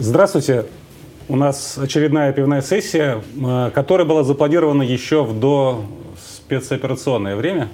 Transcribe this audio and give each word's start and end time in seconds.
Здравствуйте. 0.00 0.66
У 1.28 1.34
нас 1.34 1.76
очередная 1.76 2.32
пивная 2.32 2.62
сессия, 2.62 3.20
э, 3.36 3.70
которая 3.74 4.06
была 4.06 4.22
запланирована 4.22 4.82
еще 4.82 5.24
в 5.24 5.38
до 5.38 5.84
спецоперационное 6.16 7.34
время. 7.34 7.68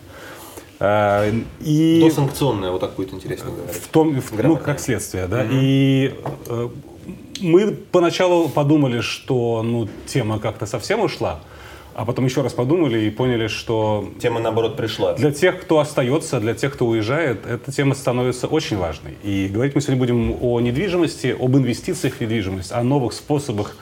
Э, 0.80 1.30
и 1.60 2.00
до 2.00 2.10
санкционное, 2.10 2.70
вот 2.70 2.80
так 2.80 2.94
будет 2.94 3.12
интересно 3.12 3.50
говорить. 3.50 3.76
В 3.76 3.88
том, 3.88 4.18
в, 4.18 4.42
ну, 4.42 4.56
как 4.56 4.80
следствие, 4.80 5.26
да. 5.26 5.42
Угу. 5.42 5.48
И 5.52 6.14
э, 6.46 6.68
мы 7.40 7.72
поначалу 7.72 8.48
подумали, 8.48 9.02
что 9.02 9.62
ну, 9.62 9.86
тема 10.06 10.38
как-то 10.38 10.64
совсем 10.64 11.00
ушла. 11.00 11.40
А 11.94 12.04
потом 12.04 12.24
еще 12.24 12.42
раз 12.42 12.52
подумали 12.52 13.04
и 13.04 13.10
поняли, 13.10 13.46
что... 13.46 14.10
Тема, 14.20 14.40
наоборот, 14.40 14.76
пришла. 14.76 15.14
Для 15.14 15.30
тех, 15.30 15.60
кто 15.60 15.78
остается, 15.78 16.40
для 16.40 16.54
тех, 16.54 16.72
кто 16.72 16.86
уезжает, 16.86 17.46
эта 17.46 17.70
тема 17.70 17.94
становится 17.94 18.48
очень 18.48 18.76
важной. 18.76 19.16
И 19.22 19.48
говорить 19.48 19.76
мы 19.76 19.80
сегодня 19.80 20.00
будем 20.00 20.36
о 20.42 20.60
недвижимости, 20.60 21.36
об 21.38 21.56
инвестициях 21.56 22.14
в 22.14 22.20
недвижимость, 22.20 22.72
о 22.72 22.82
новых 22.82 23.12
способах 23.12 23.76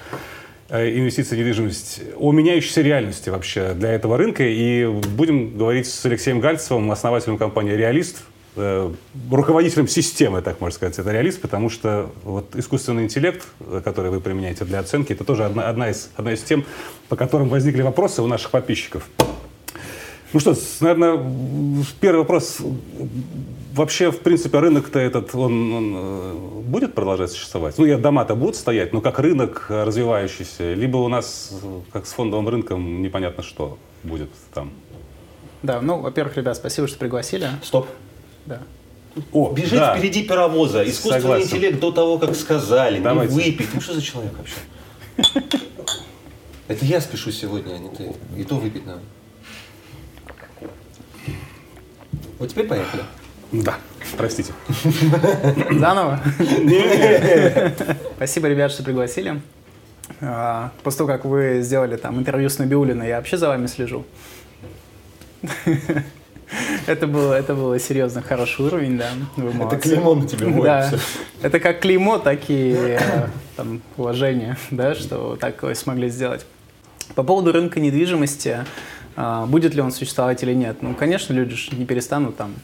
э, 0.68 0.90
инвестиций 0.98 1.36
в 1.36 1.40
недвижимость, 1.40 2.02
о 2.18 2.32
меняющейся 2.32 2.82
реальности 2.82 3.30
вообще 3.30 3.72
для 3.72 3.92
этого 3.92 4.18
рынка. 4.18 4.44
И 4.46 4.86
будем 4.86 5.56
говорить 5.56 5.86
с 5.86 6.04
Алексеем 6.04 6.40
Гальцевым, 6.40 6.90
основателем 6.92 7.38
компании 7.38 7.72
«Реалист», 7.72 8.24
руководителем 8.54 9.88
системы, 9.88 10.42
так 10.42 10.60
можно 10.60 10.74
сказать, 10.74 10.98
это 10.98 11.10
реалист, 11.10 11.40
потому 11.40 11.70
что 11.70 12.10
вот 12.22 12.54
искусственный 12.54 13.04
интеллект, 13.04 13.46
который 13.84 14.10
вы 14.10 14.20
применяете 14.20 14.64
для 14.64 14.80
оценки, 14.80 15.12
это 15.12 15.24
тоже 15.24 15.44
одна, 15.44 15.68
одна, 15.68 15.90
из, 15.90 16.10
одна 16.16 16.34
из 16.34 16.42
тем, 16.42 16.64
по 17.08 17.16
которым 17.16 17.48
возникли 17.48 17.82
вопросы 17.82 18.20
у 18.22 18.26
наших 18.26 18.50
подписчиков. 18.50 19.08
Ну 20.32 20.40
что, 20.40 20.54
наверное, 20.80 21.20
первый 22.00 22.20
вопрос. 22.20 22.58
Вообще, 23.74 24.10
в 24.10 24.20
принципе, 24.20 24.58
рынок-то 24.58 24.98
этот, 24.98 25.34
он, 25.34 25.72
он 25.72 25.94
э, 25.94 26.62
будет 26.64 26.94
продолжать 26.94 27.30
существовать? 27.30 27.78
Ну, 27.78 27.86
я 27.86 27.96
дома-то 27.96 28.34
будут 28.34 28.56
стоять, 28.56 28.92
но 28.92 29.00
как 29.00 29.18
рынок 29.18 29.66
развивающийся, 29.70 30.74
либо 30.74 30.98
у 30.98 31.08
нас, 31.08 31.54
как 31.90 32.06
с 32.06 32.12
фондовым 32.12 32.48
рынком, 32.48 33.00
непонятно 33.00 33.42
что 33.42 33.78
будет 34.02 34.28
там. 34.52 34.72
Да, 35.62 35.80
ну, 35.80 36.00
во-первых, 36.00 36.36
ребят, 36.36 36.56
спасибо, 36.56 36.86
что 36.86 36.98
пригласили. 36.98 37.48
Стоп. 37.62 37.88
Да. 38.46 38.60
О, 39.32 39.52
Бежит 39.52 39.78
да. 39.78 39.94
впереди 39.96 40.24
паровоза. 40.24 40.82
Искусственный 40.84 41.20
Согласен. 41.20 41.46
интеллект 41.46 41.80
до 41.80 41.92
того, 41.92 42.18
как 42.18 42.34
сказали. 42.34 42.98
Давайте. 43.00 43.34
Не 43.34 43.42
выпить. 43.42 43.68
Ну 43.74 43.80
что 43.80 43.94
за 43.94 44.02
человек 44.02 44.32
вообще? 44.36 45.48
Это 46.68 46.84
я 46.84 47.00
спешу 47.00 47.30
сегодня, 47.30 47.74
а 47.74 47.78
не 47.78 47.90
ты. 47.90 48.12
И 48.36 48.44
то 48.44 48.56
выпить 48.56 48.86
надо. 48.86 49.02
Вот 52.38 52.48
теперь 52.48 52.66
поехали. 52.66 53.02
Да, 53.52 53.76
простите. 54.16 54.52
Заново? 55.70 56.20
Спасибо, 58.16 58.48
ребят, 58.48 58.72
что 58.72 58.82
пригласили. 58.82 59.42
А, 60.20 60.72
после 60.82 60.98
того, 60.98 61.08
как 61.08 61.24
вы 61.26 61.60
сделали 61.60 61.96
там 61.96 62.18
интервью 62.18 62.48
с 62.48 62.58
Набиулиной, 62.58 63.08
я 63.08 63.16
вообще 63.16 63.36
за 63.36 63.48
вами 63.48 63.66
слежу. 63.66 64.06
Это 66.86 67.06
было, 67.06 67.34
это 67.34 67.54
было 67.54 67.78
серьезно 67.78 68.22
хороший 68.22 68.66
уровень, 68.66 68.98
да. 68.98 69.10
Это 69.36 69.76
клеймо 69.78 70.14
на 70.14 70.26
тебе 70.26 70.46
Да. 70.62 70.90
Это 71.40 71.60
как 71.60 71.80
клеймо, 71.80 72.18
так 72.18 72.40
и 72.48 72.74
э, 72.76 73.28
там, 73.56 73.80
уважение, 73.96 74.56
да, 74.70 74.94
что 74.94 75.36
так 75.36 75.64
смогли 75.76 76.08
сделать. 76.08 76.46
По 77.14 77.22
поводу 77.22 77.52
рынка 77.52 77.80
недвижимости, 77.80 78.64
а, 79.16 79.46
будет 79.46 79.74
ли 79.74 79.82
он 79.82 79.92
существовать 79.92 80.42
или 80.42 80.54
нет. 80.54 80.78
Ну, 80.80 80.94
конечно, 80.94 81.32
люди 81.32 81.54
же 81.54 81.76
не 81.76 81.84
перестанут 81.84 82.36
там 82.36 82.54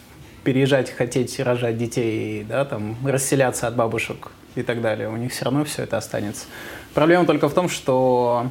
переезжать, 0.44 0.90
хотеть 0.90 1.38
рожать 1.40 1.76
детей, 1.76 2.44
да, 2.48 2.64
там, 2.64 2.96
расселяться 3.04 3.66
от 3.66 3.76
бабушек 3.76 4.28
и 4.54 4.62
так 4.62 4.80
далее. 4.80 5.08
У 5.08 5.16
них 5.16 5.32
все 5.32 5.44
равно 5.44 5.64
все 5.64 5.82
это 5.82 5.98
останется. 5.98 6.46
Проблема 6.94 7.26
только 7.26 7.48
в 7.48 7.54
том, 7.54 7.68
что 7.68 8.50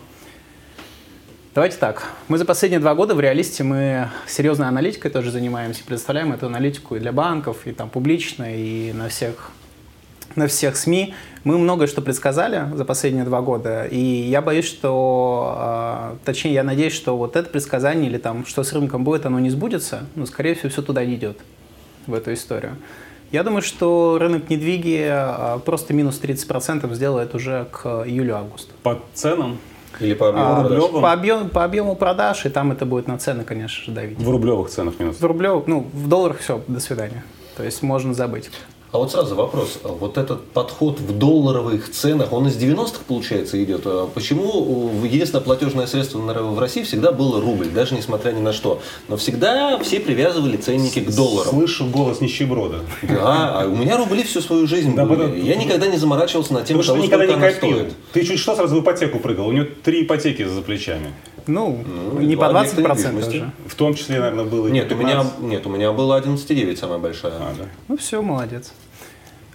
Давайте 1.57 1.77
так. 1.77 2.03
Мы 2.27 2.37
за 2.37 2.45
последние 2.45 2.79
два 2.79 2.93
года 2.93 3.15
в 3.15 3.19
реалисте 3.19 3.63
мы 3.63 4.09
серьезной 4.27 4.67
аналитикой 4.67 5.09
тоже 5.09 5.31
занимаемся, 5.31 5.83
предоставляем 5.83 6.31
эту 6.31 6.45
аналитику 6.45 6.95
и 6.95 6.99
для 6.99 7.11
банков, 7.11 7.65
и 7.65 7.71
там 7.71 7.89
публично, 7.89 8.45
и 8.47 8.93
на 8.93 9.09
всех 9.09 9.49
на 10.35 10.45
всех 10.45 10.77
СМИ. 10.77 11.15
Мы 11.45 11.57
многое 11.57 11.87
что 11.87 12.03
предсказали 12.03 12.67
за 12.75 12.85
последние 12.85 13.23
два 13.23 13.41
года, 13.41 13.85
и 13.85 13.97
я 13.97 14.43
боюсь, 14.43 14.65
что, 14.65 15.55
а, 15.57 16.17
точнее, 16.25 16.53
я 16.53 16.63
надеюсь, 16.63 16.93
что 16.93 17.17
вот 17.17 17.35
это 17.35 17.49
предсказание 17.49 18.07
или 18.07 18.19
там, 18.19 18.45
что 18.45 18.61
с 18.61 18.71
рынком 18.71 19.03
будет, 19.03 19.25
оно 19.25 19.39
не 19.39 19.49
сбудется, 19.49 20.05
но, 20.13 20.27
скорее 20.27 20.53
всего, 20.53 20.69
все 20.69 20.83
туда 20.83 21.03
не 21.05 21.15
идет, 21.15 21.39
в 22.05 22.13
эту 22.13 22.33
историю. 22.33 22.75
Я 23.31 23.41
думаю, 23.41 23.63
что 23.63 24.19
рынок 24.21 24.51
недвиги 24.51 25.07
а, 25.09 25.57
просто 25.57 25.95
минус 25.95 26.21
30% 26.21 26.93
сделает 26.93 27.33
уже 27.33 27.65
к 27.71 28.03
июлю-августу. 28.05 28.73
По 28.83 29.01
ценам? 29.15 29.57
Или 29.99 30.13
по 30.13 30.29
объему 30.29 30.51
а, 30.51 30.63
продаж? 30.63 30.91
По, 30.91 31.11
объем, 31.11 31.49
по 31.49 31.63
объему 31.63 31.95
продаж, 31.95 32.45
и 32.45 32.49
там 32.49 32.71
это 32.71 32.85
будет 32.85 33.07
на 33.07 33.17
цены, 33.17 33.43
конечно 33.43 33.85
же, 33.85 33.91
давить. 33.91 34.17
В 34.19 34.29
рублевых 34.29 34.69
ценах 34.69 34.99
минус? 34.99 35.19
В 35.19 35.25
рублевых, 35.25 35.67
ну, 35.67 35.87
в 35.91 36.07
долларах 36.07 36.39
все, 36.39 36.61
до 36.67 36.79
свидания. 36.79 37.23
То 37.55 37.63
есть 37.63 37.81
можно 37.81 38.13
забыть. 38.13 38.51
А 38.91 38.99
вот 38.99 39.11
сразу 39.11 39.35
вопрос. 39.35 39.79
Вот 39.83 40.17
этот 40.17 40.45
подход 40.51 40.99
в 40.99 41.17
долларовых 41.17 41.91
ценах, 41.91 42.31
он 42.31 42.47
из 42.47 42.55
90-х, 42.55 42.99
получается, 43.05 43.61
идет. 43.61 43.81
А 43.85 44.07
почему 44.13 45.03
единственное 45.03 45.43
платежное 45.43 45.87
средство 45.87 46.19
в 46.19 46.59
России 46.59 46.83
всегда 46.83 47.11
было 47.11 47.41
рубль, 47.41 47.67
даже 47.67 47.95
несмотря 47.95 48.31
ни 48.31 48.39
на 48.39 48.53
что? 48.53 48.81
Но 49.09 49.17
всегда 49.17 49.77
все 49.79 49.99
привязывали 49.99 50.55
ценники 50.55 50.99
к 50.99 51.13
доллару. 51.13 51.49
Слышу 51.49 51.85
голос 51.87 52.21
нищеброда. 52.21 52.79
Да, 53.03 53.61
а 53.61 53.67
у 53.67 53.75
меня 53.75 53.97
рубли 53.97 54.23
всю 54.23 54.39
свою 54.39 54.67
жизнь 54.67 54.95
да, 54.95 55.05
были. 55.05 55.23
Потому, 55.23 55.35
Я 55.35 55.55
никогда 55.55 55.87
не 55.87 55.97
заморачивался 55.97 56.53
над 56.53 56.65
тем, 56.65 56.81
что 56.81 56.95
никогда 56.95 57.25
не 57.25 57.33
копил. 57.33 57.77
Стоит. 57.77 57.93
Ты 58.13 58.23
чуть 58.23 58.39
что 58.39 58.55
сразу 58.55 58.77
в 58.77 58.83
ипотеку 58.83 59.19
прыгал? 59.19 59.47
У 59.47 59.51
него 59.51 59.67
три 59.83 60.03
ипотеки 60.03 60.43
за 60.43 60.61
плечами. 60.61 61.13
Ну, 61.47 61.83
ну 61.85 62.19
не 62.19 62.35
по 62.35 62.45
20% 62.45 63.27
уже. 63.27 63.51
В 63.65 63.75
том 63.75 63.93
числе, 63.93 64.19
наверное, 64.19 64.45
было 64.45 64.67
нет, 64.67 64.91
у 64.91 64.95
меня 64.95 65.25
Нет, 65.39 65.65
у 65.65 65.69
меня 65.69 65.91
было 65.91 66.19
11,9 66.19 66.75
самая 66.75 66.97
большая. 66.97 67.33
А, 67.33 67.53
да. 67.57 67.65
Ну 67.87 67.97
все, 67.97 68.21
молодец. 68.21 68.73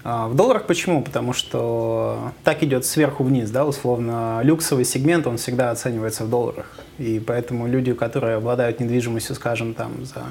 А, 0.05 0.27
в 0.29 0.35
долларах 0.35 0.67
почему? 0.67 1.03
Потому 1.03 1.33
что 1.33 2.33
так 2.43 2.63
идет 2.63 2.85
сверху 2.85 3.23
вниз, 3.23 3.51
да, 3.51 3.65
условно. 3.65 4.41
Люксовый 4.43 4.85
сегмент, 4.85 5.27
он 5.27 5.37
всегда 5.37 5.71
оценивается 5.71 6.25
в 6.25 6.31
долларах. 6.31 6.67
И 6.99 7.21
поэтому 7.25 7.67
люди, 7.67 7.93
которые 7.93 8.37
обладают 8.37 8.81
недвижимостью, 8.81 9.35
скажем, 9.37 9.75
там 9.75 10.05
за 10.05 10.25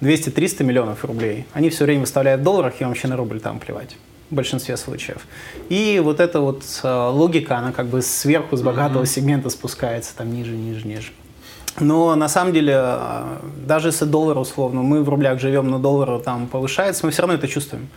200-300 0.00 0.64
миллионов 0.64 1.04
рублей, 1.04 1.46
они 1.52 1.70
все 1.70 1.84
время 1.84 2.00
выставляют 2.00 2.40
в 2.40 2.44
долларах, 2.44 2.80
и 2.80 2.84
вообще 2.84 3.08
на 3.08 3.16
рубль 3.16 3.40
там 3.40 3.60
плевать 3.60 3.96
в 4.32 4.34
большинстве 4.34 4.76
случаев. 4.78 5.26
И 5.68 6.00
вот 6.02 6.18
эта 6.18 6.40
вот 6.40 6.64
э, 6.82 7.08
логика, 7.10 7.58
она 7.58 7.72
как 7.72 7.86
бы 7.86 8.00
сверху, 8.00 8.56
с 8.56 8.62
богатого 8.62 9.02
mm-hmm. 9.02 9.06
сегмента 9.06 9.50
спускается 9.50 10.16
там 10.16 10.32
ниже, 10.32 10.56
ниже, 10.56 10.88
ниже. 10.88 11.12
Но 11.78 12.14
на 12.16 12.28
самом 12.28 12.54
деле, 12.54 12.74
э, 12.74 13.36
даже 13.66 13.88
если 13.88 14.06
доллар 14.06 14.38
условно, 14.38 14.82
мы 14.82 15.04
в 15.04 15.08
рублях 15.08 15.38
живем, 15.38 15.68
но 15.68 15.78
доллар 15.78 16.18
там 16.20 16.46
повышается, 16.46 17.04
мы 17.04 17.12
все 17.12 17.22
равно 17.22 17.34
это 17.34 17.46
чувствуем. 17.46 17.88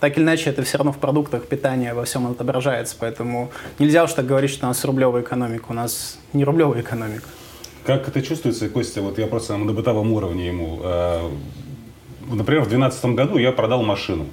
Так 0.00 0.16
или 0.16 0.24
иначе, 0.24 0.50
это 0.50 0.62
все 0.62 0.78
равно 0.78 0.92
в 0.92 0.98
продуктах 0.98 1.46
питания 1.46 1.94
во 1.94 2.04
всем 2.04 2.26
отображается. 2.26 2.96
Поэтому 2.98 3.50
нельзя 3.78 4.04
уж 4.04 4.12
так 4.12 4.26
говорить, 4.26 4.50
что 4.50 4.66
у 4.66 4.68
нас 4.68 4.84
рублевая 4.84 5.22
экономика. 5.22 5.66
У 5.68 5.74
нас 5.74 6.18
не 6.32 6.44
рублевая 6.44 6.80
экономика. 6.80 7.28
Как 7.84 8.08
это 8.08 8.22
чувствуется, 8.22 8.68
Костя? 8.68 9.02
Вот 9.02 9.18
я 9.18 9.26
просто 9.26 9.56
на 9.56 9.72
бытовом 9.72 10.12
уровне 10.12 10.48
ему. 10.48 10.80
Э, 10.82 11.30
например, 12.26 12.62
в 12.62 12.68
2012 12.68 13.04
году 13.16 13.38
я 13.38 13.52
продал 13.52 13.82
машину. 13.82 14.26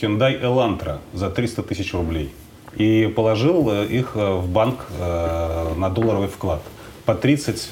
Hyundai 0.00 0.40
Elantra 0.40 1.00
за 1.12 1.30
300 1.30 1.62
тысяч 1.62 1.92
рублей. 1.92 2.30
И 2.76 3.12
положил 3.14 3.68
э, 3.70 3.86
их 3.86 4.12
э, 4.14 4.34
в 4.34 4.48
банк 4.48 4.86
э, 4.98 5.74
на 5.76 5.90
долларовый 5.90 6.28
вклад 6.28 6.62
по 7.04 7.14
30 7.14 7.70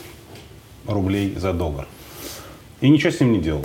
рублей 0.86 1.34
за 1.36 1.52
доллар. 1.52 1.86
И 2.80 2.88
ничего 2.88 3.12
с 3.12 3.20
ним 3.20 3.32
не 3.32 3.38
делал. 3.38 3.64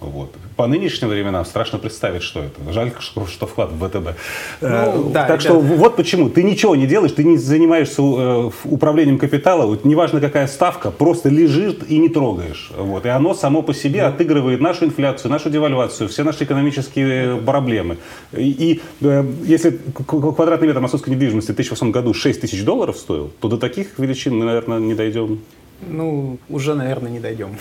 Вот. 0.00 0.30
По 0.56 0.66
нынешним 0.66 1.08
временам 1.08 1.44
страшно 1.44 1.78
представить, 1.78 2.22
что 2.22 2.40
это. 2.40 2.72
Жаль, 2.72 2.92
что, 2.98 3.26
что 3.26 3.46
вклад 3.46 3.70
в 3.70 3.86
ВТБ. 3.86 4.16
Ну, 4.62 4.68
э, 4.68 5.12
да, 5.12 5.26
так 5.26 5.40
что 5.40 5.60
вот 5.60 5.96
почему. 5.96 6.30
Ты 6.30 6.42
ничего 6.42 6.74
не 6.74 6.86
делаешь, 6.86 7.12
ты 7.12 7.22
не 7.22 7.36
занимаешься 7.36 8.02
э, 8.02 8.50
управлением 8.64 9.18
капитала, 9.18 9.66
вот, 9.66 9.84
неважно 9.84 10.20
какая 10.20 10.46
ставка, 10.46 10.90
просто 10.90 11.28
лежит 11.28 11.90
и 11.90 11.98
не 11.98 12.08
трогаешь. 12.08 12.70
Вот. 12.76 13.04
И 13.04 13.08
оно 13.08 13.34
само 13.34 13.62
по 13.62 13.74
себе 13.74 14.02
ну. 14.02 14.08
отыгрывает 14.08 14.60
нашу 14.60 14.86
инфляцию, 14.86 15.30
нашу 15.30 15.50
девальвацию, 15.50 16.08
все 16.08 16.24
наши 16.24 16.44
экономические 16.44 17.36
проблемы. 17.36 17.98
И, 18.32 18.50
и 18.50 18.80
э, 19.02 19.24
если 19.44 19.78
квадратный 20.06 20.68
метр 20.68 20.80
московской 20.80 21.12
недвижимости 21.12 21.52
в 21.52 21.54
2008 21.54 21.90
году 21.90 22.14
6 22.14 22.40
тысяч 22.40 22.64
долларов 22.64 22.96
стоил, 22.96 23.30
то 23.40 23.48
до 23.48 23.58
таких 23.58 23.98
величин 23.98 24.36
мы, 24.36 24.46
наверное, 24.46 24.78
не 24.78 24.94
дойдем 24.94 25.40
ну, 25.86 26.38
уже, 26.48 26.74
наверное, 26.74 27.10
не 27.10 27.20
дойдем. 27.20 27.56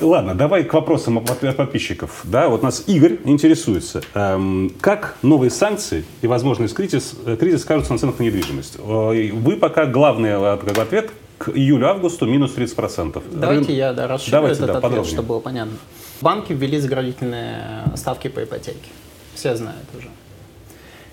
Ладно, 0.00 0.34
давай 0.34 0.64
к 0.64 0.72
вопросам 0.74 1.18
от 1.18 1.56
подписчиков. 1.56 2.20
Да, 2.24 2.48
вот 2.48 2.62
нас 2.62 2.84
Игорь 2.86 3.18
интересуется. 3.24 4.02
Эм, 4.14 4.72
как 4.80 5.16
новые 5.22 5.50
санкции 5.50 6.04
и 6.22 6.26
возможный 6.26 6.68
кризис, 6.68 7.14
э, 7.24 7.36
кризис 7.36 7.62
скажутся 7.62 7.92
на 7.92 7.98
ценах 7.98 8.18
на 8.18 8.24
недвижимость? 8.24 8.78
Вы 8.78 9.56
пока 9.56 9.86
главный 9.86 10.34
ответ 10.34 11.10
к 11.38 11.48
июлю-августу 11.48 12.26
минус 12.26 12.54
30%. 12.54 13.22
Давайте 13.32 13.68
Рын... 13.68 13.76
я 13.76 13.92
да, 13.92 14.06
расширю 14.06 14.32
Давайте, 14.32 14.56
этот 14.56 14.66
да, 14.66 14.72
ответ, 14.72 14.82
подробнее. 14.82 15.12
чтобы 15.12 15.28
было 15.28 15.40
понятно. 15.40 15.72
Банки 16.20 16.52
ввели 16.52 16.78
заградительные 16.78 17.84
ставки 17.96 18.28
по 18.28 18.44
ипотеке. 18.44 18.90
Все 19.34 19.56
знают 19.56 19.86
уже. 19.96 20.08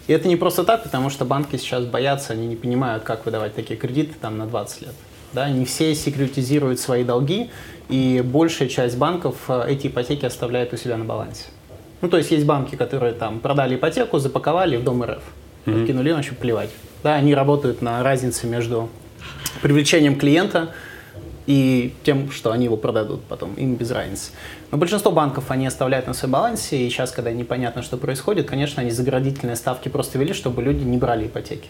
И 0.08 0.14
это 0.14 0.28
не 0.28 0.36
просто 0.36 0.64
так, 0.64 0.84
потому 0.84 1.10
что 1.10 1.24
банки 1.26 1.56
сейчас 1.58 1.86
боятся, 1.86 2.34
они 2.34 2.48
не 2.48 2.56
понимают, 2.56 3.04
как 3.04 3.26
выдавать 3.26 3.56
такие 3.56 3.78
кредиты 3.80 4.16
там 4.20 4.38
на 4.38 4.48
20 4.48 4.82
лет. 4.82 4.96
Да, 5.34 5.50
не 5.50 5.66
все 5.66 5.94
секретизируют 5.94 6.80
свои 6.80 7.04
долги, 7.04 7.50
и 7.90 8.22
большая 8.24 8.68
часть 8.68 8.98
банков 8.98 9.36
э, 9.50 9.66
эти 9.70 9.88
ипотеки 9.88 10.26
оставляет 10.26 10.74
у 10.74 10.78
себя 10.78 10.98
на 10.98 11.06
балансе. 11.06 11.46
Ну, 12.02 12.10
то 12.10 12.18
есть 12.18 12.32
есть 12.32 12.46
банки, 12.46 12.76
которые 12.76 13.14
там 13.14 13.40
продали 13.40 13.76
ипотеку, 13.76 14.20
запаковали 14.20 14.78
в 14.78 14.84
Дом 14.84 15.04
РФ, 15.04 15.24
mm-hmm. 15.66 15.82
откинули, 15.82 16.12
вообще 16.12 16.34
плевать. 16.34 16.70
Да, 17.04 17.16
они 17.16 17.34
работают 17.34 17.82
на 17.82 18.04
разнице 18.04 18.48
между 18.48 18.90
привлечением 19.62 20.18
клиента 20.18 20.74
и 21.48 21.94
тем, 22.04 22.30
что 22.30 22.52
они 22.52 22.66
его 22.66 22.78
продадут 22.78 23.24
потом, 23.24 23.54
им 23.56 23.76
без 23.76 23.90
разницы. 23.92 24.32
Но 24.72 24.78
большинство 24.78 25.12
банков 25.12 25.50
они 25.50 25.66
оставляют 25.66 26.08
на 26.08 26.14
своем 26.14 26.34
балансе, 26.34 26.78
и 26.78 26.90
сейчас, 26.90 27.12
когда 27.12 27.32
непонятно, 27.32 27.82
что 27.82 27.98
происходит, 27.98 28.48
конечно, 28.48 28.82
они 28.82 28.92
заградительные 28.92 29.56
ставки 29.56 29.88
просто 29.88 30.20
ввели, 30.20 30.34
чтобы 30.34 30.62
люди 30.62 30.84
не 30.84 30.98
брали 30.98 31.28
ипотеки. 31.28 31.70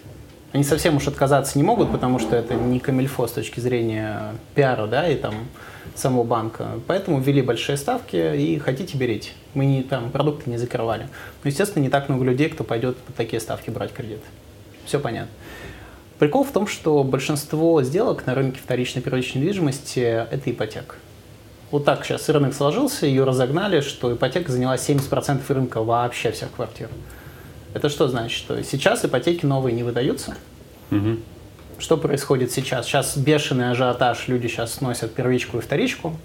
Они 0.53 0.63
совсем 0.63 0.95
уж 0.95 1.07
отказаться 1.07 1.57
не 1.57 1.63
могут, 1.63 1.91
потому 1.91 2.19
что 2.19 2.35
это 2.35 2.55
не 2.55 2.79
камильфо 2.79 3.27
с 3.27 3.31
точки 3.31 3.59
зрения 3.59 4.33
пиара, 4.55 4.87
да, 4.87 5.07
и 5.07 5.15
там 5.15 5.35
самого 5.95 6.23
банка. 6.23 6.79
Поэтому 6.87 7.19
ввели 7.19 7.41
большие 7.41 7.77
ставки 7.77 8.15
и 8.35 8.57
хотите 8.59 8.97
берите. 8.97 9.31
Мы 9.53 9.65
не, 9.65 9.83
там 9.83 10.09
продукты 10.11 10.49
не 10.49 10.57
закрывали. 10.57 11.09
Но, 11.43 11.49
естественно, 11.49 11.83
не 11.83 11.89
так 11.89 12.07
много 12.09 12.23
людей, 12.23 12.49
кто 12.49 12.63
пойдет 12.63 12.97
под 12.97 13.15
такие 13.15 13.39
ставки 13.39 13.69
брать 13.69 13.91
кредит. 13.93 14.21
Все 14.85 14.99
понятно. 14.99 15.31
Прикол 16.19 16.43
в 16.43 16.51
том, 16.51 16.65
что 16.65 17.03
большинство 17.03 17.83
сделок 17.83 18.25
на 18.25 18.33
рынке 18.33 18.59
вторичной 18.59 19.01
первичной 19.01 19.41
недвижимости– 19.41 19.99
это 20.31 20.49
ипотека. 20.49 20.95
Вот 21.69 21.83
так 21.85 22.05
сейчас 22.05 22.29
рынок 22.29 22.53
сложился, 22.53 23.05
ее 23.05 23.23
разогнали, 23.23 23.81
что 23.81 24.13
ипотека 24.13 24.51
заняла 24.51 24.75
70% 24.75 25.41
рынка 25.49 25.83
вообще 25.83 26.31
всех 26.31 26.51
квартир. 26.51 26.89
Это 27.73 27.89
что 27.89 28.07
значит? 28.07 28.37
Что 28.37 28.63
сейчас 28.63 29.05
ипотеки 29.05 29.45
новые 29.45 29.73
не 29.73 29.83
выдаются. 29.83 30.35
Угу. 30.91 31.17
Что 31.79 31.97
происходит 31.97 32.51
сейчас? 32.51 32.87
Сейчас 32.87 33.17
бешеный 33.17 33.71
ажиотаж, 33.71 34.27
люди 34.27 34.47
сейчас 34.47 34.73
сносят 34.73 35.13
первичку 35.13 35.57
и 35.57 35.61
вторичку. 35.61 36.15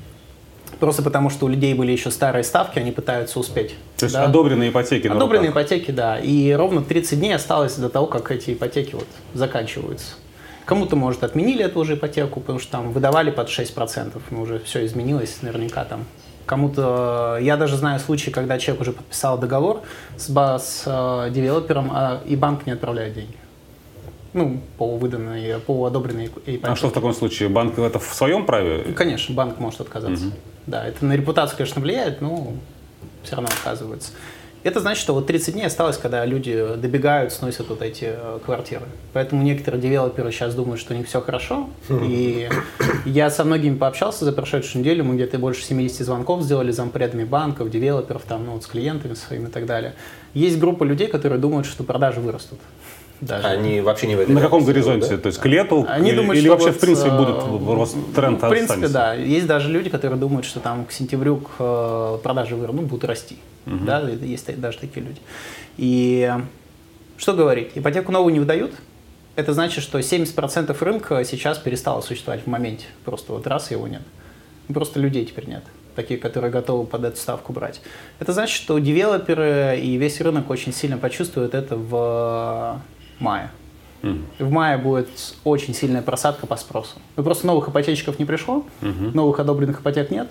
Просто 0.81 1.03
потому, 1.03 1.31
что 1.31 1.47
у 1.47 1.49
людей 1.49 1.75
были 1.75 1.93
еще 1.93 2.11
старые 2.11 2.43
ставки, 2.43 2.79
они 2.79 2.91
пытаются 2.91 3.39
успеть. 3.39 3.75
То 3.99 4.06
есть 4.06 4.15
да? 4.15 4.25
одобренные 4.25 4.71
ипотеки 4.71 5.06
Одобренные 5.06 5.50
руках. 5.50 5.67
ипотеки, 5.67 5.91
да. 5.91 6.19
И 6.19 6.53
ровно 6.53 6.83
30 6.83 7.19
дней 7.21 7.35
осталось 7.35 7.77
до 7.77 7.88
того, 7.88 8.06
как 8.06 8.31
эти 8.31 8.55
ипотеки 8.55 8.95
вот 8.95 9.06
заканчиваются. 9.35 10.15
Кому-то, 10.65 10.97
может, 10.97 11.23
отменили 11.23 11.65
эту 11.65 11.81
уже 11.81 11.95
ипотеку, 11.95 12.41
потому 12.41 12.59
что 12.59 12.73
там 12.73 12.93
выдавали 12.93 13.31
под 13.31 13.49
6%, 13.49 14.21
но 14.31 14.41
уже 14.41 14.61
все 14.61 14.85
изменилось, 14.87 15.38
наверняка 15.43 15.85
там 15.85 16.06
Кому-то, 16.47 17.39
я 17.41 17.56
даже 17.56 17.77
знаю 17.77 18.00
случаи, 18.00 18.31
когда 18.31 18.59
человек 18.59 18.83
уже 18.83 18.93
подписал 18.93 19.39
договор 19.39 19.83
с, 20.17 20.29
с 20.29 20.83
э, 20.87 21.31
девелопером, 21.31 21.91
а, 21.93 22.21
и 22.27 22.37
банк 22.37 22.67
не 22.67 22.73
отправляет 22.73 23.15
деньги. 23.15 23.37
Ну, 24.33 24.61
по 24.79 24.97
выданной, 24.97 25.59
по 25.61 25.85
одобренной 25.87 26.27
ипотеке. 26.27 26.67
А 26.67 26.75
что 26.75 26.89
в 26.89 26.93
таком 26.93 27.12
случае? 27.12 27.49
Банк 27.49 27.79
это 27.79 27.99
в 27.99 28.15
своем 28.15 28.47
праве? 28.47 28.85
Ну, 28.87 28.94
конечно, 28.94 29.35
банк 29.35 29.59
может 29.59 29.81
отказаться. 29.81 30.27
Угу. 30.27 30.35
Да, 30.67 30.87
это 30.87 31.05
на 31.05 31.12
репутацию, 31.12 31.56
конечно, 31.56 31.83
влияет, 31.83 32.21
но 32.21 32.53
все 33.23 33.37
равно 33.37 33.50
отказывается. 33.53 34.12
Это 34.64 34.81
значит, 34.81 35.03
что 35.03 35.14
вот 35.14 35.26
30 35.26 35.55
дней 35.55 35.67
осталось, 35.67 35.97
когда 35.97 36.25
люди 36.25 36.76
добегают, 36.76 37.32
сносят 37.32 37.69
вот 37.69 37.82
эти 37.82 38.05
э, 38.09 38.38
квартиры. 38.44 38.85
Поэтому 39.12 39.43
некоторые 39.43 39.81
девелоперы 39.81 40.31
сейчас 40.31 40.55
думают, 40.55 40.81
что 40.81 40.94
у 40.94 40.97
них 40.97 41.09
все 41.09 41.20
хорошо. 41.20 41.69
И 41.91 42.49
я 43.05 43.29
со 43.31 43.44
многими 43.44 43.76
пообщался 43.76 44.25
за 44.25 44.32
прошедшую 44.32 44.82
неделю. 44.82 45.05
Мы 45.05 45.17
где-то 45.17 45.38
больше 45.38 45.64
70 45.64 46.06
звонков 46.06 46.43
сделали 46.43 46.70
зампредами 46.70 47.25
банков, 47.25 47.70
девелоперов, 47.70 48.23
там, 48.23 48.47
ну, 48.47 48.53
вот 48.53 48.62
с 48.62 48.67
клиентами 48.67 49.14
своими 49.14 49.49
и 49.49 49.50
так 49.50 49.67
далее. 49.67 49.94
Есть 50.32 50.59
группа 50.59 50.85
людей, 50.85 51.09
которые 51.09 51.41
думают, 51.41 51.67
что 51.67 51.82
продажи 51.82 52.20
вырастут. 52.20 52.59
Даже. 53.23 53.47
Они 53.47 53.81
вообще 53.81 54.09
не 54.09 54.17
в 54.17 54.21
этой 54.21 54.35
На 54.35 54.41
каком 54.41 54.65
горизонте? 54.65 55.11
Да? 55.11 55.19
То 55.19 55.27
есть 55.29 55.39
к 55.39 55.47
лету? 55.47 55.87
Они 55.89 56.11
или, 56.11 56.17
думают, 56.17 56.39
или 56.39 56.45
что 56.45 56.53
вообще 56.55 56.67
вот, 56.71 56.77
в 56.77 56.81
принципе 56.81 57.11
будут 57.11 57.69
рост 57.69 57.97
тренд 58.17 58.43
В 58.43 58.49
принципе, 58.49 58.85
останется? 58.87 58.93
да. 58.93 59.15
Есть 59.15 59.47
даже 59.47 59.71
люди, 59.71 59.91
которые 59.91 60.19
думают, 60.19 60.45
что 60.45 60.59
там 60.59 60.85
к 60.85 60.91
сентябрю 60.91 61.37
к 61.37 61.51
э, 61.61 62.19
продажи 62.21 62.57
вырастут, 62.57 62.81
ну, 62.81 62.87
будут 62.89 63.05
расти. 63.05 63.39
Угу. 63.67 63.85
Да, 63.85 64.01
есть 64.01 64.61
даже 64.61 64.79
такие 64.79 65.07
люди. 65.07 65.21
И 65.77 66.35
что 67.17 67.35
говорить? 67.35 67.71
Ипотеку 67.77 68.11
новую 68.11 68.33
не 68.33 68.41
выдают. 68.41 68.73
Это 69.37 69.53
значит, 69.53 69.85
что 69.85 70.01
70% 70.01 70.77
рынка 70.85 71.23
сейчас 71.25 71.59
перестало 71.59 72.01
существовать 72.01 72.43
в 72.43 72.49
моменте. 72.49 72.87
Просто 73.05 73.35
вот 73.35 73.47
раз 73.47 73.71
его 73.71 73.87
нет. 73.87 74.03
Просто 74.67 74.99
людей 74.99 75.25
теперь 75.25 75.47
нет 75.47 75.63
такие, 75.95 76.19
которые 76.19 76.51
готовы 76.51 76.87
под 76.87 77.05
эту 77.05 77.19
ставку 77.19 77.53
брать. 77.53 77.83
Это 78.19 78.33
значит, 78.33 78.57
что 78.57 78.79
девелоперы 78.79 79.79
и 79.79 79.97
весь 79.97 80.21
рынок 80.23 80.49
очень 80.51 80.73
сильно 80.73 80.97
почувствуют 80.97 81.55
это 81.55 81.77
в 81.77 82.81
мая. 83.23 83.51
Mm. 84.03 84.25
В 84.39 84.51
мае 84.51 84.79
будет 84.79 85.09
очень 85.45 85.75
сильная 85.75 86.03
просадка 86.03 86.47
по 86.47 86.57
спросу. 86.57 86.97
Ну, 87.17 87.23
просто 87.23 87.47
новых 87.47 87.69
ипотечников 87.69 88.19
не 88.19 88.25
пришло, 88.25 88.65
mm-hmm. 88.81 89.15
новых 89.15 89.39
одобренных 89.39 89.81
ипотек 89.81 90.11
нет 90.11 90.31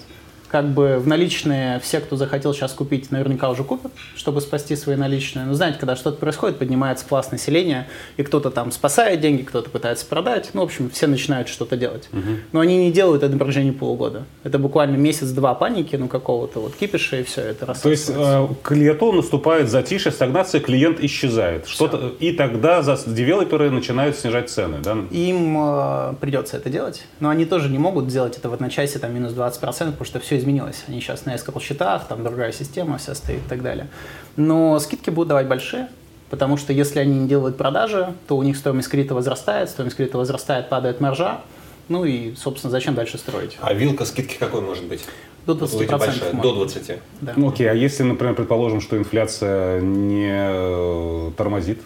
как 0.51 0.67
бы 0.67 0.97
в 0.97 1.07
наличные 1.07 1.79
все, 1.79 2.01
кто 2.01 2.17
захотел 2.17 2.53
сейчас 2.53 2.73
купить, 2.73 3.09
наверняка 3.09 3.49
уже 3.49 3.63
купят, 3.63 3.93
чтобы 4.17 4.41
спасти 4.41 4.75
свои 4.75 4.97
наличные. 4.97 5.45
Но 5.45 5.53
знаете, 5.53 5.79
когда 5.79 5.95
что-то 5.95 6.17
происходит, 6.17 6.57
поднимается 6.57 7.05
класс 7.05 7.31
населения, 7.31 7.87
и 8.17 8.23
кто-то 8.23 8.51
там 8.51 8.73
спасает 8.73 9.21
деньги, 9.21 9.43
кто-то 9.43 9.69
пытается 9.69 10.05
продать. 10.05 10.49
Ну, 10.53 10.61
в 10.61 10.65
общем, 10.65 10.89
все 10.89 11.07
начинают 11.07 11.47
что-то 11.47 11.77
делать. 11.77 12.09
Угу. 12.11 12.21
Но 12.51 12.59
они 12.59 12.77
не 12.77 12.91
делают 12.91 13.23
это 13.23 13.31
на 13.31 13.39
протяжении 13.39 13.71
полугода. 13.71 14.25
Это 14.43 14.59
буквально 14.59 14.97
месяц-два 14.97 15.53
паники, 15.53 15.95
ну, 15.95 16.09
какого-то 16.09 16.59
вот 16.59 16.75
кипиша, 16.75 17.21
и 17.21 17.23
все 17.23 17.41
это 17.43 17.73
То 17.81 17.89
есть 17.89 18.11
э, 18.13 18.47
к 18.61 18.71
лету 18.71 19.13
наступает 19.13 19.69
затишье, 19.69 20.11
стагнация, 20.11 20.59
клиент 20.59 20.99
исчезает. 20.99 21.65
Что-то, 21.65 22.11
и 22.19 22.33
тогда 22.33 22.81
за, 22.81 22.99
девелоперы 23.05 23.71
начинают 23.71 24.17
снижать 24.17 24.49
цены, 24.49 24.79
да? 24.83 24.97
Им 25.11 25.55
э, 25.57 26.13
придется 26.19 26.57
это 26.57 26.69
делать, 26.69 27.03
но 27.21 27.29
они 27.29 27.45
тоже 27.45 27.69
не 27.69 27.77
могут 27.77 28.09
сделать 28.09 28.37
это 28.37 28.49
в 28.49 28.53
одночасье, 28.53 28.99
там, 28.99 29.15
минус 29.15 29.31
20%, 29.31 29.61
потому 29.61 30.03
что 30.03 30.19
все 30.19 30.40
изменилось. 30.41 30.83
Они 30.87 30.99
сейчас 30.99 31.25
на 31.25 31.35
SQL 31.35 31.61
счетах, 31.61 32.07
там 32.07 32.23
другая 32.23 32.51
система 32.51 32.97
вся 32.97 33.15
стоит 33.15 33.39
и 33.39 33.49
так 33.49 33.61
далее. 33.61 33.87
Но 34.35 34.79
скидки 34.79 35.09
будут 35.09 35.29
давать 35.29 35.47
большие, 35.47 35.87
потому 36.29 36.57
что 36.57 36.73
если 36.73 36.99
они 36.99 37.19
не 37.19 37.27
делают 37.27 37.57
продажи, 37.57 38.13
то 38.27 38.37
у 38.37 38.43
них 38.43 38.57
стоимость 38.57 38.89
кредита 38.89 39.15
возрастает, 39.15 39.69
стоимость 39.69 39.97
кредита 39.97 40.17
возрастает, 40.17 40.69
падает 40.69 40.99
маржа, 40.99 41.41
ну 41.89 42.05
и, 42.05 42.35
собственно, 42.35 42.71
зачем 42.71 42.95
дальше 42.95 43.17
строить? 43.17 43.57
А 43.61 43.73
вилка 43.73 44.05
скидки 44.05 44.37
какой 44.37 44.61
может 44.61 44.85
быть? 44.85 45.03
До 45.45 45.53
20%. 45.53 45.97
Большая, 45.97 46.33
до 46.33 46.53
20. 46.53 46.99
Да. 47.21 47.33
Ну, 47.35 47.49
окей, 47.49 47.69
а 47.69 47.73
если, 47.73 48.03
например, 48.03 48.35
предположим, 48.35 48.79
что 48.79 48.97
инфляция 48.97 49.81
не 49.81 50.29
э, 50.29 51.31
тормозит, 51.35 51.79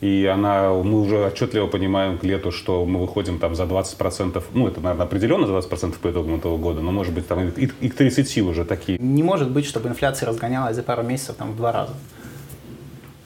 и 0.00 0.26
она, 0.26 0.70
мы 0.70 1.00
уже 1.00 1.26
отчетливо 1.26 1.66
понимаем 1.66 2.18
к 2.18 2.24
лету, 2.24 2.50
что 2.50 2.84
мы 2.84 3.00
выходим 3.00 3.38
там 3.38 3.54
за 3.54 3.64
20%, 3.64 4.42
ну 4.52 4.68
это, 4.68 4.80
наверное, 4.80 5.06
определенно 5.06 5.46
за 5.46 5.54
20% 5.54 5.94
по 5.98 6.10
итогам 6.10 6.36
этого 6.36 6.56
года, 6.56 6.80
но 6.80 6.92
может 6.92 7.14
быть 7.14 7.26
там 7.26 7.48
и, 7.48 7.64
и 7.80 7.88
к 7.88 7.94
30 7.94 8.38
уже 8.38 8.64
такие. 8.64 8.98
Не 8.98 9.22
может 9.22 9.50
быть, 9.50 9.66
чтобы 9.66 9.88
инфляция 9.88 10.28
разгонялась 10.28 10.76
за 10.76 10.82
пару 10.82 11.02
месяцев 11.02 11.36
там 11.36 11.52
в 11.52 11.56
два 11.56 11.72
раза. 11.72 11.94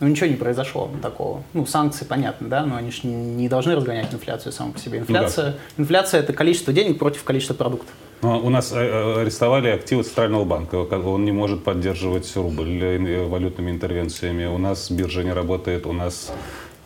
Ну, 0.00 0.06
ничего 0.06 0.28
не 0.28 0.36
произошло 0.36 0.88
такого. 1.02 1.42
Ну, 1.54 1.66
санкции, 1.66 2.04
понятно, 2.04 2.48
да, 2.48 2.64
но 2.64 2.76
они 2.76 2.92
же 2.92 3.06
не 3.06 3.48
должны 3.48 3.74
разгонять 3.74 4.14
инфляцию 4.14 4.52
саму 4.52 4.72
по 4.72 4.78
себе. 4.78 5.00
Инфляция, 5.00 5.46
ну, 5.46 5.52
да. 5.52 5.82
инфляция– 5.82 6.20
это 6.22 6.32
количество 6.32 6.72
денег 6.72 6.98
против 6.98 7.24
количества 7.24 7.54
продуктов. 7.54 7.92
Но 8.20 8.40
у 8.40 8.50
нас 8.50 8.72
э, 8.72 8.76
э, 8.76 9.20
арестовали 9.20 9.68
активы 9.68 10.02
Центрального 10.02 10.44
банка. 10.44 10.76
Он 10.76 11.24
не 11.24 11.32
может 11.32 11.62
поддерживать 11.62 12.30
рубль 12.34 12.82
э, 12.82 13.26
валютными 13.26 13.70
интервенциями. 13.70 14.46
У 14.46 14.58
нас 14.58 14.90
биржа 14.90 15.22
не 15.22 15.32
работает, 15.32 15.86
у 15.86 15.92
нас 15.92 16.32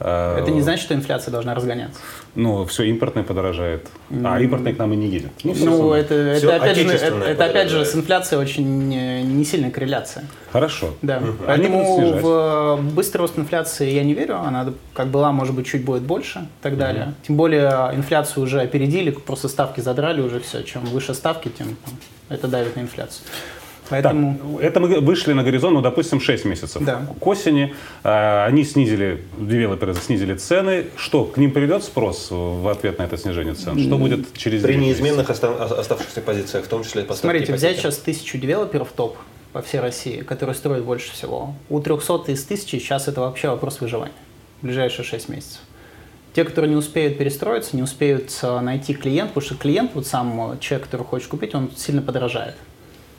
это 0.02 0.50
не 0.50 0.62
значит, 0.62 0.84
что 0.84 0.94
инфляция 0.94 1.32
должна 1.32 1.54
разгоняться. 1.54 1.98
Ну, 2.34 2.64
все 2.64 2.84
импортное 2.84 3.24
подорожает. 3.24 3.88
А 4.24 4.40
импортное 4.40 4.74
к 4.74 4.78
нам 4.78 4.92
и 4.92 4.96
не 4.96 5.08
едет. 5.08 5.30
Ну, 5.44 5.54
ну 5.54 5.92
это, 5.92 6.14
это, 6.14 6.56
опять 6.56 6.76
же, 6.76 6.88
это, 6.88 7.16
это 7.18 7.44
опять 7.44 7.68
же 7.68 7.84
с 7.84 7.94
инфляцией 7.94 8.40
очень 8.40 8.88
не 8.88 9.44
сильная 9.44 9.70
корреляция. 9.70 10.24
Хорошо. 10.50 10.94
Да. 11.02 11.18
Угу. 11.18 11.26
Поэтому 11.46 12.18
в 12.20 12.80
быстрый 12.94 13.22
рост 13.22 13.38
инфляции 13.38 13.90
я 13.90 14.04
не 14.04 14.14
верю. 14.14 14.38
Она 14.38 14.72
как 14.94 15.08
была, 15.08 15.32
может 15.32 15.54
быть, 15.54 15.66
чуть 15.66 15.84
будет 15.84 16.02
больше 16.02 16.40
и 16.40 16.62
так 16.62 16.76
далее. 16.76 17.04
Угу. 17.04 17.14
Тем 17.26 17.36
более 17.36 17.90
инфляцию 17.94 18.44
уже 18.44 18.60
опередили, 18.60 19.10
просто 19.10 19.48
ставки 19.48 19.80
задрали 19.80 20.20
уже 20.20 20.40
все. 20.40 20.62
Чем 20.62 20.84
выше 20.84 21.14
ставки, 21.14 21.48
тем 21.48 21.76
это 22.28 22.48
давит 22.48 22.76
на 22.76 22.80
инфляцию. 22.80 23.24
Поэтому... 23.92 24.38
Так, 24.56 24.64
это 24.64 24.80
мы 24.80 25.00
вышли 25.00 25.34
на 25.34 25.42
горизонт, 25.42 25.74
ну, 25.74 25.82
допустим, 25.82 26.18
6 26.20 26.44
месяцев. 26.46 26.82
Да. 26.82 27.06
К 27.20 27.26
осени 27.26 27.74
э, 28.04 28.46
они 28.46 28.64
снизили, 28.64 29.22
девелоперы 29.38 29.94
снизили 29.94 30.34
цены. 30.34 30.86
Что, 30.96 31.26
к 31.26 31.36
ним 31.36 31.50
придет 31.50 31.84
спрос 31.84 32.28
в 32.30 32.66
ответ 32.68 32.98
на 32.98 33.02
это 33.02 33.18
снижение 33.18 33.54
цен? 33.54 33.78
Что 33.78 33.98
будет 33.98 34.32
через 34.32 34.62
При 34.62 34.76
неизменных 34.76 35.28
остав, 35.28 35.60
оставшихся 35.60 36.22
позициях, 36.22 36.64
в 36.64 36.68
том 36.68 36.84
числе 36.84 37.02
по 37.02 37.14
Смотрите, 37.14 37.52
взять 37.52 37.76
сейчас 37.76 37.98
тысячу 37.98 38.38
девелоперов 38.38 38.92
топ 38.92 39.18
по 39.52 39.60
всей 39.60 39.80
России, 39.80 40.22
которые 40.22 40.54
строят 40.54 40.84
больше 40.84 41.12
всего. 41.12 41.54
У 41.68 41.80
300 41.80 42.32
из 42.32 42.44
тысячи 42.44 42.76
сейчас 42.76 43.08
это 43.08 43.20
вообще 43.20 43.48
вопрос 43.48 43.80
выживания 43.82 44.14
в 44.62 44.66
ближайшие 44.66 45.04
6 45.04 45.28
месяцев. 45.28 45.60
Те, 46.32 46.44
которые 46.44 46.70
не 46.70 46.76
успеют 46.76 47.18
перестроиться, 47.18 47.76
не 47.76 47.82
успеют 47.82 48.30
э, 48.40 48.60
найти 48.60 48.94
клиент, 48.94 49.32
потому 49.32 49.44
что 49.44 49.54
клиент, 49.54 49.90
вот 49.92 50.06
сам 50.06 50.58
человек, 50.60 50.86
который 50.86 51.04
хочет 51.04 51.28
купить, 51.28 51.54
он 51.54 51.70
сильно 51.76 52.00
подорожает. 52.00 52.54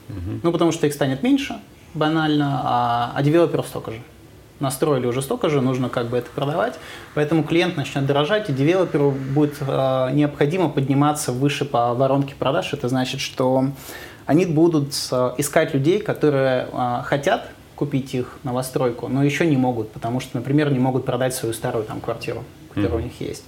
Угу. 0.08 0.40
Ну, 0.42 0.52
потому 0.52 0.72
что 0.72 0.86
их 0.86 0.92
станет 0.92 1.22
меньше, 1.22 1.56
банально, 1.94 2.60
а, 2.64 3.12
а 3.14 3.22
девелоперов 3.22 3.66
столько 3.66 3.92
же. 3.92 3.98
настроили 4.60 5.06
уже 5.06 5.22
столько 5.22 5.48
же, 5.48 5.60
нужно 5.60 5.88
как 5.88 6.08
бы 6.08 6.16
это 6.16 6.30
продавать. 6.30 6.74
Поэтому 7.14 7.42
клиент 7.42 7.76
начнет 7.76 8.06
дорожать, 8.06 8.50
и 8.50 8.52
девелоперу 8.52 9.10
будет 9.10 9.56
э, 9.60 10.10
необходимо 10.12 10.68
подниматься 10.68 11.32
выше 11.32 11.64
по 11.64 11.94
воронке 11.94 12.34
продаж. 12.38 12.72
Это 12.72 12.88
значит, 12.88 13.20
что 13.20 13.70
они 14.26 14.46
будут 14.46 14.94
э, 15.10 15.34
искать 15.38 15.74
людей, 15.74 16.00
которые 16.00 16.68
э, 16.72 17.00
хотят 17.04 17.48
купить 17.74 18.14
их 18.14 18.38
новостройку, 18.44 19.08
но 19.08 19.24
еще 19.24 19.46
не 19.46 19.56
могут, 19.56 19.90
потому 19.90 20.20
что, 20.20 20.36
например, 20.36 20.72
не 20.72 20.78
могут 20.78 21.04
продать 21.04 21.34
свою 21.34 21.54
старую 21.54 21.84
там 21.84 22.00
квартиру, 22.00 22.44
которая 22.68 22.92
mm-hmm. 22.92 23.00
у 23.00 23.04
них 23.04 23.20
есть. 23.20 23.44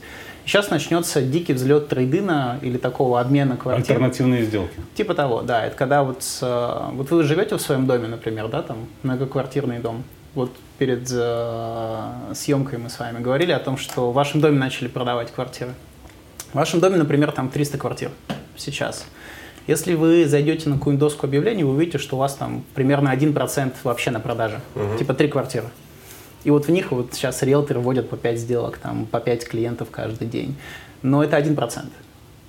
Сейчас 0.47 0.71
начнется 0.71 1.21
дикий 1.21 1.53
взлет 1.55 1.89
трейдина 1.89 2.61
или 2.63 2.79
такого 2.79 3.21
обмена 3.21 3.57
квартир. 3.57 3.97
Альтернативные 3.97 4.45
сделки. 4.45 4.75
Типа 4.95 5.13
того, 5.13 5.43
да. 5.43 5.67
Это 5.67 5.77
когда 5.77 6.05
вот, 6.05 6.23
вот 6.41 7.11
вы 7.11 7.25
живете 7.25 7.57
в 7.57 7.61
своем 7.61 7.87
доме, 7.87 8.07
например, 8.07 8.47
да, 8.47 8.63
там 8.63 8.87
многоквартирный 9.03 9.81
дом. 9.81 10.05
Вот 10.35 10.53
перед 10.79 11.11
э, 11.11 12.11
съемкой 12.35 12.79
мы 12.79 12.91
с 12.91 12.99
вами 12.99 13.21
говорили 13.21 13.51
о 13.51 13.59
том, 13.59 13.77
что 13.77 14.13
в 14.13 14.15
вашем 14.15 14.41
доме 14.41 14.59
начали 14.59 14.87
продавать 14.87 15.33
квартиры. 15.33 15.73
В 16.53 16.55
вашем 16.55 16.79
доме, 16.79 16.97
например, 16.97 17.33
там 17.33 17.49
300 17.49 17.79
квартир 17.79 18.11
сейчас. 18.55 19.05
Если 19.67 19.95
вы 19.95 20.27
зайдете 20.27 20.69
на 20.69 20.77
какую-нибудь 20.77 21.01
доску 21.01 21.27
объявлений, 21.27 21.65
вы 21.65 21.73
увидите, 21.73 21.99
что 21.99 22.17
у 22.17 22.19
вас 22.21 22.35
там 22.35 22.65
примерно 22.75 23.13
1% 23.13 23.73
вообще 23.83 24.13
на 24.13 24.21
продаже. 24.21 24.61
Угу. 24.77 24.99
Типа 24.99 25.13
три 25.15 25.27
квартиры. 25.27 25.67
И 26.47 26.51
вот 26.51 26.67
в 26.67 26.71
них 26.71 26.93
вот 26.93 27.09
сейчас 27.13 27.43
риэлторы 27.43 27.81
вводят 27.81 28.09
по 28.09 28.17
5 28.17 28.39
сделок, 28.39 28.79
там, 28.79 29.07
по 29.07 29.19
5 29.19 29.49
клиентов 29.49 29.89
каждый 29.91 30.29
день. 30.29 30.55
Но 31.03 31.25
это 31.25 31.37
1%. 31.37 31.87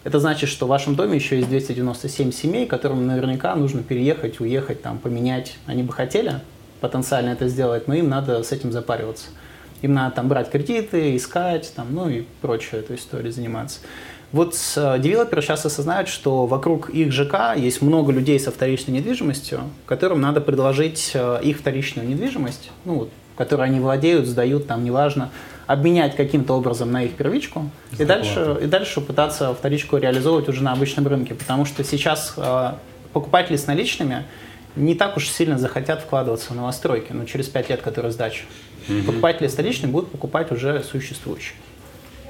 Это 0.04 0.20
значит, 0.20 0.50
что 0.50 0.68
в 0.68 0.70
вашем 0.70 0.94
доме 0.96 1.16
еще 1.16 1.38
есть 1.38 1.50
297 1.50 2.32
семей, 2.32 2.68
которым 2.68 3.08
наверняка 3.08 3.56
нужно 3.56 3.82
переехать, 3.82 4.40
уехать, 4.40 4.84
там, 4.84 5.00
поменять. 5.00 5.58
Они 5.66 5.82
бы 5.82 5.94
хотели 5.94 6.42
потенциально 6.80 7.30
это 7.30 7.48
сделать, 7.48 7.88
но 7.88 7.96
им 7.96 8.08
надо 8.08 8.44
с 8.44 8.52
этим 8.52 8.72
запариваться. 8.72 9.30
Им 9.82 9.96
надо 9.96 10.18
там 10.18 10.28
брать 10.28 10.52
кредиты, 10.52 11.16
искать, 11.16 11.74
там, 11.76 11.88
ну 11.90 12.08
и 12.08 12.24
прочую 12.44 12.84
эту 12.84 12.94
историю 12.94 13.34
заниматься. 13.34 13.80
Вот 14.32 14.54
э, 14.76 15.00
девелоперы 15.00 15.42
сейчас 15.42 15.66
осознают, 15.66 16.08
что 16.08 16.46
вокруг 16.46 16.92
их 16.92 17.12
ЖК 17.12 17.56
есть 17.56 17.82
много 17.82 18.12
людей 18.12 18.40
со 18.40 18.52
вторичной 18.52 18.94
недвижимостью, 18.94 19.62
которым 19.88 20.22
надо 20.22 20.40
предложить 20.40 21.14
э, 21.16 21.40
их 21.42 21.58
вторичную 21.58 22.08
недвижимость, 22.08 22.70
ну, 22.86 22.94
вот, 23.00 23.10
которой 23.38 23.68
они 23.68 23.80
владеют, 23.80 24.26
сдают, 24.26 24.68
там, 24.68 24.84
неважно, 24.84 25.30
обменять 25.68 26.16
каким-то 26.16 26.54
образом 26.54 26.92
на 26.92 27.04
их 27.04 27.16
первичку 27.16 27.70
и 27.98 28.06
дальше, 28.06 28.58
и 28.62 28.66
дальше 28.66 29.02
пытаться 29.02 29.54
вторичку 29.54 29.98
реализовывать 29.98 30.48
уже 30.48 30.64
на 30.64 30.72
обычном 30.72 31.08
рынке. 31.08 31.36
Потому 31.36 31.66
что 31.66 31.84
сейчас 31.84 32.34
э, 32.38 32.72
покупатели 33.14 33.58
с 33.58 33.68
наличными 33.68 34.24
не 34.76 34.96
так 34.96 35.18
уж 35.18 35.30
сильно 35.30 35.58
захотят 35.58 36.02
вкладываться 36.02 36.54
в 36.54 36.56
новостройки, 36.56 37.12
но 37.12 37.26
через 37.26 37.48
5 37.48 37.70
лет, 37.70 37.82
которые 37.82 38.12
сдача. 38.12 38.44
Угу. 38.88 39.04
Покупатели 39.08 39.48
столичные 39.48 39.92
будут 39.92 40.12
покупать 40.12 40.52
уже 40.52 40.84
существующие 40.84 41.56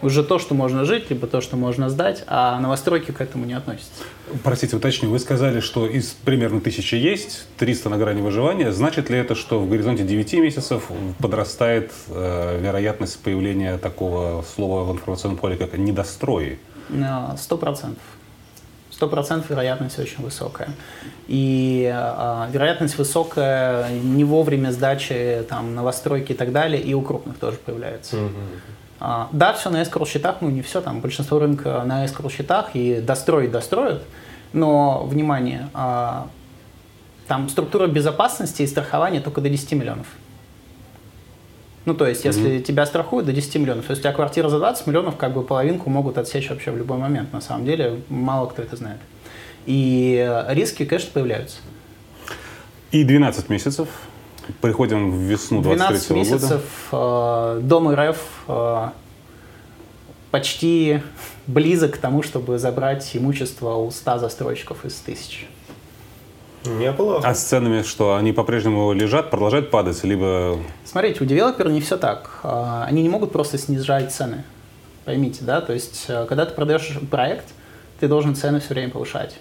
уже 0.01 0.23
то, 0.23 0.39
что 0.39 0.53
можно 0.53 0.85
жить, 0.85 1.09
либо 1.09 1.27
то, 1.27 1.41
что 1.41 1.57
можно 1.57 1.89
сдать, 1.89 2.23
а 2.27 2.59
новостройки 2.59 3.11
к 3.11 3.21
этому 3.21 3.45
не 3.45 3.53
относятся. 3.53 4.03
Простите, 4.43 4.75
уточню, 4.75 5.09
вы 5.09 5.19
сказали, 5.19 5.59
что 5.59 5.87
из 5.87 6.07
примерно 6.07 6.61
тысячи 6.61 6.95
есть, 6.95 7.47
300 7.57 7.89
на 7.89 7.97
грани 7.97 8.21
выживания. 8.21 8.71
Значит 8.71 9.09
ли 9.09 9.17
это, 9.17 9.35
что 9.35 9.59
в 9.59 9.69
горизонте 9.69 10.03
9 10.03 10.33
месяцев 10.33 10.89
подрастает 11.19 11.91
э, 12.09 12.59
вероятность 12.61 13.19
появления 13.19 13.77
такого 13.77 14.43
слова 14.55 14.83
в 14.83 14.91
информационном 14.93 15.37
поле, 15.37 15.55
как 15.57 15.77
недострои? 15.77 16.59
Сто 17.37 17.57
процентов. 17.57 18.03
Сто 18.89 19.07
процентов 19.07 19.49
вероятность 19.49 19.99
очень 19.99 20.23
высокая. 20.23 20.69
И 21.27 21.91
э, 21.93 22.47
вероятность 22.51 22.97
высокая 22.97 23.89
не 23.91 24.23
вовремя 24.23 24.71
сдачи 24.71 25.45
там, 25.47 25.75
новостройки 25.75 26.31
и 26.31 26.35
так 26.35 26.51
далее, 26.51 26.81
и 26.81 26.93
у 26.93 27.01
крупных 27.01 27.37
тоже 27.37 27.57
появляется. 27.57 28.17
Угу. 28.17 28.31
А, 28.99 29.29
да, 29.31 29.53
все 29.53 29.69
на 29.69 29.81
escrow 29.81 30.07
счетах, 30.07 30.37
ну 30.41 30.49
не 30.49 30.61
все, 30.61 30.81
там 30.81 31.01
большинство 31.01 31.39
рынка 31.39 31.83
на 31.85 32.05
escrow 32.05 32.31
счетах 32.31 32.71
и 32.73 32.99
достроить 32.99 33.51
достроят, 33.51 34.03
но, 34.53 35.03
внимание, 35.03 35.69
а, 35.73 36.27
там 37.27 37.49
структура 37.49 37.87
безопасности 37.87 38.63
и 38.63 38.67
страхования 38.67 39.19
только 39.19 39.41
до 39.41 39.49
10 39.49 39.71
миллионов. 39.73 40.07
Ну, 41.85 41.93
то 41.93 42.05
есть, 42.05 42.25
если 42.25 42.51
mm-hmm. 42.51 42.63
тебя 42.63 42.85
страхуют 42.85 43.27
до 43.27 43.33
10 43.33 43.55
миллионов, 43.55 43.85
то 43.85 43.91
есть 43.91 44.01
у 44.01 44.03
тебя 44.03 44.13
квартира 44.13 44.49
за 44.49 44.59
20 44.59 44.87
миллионов, 44.87 45.15
как 45.15 45.33
бы 45.33 45.43
половинку 45.43 45.89
могут 45.89 46.17
отсечь 46.17 46.49
вообще 46.49 46.71
в 46.71 46.77
любой 46.77 46.97
момент. 46.97 47.31
На 47.31 47.39
самом 47.39 47.65
деле, 47.65 48.01
мало 48.09 48.47
кто 48.47 48.61
это 48.61 48.75
знает. 48.75 48.99
И 49.65 50.43
риски, 50.49 50.85
конечно, 50.85 51.11
появляются. 51.13 51.59
И 52.91 53.03
12 53.03 53.49
месяцев 53.49 53.87
Приходим 54.61 55.11
в 55.11 55.21
весну 55.21 55.61
23 55.61 55.99
года. 55.99 56.13
месяцев 56.13 56.61
э, 56.91 57.59
Дом 57.63 57.93
РФ 57.93 58.17
э, 58.47 58.89
почти 60.31 61.01
близок 61.47 61.95
к 61.95 61.97
тому, 61.97 62.23
чтобы 62.23 62.57
забрать 62.57 63.09
имущество 63.15 63.75
у 63.75 63.91
100 63.91 64.19
застройщиков 64.19 64.85
из 64.85 64.95
тысяч. 64.95 65.47
Неплохо. 66.65 67.27
А 67.27 67.33
с 67.33 67.43
ценами 67.43 67.83
что? 67.83 68.15
Они 68.15 68.33
по-прежнему 68.33 68.91
лежат, 68.91 69.29
продолжают 69.29 69.71
падать, 69.71 70.03
либо... 70.03 70.59
Смотрите, 70.85 71.23
у 71.23 71.27
девелопера 71.27 71.69
не 71.69 71.81
все 71.81 71.97
так. 71.97 72.39
Э, 72.43 72.83
они 72.85 73.01
не 73.03 73.09
могут 73.09 73.31
просто 73.31 73.57
снижать 73.57 74.13
цены. 74.13 74.43
Поймите, 75.05 75.39
да? 75.43 75.61
То 75.61 75.73
есть, 75.73 76.05
э, 76.07 76.25
когда 76.27 76.45
ты 76.45 76.53
продаешь 76.53 76.97
проект, 77.09 77.45
ты 77.99 78.07
должен 78.07 78.35
цены 78.35 78.59
все 78.59 78.73
время 78.73 78.91
повышать. 78.91 79.37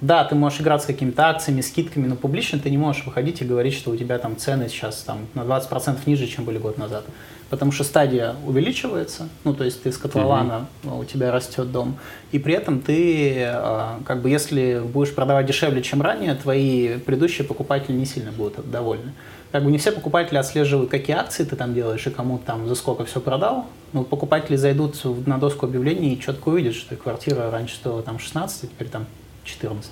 Да, 0.00 0.24
ты 0.24 0.34
можешь 0.34 0.60
играть 0.60 0.82
с 0.82 0.86
какими-то 0.86 1.28
акциями, 1.28 1.60
скидками, 1.60 2.06
но 2.06 2.16
публично 2.16 2.58
ты 2.58 2.70
не 2.70 2.78
можешь 2.78 3.04
выходить 3.04 3.42
и 3.42 3.44
говорить, 3.44 3.74
что 3.74 3.90
у 3.90 3.96
тебя 3.96 4.18
там 4.18 4.36
цены 4.36 4.68
сейчас 4.68 5.02
там, 5.02 5.26
на 5.34 5.42
20% 5.42 5.98
ниже, 6.06 6.26
чем 6.26 6.44
были 6.44 6.58
год 6.58 6.78
назад. 6.78 7.04
Потому 7.50 7.72
что 7.72 7.82
стадия 7.82 8.36
увеличивается, 8.46 9.28
ну 9.42 9.52
то 9.52 9.64
есть 9.64 9.82
ты 9.82 9.90
с 9.90 9.98
котлована, 9.98 10.68
угу. 10.84 11.00
у 11.00 11.04
тебя 11.04 11.32
растет 11.32 11.72
дом, 11.72 11.98
и 12.30 12.38
при 12.38 12.54
этом 12.54 12.80
ты, 12.80 13.42
а, 13.44 13.98
как 14.06 14.22
бы 14.22 14.30
если 14.30 14.80
будешь 14.80 15.12
продавать 15.12 15.46
дешевле, 15.46 15.82
чем 15.82 16.00
ранее, 16.00 16.36
твои 16.36 16.98
предыдущие 16.98 17.44
покупатели 17.44 17.96
не 17.96 18.06
сильно 18.06 18.30
будут 18.30 18.70
довольны. 18.70 19.12
Как 19.50 19.64
бы 19.64 19.72
не 19.72 19.78
все 19.78 19.90
покупатели 19.90 20.38
отслеживают, 20.38 20.90
какие 20.90 21.16
акции 21.16 21.42
ты 21.42 21.56
там 21.56 21.74
делаешь 21.74 22.06
и 22.06 22.10
кому 22.10 22.38
там 22.38 22.68
за 22.68 22.76
сколько 22.76 23.04
все 23.04 23.20
продал. 23.20 23.66
Но 23.92 24.04
покупатели 24.04 24.54
зайдут 24.54 24.94
на 25.26 25.38
доску 25.38 25.66
объявлений 25.66 26.14
и 26.14 26.20
четко 26.20 26.50
увидят, 26.50 26.76
что 26.76 26.94
квартира 26.94 27.50
раньше 27.50 27.74
стоила 27.74 28.02
там 28.02 28.20
16, 28.20 28.62
а 28.62 28.66
теперь 28.68 28.86
там 28.86 29.06
14. 29.50 29.90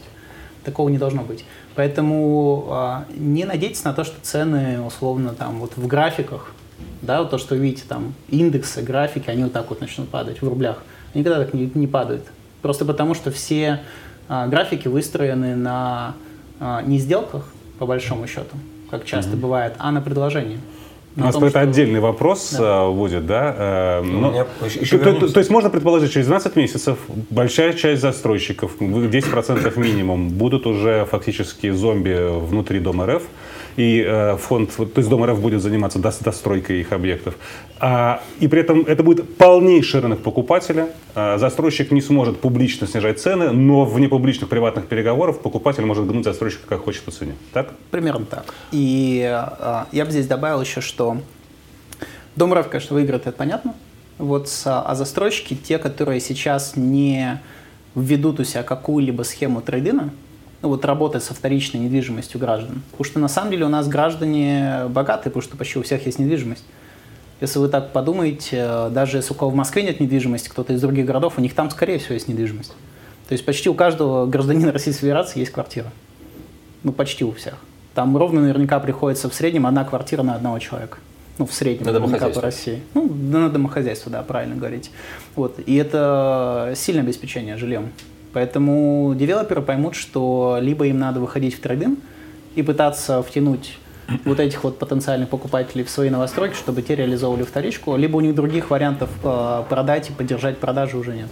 Такого 0.65 0.88
не 0.88 0.99
должно 0.99 1.23
быть. 1.23 1.45
Поэтому 1.75 2.67
а, 2.71 3.05
не 3.15 3.45
надейтесь 3.45 3.85
на 3.85 3.93
то, 3.93 4.05
что 4.05 4.21
цены 4.21 4.81
условно 4.81 5.35
там 5.35 5.61
вот 5.61 5.77
в 5.77 5.87
графиках, 5.87 6.53
да, 7.03 7.21
вот 7.21 7.31
то, 7.31 7.38
что 7.38 7.55
вы 7.55 7.61
видите 7.61 7.85
там 7.88 8.15
индексы, 8.29 8.83
графики, 8.83 9.31
они 9.31 9.45
вот 9.45 9.53
так 9.53 9.69
вот 9.71 9.81
начнут 9.81 10.09
падать 10.09 10.43
в 10.43 10.49
рублях. 10.49 10.83
Они 11.15 11.23
никогда 11.23 11.45
так 11.45 11.55
не, 11.55 11.71
не 11.75 11.87
падают. 11.87 12.25
Просто 12.62 12.85
потому, 12.85 13.15
что 13.15 13.31
все 13.31 13.81
а, 14.29 14.47
графики 14.47 14.88
выстроены 14.88 15.55
на 15.55 16.15
а, 16.61 16.83
не 16.83 16.99
сделках, 16.99 17.49
по 17.79 17.87
большому 17.87 18.27
счету, 18.27 18.57
как 18.91 19.05
часто 19.05 19.33
mm-hmm. 19.33 19.41
бывает, 19.41 19.75
а 19.79 19.93
на 19.93 20.00
предложении. 20.00 20.59
У 21.19 21.25
нас 21.25 21.35
том, 21.35 21.45
это 21.45 21.51
что... 21.51 21.61
отдельный 21.61 22.01
вопрос 22.01 22.55
да. 22.57 22.85
Э, 22.85 22.93
будет, 22.93 23.27
да? 23.27 23.55
Э, 23.59 24.03
ну, 24.03 24.21
но, 24.21 24.47
то, 24.65 25.13
то, 25.15 25.33
то 25.33 25.41
есть 25.41 25.51
можно 25.51 25.69
предположить, 25.69 26.13
через 26.13 26.27
12 26.27 26.55
месяцев 26.57 26.99
большая 27.31 27.73
часть 27.73 28.03
застройщиков, 28.03 28.77
10% 28.81 29.79
минимум, 29.79 30.29
будут 30.29 30.67
уже 30.67 31.07
фактически 31.11 31.71
зомби 31.71 32.17
внутри 32.31 32.79
Дома 32.79 33.07
РФ, 33.07 33.23
и 33.78 34.04
э, 34.04 34.37
фонд, 34.37 34.75
то 34.76 34.90
есть 34.97 35.08
Дом 35.08 35.25
РФ 35.25 35.40
будет 35.40 35.62
заниматься 35.62 36.00
достройкой 36.00 36.80
их 36.80 36.92
объектов. 36.92 37.35
А, 37.78 38.20
и 38.40 38.49
при 38.49 38.61
этом 38.61 38.80
это 38.80 39.04
будет 39.04 39.37
полнейший 39.37 40.00
рынок 40.00 40.18
покупателя. 40.18 40.88
А, 41.14 41.38
застройщик 41.38 41.92
не 41.92 42.00
сможет 42.00 42.40
публично 42.40 42.88
снижать 42.88 43.20
цены, 43.20 43.52
но 43.52 43.85
в 43.85 44.00
непубличных 44.00 44.50
приватных 44.50 44.88
переговорах 44.88 45.38
покупатель 45.38 45.85
может 45.85 46.08
гнуть 46.08 46.25
застройщика 46.25 46.66
как 46.66 46.82
хочет 46.82 47.04
по 47.04 47.12
цене. 47.12 47.35
Так? 47.52 47.73
Примерно 47.92 48.26
так. 48.26 48.52
И 48.73 49.23
а, 49.25 49.87
я 49.92 50.04
бы 50.04 50.11
здесь 50.11 50.26
добавил 50.26 50.61
еще, 50.61 50.80
что 50.80 51.18
Дом 52.35 52.52
РФ, 52.54 52.68
конечно, 52.68 52.97
выиграет, 52.97 53.28
это 53.28 53.37
понятно. 53.37 53.76
Вот, 54.18 54.50
а 54.64 54.92
застройщики, 54.97 55.54
те, 55.54 55.78
которые 55.78 56.18
сейчас 56.18 56.75
не 56.75 57.40
введут 57.94 58.40
у 58.40 58.44
себя 58.44 58.64
какую-либо 58.64 59.23
схему 59.23 59.61
трейдина, 59.61 60.11
ну, 60.62 60.69
вот 60.71 60.85
работать 60.85 61.23
со 61.23 61.35
вторичной 61.35 61.81
недвижимостью 61.81 62.41
граждан. 62.41 62.83
Потому 62.91 63.05
что 63.05 63.19
на 63.21 63.29
самом 63.29 63.50
деле 63.53 63.65
у 63.67 63.69
нас 63.69 63.87
граждане 63.88 64.87
богатые, 64.88 65.31
потому 65.31 65.43
что 65.43 65.57
почти 65.57 65.79
у 65.79 65.83
всех 65.83 66.05
есть 66.07 66.19
недвижимость. 66.19 66.65
Если 67.41 67.61
вы 67.61 67.69
так 67.69 67.93
подумаете, 67.93 68.88
даже 68.91 69.19
если 69.19 69.33
у 69.33 69.37
кого 69.37 69.53
в 69.53 69.55
Москве 69.55 69.85
нет 69.85 70.00
недвижимости, 70.00 70.49
кто-то 70.49 70.73
из 70.73 70.81
других 70.81 71.07
городов, 71.07 71.35
у 71.37 71.41
них 71.41 71.55
там, 71.55 71.71
скорее 71.71 71.99
всего, 71.99 72.15
есть 72.15 72.27
недвижимость. 72.27 72.73
То 73.29 73.33
есть 73.33 73.45
почти 73.45 73.69
у 73.69 73.75
каждого 73.75 74.27
гражданина 74.27 74.73
Российской 74.73 75.03
Федерации 75.03 75.41
есть 75.41 75.53
квартира. 75.53 75.93
Ну, 76.83 76.93
почти 76.93 77.25
у 77.25 77.33
всех. 77.33 77.55
Там 77.95 78.17
ровно 78.17 78.41
наверняка 78.41 78.81
приходится 78.81 79.29
в 79.29 79.35
среднем 79.35 79.67
одна 79.67 79.85
квартира 79.85 80.23
на 80.23 80.35
одного 80.35 80.59
человека. 80.59 80.99
Ну, 81.38 81.47
в 81.47 81.55
среднем, 81.55 81.87
на 81.87 81.93
наверняка 81.93 82.29
по 82.31 82.41
России. 82.41 82.83
Ну, 82.95 83.09
на 83.09 83.49
домохозяйство, 83.49 84.11
да, 84.11 84.23
правильно 84.23 84.57
говорить. 84.57 84.91
Вот. 85.37 85.61
И 85.65 85.77
это 85.77 86.73
сильное 86.75 87.05
обеспечение 87.05 87.57
жильем. 87.57 87.93
Поэтому 88.38 89.16
девелоперы 89.16 89.62
поймут, 89.62 89.97
что 89.97 90.59
либо 90.61 90.87
им 90.87 91.00
надо 91.00 91.18
выходить 91.18 91.57
в 91.57 91.61
трейдинг 91.61 91.99
и 92.54 92.62
пытаться 92.62 93.21
втянуть 93.21 93.76
вот 94.25 94.38
этих 94.38 94.62
вот 94.62 94.78
потенциальных 94.78 95.28
покупателей 95.28 95.83
в 95.83 95.90
свои 95.90 96.09
новостройки, 96.09 96.54
чтобы 96.54 96.83
те 96.83 96.95
реализовывали 96.95 97.42
вторичку, 97.42 97.97
либо 97.97 98.16
у 98.18 98.21
них 98.21 98.37
других 98.37 98.71
вариантов 98.71 99.11
э, 99.25 99.64
продать 99.68 100.11
и 100.11 100.12
поддержать 100.12 100.59
продажи 100.59 100.97
уже 100.97 101.14
нет. 101.14 101.26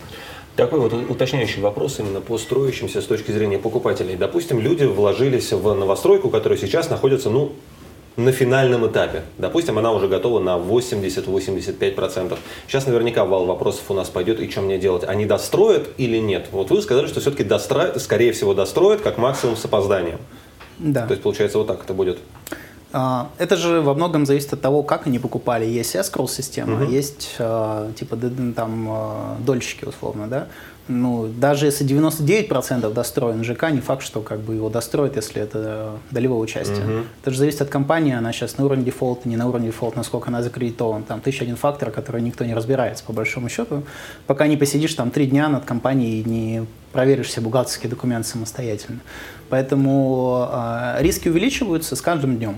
Такой 0.56 0.80
вот 0.80 0.94
уточняющий 0.94 1.62
вопрос 1.62 2.00
именно 2.00 2.20
по 2.20 2.38
строящимся 2.38 3.00
с 3.00 3.04
точки 3.04 3.30
зрения 3.30 3.58
покупателей. 3.58 4.16
Допустим, 4.16 4.58
люди 4.58 4.82
вложились 4.82 5.52
в 5.52 5.74
новостройку, 5.74 6.28
которая 6.28 6.58
сейчас 6.58 6.90
находится, 6.90 7.30
ну, 7.30 7.52
на 8.16 8.32
финальном 8.32 8.86
этапе. 8.86 9.22
Допустим, 9.38 9.78
она 9.78 9.92
уже 9.92 10.08
готова 10.08 10.40
на 10.40 10.56
80-85%. 10.56 12.38
Сейчас 12.66 12.86
наверняка 12.86 13.24
вал 13.24 13.46
вопросов 13.46 13.82
у 13.88 13.94
нас 13.94 14.08
пойдет, 14.08 14.40
и 14.40 14.50
что 14.50 14.62
мне 14.62 14.78
делать? 14.78 15.04
Они 15.04 15.26
достроят 15.26 15.88
или 15.98 16.18
нет? 16.18 16.48
Вот 16.52 16.70
вы 16.70 16.80
сказали, 16.80 17.06
что 17.06 17.20
все-таки 17.20 17.44
достроят, 17.44 18.00
скорее 18.00 18.32
всего, 18.32 18.54
достроят, 18.54 19.02
как 19.02 19.18
максимум 19.18 19.56
с 19.56 19.64
опозданием. 19.64 20.18
Да. 20.78 21.06
То 21.06 21.12
есть, 21.12 21.22
получается, 21.22 21.58
вот 21.58 21.66
так 21.66 21.84
это 21.84 21.94
будет. 21.94 22.18
А, 22.92 23.30
это 23.36 23.56
же 23.56 23.82
во 23.82 23.94
многом 23.94 24.24
зависит 24.24 24.54
от 24.54 24.60
того, 24.60 24.82
как 24.82 25.06
они 25.06 25.18
покупали. 25.18 25.66
Есть 25.66 25.94
escrow 25.94 26.28
система, 26.28 26.82
угу. 26.82 26.90
есть 26.90 27.36
типа 27.36 28.16
там 28.54 28.88
а, 28.90 29.36
дольщики 29.40 29.84
условно, 29.84 30.28
да. 30.28 30.48
Ну, 30.88 31.26
даже 31.26 31.66
если 31.66 31.86
99% 31.86 32.92
достроен 32.92 33.42
ЖК, 33.42 33.70
не 33.70 33.80
факт, 33.80 34.02
что 34.02 34.20
как 34.20 34.40
бы 34.40 34.54
его 34.54 34.68
достроят, 34.68 35.16
если 35.16 35.42
это 35.42 35.98
долевое 36.10 36.38
участие. 36.38 36.84
Угу. 36.84 37.06
Это 37.22 37.30
же 37.32 37.38
зависит 37.38 37.62
от 37.62 37.68
компании, 37.68 38.14
она 38.14 38.32
сейчас 38.32 38.56
на 38.56 38.64
уровне 38.64 38.84
дефолта, 38.84 39.28
не 39.28 39.36
на 39.36 39.48
уровне 39.48 39.68
дефолта, 39.68 39.98
насколько 39.98 40.28
она 40.28 40.42
закредитована. 40.42 41.04
Там 41.04 41.20
тысяча 41.20 41.42
один 41.42 41.56
фактор, 41.56 41.90
который 41.90 42.22
никто 42.22 42.44
не 42.44 42.54
разбирается, 42.54 43.04
по 43.04 43.12
большому 43.12 43.48
счету. 43.48 43.82
Пока 44.26 44.46
не 44.46 44.56
посидишь 44.56 44.94
там 44.94 45.10
три 45.10 45.26
дня 45.26 45.48
над 45.48 45.64
компанией 45.64 46.20
и 46.20 46.28
не 46.28 46.66
проверишь 46.92 47.26
все 47.26 47.40
бухгалтерские 47.40 47.90
документы 47.90 48.28
самостоятельно. 48.28 49.00
Поэтому 49.48 50.48
э, 50.50 50.96
риски 51.00 51.28
увеличиваются 51.28 51.96
с 51.96 52.00
каждым 52.00 52.36
днем 52.36 52.56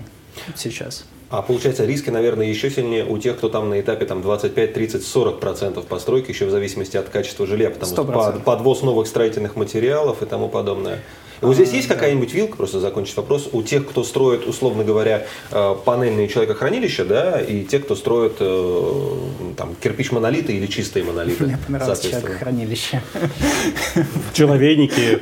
сейчас. 0.55 1.03
А 1.29 1.43
получается, 1.43 1.85
риски, 1.85 2.09
наверное, 2.09 2.47
еще 2.47 2.71
сильнее 2.71 3.05
у 3.05 3.19
тех, 3.19 3.37
кто 3.37 3.49
там 3.49 3.69
на 3.69 3.79
этапе 3.79 4.05
там, 4.05 4.23
25, 4.23 4.73
30, 4.73 5.05
40 5.05 5.39
процентов 5.39 5.85
постройки, 5.85 6.31
еще 6.31 6.47
в 6.47 6.49
зависимости 6.49 6.97
от 6.97 7.09
качества 7.09 7.45
жилья, 7.45 7.69
потому 7.69 7.93
100%. 7.93 8.31
что 8.31 8.39
подвоз 8.43 8.81
новых 8.81 9.07
строительных 9.07 9.55
материалов 9.55 10.23
и 10.23 10.25
тому 10.25 10.49
подобное. 10.49 10.99
И 11.41 11.45
вот 11.45 11.55
здесь 11.55 11.71
есть 11.71 11.87
какая-нибудь 11.87 12.33
вилка, 12.33 12.57
просто 12.57 12.79
закончить 12.79 13.15
вопрос, 13.17 13.49
у 13.51 13.63
тех, 13.63 13.87
кто 13.87 14.03
строит, 14.03 14.45
условно 14.47 14.83
говоря, 14.83 15.25
э, 15.51 15.75
панельные 15.85 16.27
человекохранилища, 16.27 17.05
да, 17.05 17.39
и 17.39 17.63
те, 17.63 17.79
кто 17.79 17.95
строит 17.95 18.33
э, 18.39 19.13
там, 19.55 19.75
кирпич-монолиты 19.81 20.53
или 20.53 20.67
чистые 20.67 21.05
монолиты. 21.05 21.45
Мне 21.45 21.57
понравилось 21.65 22.01
человекохранилище. 22.01 23.01
Человейники. 24.33 25.15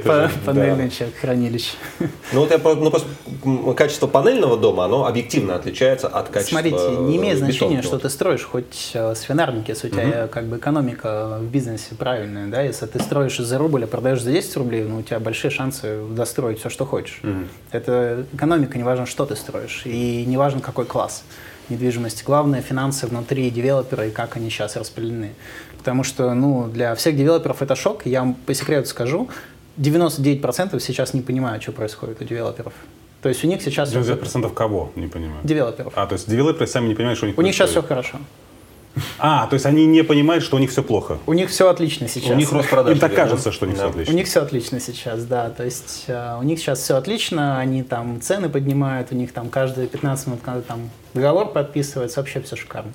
Панельное 0.45 0.89
человекохранилище. 0.89 1.74
Ну 2.33 2.41
вот 2.41 2.51
я 2.51 2.59
ну, 3.43 3.74
качество 3.74 4.07
панельного 4.07 4.57
дома, 4.57 4.86
оно 4.86 5.05
объективно 5.05 5.55
отличается 5.55 6.07
от 6.07 6.29
качества 6.29 6.59
Смотрите, 6.59 6.89
не 7.01 7.17
имеет 7.17 7.38
значения, 7.38 7.81
что 7.81 8.00
ты 8.00 8.09
строишь, 8.09 8.43
хоть 8.43 8.91
э, 8.93 9.15
свинарники, 9.15 9.71
если 9.71 9.88
у 9.88 9.91
тебя 9.91 10.27
как 10.27 10.45
бы 10.45 10.57
экономика 10.57 11.38
в 11.39 11.45
бизнесе 11.45 11.95
правильная, 11.97 12.47
да, 12.47 12.62
если 12.62 12.86
ты 12.86 13.00
строишь 13.00 13.38
за 13.38 13.57
рубль, 13.57 13.83
а 13.83 13.88
продаешь 13.88 14.21
за 14.21 14.31
10 14.31 14.57
рублей, 14.57 14.83
ну 14.83 15.00
у 15.00 15.01
тебя 15.01 15.19
большие 15.19 15.51
шансы 15.51 16.00
достроить 16.16 16.60
все, 16.60 16.70
что 16.70 16.86
хочешь. 16.86 17.20
Mm-hmm. 17.24 17.48
Это 17.72 18.26
экономика, 18.34 18.78
не 18.78 18.84
важно, 18.84 19.06
что 19.06 19.26
ты 19.26 19.36
строишь, 19.36 19.84
и 19.86 20.26
не 20.26 20.38
важно, 20.38 20.62
какой 20.62 20.86
класс 20.86 21.24
недвижимости. 21.70 22.24
Главное 22.24 22.62
финансы 22.62 23.08
внутри 23.08 23.50
девелопера 23.50 24.08
и 24.08 24.12
как 24.12 24.38
они 24.38 24.50
сейчас 24.50 24.76
распределены. 24.76 25.34
Потому 25.78 26.04
что 26.04 26.34
ну, 26.34 26.68
для 26.68 26.96
всех 26.96 27.18
девелоперов 27.18 27.62
это 27.62 27.76
шок. 27.76 28.06
Я 28.06 28.22
вам 28.22 28.34
по 28.34 28.54
секрету 28.54 28.88
скажу, 28.88 29.30
99% 29.78 30.80
сейчас 30.80 31.14
не 31.14 31.22
понимают, 31.22 31.64
что 31.64 31.72
происходит 31.72 32.22
у 32.22 32.26
девелоперов. 32.26 32.74
То 33.22 33.30
есть 33.30 33.44
у 33.44 33.48
них 33.48 33.62
сейчас... 33.62 33.94
99% 33.94 34.54
кого 34.54 34.92
не 34.96 35.08
понимают? 35.08 35.46
Девелоперов. 35.46 35.94
А, 35.96 36.06
то 36.06 36.14
есть 36.14 36.30
девелоперы 36.30 36.68
сами 36.68 36.88
не 36.88 36.96
понимают, 36.96 37.18
что 37.18 37.26
у 37.26 37.30
них 37.30 37.38
У 37.38 37.42
них 37.42 37.54
сейчас 37.54 37.72
все 37.72 37.82
хорошо. 37.82 38.20
А, 39.20 39.48
то 39.48 39.53
есть 39.53 39.65
они 39.65 39.86
не 39.86 40.03
понимают, 40.03 40.44
что 40.44 40.56
у 40.56 40.60
них 40.60 40.72
все 40.72 40.84
плохо. 40.84 41.20
У 41.25 41.34
них 41.34 41.50
все 41.50 41.70
отлично 41.70 42.08
сейчас. 42.08 42.32
У 42.32 42.36
них 42.36 42.51
рост 42.51 42.70
продаж. 42.70 42.94
Им 42.94 43.00
так 43.00 43.13
кажется, 43.13 43.51
что 43.51 43.65
у 43.65 43.70
них 43.70 43.77
да. 43.77 43.84
все 43.84 43.89
отлично. 43.91 44.13
У 44.13 44.17
них 44.17 44.27
все 44.27 44.41
отлично 44.41 44.79
сейчас, 44.79 45.26
да. 45.26 45.50
То 45.50 45.63
есть 45.63 46.06
э, 46.08 46.38
у 46.39 46.43
них 46.43 46.60
сейчас 46.60 46.80
все 46.80 46.95
отлично, 46.95 47.60
они 47.60 47.84
там 47.84 48.21
цены 48.21 48.50
поднимают, 48.50 49.12
у 49.12 49.15
них 49.15 49.34
там 49.34 49.50
каждые 49.50 49.88
15 49.88 50.28
минут 50.28 50.41
там 50.67 50.89
договор 51.13 51.52
подписывается, 51.52 52.19
вообще 52.19 52.41
все 52.41 52.56
шикарно. 52.56 52.91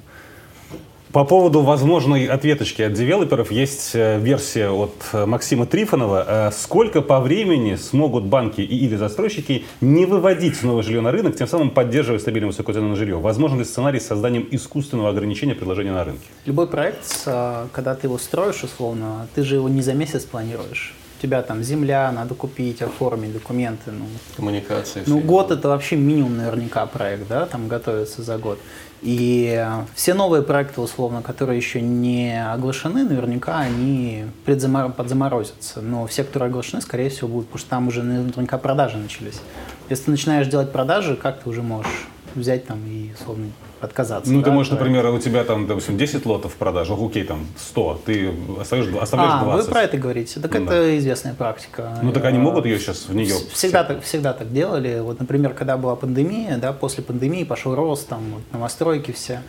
По 1.13 1.27
поводу 1.27 1.61
возможной 1.61 2.25
ответочки 2.25 2.81
от 2.81 2.95
девелоперов 2.95 3.51
есть 3.51 3.91
э, 3.93 4.19
версия 4.19 4.71
от 4.71 4.95
э, 5.13 5.27
Максима 5.27 5.67
Трифонова. 5.67 6.25
Э, 6.27 6.51
сколько 6.53 7.03
по 7.03 7.21
времени 7.21 7.75
смогут 7.75 8.25
банки 8.25 8.63
и 8.63 8.79
или 8.87 8.97
застройщики 8.97 9.67
не 9.83 10.07
выводить 10.07 10.63
новое 10.63 10.83
жилье 10.83 11.03
на 11.03 11.13
рынок, 11.13 11.37
тем 11.37 11.47
самым 11.47 11.69
поддерживая 11.69 12.19
стабильную 12.19 12.53
высокую 12.53 12.77
цену 12.77 12.89
на 12.89 12.97
жилье? 12.97 13.19
Возможен 13.19 13.59
ли 13.59 13.65
сценарий 13.67 14.01
с 14.01 14.07
созданием 14.07 14.49
искусственного 14.51 15.11
ограничения 15.11 15.55
предложения 15.55 15.93
на 15.93 16.05
рынке? 16.05 16.25
Любой 16.47 16.67
проект, 16.67 17.05
когда 17.25 17.95
ты 17.95 18.07
его 18.07 18.17
строишь 18.17 18.65
условно, 18.65 19.29
ты 19.35 19.43
же 19.43 19.57
его 19.57 19.69
не 19.69 19.83
за 19.83 19.93
месяц 19.93 20.25
планируешь 20.25 20.95
у 21.19 21.23
тебя 21.23 21.43
там 21.43 21.63
земля, 21.63 22.11
надо 22.11 22.35
купить, 22.35 22.83
оформить 22.83 23.33
документы. 23.33 23.93
Ну, 23.93 24.07
Коммуникации. 24.35 25.05
Ну, 25.07 25.21
год 25.21 25.53
это 25.53 25.69
вообще 25.69 25.95
минимум 25.95 26.37
наверняка 26.37 26.85
проект, 26.87 27.29
да, 27.29 27.47
там 27.47 27.69
готовится 27.69 28.23
за 28.23 28.39
год. 28.39 28.59
И 29.03 29.67
все 29.97 30.15
новые 30.15 30.43
проекты, 30.43 30.81
условно, 30.81 31.23
которые 31.23 31.57
еще 31.57 31.81
не 31.81 32.41
оглашены, 32.41 33.03
наверняка 33.05 33.59
они 33.59 34.27
подзаморозятся. 34.45 35.81
Но 35.81 36.07
все, 36.07 36.23
которые 36.23 36.51
оглашены, 36.51 36.81
скорее 36.81 37.11
всего, 37.11 37.29
будут, 37.29 37.49
потому 37.49 37.59
что 37.59 37.71
там 37.71 37.89
уже 37.89 38.03
наверняка 38.05 38.59
продажи 38.59 38.99
начались. 38.99 39.41
Если 39.89 40.05
ты 40.05 40.11
начинаешь 40.13 40.47
делать 40.47 40.71
продажи, 40.71 41.17
как 41.17 41.43
ты 41.43 41.51
уже 41.51 41.63
можешь 41.63 42.07
взять 42.35 42.67
там 42.67 42.85
и, 42.87 43.13
условно, 43.13 43.47
отказаться. 43.81 44.33
Ну, 44.33 44.41
да, 44.41 44.47
ты 44.47 44.51
можешь, 44.51 44.73
например, 44.73 45.07
у 45.07 45.19
тебя 45.19 45.45
там, 45.45 45.67
допустим, 45.67 45.97
10 45.99 46.25
лотов 46.27 46.53
в 46.53 46.57
продаже, 46.57 46.95
окей, 46.95 47.25
там 47.25 47.47
100, 47.57 48.03
ты 48.07 48.35
оставишь, 48.61 48.87
оставляешь 48.95 49.33
а, 49.35 49.45
20. 49.45 49.67
вы 49.67 49.73
про 49.73 49.83
это 49.83 49.97
говорите. 49.99 50.41
Так 50.41 50.55
ну, 50.55 50.65
это 50.65 50.99
известная 50.99 51.35
практика. 51.35 51.99
Ну, 52.03 52.13
так 52.13 52.25
они 52.25 52.39
могут 52.39 52.67
ее 52.67 52.79
сейчас 52.79 53.09
в 53.09 53.15
нее... 53.15 53.35
Всегда 53.53 53.85
так, 53.85 54.03
всегда 54.03 54.33
так 54.33 54.53
делали. 54.53 55.01
Вот, 55.01 55.19
например, 55.21 55.55
когда 55.55 55.77
была 55.77 55.97
пандемия, 55.97 56.59
да, 56.59 56.73
после 56.73 57.03
пандемии 57.03 57.45
пошел 57.45 57.75
рост, 57.75 58.09
там, 58.09 58.23
вот, 58.35 58.43
новостройки 58.53 59.13
все. 59.13 59.43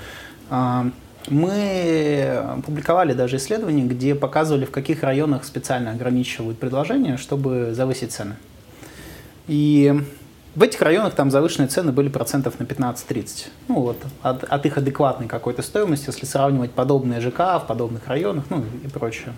А, 0.50 0.88
мы 1.30 2.62
публиковали 2.66 3.14
даже 3.14 3.38
исследования, 3.38 3.84
где 3.84 4.16
показывали, 4.16 4.66
в 4.66 4.72
каких 4.72 5.04
районах 5.04 5.46
специально 5.46 5.92
ограничивают 5.92 6.58
предложения, 6.58 7.18
чтобы 7.18 7.74
завысить 7.74 8.12
цены. 8.12 8.36
И 9.48 9.94
в 10.56 10.62
этих 10.62 10.82
районах 10.82 11.16
там 11.16 11.32
завышенные 11.32 11.68
цены 11.68 11.92
были 11.92 12.10
процентов 12.10 12.60
на 12.60 12.64
15-30. 12.64 13.48
Ну 13.68 13.76
вот, 13.76 13.98
от, 14.22 14.44
от 14.44 14.66
их 14.66 14.78
адекватной 14.78 15.28
какой-то 15.28 15.62
стоимости, 15.62 16.08
если 16.08 16.26
сравнивать 16.26 16.72
подобные 16.72 17.22
ЖК 17.22 17.60
в 17.60 17.66
подобных 17.68 18.08
районах, 18.08 18.46
ну 18.50 18.64
и 18.84 18.88
прочее. 18.88 19.34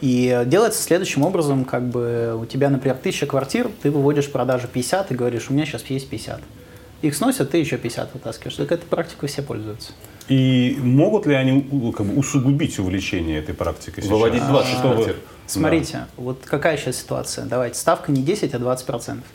И 0.00 0.44
делается 0.46 0.82
следующим 0.82 1.22
образом, 1.22 1.64
как 1.64 1.88
бы 1.88 2.38
у 2.40 2.46
тебя, 2.46 2.70
например, 2.70 2.96
тысяча 2.96 3.26
квартир, 3.26 3.68
ты 3.82 3.90
выводишь 3.90 4.30
продажу 4.30 4.66
50 4.66 5.12
и 5.12 5.14
говоришь, 5.14 5.50
у 5.50 5.52
меня 5.52 5.66
сейчас 5.66 5.84
есть 5.86 6.08
50. 6.08 6.40
Их 7.02 7.14
сносят, 7.14 7.50
ты 7.50 7.58
еще 7.58 7.76
50 7.76 8.14
вытаскиваешь. 8.14 8.56
Так 8.56 8.72
этой 8.72 8.86
практикой 8.86 9.28
все 9.28 9.42
пользуются. 9.42 9.92
И 10.28 10.78
могут 10.80 11.26
ли 11.26 11.34
они 11.34 11.62
как 11.92 12.06
бы, 12.06 12.16
усугубить 12.16 12.78
увеличение 12.78 13.40
этой 13.40 13.54
практикой 13.54 14.02
сейчас? 14.02 14.10
Выводить 14.10 14.46
20 14.46 14.74
а, 14.74 14.80
квартир. 14.80 15.16
Смотрите, 15.46 15.92
да. 15.94 16.06
вот 16.16 16.38
какая 16.44 16.76
сейчас 16.76 16.96
ситуация. 16.96 17.44
Давайте, 17.46 17.78
ставка 17.78 18.12
не 18.12 18.22
10, 18.22 18.54
а 18.54 18.58
20 18.58 18.86
процентов. 18.86 19.26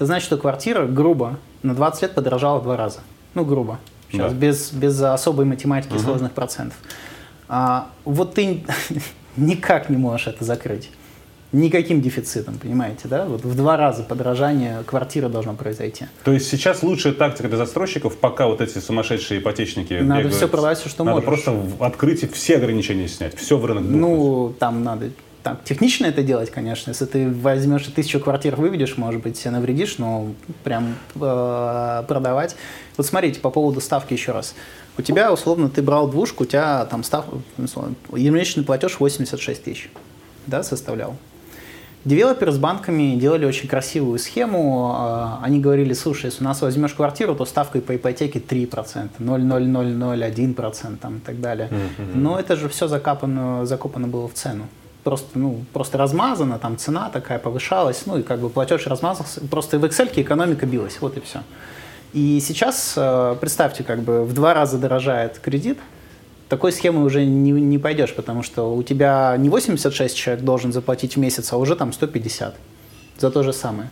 Это 0.00 0.06
значит, 0.06 0.24
что 0.24 0.38
квартира 0.38 0.86
грубо 0.86 1.38
на 1.62 1.74
20 1.74 2.00
лет 2.00 2.14
подорожала 2.14 2.58
в 2.58 2.62
два 2.62 2.74
раза. 2.78 3.00
Ну, 3.34 3.44
грубо. 3.44 3.78
Сейчас, 4.10 4.32
да. 4.32 4.38
без, 4.38 4.72
без 4.72 4.98
особой 5.02 5.44
математики 5.44 5.92
угу. 5.92 5.98
сложных 6.00 6.32
процентов. 6.32 6.78
А, 7.48 7.90
вот 8.06 8.32
ты 8.32 8.64
никак 9.36 9.90
не 9.90 9.98
можешь 9.98 10.28
это 10.28 10.42
закрыть. 10.42 10.88
Никаким 11.52 12.00
дефицитом, 12.00 12.56
понимаете, 12.56 13.08
да? 13.08 13.26
Вот 13.26 13.44
в 13.44 13.54
два 13.54 13.76
раза 13.76 14.02
подорожание 14.02 14.84
квартиры 14.86 15.28
должно 15.28 15.52
произойти. 15.52 16.06
То 16.24 16.32
есть 16.32 16.48
сейчас 16.48 16.82
лучшая 16.82 17.12
тактика 17.12 17.48
для 17.48 17.58
застройщиков, 17.58 18.16
пока 18.16 18.46
вот 18.46 18.62
эти 18.62 18.78
сумасшедшие 18.78 19.40
ипотечники 19.40 19.92
Надо 19.92 20.20
бегают, 20.20 20.34
все 20.34 20.48
продать, 20.48 20.78
все, 20.78 20.88
что 20.88 21.04
надо 21.04 21.20
можешь. 21.20 21.44
Надо 21.44 21.60
просто 21.60 21.84
открыть 21.84 22.32
все 22.32 22.56
ограничения 22.56 23.06
снять, 23.06 23.36
все 23.36 23.58
в 23.58 23.66
рынок 23.66 23.82
бухнуть. 23.82 24.00
Ну, 24.00 24.54
там 24.58 24.82
надо 24.82 25.10
там, 25.42 25.58
технично 25.64 26.06
это 26.06 26.22
делать, 26.22 26.50
конечно. 26.50 26.90
Если 26.90 27.06
ты 27.06 27.30
возьмешь 27.30 27.88
и 27.88 27.90
тысячу 27.90 28.20
квартир 28.20 28.56
выведешь, 28.56 28.96
может 28.96 29.22
быть, 29.22 29.36
себе 29.38 29.52
навредишь, 29.52 29.96
но 29.98 30.32
прям 30.64 30.96
э, 31.14 32.02
продавать. 32.06 32.56
Вот 32.96 33.06
смотрите, 33.06 33.40
по 33.40 33.50
поводу 33.50 33.80
ставки 33.80 34.12
еще 34.12 34.32
раз. 34.32 34.54
У 34.98 35.02
тебя, 35.02 35.32
условно, 35.32 35.70
ты 35.70 35.82
брал 35.82 36.08
двушку, 36.08 36.44
у 36.44 36.46
тебя 36.46 36.84
там 36.84 37.04
став, 37.04 37.24
ежемесячный 38.12 38.64
платеж 38.64 39.00
86 39.00 39.64
тысяч, 39.64 39.90
да, 40.46 40.62
составлял. 40.62 41.16
Девелоперы 42.04 42.50
с 42.50 42.58
банками 42.58 43.14
делали 43.16 43.44
очень 43.44 43.68
красивую 43.68 44.18
схему. 44.18 44.94
Э, 44.98 45.44
они 45.44 45.58
говорили, 45.58 45.94
слушай, 45.94 46.26
если 46.26 46.44
у 46.44 46.46
нас 46.46 46.60
возьмешь 46.60 46.92
квартиру, 46.92 47.34
то 47.34 47.46
ставкой 47.46 47.80
по 47.80 47.96
ипотеке 47.96 48.40
3%, 48.40 49.08
0,0001% 49.18 50.96
там, 50.98 51.16
и 51.16 51.20
так 51.20 51.40
далее. 51.40 51.68
Mm-hmm. 51.70 52.14
Но 52.14 52.38
это 52.38 52.56
же 52.56 52.68
все 52.68 52.88
закопано, 52.88 53.64
закопано 53.64 54.06
было 54.06 54.28
в 54.28 54.34
цену 54.34 54.66
просто, 55.04 55.38
ну, 55.38 55.64
просто 55.72 55.98
размазано, 55.98 56.58
там 56.58 56.76
цена 56.76 57.10
такая 57.10 57.38
повышалась, 57.38 58.02
ну 58.06 58.18
и 58.18 58.22
как 58.22 58.40
бы 58.40 58.50
платеж 58.50 58.86
размазался, 58.86 59.40
просто 59.50 59.78
в 59.78 59.84
Excel 59.84 60.10
экономика 60.14 60.66
билась, 60.66 60.98
вот 61.00 61.16
и 61.16 61.20
все. 61.20 61.40
И 62.12 62.40
сейчас, 62.40 62.94
э, 62.96 63.36
представьте, 63.40 63.84
как 63.84 64.00
бы 64.00 64.24
в 64.24 64.32
два 64.32 64.54
раза 64.54 64.78
дорожает 64.78 65.38
кредит, 65.38 65.78
такой 66.48 66.72
схемы 66.72 67.04
уже 67.04 67.24
не, 67.24 67.52
не 67.52 67.78
пойдешь, 67.78 68.12
потому 68.14 68.42
что 68.42 68.74
у 68.74 68.82
тебя 68.82 69.36
не 69.38 69.48
86 69.48 70.16
человек 70.16 70.44
должен 70.44 70.72
заплатить 70.72 71.14
в 71.14 71.20
месяц, 71.20 71.52
а 71.52 71.56
уже 71.56 71.76
там 71.76 71.92
150 71.92 72.56
за 73.18 73.30
то 73.30 73.42
же 73.42 73.52
самое. 73.52 73.90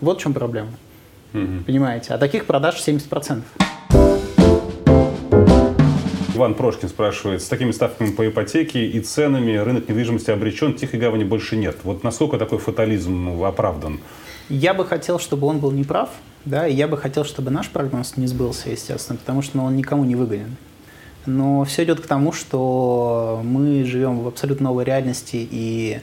Вот 0.00 0.18
в 0.18 0.22
чем 0.22 0.34
проблема. 0.34 0.70
Мгм. 1.32 1.64
Понимаете? 1.64 2.12
А 2.12 2.18
таких 2.18 2.44
продаж 2.44 2.76
70%. 2.76 3.42
Иван 6.34 6.54
Прошкин 6.54 6.88
спрашивает, 6.88 7.42
с 7.42 7.46
такими 7.46 7.70
ставками 7.70 8.10
по 8.10 8.26
ипотеке 8.26 8.86
и 8.86 9.00
ценами 9.00 9.56
рынок 9.56 9.88
недвижимости 9.88 10.30
обречен, 10.30 10.74
тихой 10.74 10.98
гавани 10.98 11.24
больше 11.24 11.56
нет. 11.56 11.76
Вот 11.84 12.02
насколько 12.02 12.38
такой 12.38 12.58
фатализм 12.58 13.42
оправдан? 13.42 14.00
Я 14.48 14.74
бы 14.74 14.84
хотел, 14.84 15.18
чтобы 15.18 15.46
он 15.46 15.60
был 15.60 15.70
неправ, 15.70 16.10
да, 16.44 16.66
и 16.66 16.74
я 16.74 16.88
бы 16.88 16.96
хотел, 16.96 17.24
чтобы 17.24 17.50
наш 17.50 17.68
прогноз 17.70 18.16
не 18.16 18.26
сбылся, 18.26 18.70
естественно, 18.70 19.18
потому 19.18 19.42
что 19.42 19.58
ну, 19.58 19.64
он 19.64 19.76
никому 19.76 20.04
не 20.04 20.16
выгоден. 20.16 20.56
Но 21.26 21.64
все 21.64 21.84
идет 21.84 22.00
к 22.00 22.06
тому, 22.06 22.32
что 22.32 23.40
мы 23.42 23.84
живем 23.84 24.20
в 24.20 24.28
абсолютно 24.28 24.64
новой 24.64 24.84
реальности, 24.84 25.36
и 25.50 26.00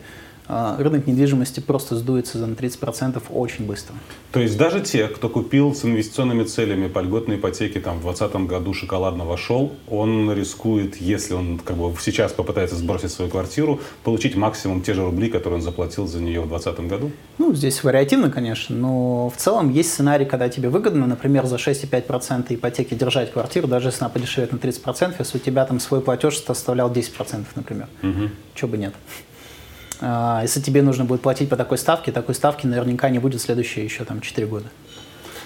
рынок 0.77 1.07
недвижимости 1.07 1.59
просто 1.59 1.95
сдуется 1.95 2.37
за 2.37 2.47
на 2.47 2.53
30% 2.53 3.21
очень 3.29 3.65
быстро. 3.65 3.95
То 4.31 4.39
есть 4.39 4.57
даже 4.57 4.81
те, 4.81 5.07
кто 5.07 5.29
купил 5.29 5.73
с 5.73 5.85
инвестиционными 5.85 6.43
целями 6.43 6.87
по 6.87 6.99
льготной 6.99 7.37
ипотеке 7.37 7.79
там, 7.79 7.99
в 7.99 8.03
2020 8.03 8.47
году 8.47 8.73
шоколадно 8.73 9.25
вошел, 9.25 9.73
он 9.89 10.31
рискует, 10.33 10.97
если 10.97 11.33
он 11.33 11.59
как 11.59 11.77
бы 11.77 11.93
сейчас 11.99 12.33
попытается 12.33 12.75
сбросить 12.75 13.11
свою 13.11 13.31
квартиру, 13.31 13.79
получить 14.03 14.35
максимум 14.35 14.81
те 14.81 14.93
же 14.93 15.03
рубли, 15.05 15.29
которые 15.29 15.57
он 15.57 15.61
заплатил 15.61 16.07
за 16.07 16.21
нее 16.21 16.41
в 16.41 16.47
2020 16.47 16.89
году? 16.89 17.11
Ну, 17.37 17.53
здесь 17.53 17.83
вариативно, 17.83 18.29
конечно, 18.29 18.75
но 18.75 19.29
в 19.29 19.37
целом 19.37 19.71
есть 19.71 19.91
сценарий, 19.93 20.25
когда 20.25 20.49
тебе 20.49 20.69
выгодно, 20.69 21.07
например, 21.07 21.45
за 21.45 21.55
6,5% 21.55 22.53
ипотеки 22.53 22.93
держать 22.93 23.31
квартиру, 23.31 23.67
даже 23.67 23.89
если 23.89 24.03
она 24.03 24.09
подешевеет 24.09 24.51
на 24.51 24.57
30%, 24.57 25.15
если 25.19 25.37
у 25.37 25.41
тебя 25.41 25.65
там 25.65 25.79
свой 25.79 26.01
платеж 26.01 26.37
составлял 26.39 26.91
10%, 26.91 27.45
например. 27.55 27.87
Мгм. 28.01 28.31
Чего 28.55 28.71
бы 28.71 28.77
нет. 28.77 28.93
А, 30.01 30.41
Если 30.41 30.59
тебе 30.61 30.81
нужно 30.81 31.05
будет 31.05 31.21
платить 31.21 31.49
по 31.49 31.55
такой 31.55 31.77
ставке, 31.77 32.11
такой 32.11 32.35
ставки 32.35 32.65
наверняка 32.65 33.09
не 33.09 33.19
будет 33.19 33.41
следующие 33.41 33.85
еще 33.85 34.03
там 34.03 34.21
4 34.21 34.47
года. 34.47 34.65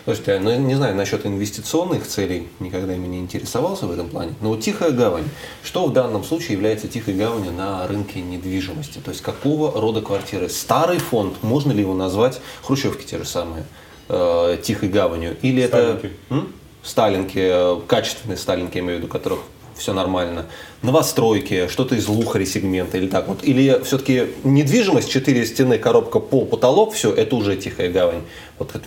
Слушайте, 0.05 0.39
ну, 0.39 0.51
я 0.51 0.57
не 0.57 0.75
знаю 0.75 0.95
насчет 0.95 1.25
инвестиционных 1.25 2.05
целей, 2.05 2.47
никогда 2.59 2.93
ими 2.93 3.07
не 3.07 3.19
интересовался 3.19 3.87
в 3.87 3.91
этом 3.91 4.07
плане. 4.07 4.35
Но 4.39 4.49
вот 4.49 4.61
тихая 4.61 4.91
гавань, 4.91 5.23
что 5.63 5.87
в 5.87 5.93
данном 5.93 6.23
случае 6.23 6.53
является 6.53 6.87
тихой 6.87 7.15
гаванью 7.15 7.51
на 7.51 7.87
рынке 7.87 8.21
недвижимости? 8.21 8.99
То 8.99 9.09
есть 9.09 9.23
какого 9.23 9.81
рода 9.81 10.01
квартиры? 10.01 10.47
Старый 10.49 10.99
фонд, 10.99 11.41
можно 11.41 11.71
ли 11.71 11.79
его 11.81 11.95
назвать, 11.95 12.39
хрущевки 12.61 13.03
те 13.03 13.17
же 13.17 13.25
самые, 13.25 13.63
э, 14.09 14.59
тихой 14.61 14.89
гаванью? 14.89 15.37
Или 15.41 15.65
Сталинки. 15.65 16.05
это 16.05 16.35
м? 16.35 16.53
сталинки, 16.83 17.39
э, 17.39 17.81
качественные 17.87 18.37
сталинки, 18.37 18.77
я 18.77 18.83
имею 18.83 18.97
в 18.97 19.01
виду, 19.01 19.11
которых 19.11 19.39
все 19.77 19.93
нормально. 19.93 20.45
Новостройки, 20.81 21.67
что-то 21.67 21.95
из 21.95 22.07
лухари 22.07 22.45
сегмента 22.45 22.97
или 22.97 23.07
так 23.07 23.27
вот. 23.27 23.43
Или 23.43 23.81
все-таки 23.83 24.27
недвижимость, 24.43 25.09
четыре 25.09 25.45
стены, 25.45 25.77
коробка, 25.77 26.19
пол, 26.19 26.45
потолок, 26.45 26.93
все, 26.93 27.13
это 27.13 27.35
уже 27.35 27.55
тихая 27.55 27.91
гавань. 27.91 28.21
Вот 28.57 28.75
это 28.75 28.85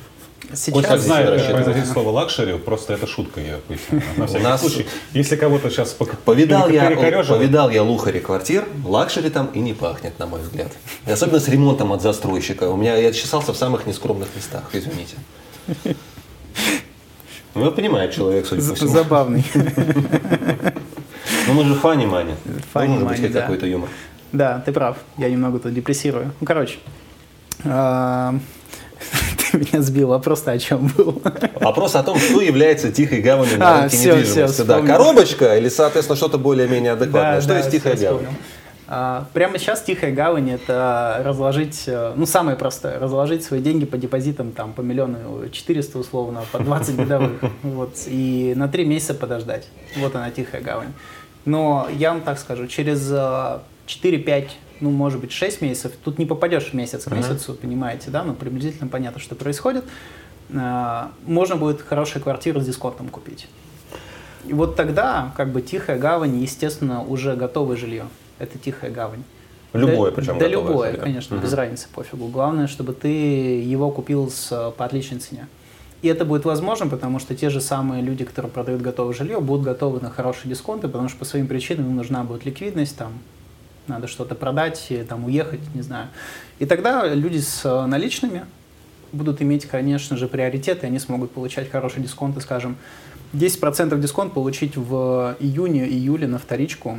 Сейчас, 0.54 0.90
Я 0.90 0.98
знаю, 0.98 1.38
как 1.38 1.52
произносить 1.52 1.92
слово 1.92 2.08
luxury, 2.08 2.56
просто 2.56 2.94
это 2.94 3.06
шутка, 3.06 3.40
я 3.40 3.58
поясню. 3.68 4.02
На 4.16 4.26
всякий 4.26 4.42
нас- 4.42 4.60
случай. 4.60 4.86
Если 5.12 5.36
кого-то 5.36 5.68
сейчас 5.68 5.94
Повидал 6.24 6.70
я, 6.70 6.90
повидал 6.90 7.68
я 7.68 7.82
лухари 7.82 8.20
квартир, 8.20 8.66
luxury 8.84 9.28
там 9.28 9.48
и 9.48 9.58
не 9.58 9.74
пахнет, 9.74 10.18
на 10.18 10.26
мой 10.26 10.40
взгляд. 10.40 10.72
И 11.06 11.10
особенно 11.10 11.40
с 11.40 11.48
ремонтом 11.48 11.92
от 11.92 12.00
застройщика. 12.00 12.70
У 12.70 12.76
меня 12.76 12.96
я 12.96 13.12
чесался 13.12 13.52
в 13.52 13.58
самых 13.58 13.86
нескромных 13.86 14.28
местах, 14.34 14.62
извините. 14.72 15.16
Ну, 17.58 17.64
я 17.66 17.70
понимаю, 17.70 18.10
человек, 18.12 18.46
судя 18.46 18.68
по 18.68 18.74
всему. 18.74 18.90
Забавный. 18.90 19.44
Ну, 21.46 21.54
мы 21.54 21.64
же 21.64 21.74
фани 21.74 22.06
мани. 22.06 22.34
Фани 22.72 22.88
Должен 22.98 23.08
быть 23.08 23.20
хоть 23.20 23.32
какой-то 23.32 23.66
юмор. 23.66 23.88
Да, 24.32 24.62
ты 24.64 24.72
прав. 24.72 24.96
Я 25.16 25.30
немного 25.30 25.58
тут 25.58 25.72
депрессирую. 25.74 26.32
Ну, 26.40 26.46
короче. 26.46 26.78
а, 27.64 28.34
Ты 29.50 29.58
меня 29.58 29.80
сбил. 29.80 30.08
Вопрос-то 30.08 30.50
о 30.52 30.58
чем 30.58 30.88
был? 30.96 31.22
Вопрос 31.60 31.94
о 31.94 32.02
том, 32.02 32.18
что 32.18 32.40
является 32.42 32.92
тихой 32.92 33.22
гаванью 33.22 33.58
на 33.58 33.78
А, 33.78 33.80
рынке 33.82 33.96
недвижимости. 33.96 34.62
да, 34.62 34.82
коробочка 34.82 35.56
или, 35.56 35.68
соответственно, 35.70 36.16
что-то 36.16 36.36
более-менее 36.38 36.92
адекватное. 36.92 37.40
Что 37.40 37.56
есть 37.56 37.70
тихая 37.70 37.96
гавань? 37.96 38.26
А, 38.90 39.26
Прямо 39.34 39.58
сейчас 39.58 39.82
тихая 39.82 40.12
гавань 40.14 40.50
это 40.50 41.20
разложить, 41.22 41.84
э, 41.86 42.14
ну 42.16 42.24
самое 42.24 42.56
простое, 42.56 42.98
разложить 42.98 43.44
свои 43.44 43.60
деньги 43.60 43.84
по 43.84 43.98
депозитам 43.98 44.52
там 44.52 44.72
по 44.72 44.80
миллиону 44.80 45.50
400 45.50 45.98
условно, 45.98 46.42
по 46.50 46.58
20 46.58 46.96
годовых, 47.04 47.32
вот, 47.62 47.92
и 48.06 48.54
на 48.56 48.66
три 48.66 48.86
месяца 48.86 49.12
подождать. 49.12 49.68
Вот 49.98 50.16
она 50.16 50.30
тихая 50.30 50.62
гавань. 50.62 50.94
Но 51.44 51.86
я 51.92 52.12
вам 52.12 52.22
так 52.22 52.38
скажу, 52.38 52.66
через 52.66 53.06
э, 53.12 53.58
4-5, 53.86 54.48
ну 54.80 54.90
может 54.90 55.20
быть 55.20 55.32
6 55.32 55.60
месяцев, 55.60 55.92
тут 56.02 56.18
не 56.18 56.24
попадешь 56.24 56.72
месяц 56.72 57.04
к 57.04 57.10
месяцу, 57.10 57.52
понимаете, 57.52 58.10
да, 58.10 58.24
но 58.24 58.32
приблизительно 58.32 58.88
понятно, 58.88 59.20
что 59.20 59.34
происходит. 59.34 59.84
Э, 60.48 61.08
Можно 61.26 61.56
будет 61.56 61.82
хорошую 61.82 62.22
квартиру 62.22 62.60
с 62.60 62.64
дисконтом 62.64 63.08
купить. 63.08 63.48
И 64.46 64.54
вот 64.54 64.76
тогда, 64.76 65.34
как 65.36 65.52
бы, 65.52 65.60
тихая 65.60 65.98
гавань, 65.98 66.38
естественно, 66.38 67.02
уже 67.02 67.36
готовое 67.36 67.76
жилье. 67.76 68.06
Это 68.38 68.58
тихая 68.58 68.90
гавань. 68.90 69.22
Любое, 69.72 70.10
да, 70.10 70.16
причем 70.16 70.38
Да, 70.38 70.48
любое, 70.48 70.90
жилье. 70.90 71.02
конечно, 71.04 71.36
Мгм. 71.36 71.44
без 71.44 71.52
разницы, 71.52 71.88
пофигу. 71.94 72.28
Главное, 72.28 72.66
чтобы 72.68 72.94
ты 72.94 73.08
его 73.08 73.90
купил 73.90 74.30
с, 74.30 74.48
э, 74.50 74.72
по 74.76 74.84
отличной 74.84 75.18
цене. 75.18 75.46
И 76.00 76.08
это 76.08 76.24
будет 76.24 76.44
возможно, 76.44 76.86
потому 76.86 77.18
что 77.18 77.34
те 77.34 77.50
же 77.50 77.60
самые 77.60 78.02
люди, 78.02 78.24
которые 78.24 78.50
продают 78.52 78.80
готовое 78.82 79.12
жилье, 79.14 79.40
будут 79.40 79.64
готовы 79.64 80.00
на 80.00 80.10
хорошие 80.10 80.48
дисконты, 80.48 80.88
потому 80.88 81.08
что 81.08 81.18
по 81.18 81.24
своим 81.24 81.48
причинам 81.48 81.86
им 81.86 81.96
нужна 81.96 82.22
будет 82.24 82.46
ликвидность, 82.46 82.96
там, 82.96 83.12
надо 83.88 84.06
что-то 84.06 84.34
продать, 84.34 84.86
и, 84.90 84.98
там, 85.02 85.24
уехать, 85.24 85.60
не 85.74 85.82
знаю. 85.82 86.08
И 86.60 86.66
тогда 86.66 87.06
люди 87.12 87.38
с 87.38 87.62
э, 87.64 87.86
наличными 87.86 88.44
будут 89.12 89.42
иметь, 89.42 89.66
конечно 89.66 90.16
же, 90.16 90.28
приоритеты, 90.28 90.86
они 90.86 90.98
смогут 90.98 91.32
получать 91.32 91.70
хорошие 91.70 92.02
дисконты, 92.02 92.40
скажем, 92.40 92.76
10% 93.34 93.98
дисконт 94.00 94.32
получить 94.32 94.76
в 94.76 95.36
июне-июле 95.40 96.26
на 96.28 96.38
вторичку 96.38 96.98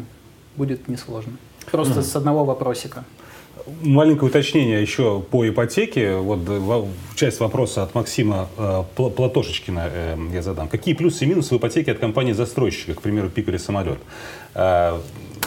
будет 0.55 0.87
несложно. 0.87 1.33
Просто 1.71 2.01
с 2.01 2.15
одного 2.15 2.45
вопросика. 2.45 3.05
Маленькое 3.81 4.29
уточнение 4.29 4.81
еще 4.81 5.19
по 5.19 5.47
ипотеке. 5.47 6.15
Вот 6.15 6.39
э, 6.47 6.85
часть 7.15 7.39
вопроса 7.39 7.83
от 7.83 7.93
Максима 7.93 8.47
э, 8.57 8.83
Пла- 8.95 9.11
Платошечкина 9.11 9.89
э, 9.91 10.17
я 10.33 10.41
задам. 10.41 10.67
Какие 10.67 10.95
плюсы 10.95 11.25
и 11.25 11.27
минусы 11.27 11.53
в 11.53 11.57
ипотеке 11.57 11.91
от 11.91 11.99
компании-застройщика, 11.99 12.95
к 12.95 13.01
примеру, 13.01 13.29
«Пик» 13.29 13.47
или 13.49 13.57
«Самолет»? 13.57 13.99
Э, 14.55 14.99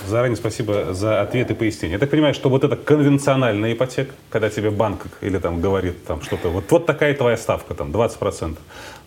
Заранее 0.09 0.37
спасибо 0.37 0.93
за 0.93 1.21
ответ 1.21 1.51
и 1.51 1.55
пояснение. 1.55 1.95
Я 1.95 1.99
так 1.99 2.11
понимаю, 2.11 2.35
что 2.35 2.49
вот 2.49 2.65
это 2.65 2.77
конвенциональная 2.77 3.73
ипотека, 3.73 4.13
когда 4.31 4.51
тебе 4.51 4.71
банк 4.71 5.07
или 5.21 5.39
там 5.39 5.61
говорит 5.61 6.05
там 6.05 6.23
что-то, 6.23 6.49
вот, 6.49 6.65
вот 6.71 6.87
такая 6.87 7.15
твоя 7.15 7.37
ставка, 7.37 7.75
там 7.75 7.91
20%. 7.91 8.57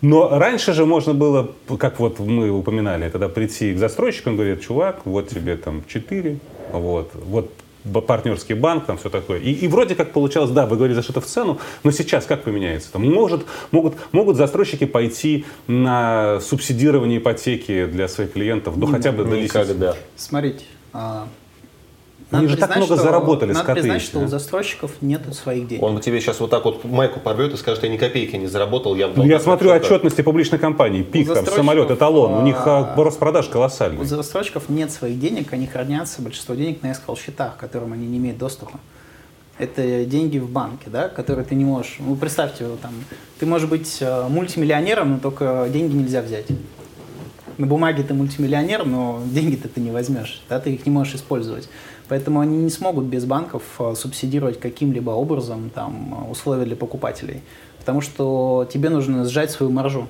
Но 0.01 0.29
раньше 0.39 0.73
же 0.73 0.85
можно 0.85 1.13
было, 1.13 1.51
как 1.77 1.99
вот 1.99 2.19
мы 2.19 2.49
упоминали, 2.49 3.09
тогда 3.09 3.29
прийти 3.29 3.73
к 3.73 3.77
застройщику, 3.77 4.29
он 4.29 4.35
говорит, 4.35 4.61
чувак, 4.61 5.01
вот 5.05 5.29
тебе 5.29 5.57
там 5.57 5.83
4, 5.87 6.39
вот, 6.71 7.11
вот 7.13 7.51
партнерский 8.07 8.53
банк, 8.53 8.85
там 8.85 8.97
все 8.97 9.09
такое. 9.09 9.39
И, 9.39 9.51
и 9.51 9.67
вроде 9.67 9.95
как 9.95 10.11
получалось, 10.11 10.51
да, 10.51 10.65
вы 10.65 10.75
говорите 10.75 10.95
за 10.95 11.03
что-то 11.03 11.21
в 11.21 11.25
цену, 11.25 11.59
но 11.83 11.91
сейчас 11.91 12.25
как 12.25 12.43
поменяется? 12.43 12.91
Там 12.91 13.09
может, 13.11 13.45
могут, 13.71 13.95
могут 14.11 14.37
застройщики 14.37 14.85
пойти 14.85 15.45
на 15.67 16.39
субсидирование 16.41 17.19
ипотеки 17.19 17.85
для 17.85 18.07
своих 18.07 18.33
клиентов, 18.33 18.77
ну 18.77 18.87
хотя 18.87 19.11
бы 19.11 19.23
до 19.23 19.35
10. 19.35 19.43
Никогда. 19.43 19.95
Смотрите. 20.15 20.65
А, 20.97 21.27
Они 22.31 22.43
надо 22.43 22.47
же 22.49 22.57
так 22.57 22.75
много 22.77 22.95
что- 22.95 23.03
заработали, 23.03 23.49
Надо 23.51 23.63
скоты 23.65 23.81
признать, 23.81 24.01
что 24.01 24.19
у 24.19 24.27
застройщиков 24.27 24.91
нет 25.01 25.21
своих 25.35 25.67
денег. 25.67 25.83
Он 25.83 25.99
тебе 25.99 26.19
сейчас 26.21 26.39
вот 26.39 26.49
так 26.49 26.63
вот 26.65 26.83
майку 26.85 27.19
порвет 27.19 27.53
и 27.53 27.57
скажет, 27.57 27.83
я 27.83 27.89
ни 27.89 27.97
копейки 27.97 28.35
не 28.37 28.47
заработал, 28.47 28.95
я 28.95 29.07
Ну, 29.07 29.11
я 29.11 29.15
долгах». 29.17 29.41
смотрю 29.43 29.69
Что-то. 29.69 29.85
отчетности 29.85 30.21
публичной 30.21 30.57
компании, 30.57 31.03
ПИК, 31.03 31.33
там, 31.33 31.45
самолет, 31.45 31.91
эталон, 31.91 32.33
у 32.33 32.41
них 32.41 32.55
а, 32.65 32.93
а, 32.95 33.03
рост 33.03 33.19
продаж 33.19 33.47
У 33.47 33.51
колоссальный. 33.51 34.05
застройщиков 34.05 34.69
нет 34.69 34.91
своих 34.91 35.19
денег, 35.19 35.51
они 35.53 35.67
хранятся, 35.67 36.21
большинство 36.21 36.55
денег 36.55 36.81
на 36.81 36.91
escrow 36.91 37.17
счетах, 37.19 37.57
к 37.57 37.59
которым 37.59 37.93
они 37.93 38.07
не 38.07 38.17
имеют 38.17 38.37
доступа. 38.37 38.79
Это 39.57 40.03
деньги 40.05 40.37
в 40.39 40.49
банке, 40.49 40.87
да, 40.89 41.07
которые 41.09 41.45
ты 41.45 41.55
не 41.55 41.63
можешь. 41.63 41.97
Ну, 41.99 42.15
представьте, 42.15 42.65
там, 42.81 42.91
ты 43.39 43.45
можешь 43.45 43.69
быть 43.69 43.97
э, 44.01 44.27
мультимиллионером, 44.27 45.11
но 45.13 45.19
только 45.19 45.69
деньги 45.71 45.95
нельзя 45.95 46.21
взять. 46.21 46.47
На 47.57 47.67
бумаге 47.67 48.03
ты 48.03 48.13
мультимиллионер, 48.13 48.85
но 48.85 49.21
деньги-то 49.25 49.67
ты 49.69 49.79
не 49.79 49.91
возьмешь, 49.91 50.41
да, 50.49 50.59
ты 50.59 50.73
их 50.73 50.85
не 50.85 50.91
можешь 50.91 51.15
использовать. 51.15 51.69
Поэтому 52.07 52.39
они 52.39 52.57
не 52.57 52.69
смогут 52.69 53.05
без 53.05 53.25
банков 53.25 53.63
э, 53.79 53.93
субсидировать 53.95 54.59
каким-либо 54.59 55.11
образом 55.11 55.71
там, 55.73 56.25
э, 56.27 56.31
условия 56.31 56.65
для 56.65 56.75
покупателей. 56.75 57.41
Потому 57.79 58.01
что 58.01 58.67
тебе 58.71 58.89
нужно 58.89 59.25
сжать 59.25 59.51
свою 59.51 59.71
маржу. 59.71 60.07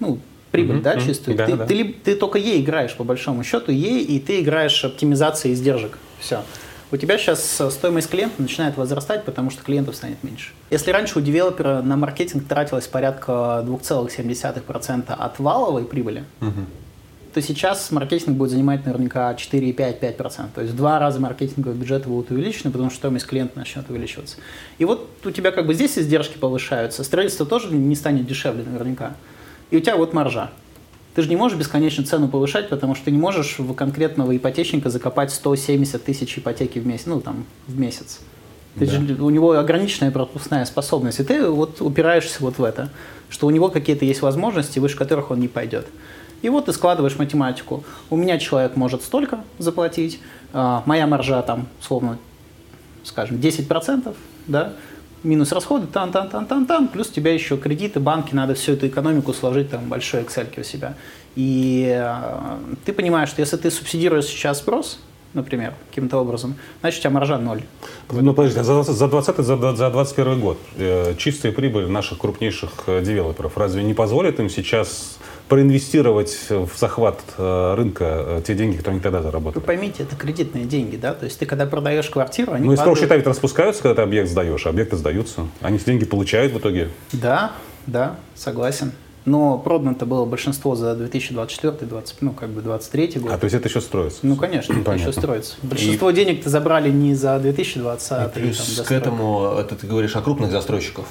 Ну, 0.00 0.18
прибыль, 0.50 0.76
Мгм, 0.76 0.82
да, 0.82 0.94
мгм. 0.94 1.06
чистую. 1.06 1.36
Да, 1.36 1.46
ты, 1.46 1.56
да. 1.56 1.66
ты 1.66 1.84
ты 2.04 2.16
только 2.16 2.38
ей 2.38 2.60
играешь, 2.62 2.96
по 2.96 3.04
большому 3.04 3.44
счету, 3.44 3.70
ей, 3.70 4.02
и 4.02 4.18
ты 4.18 4.40
играешь 4.40 4.84
оптимизацией 4.84 5.54
издержек. 5.54 5.98
Все. 6.18 6.42
У 6.92 6.98
тебя 6.98 7.16
сейчас 7.16 7.62
стоимость 7.70 8.10
клиента 8.10 8.42
начинает 8.42 8.76
возрастать, 8.76 9.24
потому 9.24 9.48
что 9.48 9.64
клиентов 9.64 9.96
станет 9.96 10.22
меньше. 10.22 10.52
Если 10.68 10.90
раньше 10.90 11.18
у 11.18 11.22
девелопера 11.22 11.80
на 11.80 11.96
маркетинг 11.96 12.46
тратилось 12.46 12.86
порядка 12.86 13.64
2,7% 13.66 15.10
от 15.10 15.38
валовой 15.38 15.86
прибыли, 15.86 16.24
угу. 16.42 16.66
то 17.32 17.40
сейчас 17.40 17.90
маркетинг 17.92 18.36
будет 18.36 18.50
занимать 18.50 18.84
наверняка 18.84 19.32
4,5-5%. 19.32 20.48
То 20.54 20.60
есть 20.60 20.74
в 20.74 20.76
два 20.76 20.98
раза 20.98 21.18
маркетинговый 21.18 21.78
бюджет 21.78 22.06
будут 22.06 22.30
увеличены, 22.30 22.70
потому 22.70 22.90
что 22.90 22.98
стоимость 22.98 23.26
клиента 23.26 23.58
начнет 23.58 23.88
увеличиваться. 23.88 24.36
И 24.76 24.84
вот 24.84 25.08
у 25.24 25.30
тебя 25.30 25.50
как 25.50 25.66
бы 25.66 25.72
здесь 25.72 25.98
издержки 25.98 26.36
повышаются, 26.36 27.04
строительство 27.04 27.46
тоже 27.46 27.72
не 27.72 27.96
станет 27.96 28.26
дешевле 28.26 28.64
наверняка. 28.64 29.14
И 29.70 29.78
у 29.78 29.80
тебя 29.80 29.96
вот 29.96 30.12
маржа. 30.12 30.50
Ты 31.14 31.22
же 31.22 31.28
не 31.28 31.36
можешь 31.36 31.58
бесконечно 31.58 32.04
цену 32.04 32.28
повышать, 32.28 32.68
потому 32.68 32.94
что 32.94 33.06
ты 33.06 33.10
не 33.10 33.18
можешь 33.18 33.58
в 33.58 33.74
конкретного 33.74 34.34
ипотечника 34.36 34.88
закопать 34.88 35.30
170 35.30 36.02
тысяч 36.02 36.38
ипотеки 36.38 36.78
в 36.78 36.86
месяц, 36.86 37.06
ну 37.06 37.20
там 37.20 37.44
в 37.66 37.78
месяц. 37.78 38.20
Ты 38.78 38.86
да. 38.86 38.92
же, 38.92 39.22
у 39.22 39.28
него 39.28 39.52
ограниченная 39.52 40.10
пропускная 40.10 40.64
способность, 40.64 41.20
и 41.20 41.24
ты 41.24 41.46
вот 41.48 41.82
упираешься 41.82 42.38
вот 42.40 42.58
в 42.58 42.64
это, 42.64 42.88
что 43.28 43.46
у 43.46 43.50
него 43.50 43.68
какие-то 43.68 44.06
есть 44.06 44.22
возможности, 44.22 44.78
выше 44.78 44.96
которых 44.96 45.30
он 45.30 45.40
не 45.40 45.48
пойдет. 45.48 45.86
И 46.40 46.48
вот 46.48 46.64
ты 46.64 46.72
складываешь 46.72 47.18
математику. 47.18 47.84
У 48.10 48.16
меня 48.16 48.38
человек 48.38 48.76
может 48.76 49.02
столько 49.02 49.44
заплатить, 49.58 50.20
а, 50.52 50.82
моя 50.86 51.06
маржа 51.06 51.42
там, 51.42 51.68
словно, 51.80 52.18
скажем, 53.04 53.36
10%, 53.38 54.16
да, 54.46 54.72
минус 55.24 55.52
расходы, 55.52 55.86
там, 55.86 56.12
там, 56.12 56.28
там, 56.28 56.46
там, 56.46 56.66
там, 56.66 56.88
плюс 56.88 57.10
у 57.10 57.12
тебя 57.12 57.32
еще 57.32 57.56
кредиты, 57.56 58.00
банки, 58.00 58.34
надо 58.34 58.54
всю 58.54 58.72
эту 58.72 58.88
экономику 58.88 59.32
сложить 59.32 59.70
там 59.70 59.88
большой 59.88 60.22
Excel 60.22 60.48
у 60.60 60.64
себя. 60.64 60.94
И 61.34 61.86
э, 61.94 62.58
ты 62.84 62.92
понимаешь, 62.92 63.28
что 63.28 63.40
если 63.40 63.56
ты 63.56 63.70
субсидируешь 63.70 64.26
сейчас 64.26 64.58
спрос, 64.58 64.98
например, 65.34 65.74
каким-то 65.88 66.18
образом, 66.18 66.56
значит, 66.80 67.00
у 67.00 67.02
тебя 67.02 67.10
маржа 67.10 67.38
ноль. 67.38 67.62
Ну, 68.10 68.34
подожди, 68.34 68.58
а 68.58 68.64
за, 68.64 68.82
за 68.82 69.08
20 69.08 69.36
за, 69.38 69.76
за 69.76 69.90
21 69.90 70.40
год 70.40 70.58
э, 70.76 71.14
чистая 71.16 71.52
прибыль 71.52 71.88
наших 71.88 72.18
крупнейших 72.18 72.70
э, 72.86 73.02
девелоперов 73.02 73.56
разве 73.56 73.82
не 73.82 73.94
позволит 73.94 74.40
им 74.40 74.50
сейчас 74.50 75.18
проинвестировать 75.52 76.46
в 76.48 76.70
захват 76.78 77.20
э, 77.36 77.74
рынка 77.76 78.04
э, 78.04 78.42
те 78.42 78.54
деньги, 78.54 78.78
которые 78.78 78.94
они 78.94 79.02
тогда 79.02 79.20
заработали. 79.20 79.60
Вы 79.60 79.66
поймите, 79.66 80.04
это 80.04 80.16
кредитные 80.16 80.64
деньги, 80.64 80.96
да? 80.96 81.12
То 81.12 81.26
есть 81.26 81.38
ты 81.38 81.44
когда 81.44 81.66
продаешь 81.66 82.08
квартиру, 82.08 82.54
они 82.54 82.68
Ну, 82.68 82.72
из 82.72 82.78
строго 82.78 82.98
счета 82.98 83.16
ведь 83.16 83.26
распускаются, 83.26 83.82
когда 83.82 83.96
ты 83.96 84.00
объект 84.00 84.30
сдаешь, 84.30 84.64
а 84.64 84.70
объекты 84.70 84.96
сдаются. 84.96 85.46
Они 85.60 85.76
эти 85.76 85.84
деньги 85.84 86.06
получают 86.06 86.54
в 86.54 86.58
итоге. 86.58 86.88
Да, 87.12 87.52
да, 87.86 88.16
согласен. 88.34 88.92
Но 89.26 89.58
продано-то 89.58 90.06
было 90.06 90.24
большинство 90.24 90.74
за 90.74 90.94
2024, 90.94 91.86
20, 91.86 92.22
ну, 92.22 92.32
как 92.32 92.48
бы 92.48 92.62
23 92.62 93.20
год. 93.20 93.32
А, 93.32 93.36
то 93.36 93.44
есть 93.44 93.54
это 93.54 93.68
еще 93.68 93.82
строится? 93.82 94.20
Ну, 94.22 94.36
конечно, 94.36 94.72
это 94.72 94.92
еще 94.92 95.12
строится. 95.12 95.56
Большинство 95.62 96.08
и... 96.08 96.14
денег-то 96.14 96.48
забрали 96.48 96.90
не 96.90 97.14
за 97.14 97.38
2020, 97.38 98.10
и 98.10 98.40
плюс 98.40 98.76
там, 98.76 98.86
к 98.86 98.90
этому, 98.90 99.54
это 99.60 99.76
ты 99.76 99.86
говоришь 99.86 100.16
о 100.16 100.22
крупных 100.22 100.50
застройщиков, 100.50 101.06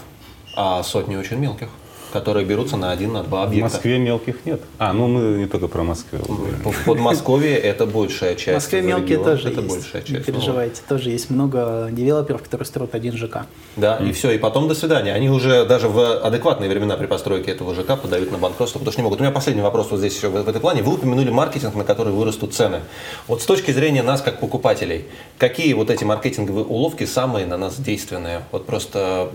а 0.58 0.82
сотни 0.82 1.16
очень 1.16 1.38
мелких 1.38 1.68
которые 2.12 2.46
берутся 2.46 2.78
на 2.78 2.92
один, 2.92 3.14
на 3.14 3.24
два 3.24 3.44
объекта. 3.44 3.70
В 3.70 3.74
Москве 3.74 3.98
мелких 3.98 4.46
нет. 4.46 4.62
А, 4.78 4.94
ну 4.94 5.08
мы 5.08 5.40
не 5.40 5.48
только 5.48 5.68
про 5.68 5.84
Москву. 5.84 6.20
В 6.20 6.86
Подмосковье 6.86 7.58
это 7.58 7.86
большая 7.86 8.36
часть. 8.36 8.50
В 8.50 8.54
Москве 8.54 8.82
мелкие 8.82 9.18
тоже 9.18 9.50
это 9.50 9.62
есть. 9.62 9.74
большая 9.74 10.02
часть. 10.02 10.28
Не 10.28 10.34
переживайте, 10.34 10.82
тоже 10.88 11.10
есть 11.10 11.30
много 11.30 11.90
девелоперов, 11.92 12.44
которые 12.44 12.66
строят 12.66 12.96
один 12.96 13.18
ЖК. 13.18 13.46
Да, 13.76 13.98
и 13.98 14.12
все, 14.12 14.32
и 14.32 14.38
потом 14.38 14.68
до 14.68 14.76
свидания. 14.76 15.14
Они 15.14 15.30
уже 15.30 15.66
даже 15.66 15.88
в 15.88 16.20
адекватные 16.20 16.70
времена 16.70 16.98
при 16.98 17.06
постройке 17.06 17.52
этого 17.52 17.74
ЖК 17.74 18.00
подают 18.00 18.32
на 18.32 18.38
банкротство, 18.38 18.80
потому 18.80 18.92
что 18.92 19.02
не 19.02 19.04
могут. 19.04 19.20
У 19.20 19.24
меня 19.24 19.32
последний 19.32 19.62
вопрос 19.62 19.88
вот 19.92 20.00
здесь 20.00 20.16
еще 20.16 20.30
в, 20.30 20.44
в 20.44 20.50
этой 20.50 20.62
плане. 20.62 20.84
Вы 20.84 20.94
упомянули 20.94 21.30
маркетинг, 21.30 21.76
на 21.76 21.84
который 21.84 22.14
вырастут 22.14 22.54
цены. 22.54 22.82
Вот 23.28 23.42
с 23.42 23.46
точки 23.46 23.72
зрения 23.72 24.04
нас, 24.04 24.22
как 24.22 24.40
покупателей, 24.40 25.06
какие 25.38 25.74
вот 25.74 25.90
эти 25.90 26.04
маркетинговые 26.04 26.66
уловки 26.66 27.06
самые 27.06 27.46
на 27.46 27.58
нас 27.58 27.80
действенные? 27.80 28.44
Вот 28.52 28.66
просто 28.66 29.30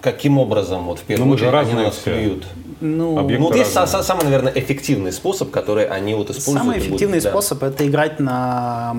каким 0.00 0.38
образом 0.38 0.84
вот 0.84 0.98
в 0.98 1.02
первую 1.02 1.28
ну, 1.28 1.34
очередь 1.34 1.52
они 1.52 1.72
на 1.74 1.82
нас 1.84 1.96
все 1.96 2.21
дают? 2.22 2.46
Ну, 2.80 3.28
ну 3.28 3.38
вот 3.38 3.56
есть 3.56 3.76
разные. 3.76 4.02
самый, 4.02 4.24
наверное, 4.24 4.52
эффективный 4.54 5.12
способ, 5.12 5.50
который 5.50 5.84
они 5.84 6.14
вот 6.14 6.30
используют. 6.30 6.58
Самый 6.58 6.78
эффективный 6.78 7.18
будут, 7.18 7.30
способ 7.30 7.60
да. 7.60 7.68
это 7.68 7.86
играть 7.86 8.18
на, 8.20 8.96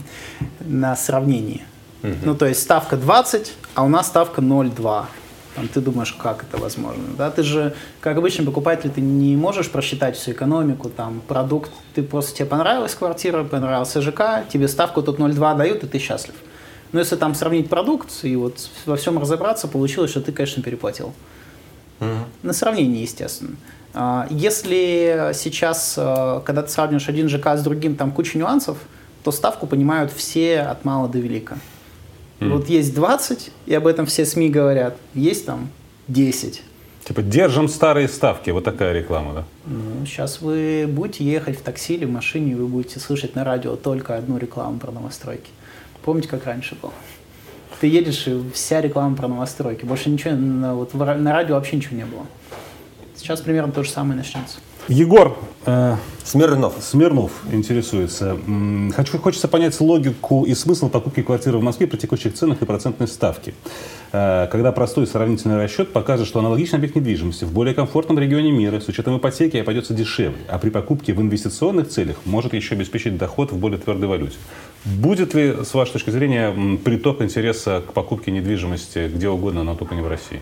на 0.60 0.96
сравнении. 0.96 1.62
Угу. 2.02 2.12
Ну, 2.22 2.34
то 2.36 2.46
есть 2.46 2.62
ставка 2.62 2.96
20, 2.96 3.52
а 3.74 3.84
у 3.84 3.88
нас 3.88 4.06
ставка 4.06 4.40
0,2. 4.40 5.06
Там, 5.56 5.66
ты 5.66 5.80
думаешь, 5.80 6.12
как 6.12 6.44
это 6.44 6.62
возможно? 6.62 7.02
Да? 7.16 7.32
Ты 7.32 7.42
же, 7.42 7.74
как 8.00 8.16
обычный 8.16 8.44
покупатель, 8.44 8.90
ты 8.90 9.00
не 9.00 9.34
можешь 9.34 9.68
просчитать 9.68 10.16
всю 10.16 10.30
экономику, 10.30 10.88
там, 10.88 11.20
продукт. 11.26 11.72
Ты 11.94 12.04
просто 12.04 12.36
тебе 12.36 12.46
понравилась 12.46 12.94
квартира, 12.94 13.42
понравился 13.42 14.00
ЖК, 14.00 14.48
тебе 14.48 14.68
ставку 14.68 15.02
тут 15.02 15.18
0,2 15.18 15.56
дают, 15.56 15.82
и 15.82 15.88
ты 15.88 15.98
счастлив. 15.98 16.36
Но 16.92 17.00
если 17.00 17.16
там 17.16 17.34
сравнить 17.34 17.68
продукт 17.68 18.10
и 18.22 18.36
вот 18.36 18.70
во 18.86 18.94
всем 18.94 19.18
разобраться, 19.18 19.66
получилось, 19.66 20.12
что 20.12 20.20
ты, 20.20 20.30
конечно, 20.30 20.62
переплатил. 20.62 21.12
Угу. 22.00 22.08
На 22.42 22.52
сравнение, 22.52 23.02
естественно. 23.02 23.56
А, 23.94 24.26
если 24.30 25.32
сейчас, 25.34 25.94
э, 25.96 26.40
когда 26.44 26.62
ты 26.62 26.68
сравниваешь 26.70 27.08
один 27.08 27.28
ЖК 27.28 27.56
с 27.56 27.62
другим, 27.62 27.96
там 27.96 28.12
куча 28.12 28.38
нюансов, 28.38 28.78
то 29.24 29.32
ставку 29.32 29.66
понимают 29.66 30.12
все 30.12 30.60
от 30.60 30.84
мала 30.84 31.08
до 31.08 31.18
велика. 31.18 31.58
Mm. 32.40 32.50
Вот 32.50 32.68
есть 32.68 32.94
20, 32.94 33.50
и 33.66 33.74
об 33.74 33.86
этом 33.86 34.06
все 34.06 34.24
СМИ 34.24 34.48
говорят, 34.50 34.96
есть 35.14 35.46
там 35.46 35.70
10. 36.06 36.62
Типа 37.04 37.22
держим 37.22 37.68
старые 37.68 38.06
ставки, 38.06 38.50
вот 38.50 38.64
такая 38.64 38.92
реклама, 38.92 39.34
да? 39.34 39.44
Ну, 39.66 40.06
сейчас 40.06 40.40
вы 40.40 40.86
будете 40.88 41.24
ехать 41.24 41.58
в 41.58 41.62
такси 41.62 41.94
или 41.94 42.04
в 42.04 42.10
машине, 42.10 42.52
и 42.52 42.54
вы 42.54 42.66
будете 42.66 43.00
слышать 43.00 43.34
на 43.34 43.44
радио 43.44 43.76
только 43.76 44.16
одну 44.16 44.38
рекламу 44.38 44.78
про 44.78 44.92
новостройки. 44.92 45.50
Помните, 46.04 46.28
как 46.28 46.44
раньше 46.44 46.76
было? 46.80 46.92
Ты 47.80 47.86
едешь, 47.86 48.26
и 48.26 48.42
вся 48.52 48.80
реклама 48.80 49.16
про 49.16 49.28
новостройки. 49.28 49.84
Больше 49.84 50.10
ничего, 50.10 50.34
на, 50.34 50.74
вот, 50.74 50.94
на 50.94 51.32
радио 51.32 51.54
вообще 51.54 51.76
ничего 51.76 51.96
не 51.96 52.04
было. 52.04 52.26
Сейчас 53.16 53.40
примерно 53.40 53.72
то 53.72 53.82
же 53.82 53.90
самое 53.90 54.16
начнется. 54.16 54.58
Егор 54.88 55.36
э, 55.66 55.96
Смирнов. 56.24 56.74
Смирнов 56.80 57.32
интересуется. 57.52 58.38
Хочу, 58.96 59.18
хочется 59.18 59.46
понять 59.46 59.78
логику 59.80 60.44
и 60.44 60.54
смысл 60.54 60.88
покупки 60.88 61.22
квартиры 61.22 61.58
в 61.58 61.62
Москве 61.62 61.86
при 61.86 61.98
текущих 61.98 62.32
ценах 62.32 62.62
и 62.62 62.64
процентной 62.64 63.06
ставке. 63.06 63.52
Э, 64.12 64.48
когда 64.50 64.72
простой 64.72 65.06
сравнительный 65.06 65.58
расчет 65.58 65.92
покажет, 65.92 66.26
что 66.26 66.38
аналогичный 66.38 66.78
объект 66.78 66.96
недвижимости 66.96 67.44
в 67.44 67.52
более 67.52 67.74
комфортном 67.74 68.18
регионе 68.18 68.50
мира 68.50 68.80
с 68.80 68.88
учетом 68.88 69.18
ипотеки 69.18 69.58
обойдется 69.58 69.92
дешевле, 69.92 70.38
а 70.48 70.58
при 70.58 70.70
покупке 70.70 71.12
в 71.12 71.20
инвестиционных 71.20 71.88
целях 71.88 72.16
может 72.24 72.54
еще 72.54 72.74
обеспечить 72.74 73.18
доход 73.18 73.52
в 73.52 73.58
более 73.58 73.78
твердой 73.78 74.08
валюте. 74.08 74.36
Будет 74.86 75.34
ли, 75.34 75.54
с 75.64 75.74
вашей 75.74 75.92
точки 75.92 76.08
зрения, 76.08 76.78
приток 76.82 77.20
интереса 77.20 77.82
к 77.86 77.92
покупке 77.92 78.30
недвижимости 78.30 79.10
где 79.14 79.28
угодно, 79.28 79.64
но 79.64 79.74
только 79.74 79.94
не 79.94 80.00
в 80.00 80.08
России? 80.08 80.40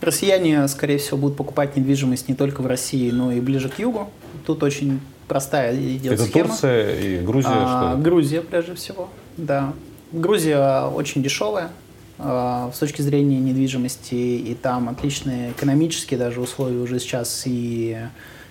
Россияне, 0.00 0.66
скорее 0.68 0.98
всего, 0.98 1.18
будут 1.18 1.36
покупать 1.36 1.76
недвижимость 1.76 2.28
не 2.28 2.34
только 2.34 2.62
в 2.62 2.66
России, 2.66 3.10
но 3.10 3.32
и 3.32 3.40
ближе 3.40 3.68
к 3.68 3.78
югу. 3.78 4.10
Тут 4.46 4.62
очень 4.62 5.00
простая 5.28 5.74
идет 5.76 6.14
Это 6.14 6.24
схема. 6.24 6.48
Турция 6.48 6.98
и 6.98 7.18
Грузия? 7.24 7.50
А, 7.50 7.92
что? 7.92 8.02
Грузия, 8.02 8.40
прежде 8.40 8.74
всего, 8.74 9.08
да. 9.36 9.72
Грузия 10.12 10.86
очень 10.88 11.22
дешевая 11.22 11.70
а, 12.18 12.70
с 12.74 12.78
точки 12.78 13.02
зрения 13.02 13.38
недвижимости, 13.38 14.14
и 14.14 14.54
там 14.54 14.88
отличные 14.88 15.50
экономические 15.52 16.18
даже 16.18 16.40
условия 16.40 16.78
уже 16.78 16.98
сейчас 16.98 17.42
и 17.46 17.98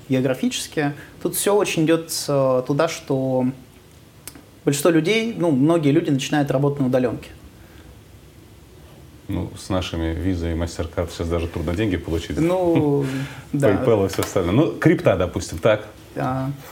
географические. 0.09 0.95
Тут 1.21 1.35
все 1.35 1.55
очень 1.55 1.85
идет 1.85 2.11
туда, 2.67 2.87
что 2.87 3.47
большинство 4.65 4.91
людей, 4.91 5.33
ну, 5.37 5.51
многие 5.51 5.91
люди 5.91 6.09
начинают 6.09 6.51
работать 6.51 6.79
на 6.79 6.87
удаленке. 6.87 7.29
Ну, 9.27 9.49
с 9.57 9.69
нашими 9.69 10.13
визой 10.13 10.51
и 10.51 10.55
MasterCard 10.55 11.09
сейчас 11.11 11.29
даже 11.29 11.47
трудно 11.47 11.73
деньги 11.73 11.95
получить. 11.95 12.37
Ну, 12.37 13.05
да. 13.53 13.71
PayPal 13.71 14.05
и 14.05 14.09
все 14.09 14.21
остальное. 14.21 14.53
Ну, 14.53 14.71
крипта, 14.73 15.15
допустим, 15.15 15.59
так. 15.59 15.87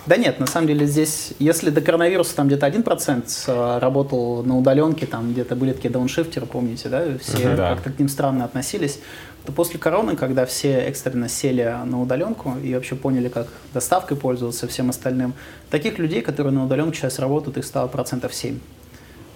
Да 0.06 0.18
нет, 0.18 0.40
на 0.40 0.46
самом 0.46 0.68
деле 0.68 0.86
здесь, 0.86 1.34
если 1.40 1.72
до 1.72 1.82
коронавируса 1.82 2.36
там 2.36 2.48
где-то 2.48 2.68
1% 2.68 3.24
э, 3.48 3.80
работал 3.80 4.44
на 4.44 4.58
удаленке, 4.58 5.08
там 5.08 5.32
где-то 5.32 5.56
были 5.56 5.74
такие 5.74 5.90
дауншифтеры, 5.90 6.46
помните, 6.46 6.90
да, 6.90 7.18
все 7.20 7.56
да. 7.56 7.74
как-то 7.74 7.92
к 7.92 7.98
ним 7.98 8.08
странно 8.08 8.46
относились, 8.46 9.00
то 9.46 9.52
после 9.52 9.80
короны, 9.80 10.16
когда 10.16 10.46
все 10.46 10.82
экстренно 10.82 11.28
сели 11.28 11.76
на 11.86 12.00
удаленку 12.02 12.56
и 12.64 12.76
вообще 12.76 12.96
поняли, 12.96 13.30
как 13.30 13.48
доставкой 13.74 14.16
пользоваться 14.16 14.68
всем 14.68 14.92
остальным, 14.92 15.34
таких 15.72 15.98
людей, 15.98 16.22
которые 16.22 16.54
на 16.54 16.64
удаленке 16.66 17.00
сейчас 17.00 17.18
работают, 17.18 17.58
их 17.58 17.66
стало 17.66 17.88
процентов 17.88 18.36
7. 18.36 18.60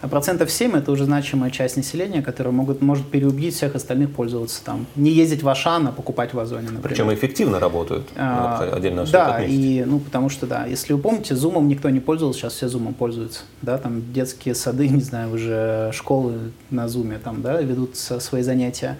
А 0.01 0.08
процентов 0.08 0.51
7 0.51 0.75
это 0.75 0.91
уже 0.91 1.05
значимая 1.05 1.49
часть 1.49 1.77
населения, 1.77 2.21
которая 2.21 2.53
могут, 2.53 2.81
может 2.81 3.08
переубедить 3.08 3.55
всех 3.55 3.75
остальных 3.75 4.12
пользоваться 4.12 4.63
там. 4.63 4.86
Не 4.95 5.12
ездить 5.12 5.41
в 5.41 5.49
Ашан, 5.49 5.88
а 5.88 5.91
покупать 5.91 6.34
в 6.34 6.39
Озоне, 6.39 6.69
например. 6.69 6.84
Причем 6.84 7.13
эффективно 7.13 7.60
работают. 7.60 8.08
А, 8.15 8.69
отдельно 8.73 9.05
да, 9.05 9.43
и, 9.43 9.84
ну, 9.86 9.99
потому 9.99 10.29
что, 10.29 10.45
да, 10.45 10.65
если 10.65 10.93
вы 10.93 10.99
помните, 10.99 11.36
зумом 11.36 11.67
никто 11.67 11.89
не 11.89 11.99
пользовался, 11.99 12.41
сейчас 12.41 12.53
все 12.53 12.67
зумом 12.67 12.93
пользуются. 12.93 13.41
Да, 13.62 13.77
там 13.77 14.13
детские 14.13 14.55
сады, 14.55 14.88
не 14.88 15.01
знаю, 15.01 15.34
уже 15.34 15.91
школы 15.93 16.51
на 16.69 16.88
зуме 16.88 17.19
там, 17.23 17.41
да, 17.41 17.62
ведут 17.62 17.95
свои 17.95 18.41
занятия. 18.41 18.97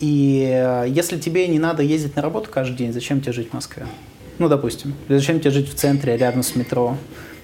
И 0.00 0.48
э, 0.48 0.86
если 0.88 1.18
тебе 1.18 1.48
не 1.48 1.58
надо 1.58 1.82
ездить 1.82 2.16
на 2.16 2.22
работу 2.22 2.50
каждый 2.52 2.76
день, 2.76 2.92
зачем 2.92 3.20
тебе 3.20 3.32
жить 3.32 3.50
в 3.50 3.54
Москве? 3.54 3.86
Ну, 4.38 4.48
допустим. 4.48 4.94
Зачем 5.08 5.40
тебе 5.40 5.50
жить 5.50 5.68
в 5.68 5.74
центре, 5.74 6.16
рядом 6.16 6.42
с 6.42 6.54
метро? 6.54 6.96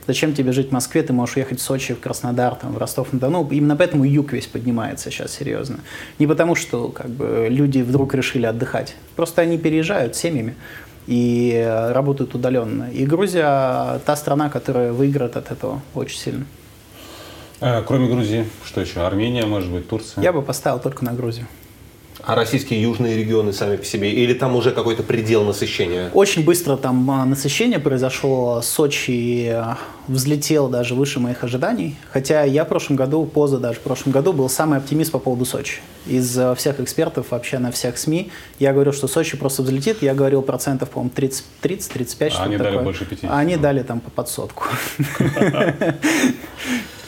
Зачем 0.07 0.35
тебе 0.35 0.53
жить 0.53 0.69
в 0.69 0.73
Москве, 0.73 1.03
ты 1.03 1.13
можешь 1.13 1.37
уехать 1.37 1.61
в 1.61 1.63
Сочи, 1.63 1.95
в 1.95 2.01
Краснодар, 2.01 2.55
там, 2.57 2.73
в 2.75 2.79
Ростов-на-Дону. 2.79 3.49
Именно 3.51 3.77
поэтому 3.77 4.05
юг 4.05 4.33
весь 4.33 4.47
поднимается 4.47 5.11
сейчас 5.11 5.33
серьезно. 5.33 5.81
Не 6.19 6.27
потому, 6.27 6.55
что 6.55 6.89
как 6.89 7.09
бы, 7.09 7.47
люди 7.49 7.81
вдруг 7.81 8.15
решили 8.15 8.45
отдыхать. 8.45 8.97
Просто 9.17 9.43
они 9.43 9.57
переезжают 9.57 10.15
семьями 10.15 10.57
и 11.07 11.53
э, 11.55 11.93
работают 11.93 12.35
удаленно. 12.35 12.91
И 12.91 13.07
Грузия 13.07 13.99
та 14.05 14.17
страна, 14.17 14.51
которая 14.51 14.93
выиграет 14.93 15.37
от 15.37 15.51
этого 15.51 15.81
очень 15.95 16.19
сильно. 16.19 16.47
А, 17.61 17.83
кроме 17.83 18.09
Грузии, 18.09 18.47
что 18.65 18.83
еще? 18.83 19.01
Армения, 19.01 19.47
может 19.47 19.71
быть, 19.71 19.89
Турция? 19.89 20.23
Я 20.23 20.33
бы 20.33 20.43
поставил 20.43 20.81
только 20.81 21.05
на 21.05 21.13
Грузию. 21.13 21.47
А 22.27 22.35
российские 22.35 22.81
южные 22.81 23.19
регионы 23.19 23.53
сами 23.53 23.77
по 23.77 23.85
себе? 23.85 24.11
Или 24.11 24.33
там 24.33 24.57
уже 24.57 24.71
какой-то 24.71 25.03
предел 25.03 25.45
насыщения? 25.45 26.11
Очень 26.15 26.43
быстро 26.43 26.77
там 26.77 27.11
а, 27.11 27.27
насыщение 27.27 27.79
произошло. 27.79 28.63
Сочи 28.63 29.49
а, 29.53 29.77
взлетел 30.09 30.69
даже 30.69 30.95
выше 30.95 31.21
моих 31.21 31.45
ожиданий. 31.45 31.97
Хотя 32.11 32.45
я 32.45 32.65
в 32.65 32.69
прошлом 32.69 32.97
году, 32.97 33.27
поза 33.27 33.59
даже 33.59 33.79
в 33.79 33.83
прошлом 33.83 34.13
году, 34.13 34.33
был 34.33 34.49
самый 34.49 34.79
оптимист 34.79 35.13
по 35.13 35.19
поводу 35.19 35.45
Сочи. 35.45 35.81
Из 36.07 36.39
а, 36.39 36.55
всех 36.55 36.81
экспертов 36.81 37.27
вообще 37.31 37.59
на 37.59 37.71
всех 37.71 37.99
СМИ 37.99 38.31
я 38.59 38.73
говорил, 38.73 38.95
что 38.95 39.07
Сочи 39.07 39.37
просто 39.37 39.63
взлетит. 39.63 40.01
Я 40.01 40.15
говорил 40.15 40.41
процентов, 40.41 40.91
по-моему, 40.91 41.13
30-35, 41.15 42.33
а 42.39 42.45
они 42.45 42.57
такое. 42.57 42.73
дали 42.73 42.85
больше 42.85 43.05
50. 43.05 43.31
А 43.31 43.39
они 43.39 43.57
дали 43.57 43.83
там 43.83 44.01
по 44.01 44.11
подсотку. 44.11 44.65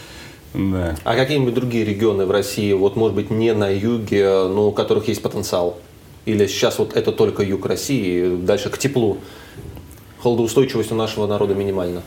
Да. 0.57 0.97
А 1.05 1.15
какие-нибудь 1.15 1.55
другие 1.55 1.85
регионы 1.85 2.25
в 2.25 2.31
России, 2.31 2.73
вот 2.73 2.97
может 2.97 3.15
быть 3.15 3.31
не 3.31 3.53
на 3.53 3.69
юге, 3.69 4.49
но 4.49 4.69
у 4.69 4.73
которых 4.73 5.09
есть 5.09 5.23
потенциал? 5.23 5.79
Или 6.25 6.47
сейчас 6.47 6.79
вот 6.79 6.97
это 6.97 7.13
только 7.13 7.43
юг 7.43 7.67
России, 7.67 8.37
дальше 8.37 8.71
к 8.71 8.79
теплу? 8.79 9.19
Холодоустойчивость 10.23 10.91
у 10.91 10.95
нашего 10.95 11.27
народа 11.27 11.55
минимальна. 11.55 12.03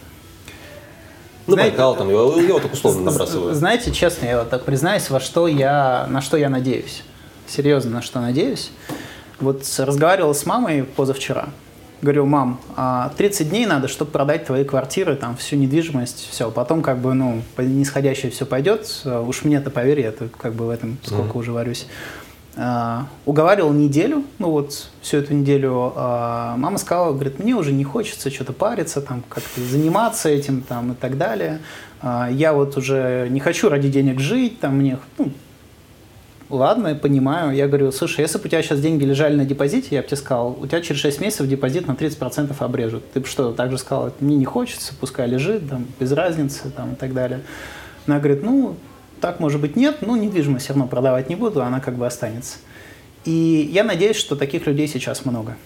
Ну, 1.47 1.53
Знаете, 1.53 1.71
Байкал 1.71 1.95
там, 1.95 2.09
его, 2.09 2.39
его 2.39 2.59
так 2.59 2.73
условно 2.73 3.12
набрасывают. 3.12 3.55
Знаете, 3.55 3.91
честно, 3.91 4.25
я 4.25 4.39
вот 4.39 4.49
так 4.49 4.65
признаюсь, 4.65 5.09
во 5.09 5.19
что 5.19 5.47
я, 5.47 6.05
на 6.09 6.21
что 6.21 6.38
я 6.38 6.49
надеюсь. 6.49 7.03
Серьезно, 7.47 7.91
на 7.91 8.01
что 8.01 8.19
надеюсь. 8.19 8.71
Вот 9.39 9.63
разговаривал 9.77 10.35
с 10.35 10.45
мамой 10.45 10.83
позавчера. 10.83 11.49
Говорю, 12.01 12.25
мам, 12.25 12.59
30 13.17 13.41
а 13.41 13.49
дней 13.49 13.65
надо, 13.65 13.88
чтобы 13.88 14.12
продать 14.12 14.45
твои 14.45 14.63
квартиры, 14.63 15.15
там, 15.15 15.35
всю 15.35 15.57
недвижимость, 15.57 16.29
все. 16.31 16.49
Потом, 16.49 16.81
как 16.81 16.99
бы, 16.99 17.13
ну, 17.13 17.41
нисходящее 17.57 18.31
все 18.31 18.45
пойдет. 18.45 19.01
Уж 19.05 19.43
мне-то 19.43 19.69
поверь, 19.69 20.01
я 20.01 20.13
как 20.38 20.53
бы 20.53 20.67
в 20.67 20.69
этом 20.69 20.97
сколько 21.03 21.38
mm-hmm. 21.38 21.39
уже 21.39 21.51
варюсь. 21.51 21.88
Uh, 22.55 23.03
уговаривал 23.25 23.71
неделю, 23.71 24.25
ну 24.38 24.49
вот 24.49 24.89
всю 25.01 25.17
эту 25.17 25.33
неделю. 25.33 25.93
Uh, 25.95 26.57
мама 26.57 26.77
сказала, 26.77 27.13
говорит, 27.13 27.39
мне 27.39 27.55
уже 27.55 27.71
не 27.71 27.85
хочется 27.85 28.29
что-то 28.29 28.51
париться, 28.51 29.01
там 29.01 29.23
как-то 29.29 29.62
заниматься 29.62 30.27
этим, 30.27 30.62
там 30.63 30.91
и 30.91 30.95
так 30.95 31.17
далее. 31.17 31.59
Uh, 32.01 32.33
я 32.33 32.51
вот 32.51 32.75
уже 32.75 33.27
не 33.29 33.39
хочу 33.39 33.69
ради 33.69 33.88
денег 33.89 34.19
жить, 34.19 34.59
там 34.59 34.75
мне, 34.77 34.97
ну, 35.17 35.31
ладно, 36.49 36.89
я 36.89 36.95
понимаю. 36.95 37.55
Я 37.55 37.67
говорю, 37.67 37.91
слушай, 37.91 38.21
если 38.21 38.38
бы 38.38 38.45
у 38.45 38.47
тебя 38.47 38.62
сейчас 38.62 38.81
деньги 38.81 39.03
лежали 39.03 39.35
на 39.35 39.45
депозите, 39.45 39.95
я 39.95 40.01
бы 40.01 40.07
тебе 40.07 40.17
сказал, 40.17 40.57
у 40.59 40.67
тебя 40.67 40.81
через 40.81 41.01
6 41.01 41.21
месяцев 41.21 41.47
депозит 41.47 41.88
на 41.88 41.93
30% 41.93 42.55
обрежут. 42.59 43.12
Ты 43.12 43.19
бы 43.19 43.27
что, 43.27 43.51
так 43.53 43.71
же 43.71 43.77
сказал, 43.77 44.12
мне 44.19 44.35
не 44.35 44.45
хочется, 44.45 44.93
пускай 44.99 45.27
лежит, 45.27 45.69
там, 45.69 45.88
без 45.99 46.12
разницы, 46.12 46.69
там, 46.69 46.93
и 46.93 46.95
так 46.95 47.13
далее. 47.13 47.41
Она 48.07 48.19
говорит, 48.19 48.43
ну, 48.43 48.75
так 49.21 49.39
может 49.39 49.62
быть 49.62 49.75
нет, 49.75 49.97
но 50.01 50.15
недвижимость 50.15 50.65
все 50.65 50.73
равно 50.73 50.88
продавать 50.88 51.29
не 51.29 51.35
буду, 51.35 51.62
она 51.62 51.79
как 51.79 51.95
бы 51.95 52.05
останется. 52.05 52.57
И 53.25 53.69
я 53.71 53.83
надеюсь, 53.83 54.15
что 54.15 54.35
таких 54.35 54.65
людей 54.65 54.88
сейчас 54.88 55.25
много. 55.25 55.57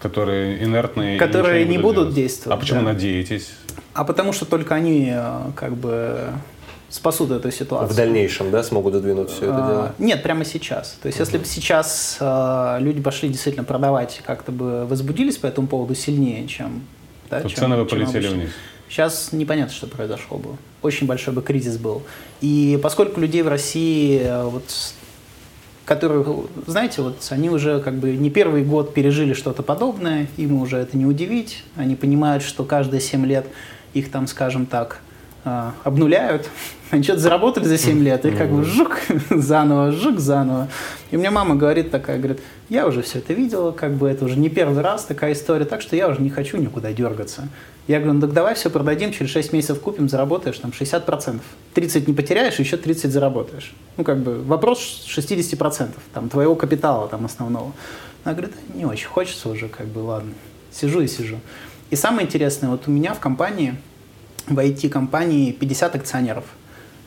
Которые 0.00 0.62
инертные. 0.62 1.18
Которые 1.18 1.64
не, 1.64 1.72
не 1.72 1.78
будут, 1.78 2.04
будут 2.04 2.14
действовать. 2.14 2.56
А 2.56 2.60
почему 2.60 2.80
да. 2.80 2.92
надеетесь? 2.92 3.50
А 3.92 4.04
потому 4.04 4.32
что 4.32 4.46
только 4.46 4.74
они 4.74 5.10
э, 5.12 5.50
как 5.56 5.76
бы 5.76 6.30
спасут 6.90 7.30
эту 7.30 7.50
ситуацию. 7.50 7.88
В 7.88 7.96
дальнейшем, 7.96 8.50
да, 8.50 8.62
смогут 8.62 8.94
задвинуть 8.94 9.30
все 9.30 9.46
это 9.46 9.64
а, 9.64 9.68
дело? 9.68 9.94
Нет, 9.98 10.22
прямо 10.22 10.44
сейчас. 10.44 10.98
То 11.00 11.06
есть, 11.06 11.18
угу. 11.18 11.24
если 11.24 11.38
бы 11.38 11.44
сейчас 11.46 12.18
э, 12.20 12.76
люди 12.80 13.00
пошли 13.00 13.28
действительно 13.28 13.64
продавать, 13.64 14.20
как-то 14.26 14.52
бы 14.52 14.84
возбудились 14.86 15.38
по 15.38 15.46
этому 15.46 15.68
поводу 15.68 15.94
сильнее, 15.94 16.46
чем... 16.48 16.82
Да, 17.30 17.40
То 17.40 17.48
чем, 17.48 17.58
цены 17.58 17.76
бы 17.76 17.86
полетели 17.86 18.26
обычно. 18.26 18.36
вниз. 18.36 18.50
Сейчас 18.88 19.30
непонятно, 19.30 19.72
что 19.72 19.86
произошло 19.86 20.36
бы. 20.36 20.56
Очень 20.82 21.06
большой 21.06 21.32
бы 21.32 21.42
кризис 21.42 21.78
был. 21.78 22.02
И 22.40 22.78
поскольку 22.82 23.20
людей 23.20 23.42
в 23.42 23.48
России, 23.48 24.20
э, 24.20 24.42
вот, 24.42 24.64
которые, 25.84 26.24
знаете, 26.66 27.02
вот 27.02 27.24
они 27.30 27.50
уже 27.50 27.78
как 27.80 27.94
бы 27.94 28.16
не 28.16 28.30
первый 28.30 28.64
год 28.64 28.92
пережили 28.92 29.32
что-то 29.32 29.62
подобное, 29.62 30.26
им 30.36 30.60
уже 30.60 30.78
это 30.78 30.96
не 30.96 31.06
удивить. 31.06 31.62
Они 31.76 31.94
понимают, 31.94 32.42
что 32.42 32.64
каждые 32.64 33.00
7 33.00 33.24
лет 33.26 33.46
их 33.94 34.10
там, 34.10 34.26
скажем 34.26 34.66
так, 34.66 35.00
э, 35.44 35.70
обнуляют, 35.84 36.48
они 36.90 37.02
что-то 37.02 37.20
заработали 37.20 37.64
за 37.64 37.78
7 37.78 38.02
лет, 38.02 38.24
и 38.26 38.30
как 38.32 38.50
бы 38.50 38.64
жук, 38.64 38.98
заново, 39.30 39.92
жук, 39.92 40.18
заново. 40.18 40.68
И 41.10 41.16
мне 41.16 41.30
мама 41.30 41.54
говорит 41.54 41.90
такая, 41.90 42.18
говорит, 42.18 42.40
я 42.68 42.86
уже 42.86 43.02
все 43.02 43.18
это 43.18 43.32
видела, 43.32 43.70
как 43.72 43.94
бы 43.94 44.08
это 44.08 44.24
уже 44.24 44.36
не 44.36 44.48
первый 44.48 44.82
раз 44.82 45.04
такая 45.04 45.32
история, 45.32 45.64
так 45.64 45.82
что 45.82 45.94
я 45.94 46.08
уже 46.08 46.20
не 46.20 46.30
хочу 46.30 46.56
никуда 46.56 46.92
дергаться. 46.92 47.48
Я 47.86 47.98
говорю, 47.98 48.14
ну 48.14 48.20
так 48.20 48.32
давай 48.32 48.54
все 48.54 48.70
продадим, 48.70 49.12
через 49.12 49.30
6 49.30 49.52
месяцев 49.52 49.80
купим, 49.80 50.08
заработаешь 50.08 50.58
там 50.58 50.70
60%. 50.70 51.40
30 51.74 52.08
не 52.08 52.14
потеряешь, 52.14 52.58
еще 52.58 52.76
30 52.76 53.10
заработаешь. 53.10 53.72
Ну 53.96 54.04
как 54.04 54.18
бы 54.18 54.42
вопрос 54.42 55.06
60% 55.08 55.88
там, 56.12 56.28
твоего 56.28 56.54
капитала 56.54 57.08
там 57.08 57.24
основного. 57.24 57.72
Она 58.24 58.34
говорит, 58.34 58.54
не 58.74 58.84
очень 58.84 59.08
хочется 59.08 59.48
уже, 59.48 59.68
как 59.68 59.86
бы 59.86 60.00
ладно, 60.00 60.32
сижу 60.72 61.00
и 61.00 61.06
сижу. 61.06 61.38
И 61.90 61.96
самое 61.96 62.26
интересное, 62.26 62.70
вот 62.70 62.86
у 62.86 62.90
меня 62.90 63.14
в 63.14 63.20
компании, 63.20 63.76
в 64.50 64.58
IT-компании 64.58 65.52
50 65.52 65.96
акционеров– 65.96 66.44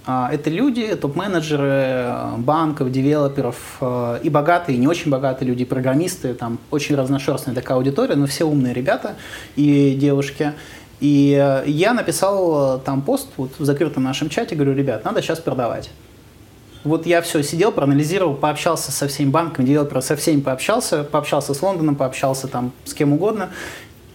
а, 0.05 0.29
это 0.31 0.49
люди, 0.49 0.95
топ-менеджеры 0.95 1.65
э, 1.65 2.35
банков, 2.37 2.91
девелоперов, 2.91 3.77
э, 3.79 4.19
и 4.21 4.29
богатые, 4.29 4.77
и 4.77 4.79
не 4.79 4.87
очень 4.87 5.09
богатые 5.09 5.47
люди, 5.47 5.63
программисты, 5.63 6.33
там 6.33 6.59
очень 6.71 6.95
разношерстная 6.95 7.55
такая 7.55 7.77
аудитория, 7.77 8.15
но 8.15 8.25
все 8.25 8.43
умные 8.43 8.73
ребята 8.73 9.15
и 9.55 9.95
девушки. 9.97 10.53
И 10.99 11.39
э, 11.41 11.63
я 11.67 11.93
написал 11.93 12.81
там 12.81 13.01
пост 13.01 13.29
вот, 13.37 13.51
в 13.57 13.63
закрытом 13.63 14.03
нашем 14.03 14.27
чате, 14.27 14.55
говорю, 14.55 14.75
ребят, 14.75 15.05
надо 15.05 15.21
сейчас 15.21 15.39
продавать. 15.39 15.89
Вот 16.83 17.05
я 17.05 17.21
все 17.21 17.41
сидел, 17.41 17.71
проанализировал, 17.71 18.35
пообщался 18.35 18.91
со 18.91 19.07
всеми 19.07 19.29
банками, 19.29 19.65
девелопером, 19.65 20.01
со 20.01 20.17
всеми 20.17 20.41
пообщался, 20.41 21.05
пообщался 21.05 21.53
с 21.53 21.61
Лондоном, 21.61 21.95
пообщался 21.95 22.49
там 22.49 22.73
с 22.83 22.93
кем 22.93 23.13
угодно. 23.13 23.51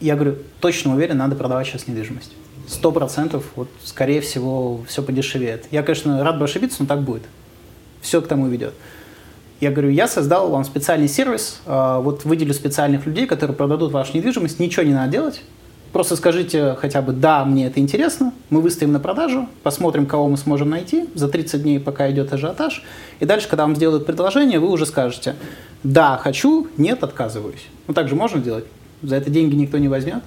Я 0.00 0.16
говорю, 0.16 0.36
точно 0.60 0.94
уверен, 0.94 1.16
надо 1.16 1.34
продавать 1.34 1.66
сейчас 1.66 1.86
недвижимость 1.86 2.32
сто 2.68 2.92
процентов, 2.92 3.44
вот, 3.56 3.68
скорее 3.84 4.20
всего, 4.20 4.80
все 4.86 5.02
подешевеет. 5.02 5.66
Я, 5.70 5.82
конечно, 5.82 6.22
рад 6.22 6.38
бы 6.38 6.44
ошибиться, 6.44 6.78
но 6.80 6.86
так 6.86 7.02
будет. 7.02 7.22
Все 8.00 8.20
к 8.22 8.28
тому 8.28 8.46
ведет. 8.46 8.74
Я 9.60 9.72
говорю, 9.72 9.90
я 9.90 10.06
создал 10.06 10.50
вам 10.50 10.64
специальный 10.64 11.08
сервис, 11.08 11.60
э, 11.66 12.00
вот 12.00 12.24
выделю 12.24 12.54
специальных 12.54 13.06
людей, 13.06 13.26
которые 13.26 13.56
продадут 13.56 13.90
вашу 13.90 14.16
недвижимость, 14.16 14.60
ничего 14.60 14.84
не 14.84 14.94
надо 14.94 15.10
делать. 15.10 15.42
Просто 15.92 16.16
скажите 16.16 16.76
хотя 16.78 17.00
бы, 17.00 17.12
да, 17.12 17.44
мне 17.44 17.66
это 17.66 17.80
интересно, 17.80 18.32
мы 18.50 18.60
выставим 18.60 18.92
на 18.92 19.00
продажу, 19.00 19.48
посмотрим, 19.62 20.06
кого 20.06 20.28
мы 20.28 20.36
сможем 20.36 20.68
найти 20.68 21.08
за 21.14 21.28
30 21.28 21.62
дней, 21.62 21.80
пока 21.80 22.10
идет 22.10 22.32
ажиотаж. 22.32 22.84
И 23.20 23.24
дальше, 23.24 23.48
когда 23.48 23.64
вам 23.64 23.74
сделают 23.74 24.04
предложение, 24.04 24.60
вы 24.60 24.68
уже 24.68 24.84
скажете, 24.84 25.34
да, 25.82 26.18
хочу, 26.18 26.68
нет, 26.76 27.02
отказываюсь. 27.02 27.66
Ну, 27.86 27.94
так 27.94 28.08
же 28.08 28.14
можно 28.14 28.40
делать. 28.40 28.66
За 29.02 29.16
это 29.16 29.30
деньги 29.30 29.54
никто 29.54 29.78
не 29.78 29.88
возьмет. 29.88 30.22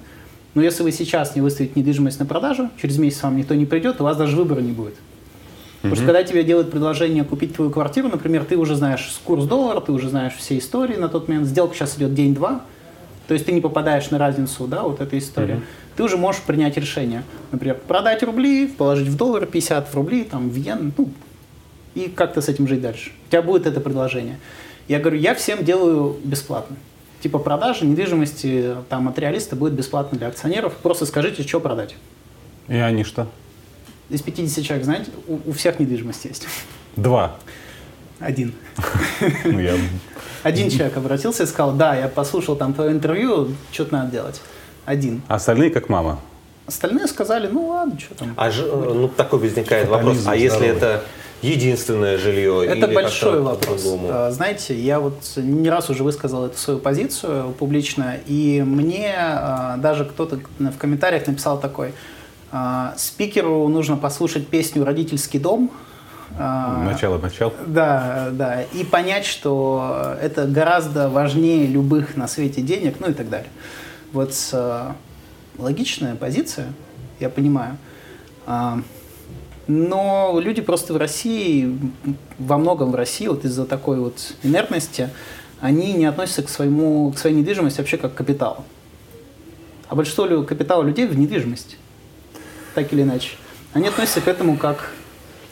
Но 0.54 0.62
если 0.62 0.82
вы 0.82 0.92
сейчас 0.92 1.34
не 1.34 1.40
выставите 1.40 1.72
недвижимость 1.76 2.18
на 2.18 2.26
продажу, 2.26 2.70
через 2.80 2.98
месяц 2.98 3.22
вам 3.22 3.36
никто 3.36 3.54
не 3.54 3.64
придет, 3.64 4.00
у 4.00 4.04
вас 4.04 4.16
даже 4.16 4.36
выбора 4.36 4.60
не 4.60 4.72
будет. 4.72 4.94
Потому 5.76 5.96
что 5.96 6.04
когда 6.04 6.22
тебе 6.22 6.44
делают 6.44 6.70
предложение 6.70 7.24
купить 7.24 7.56
твою 7.56 7.70
квартиру, 7.70 8.08
например, 8.08 8.44
ты 8.44 8.56
уже 8.56 8.76
знаешь 8.76 9.20
курс 9.24 9.46
доллара, 9.46 9.80
ты 9.80 9.90
уже 9.90 10.10
знаешь 10.10 10.34
все 10.34 10.56
истории 10.58 10.94
на 10.94 11.08
тот 11.08 11.26
момент, 11.26 11.46
сделка 11.46 11.74
сейчас 11.74 11.96
идет 11.96 12.14
день-два, 12.14 12.62
то 13.26 13.34
есть 13.34 13.46
ты 13.46 13.52
не 13.52 13.60
попадаешь 13.60 14.10
на 14.10 14.18
разницу, 14.18 14.66
да, 14.68 14.82
вот 14.82 15.00
этой 15.00 15.18
истории. 15.18 15.56
Mm-hmm. 15.56 15.96
Ты 15.96 16.02
уже 16.04 16.16
можешь 16.16 16.42
принять 16.42 16.76
решение, 16.76 17.24
например, 17.50 17.78
продать 17.88 18.22
рубли, 18.22 18.68
положить 18.68 19.08
в 19.08 19.16
доллар 19.16 19.46
50 19.46 19.88
в 19.88 19.94
рубли, 19.94 20.22
там, 20.22 20.50
в 20.50 20.56
йен, 20.56 20.92
ну, 20.96 21.10
и 21.94 22.08
как-то 22.08 22.40
с 22.40 22.48
этим 22.48 22.68
жить 22.68 22.80
дальше. 22.80 23.10
У 23.26 23.30
тебя 23.30 23.42
будет 23.42 23.66
это 23.66 23.80
предложение. 23.80 24.38
Я 24.86 25.00
говорю, 25.00 25.18
я 25.18 25.34
всем 25.34 25.64
делаю 25.64 26.16
бесплатно 26.22 26.76
типа 27.22 27.38
продажи 27.38 27.86
недвижимости 27.86 28.76
там 28.88 29.08
от 29.08 29.18
реалиста 29.18 29.54
будет 29.54 29.72
бесплатно 29.74 30.18
для 30.18 30.28
акционеров. 30.28 30.74
Просто 30.74 31.06
скажите, 31.06 31.42
что 31.44 31.60
продать. 31.60 31.94
И 32.68 32.74
они 32.74 33.04
что? 33.04 33.28
Из 34.10 34.20
50 34.20 34.64
человек, 34.64 34.84
знаете, 34.84 35.10
у, 35.28 35.38
у 35.46 35.52
всех 35.52 35.78
недвижимость 35.78 36.24
есть. 36.24 36.46
Два. 36.96 37.36
Один. 38.18 38.54
Ну, 39.44 39.60
Один 40.42 40.70
человек 40.70 40.96
обратился 40.96 41.44
и 41.44 41.46
сказал, 41.46 41.72
да, 41.72 41.94
я 41.96 42.08
послушал 42.08 42.56
там 42.56 42.74
твое 42.74 42.90
интервью, 42.90 43.54
что-то 43.70 43.94
надо 43.94 44.10
делать. 44.10 44.42
Один. 44.84 45.22
А 45.28 45.36
остальные 45.36 45.70
как 45.70 45.88
мама? 45.88 46.20
Остальные 46.66 47.06
сказали, 47.06 47.46
ну 47.46 47.68
ладно, 47.68 47.98
что 47.98 48.14
там. 48.14 48.34
А 48.36 48.50
же, 48.50 48.66
ну 48.66 49.08
такой 49.08 49.38
возникает 49.38 49.88
вопрос, 49.88 50.24
а 50.26 50.36
если 50.36 50.66
это 50.66 51.04
единственное 51.42 52.16
жилье? 52.18 52.64
Это 52.66 52.88
большой 52.88 53.42
вопрос. 53.42 53.84
А, 54.08 54.30
знаете, 54.30 54.78
я 54.78 55.00
вот 55.00 55.20
не 55.36 55.68
раз 55.68 55.90
уже 55.90 56.04
высказал 56.04 56.46
эту 56.46 56.56
свою 56.56 56.78
позицию 56.78 57.52
публично, 57.58 58.16
и 58.26 58.62
мне 58.64 59.14
а, 59.16 59.76
даже 59.76 60.04
кто-то 60.04 60.40
в 60.58 60.78
комментариях 60.78 61.26
написал 61.26 61.60
такой, 61.60 61.92
А, 62.54 62.94
спикеру 62.96 63.66
нужно 63.68 63.96
послушать 63.96 64.46
песню 64.48 64.84
«Родительский 64.84 65.40
дом». 65.40 65.70
Начало, 66.38 67.18
начало. 67.18 67.52
Да, 67.66 68.30
да. 68.32 68.62
И 68.62 68.84
понять, 68.84 69.26
что 69.26 70.16
это 70.20 70.46
гораздо 70.46 71.10
важнее 71.10 71.66
любых 71.66 72.16
на 72.16 72.26
свете 72.26 72.62
денег, 72.62 72.96
ну 73.00 73.10
и 73.10 73.12
так 73.12 73.28
далее. 73.28 73.50
Вот 74.12 74.32
э, 74.52 74.92
логичная 75.58 76.14
позиция, 76.14 76.72
я 77.20 77.28
понимаю. 77.28 77.76
Но 79.74 80.38
люди 80.38 80.60
просто 80.60 80.92
в 80.92 80.98
России, 80.98 81.78
во 82.38 82.58
многом 82.58 82.92
в 82.92 82.94
России, 82.94 83.26
вот 83.26 83.46
из-за 83.46 83.64
такой 83.64 84.00
вот 84.00 84.34
инертности, 84.42 85.08
они 85.60 85.94
не 85.94 86.04
относятся 86.04 86.42
к, 86.42 86.50
своему, 86.50 87.10
к 87.12 87.18
своей 87.18 87.36
недвижимости 87.36 87.78
вообще 87.78 87.96
как 87.96 88.12
к 88.12 88.16
капиталу. 88.16 88.64
А 89.88 89.94
большинство 89.94 90.42
капитала 90.42 90.82
людей 90.82 91.06
в 91.06 91.18
недвижимости, 91.18 91.76
так 92.74 92.92
или 92.92 93.00
иначе. 93.00 93.30
Они 93.72 93.88
относятся 93.88 94.20
к 94.20 94.28
этому 94.28 94.58
как 94.58 94.92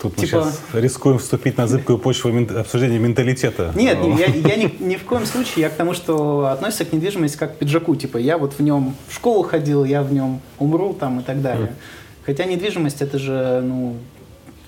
Тут 0.03 0.17
типа... 0.17 0.37
мы 0.37 0.51
сейчас 0.51 0.61
рискуем 0.75 1.19
вступить 1.19 1.57
на 1.57 1.67
зыбкую 1.67 1.99
почву 1.99 2.31
обсуждения 2.59 2.99
менталитета. 2.99 3.73
Нет, 3.75 3.99
я, 4.19 4.27
я 4.27 4.57
ни, 4.57 4.83
ни 4.83 4.97
в 4.97 5.05
коем 5.05 5.25
случае, 5.25 5.63
я 5.63 5.71
к 5.71 5.77
тому, 5.77 5.95
что 5.95 6.47
относится 6.47 6.85
к 6.85 6.93
недвижимости 6.93 7.39
как 7.39 7.55
к 7.55 7.59
пиджаку. 7.59 7.97
Типа 7.97 8.19
я 8.19 8.37
вот 8.37 8.53
в 8.53 8.61
нем 8.61 8.95
в 9.09 9.15
школу 9.15 9.45
ходил, 9.45 9.85
я 9.85 10.03
в 10.03 10.13
нем 10.13 10.43
умру 10.59 10.93
там 10.93 11.21
и 11.21 11.23
так 11.23 11.41
далее. 11.41 11.69
Mm. 11.69 11.75
Хотя 12.25 12.45
недвижимость 12.45 13.03
это 13.03 13.19
же, 13.19 13.63
ну, 13.65 13.97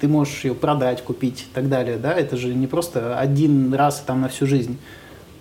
ты 0.01 0.09
можешь 0.09 0.45
ее 0.45 0.55
продать, 0.55 1.03
купить 1.03 1.43
и 1.43 1.55
так 1.55 1.69
далее, 1.69 1.97
да, 1.97 2.13
это 2.13 2.37
же 2.37 2.55
не 2.55 2.67
просто 2.67 3.19
один 3.19 3.73
раз 3.75 4.03
там 4.07 4.21
на 4.21 4.29
всю 4.29 4.47
жизнь. 4.47 4.79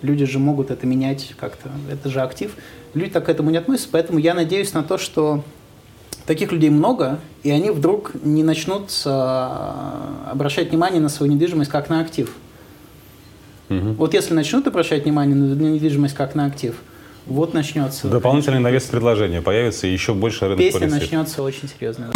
Люди 0.02 0.24
же 0.24 0.38
могут 0.38 0.70
это 0.70 0.86
менять 0.86 1.34
как-то, 1.38 1.70
это 1.90 2.08
же 2.08 2.20
актив. 2.20 2.54
Люди 2.94 3.10
так 3.10 3.26
к 3.26 3.28
этому 3.28 3.50
не 3.50 3.58
относятся, 3.58 3.88
поэтому 3.92 4.18
я 4.18 4.34
надеюсь 4.34 4.72
на 4.72 4.82
то, 4.82 4.98
что 4.98 5.42
таких 6.26 6.52
людей 6.52 6.70
много, 6.70 7.18
и 7.42 7.50
они 7.50 7.70
вдруг 7.70 8.12
не 8.22 8.42
начнут 8.42 8.90
а, 9.04 10.28
обращать 10.30 10.70
внимание 10.70 11.00
на 11.00 11.08
свою 11.08 11.32
недвижимость 11.32 11.70
как 11.70 11.88
на 11.88 12.00
актив. 12.00 12.34
Угу. 13.68 13.92
Вот 13.94 14.14
если 14.14 14.34
начнут 14.34 14.66
обращать 14.66 15.04
внимание 15.04 15.34
на 15.34 15.54
недвижимость 15.54 16.14
как 16.14 16.34
на 16.34 16.46
актив, 16.46 16.76
вот 17.26 17.54
начнется. 17.54 18.08
Дополнительный 18.08 18.60
навес 18.60 18.84
предложения 18.84 19.40
появится, 19.42 19.86
и 19.86 19.92
еще 19.92 20.14
больше 20.14 20.46
рынок 20.46 20.58
Песня 20.58 20.88
начнется 20.88 21.42
очень 21.42 21.68
серьезно. 21.68 22.12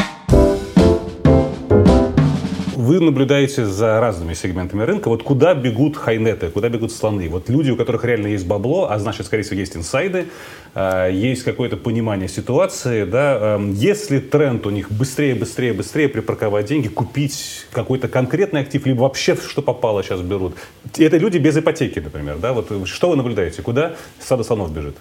Вы 2.86 3.00
наблюдаете 3.00 3.66
за 3.66 3.98
разными 3.98 4.32
сегментами 4.32 4.84
рынка. 4.84 5.08
Вот 5.08 5.24
куда 5.24 5.54
бегут 5.54 5.96
хайнеты, 5.96 6.50
куда 6.50 6.68
бегут 6.68 6.92
слоны? 6.92 7.28
Вот 7.28 7.48
люди, 7.48 7.72
у 7.72 7.76
которых 7.76 8.04
реально 8.04 8.28
есть 8.28 8.46
бабло, 8.46 8.88
а 8.88 8.96
значит, 9.00 9.26
скорее 9.26 9.42
всего, 9.42 9.58
есть 9.58 9.76
инсайды, 9.76 10.28
а, 10.72 11.08
есть 11.08 11.42
какое-то 11.42 11.76
понимание 11.76 12.28
ситуации. 12.28 13.04
Да? 13.04 13.60
Если 13.72 14.20
тренд 14.20 14.64
у 14.66 14.70
них 14.70 14.92
быстрее, 14.92 15.34
быстрее, 15.34 15.72
быстрее 15.72 16.08
припарковать 16.08 16.66
деньги, 16.66 16.86
купить 16.86 17.66
какой-то 17.72 18.06
конкретный 18.06 18.60
актив, 18.60 18.86
либо 18.86 19.00
вообще 19.00 19.34
что 19.34 19.62
попало 19.62 20.04
сейчас 20.04 20.20
берут. 20.20 20.54
Это 20.96 21.16
люди 21.16 21.38
без 21.38 21.56
ипотеки, 21.56 21.98
например. 21.98 22.38
Да? 22.38 22.52
Вот 22.52 22.70
что 22.86 23.10
вы 23.10 23.16
наблюдаете? 23.16 23.62
Куда 23.62 23.96
стадо 24.20 24.44
слонов 24.44 24.70
бежит? 24.70 24.96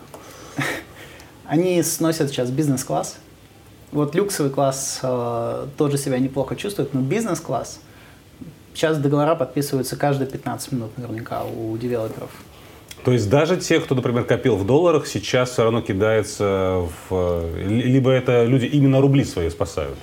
Они 1.45 1.83
сносят 1.83 2.31
сейчас 2.31 2.49
бизнес-класс, 2.49 3.17
вот 3.95 4.13
люксовый 4.13 4.51
класс 4.51 4.99
э, 5.01 5.67
тоже 5.77 5.97
себя 5.97 6.19
неплохо 6.19 6.55
чувствует, 6.55 6.93
но 6.93 7.01
бизнес-класс, 7.01 7.79
сейчас 8.73 8.97
договора 8.97 9.35
подписываются 9.35 9.95
каждые 9.95 10.27
15 10.27 10.73
минут 10.73 10.97
наверняка 10.97 11.43
у 11.43 11.75
девелоперов. 11.77 12.29
То 13.03 13.11
есть 13.11 13.29
даже 13.29 13.57
те, 13.57 13.79
кто, 13.79 13.95
например, 13.95 14.23
копил 14.23 14.57
в 14.57 14.65
долларах, 14.65 15.07
сейчас 15.07 15.51
все 15.51 15.63
равно 15.63 15.81
кидается 15.81 16.87
в... 17.09 17.43
Либо 17.67 18.11
это 18.11 18.45
люди 18.45 18.65
именно 18.65 18.99
рубли 18.99 19.23
свои 19.23 19.49
спасают? 19.49 19.97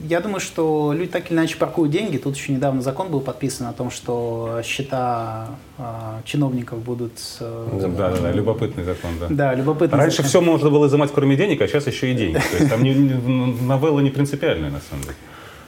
Я 0.00 0.20
думаю, 0.20 0.40
что 0.40 0.92
люди 0.92 1.10
так 1.10 1.30
или 1.30 1.38
иначе 1.38 1.56
паркуют 1.56 1.90
деньги. 1.90 2.18
Тут 2.18 2.36
еще 2.36 2.52
недавно 2.52 2.82
закон 2.82 3.08
был 3.08 3.20
подписан 3.20 3.66
о 3.66 3.72
том, 3.72 3.90
что 3.90 4.60
счета 4.62 5.48
э, 5.78 5.82
чиновников 6.24 6.80
будут... 6.80 7.12
Э, 7.40 7.78
да, 7.80 8.10
да, 8.10 8.16
да, 8.20 8.32
любопытный 8.32 8.84
закон, 8.84 9.12
да. 9.18 9.26
Да, 9.30 9.54
любопытный 9.54 9.98
Раньше 9.98 10.18
закон. 10.18 10.28
все 10.28 10.40
можно 10.42 10.68
было 10.68 10.86
изымать, 10.86 11.10
кроме 11.14 11.36
денег, 11.36 11.62
а 11.62 11.68
сейчас 11.68 11.86
еще 11.86 12.12
и 12.12 12.14
деньги. 12.14 12.34
То 12.34 12.56
есть 12.58 12.70
там 12.70 12.82
не, 12.82 12.94
не, 12.94 13.14
новелла 13.62 14.00
не 14.00 14.10
принципиальная, 14.10 14.70
на 14.70 14.80
самом 14.80 15.04
деле. 15.04 15.16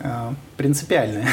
А, 0.01 0.35
принципиальная. 0.57 1.27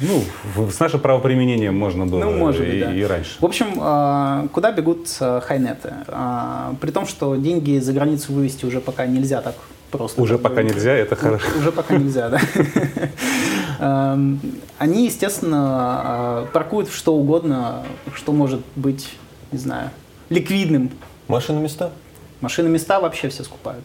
Ну, 0.00 0.68
с 0.68 0.80
нашим 0.80 0.98
правоприменением 0.98 1.78
можно 1.78 2.06
было 2.06 2.24
ну, 2.24 2.32
может 2.32 2.62
быть, 2.62 2.74
и, 2.74 2.80
да. 2.80 2.92
и 2.92 3.02
раньше. 3.04 3.36
В 3.38 3.44
общем, 3.44 3.66
а, 3.78 4.48
куда 4.52 4.72
бегут 4.72 5.06
хайнеты? 5.18 5.92
При 6.80 6.90
том, 6.90 7.06
что 7.06 7.36
деньги 7.36 7.78
за 7.78 7.92
границу 7.92 8.32
вывести 8.32 8.64
уже 8.64 8.80
пока 8.80 9.06
нельзя 9.06 9.40
так 9.42 9.54
просто. 9.92 10.20
Уже 10.20 10.38
пока 10.38 10.62
нельзя, 10.62 10.92
это 10.92 11.14
хорошо. 11.14 11.46
Уже 11.58 11.70
пока 11.70 11.96
нельзя, 11.96 12.28
да. 12.30 12.40
Эм, 14.12 14.40
они, 14.78 15.04
естественно, 15.06 15.58
а, 15.60 16.46
паркуют 16.52 16.90
что 16.90 17.14
угодно, 17.14 17.84
что 18.14 18.32
может 18.32 18.60
быть, 18.74 19.08
не 19.52 19.58
знаю, 19.58 19.90
ликвидным. 20.30 20.90
Машины 21.28 21.60
места? 21.60 21.92
Машины 22.40 22.68
места 22.68 22.98
вообще 23.00 23.28
все 23.28 23.44
скупают. 23.44 23.84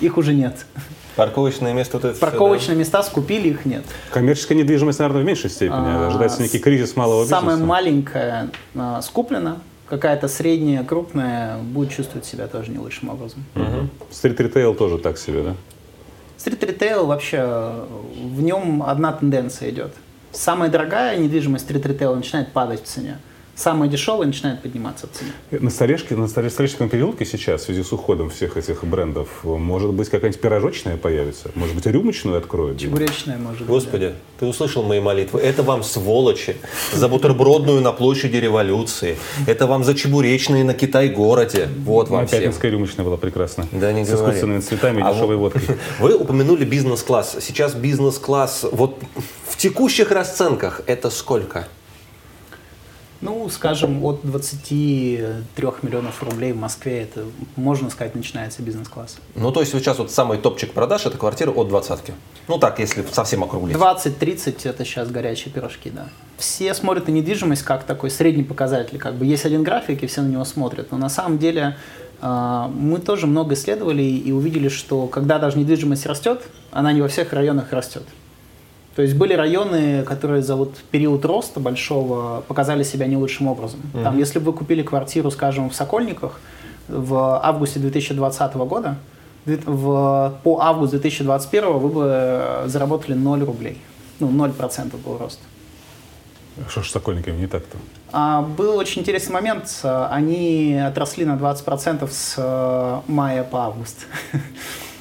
Их 0.00 0.16
уже 0.16 0.34
нет. 0.34 0.66
Парковочные 1.14 1.74
места 1.74 1.98
вот 1.98 2.06
это 2.06 2.18
Парковочные 2.18 2.60
все, 2.60 2.72
да? 2.74 2.78
места 2.80 3.02
скупили, 3.02 3.48
их 3.48 3.64
нет. 3.66 3.84
Коммерческая 4.10 4.56
недвижимость, 4.56 4.98
наверное, 4.98 5.22
в 5.22 5.26
меньшей 5.26 5.50
степени. 5.50 5.76
А, 5.76 6.06
Ожидается 6.08 6.42
некий 6.42 6.58
кризис 6.58 6.96
малого 6.96 7.22
бизнеса. 7.22 7.40
Самая 7.40 7.56
маленькая 7.58 8.50
а, 8.74 9.02
скуплена, 9.02 9.58
какая-то 9.92 10.26
средняя, 10.26 10.84
крупная 10.84 11.58
будет 11.58 11.90
чувствовать 11.90 12.24
себя 12.24 12.46
тоже 12.46 12.70
не 12.70 12.78
лучшим 12.78 13.10
образом. 13.10 13.44
Угу. 13.54 13.88
Стрит-ритейл 14.10 14.74
тоже 14.74 14.96
так 14.96 15.18
себе, 15.18 15.42
да? 15.42 15.54
Стрит-ритейл 16.38 17.04
вообще, 17.04 17.74
в 18.16 18.40
нем 18.40 18.82
одна 18.82 19.12
тенденция 19.12 19.68
идет. 19.68 19.92
Самая 20.30 20.70
дорогая 20.70 21.18
недвижимость 21.18 21.66
стрит-ритейла 21.66 22.14
начинает 22.14 22.52
падать 22.52 22.82
в 22.82 22.86
цене 22.86 23.18
самое 23.54 23.90
дешевое 23.90 24.26
начинает 24.26 24.62
подниматься 24.62 25.06
в 25.06 25.10
цене. 25.16 25.30
На 25.50 25.70
Старешке, 25.70 26.16
на 26.16 26.28
Старешском 26.28 26.88
переулке 26.88 27.24
сейчас, 27.24 27.62
в 27.62 27.64
связи 27.64 27.82
с 27.82 27.92
уходом 27.92 28.30
всех 28.30 28.56
этих 28.56 28.84
брендов, 28.84 29.28
может 29.44 29.92
быть, 29.92 30.08
какая-нибудь 30.08 30.40
пирожочная 30.40 30.96
появится? 30.96 31.50
Может 31.54 31.74
быть, 31.74 31.86
рюмочную 31.86 32.38
откроют? 32.38 32.78
Чебуречная, 32.78 33.38
может 33.38 33.60
быть. 33.60 33.68
Господи, 33.68 34.08
да. 34.08 34.14
ты 34.40 34.46
услышал 34.46 34.82
мои 34.82 35.00
молитвы. 35.00 35.40
Это 35.40 35.62
вам, 35.62 35.82
сволочи, 35.82 36.56
за 36.92 37.08
бутербродную 37.08 37.80
на 37.80 37.92
площади 37.92 38.36
революции. 38.36 39.16
Это 39.46 39.66
вам 39.66 39.84
за 39.84 39.94
чебуречные 39.94 40.64
на 40.64 40.74
Китай-городе. 40.74 41.68
Вот 41.84 42.08
вам 42.08 42.26
всем. 42.26 42.40
Пятницкая 42.40 42.70
рюмочная 42.70 43.04
была 43.04 43.16
прекрасна. 43.16 43.66
Да, 43.72 43.92
не 43.92 44.04
С 44.04 44.08
говори. 44.08 44.24
искусственными 44.24 44.60
цветами 44.60 45.00
и 45.00 45.02
а 45.02 45.12
дешевой 45.12 45.36
вот, 45.36 45.54
водкой. 45.54 45.76
Вы 46.00 46.14
упомянули 46.14 46.64
бизнес-класс. 46.64 47.36
Сейчас 47.40 47.74
бизнес-класс, 47.74 48.66
вот 48.72 48.98
в 49.46 49.56
текущих 49.56 50.10
расценках 50.10 50.82
это 50.86 51.10
сколько? 51.10 51.68
Ну, 53.22 53.48
скажем, 53.48 54.04
от 54.04 54.20
23 54.24 55.24
миллионов 55.82 56.22
рублей 56.24 56.52
в 56.52 56.56
Москве, 56.56 57.02
это, 57.02 57.24
можно 57.54 57.88
сказать, 57.88 58.16
начинается 58.16 58.62
бизнес-класс. 58.62 59.18
Ну, 59.36 59.52
то 59.52 59.60
есть 59.60 59.72
сейчас 59.72 59.98
вот 59.98 60.10
самый 60.10 60.38
топчик 60.38 60.72
продаж– 60.72 61.06
это 61.06 61.16
квартира 61.16 61.52
от 61.52 61.68
двадцатки. 61.68 62.14
Ну, 62.48 62.58
так, 62.58 62.80
если 62.80 63.04
совсем 63.12 63.44
округлить. 63.44 63.76
20-30– 63.76 64.62
это 64.64 64.84
сейчас 64.84 65.08
горячие 65.08 65.54
пирожки, 65.54 65.90
да. 65.90 66.08
Все 66.36 66.74
смотрят 66.74 67.06
на 67.06 67.12
недвижимость 67.12 67.62
как 67.62 67.84
такой 67.84 68.10
средний 68.10 68.42
показатель. 68.42 68.98
Как 68.98 69.14
бы 69.14 69.24
есть 69.24 69.44
один 69.44 69.62
график, 69.62 70.02
и 70.02 70.08
все 70.08 70.22
на 70.22 70.28
него 70.28 70.44
смотрят. 70.44 70.90
Но 70.90 70.98
на 70.98 71.08
самом 71.08 71.38
деле 71.38 71.76
а, 72.20 72.66
мы 72.68 72.98
тоже 72.98 73.28
много 73.28 73.54
исследовали 73.54 74.02
и 74.02 74.32
увидели, 74.32 74.68
что 74.68 75.06
когда 75.06 75.38
даже 75.38 75.58
недвижимость 75.58 76.06
растет, 76.06 76.42
она 76.72 76.92
не 76.92 77.00
во 77.00 77.06
всех 77.06 77.32
районах 77.32 77.72
растет. 77.72 78.02
То 78.94 79.02
есть 79.02 79.14
были 79.14 79.32
районы, 79.32 80.02
которые 80.02 80.42
за 80.42 80.54
вот 80.54 80.76
период 80.90 81.24
роста 81.24 81.60
большого 81.60 82.42
показали 82.46 82.82
себя 82.82 83.06
не 83.06 83.16
лучшим 83.16 83.48
образом. 83.48 83.80
Mm-hmm. 83.80 84.02
Там, 84.02 84.18
если 84.18 84.38
бы 84.38 84.46
вы 84.46 84.52
купили 84.52 84.82
квартиру, 84.82 85.30
скажем, 85.30 85.70
в 85.70 85.74
Сокольниках 85.74 86.40
в 86.88 87.40
августе 87.42 87.80
2020 87.80 88.54
года, 88.54 88.96
в, 89.46 90.34
по 90.42 90.60
августу 90.60 90.98
2021 90.98 91.78
вы 91.78 91.88
бы 91.88 92.62
заработали 92.66 93.14
0 93.14 93.44
рублей. 93.44 93.78
Ну, 94.20 94.28
0% 94.28 94.96
был 95.04 95.18
рост. 95.18 95.40
Что 96.68 96.82
ж 96.82 96.88
с 96.88 96.90
Сокольниками 96.90 97.40
не 97.40 97.46
так-то? 97.46 97.78
А, 98.12 98.42
был 98.42 98.76
очень 98.76 99.02
интересный 99.02 99.32
момент. 99.32 99.80
Они 99.82 100.78
отросли 100.78 101.24
на 101.24 101.36
20% 101.36 102.08
с 102.10 102.34
э, 102.36 103.00
мая 103.08 103.42
по 103.42 103.64
август. 103.64 104.06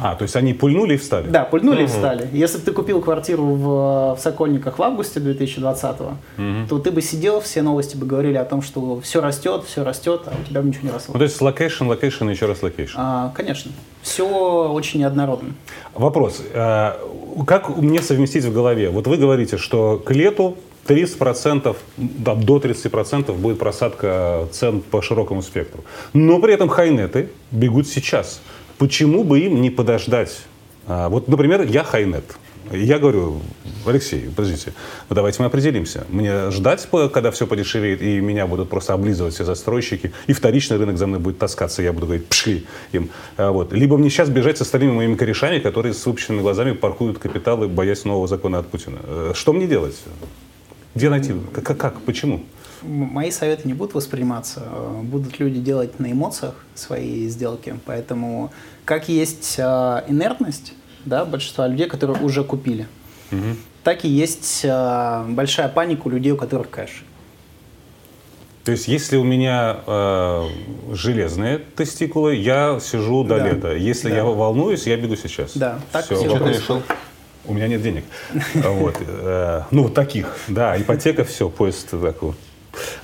А, 0.03 0.15
то 0.15 0.23
есть 0.23 0.35
они 0.35 0.55
пульнули 0.55 0.95
и 0.95 0.97
встали? 0.97 1.27
Да, 1.27 1.43
пульнули 1.43 1.83
угу. 1.83 1.83
и 1.83 1.85
встали. 1.85 2.27
Если 2.33 2.57
бы 2.57 2.63
ты 2.63 2.71
купил 2.71 3.01
квартиру 3.01 3.43
в, 3.43 4.15
в 4.15 4.17
Сокольниках 4.19 4.79
в 4.79 4.81
августе 4.81 5.19
2020, 5.19 6.01
угу. 6.01 6.11
то 6.67 6.79
ты 6.79 6.89
бы 6.89 7.03
сидел, 7.03 7.39
все 7.39 7.61
новости 7.61 7.95
бы 7.95 8.07
говорили 8.07 8.37
о 8.37 8.45
том, 8.45 8.63
что 8.63 8.99
все 9.01 9.21
растет, 9.21 9.63
все 9.67 9.83
растет, 9.83 10.23
а 10.25 10.33
у 10.41 10.43
тебя 10.43 10.61
бы 10.61 10.69
ничего 10.69 10.87
не 10.87 10.91
росло. 10.91 11.13
Ну, 11.13 11.19
то 11.19 11.23
есть 11.23 11.39
location, 11.39 11.85
location 11.85 12.29
и 12.29 12.31
еще 12.33 12.47
раз 12.47 12.63
location? 12.63 12.95
А, 12.97 13.31
конечно. 13.35 13.71
Все 14.01 14.27
очень 14.27 15.01
неоднородно. 15.01 15.53
Вопрос. 15.93 16.41
А, 16.55 16.99
как 17.45 17.77
мне 17.77 18.01
совместить 18.01 18.45
в 18.45 18.51
голове? 18.51 18.89
Вот 18.89 19.05
вы 19.05 19.17
говорите, 19.17 19.57
что 19.57 20.01
к 20.03 20.09
лету 20.09 20.57
30%, 20.87 21.75
да, 21.97 22.35
до 22.35 22.57
30% 22.57 23.33
будет 23.33 23.59
просадка 23.59 24.47
цен 24.51 24.81
по 24.81 25.01
широкому 25.01 25.41
спектру. 25.41 25.83
Но 26.13 26.39
при 26.39 26.53
этом 26.53 26.69
high 26.69 26.99
net 26.99 27.22
ы 27.22 27.29
бегут 27.51 27.87
сейчас. 27.87 28.41
Почему 28.77 29.23
бы 29.23 29.39
им 29.39 29.61
не 29.61 29.69
подождать 29.69 30.41
А, 30.87 31.09
вот, 31.09 31.27
например, 31.27 31.61
я 31.61 31.83
high 31.83 32.04
net. 32.04 32.25
Я 32.71 32.99
говорю, 32.99 33.41
Алексей, 33.85 34.29
подождите, 34.35 34.73
давайте 35.09 35.41
мы 35.41 35.47
определимся. 35.47 36.05
Мне 36.09 36.51
ждать, 36.51 36.87
когда 37.11 37.31
все 37.31 37.45
подешевеет, 37.45 38.01
и 38.01 38.19
меня 38.19 38.47
будут 38.47 38.69
просто 38.69 38.93
облизывать 38.93 39.33
все 39.33 39.43
застройщики, 39.43 40.13
и 40.27 40.33
вторичный 40.33 40.77
рынок 40.77 40.97
за 40.97 41.07
мной 41.07 41.19
будет 41.19 41.37
таскаться, 41.37 41.81
я 41.81 41.91
буду 41.91 42.05
говорить, 42.05 42.27
пшли 42.27 42.65
им. 42.93 43.09
А 43.37 43.51
вот. 43.51 43.73
Либо 43.73 43.97
мне 43.97 44.09
сейчас 44.09 44.29
бежать 44.29 44.57
с 44.57 44.61
остальными 44.61 44.93
моими 44.93 45.15
корешами, 45.15 45.59
которые 45.59 45.93
с 45.93 46.05
выпущенными 46.05 46.41
глазами 46.41 46.71
паркуют 46.71 47.19
капиталы, 47.19 47.67
боясь 47.67 48.05
нового 48.05 48.27
закона 48.27 48.59
от 48.59 48.67
Путина. 48.67 48.99
Э, 49.03 49.31
что 49.35 49.53
мне 49.53 49.67
делать? 49.67 49.95
Где 50.95 51.09
найти? 51.09 51.33
Как? 51.53 51.77
как? 51.77 52.01
Почему? 52.01 52.43
Мои 52.83 53.31
советы 53.31 53.67
не 53.67 53.73
будут 53.73 53.93
восприниматься. 53.93 54.63
Э, 54.65 55.01
будут 55.03 55.39
люди 55.39 55.59
делать 55.59 55.99
на 55.99 56.11
эмоциях 56.11 56.55
свои 56.75 57.27
сделки. 57.27 57.75
Поэтому 57.85 58.51
как 58.85 59.07
есть 59.07 59.55
э, 59.57 60.03
инертность, 60.07 60.73
да, 61.05 61.25
большинства 61.25 61.67
людей, 61.67 61.87
которые 61.87 62.21
уже 62.21 62.43
купили. 62.43 62.87
Угу. 63.31 63.55
Так 63.83 64.05
и 64.05 64.07
есть 64.07 64.61
э, 64.63 65.25
большая 65.29 65.69
паника 65.69 66.07
у 66.07 66.09
людей, 66.09 66.31
у 66.31 66.37
которых 66.37 66.69
кэш. 66.69 67.03
То 68.63 68.71
есть, 68.71 68.87
если 68.87 69.17
у 69.17 69.23
меня 69.23 69.77
э, 69.87 70.47
железные 70.91 71.57
тестикулы, 71.57 72.35
я 72.35 72.79
сижу 72.79 73.23
до 73.23 73.39
да. 73.39 73.49
лета. 73.49 73.73
Если 73.73 74.09
да. 74.09 74.17
я 74.17 74.23
волнуюсь, 74.23 74.85
я 74.85 74.97
бегу 74.97 75.15
сейчас. 75.15 75.53
Да, 75.55 75.79
так 75.91 76.05
все. 76.05 76.15
Что 76.15 76.39
ты 76.39 76.49
решил? 76.49 76.83
У 77.45 77.53
меня 77.53 77.67
нет 77.67 77.81
денег. 77.81 78.03
Вот. 78.55 78.97
Э, 78.99 79.63
ну, 79.71 79.89
таких, 79.89 80.35
да, 80.47 80.79
ипотека, 80.79 81.23
все, 81.23 81.49
поезд 81.49 81.89
такой. 81.89 82.33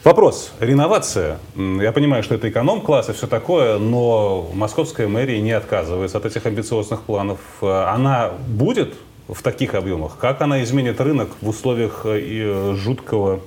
Вопрос. 0.04 0.52
Реновация. 0.60 1.40
Я 1.56 1.92
понимаю, 1.92 2.24
что 2.24 2.36
это 2.36 2.50
эконом-класс 2.50 3.10
и 3.10 3.14
все 3.14 3.28
такое, 3.28 3.78
но 3.78 4.50
московская 4.54 5.08
мэрия 5.08 5.42
не 5.42 5.52
отказывается 5.52 6.18
от 6.18 6.26
этих 6.26 6.46
амбициозных 6.46 7.02
планов. 7.02 7.40
Она 7.62 8.32
будет 8.48 8.94
в 9.28 9.42
таких 9.42 9.76
объемах? 9.76 10.18
Как 10.18 10.42
она 10.42 10.64
изменит 10.64 11.02
рынок 11.02 11.30
в 11.42 11.50
условиях 11.50 12.02
э, 12.06 12.76
жуткого 12.76 13.42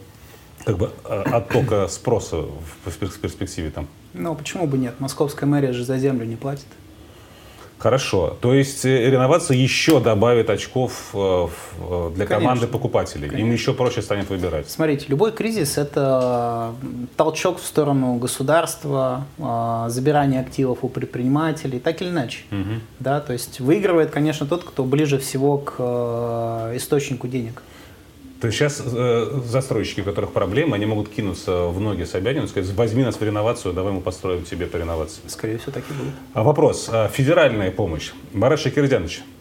как 0.64 0.76
бы, 0.76 0.90
э, 1.04 1.22
оттока 1.22 1.88
спроса 1.88 2.44
в 2.84 2.96
перспективе 2.96 3.70
там? 3.70 3.86
Ну, 4.12 4.34
почему 4.34 4.66
бы 4.66 4.76
нет? 4.76 4.94
Московская 4.98 5.46
мэрия 5.46 5.72
же 5.72 5.84
за 5.84 5.98
землю 5.98 6.26
не 6.26 6.36
платит. 6.36 6.66
Хорошо. 7.80 8.36
То 8.42 8.52
есть 8.52 8.84
э, 8.84 9.10
реновация 9.10 9.56
еще 9.56 10.00
добавит 10.00 10.50
очков 10.50 11.10
э, 11.14 11.48
э, 11.78 12.10
для 12.14 12.26
Конечно. 12.26 12.36
команды 12.36 12.66
покупателей. 12.66 13.28
Конечно. 13.28 13.46
Им 13.46 13.52
еще 13.52 13.72
проще 13.72 14.02
станет 14.02 14.28
выбирать. 14.28 14.68
Смотрите, 14.68 15.06
любой 15.08 15.32
кризис– 15.32 15.78
это 15.78 16.74
толчок 17.16 17.58
в 17.58 17.64
сторону 17.64 18.16
государства, 18.16 19.24
забирание 19.88 20.40
активов 20.40 20.78
у 20.82 20.88
предпринимателей, 20.88 21.80
так 21.80 22.02
или 22.02 22.10
иначе. 22.10 22.40
Угу. 22.50 22.80
Да, 22.98 23.20
то 23.20 23.32
есть 23.32 23.60
выигрывает, 23.60 24.10
конечно, 24.10 24.46
тот, 24.46 24.64
кто 24.64 24.84
ближе 24.84 25.18
всего 25.18 25.56
к 25.56 26.72
источнику 26.74 27.28
денег. 27.28 27.62
То 28.40 28.46
есть 28.46 28.58
сейчас 28.58 28.82
э, 28.84 29.40
застройщики, 29.44 30.00
у 30.00 30.04
которых 30.04 30.32
проблемы, 30.32 30.76
они 30.76 30.86
могут 30.86 31.10
кинуться 31.10 31.66
в 31.66 31.78
ноги 31.78 32.04
Собянину 32.04 32.46
и 32.46 32.48
сказать, 32.48 32.74
возьми 32.74 33.04
нас 33.04 33.20
в 33.20 33.22
реновацию, 33.22 33.74
давай 33.74 33.92
мы 33.92 34.00
построим 34.00 34.44
тебе 34.44 34.66
по 34.66 34.78
реновации. 34.78 35.20
Скорее 35.26 35.58
всего, 35.58 35.72
так 35.72 35.84
и 35.90 35.92
будет. 35.92 36.14
А 36.32 36.42
вопрос. 36.42 36.88
А 36.90 37.08
федеральная 37.08 37.70
помощь. 37.70 38.12
Марат 38.32 38.60
Шакирзянович, 38.60 39.22
Э, 39.22 39.39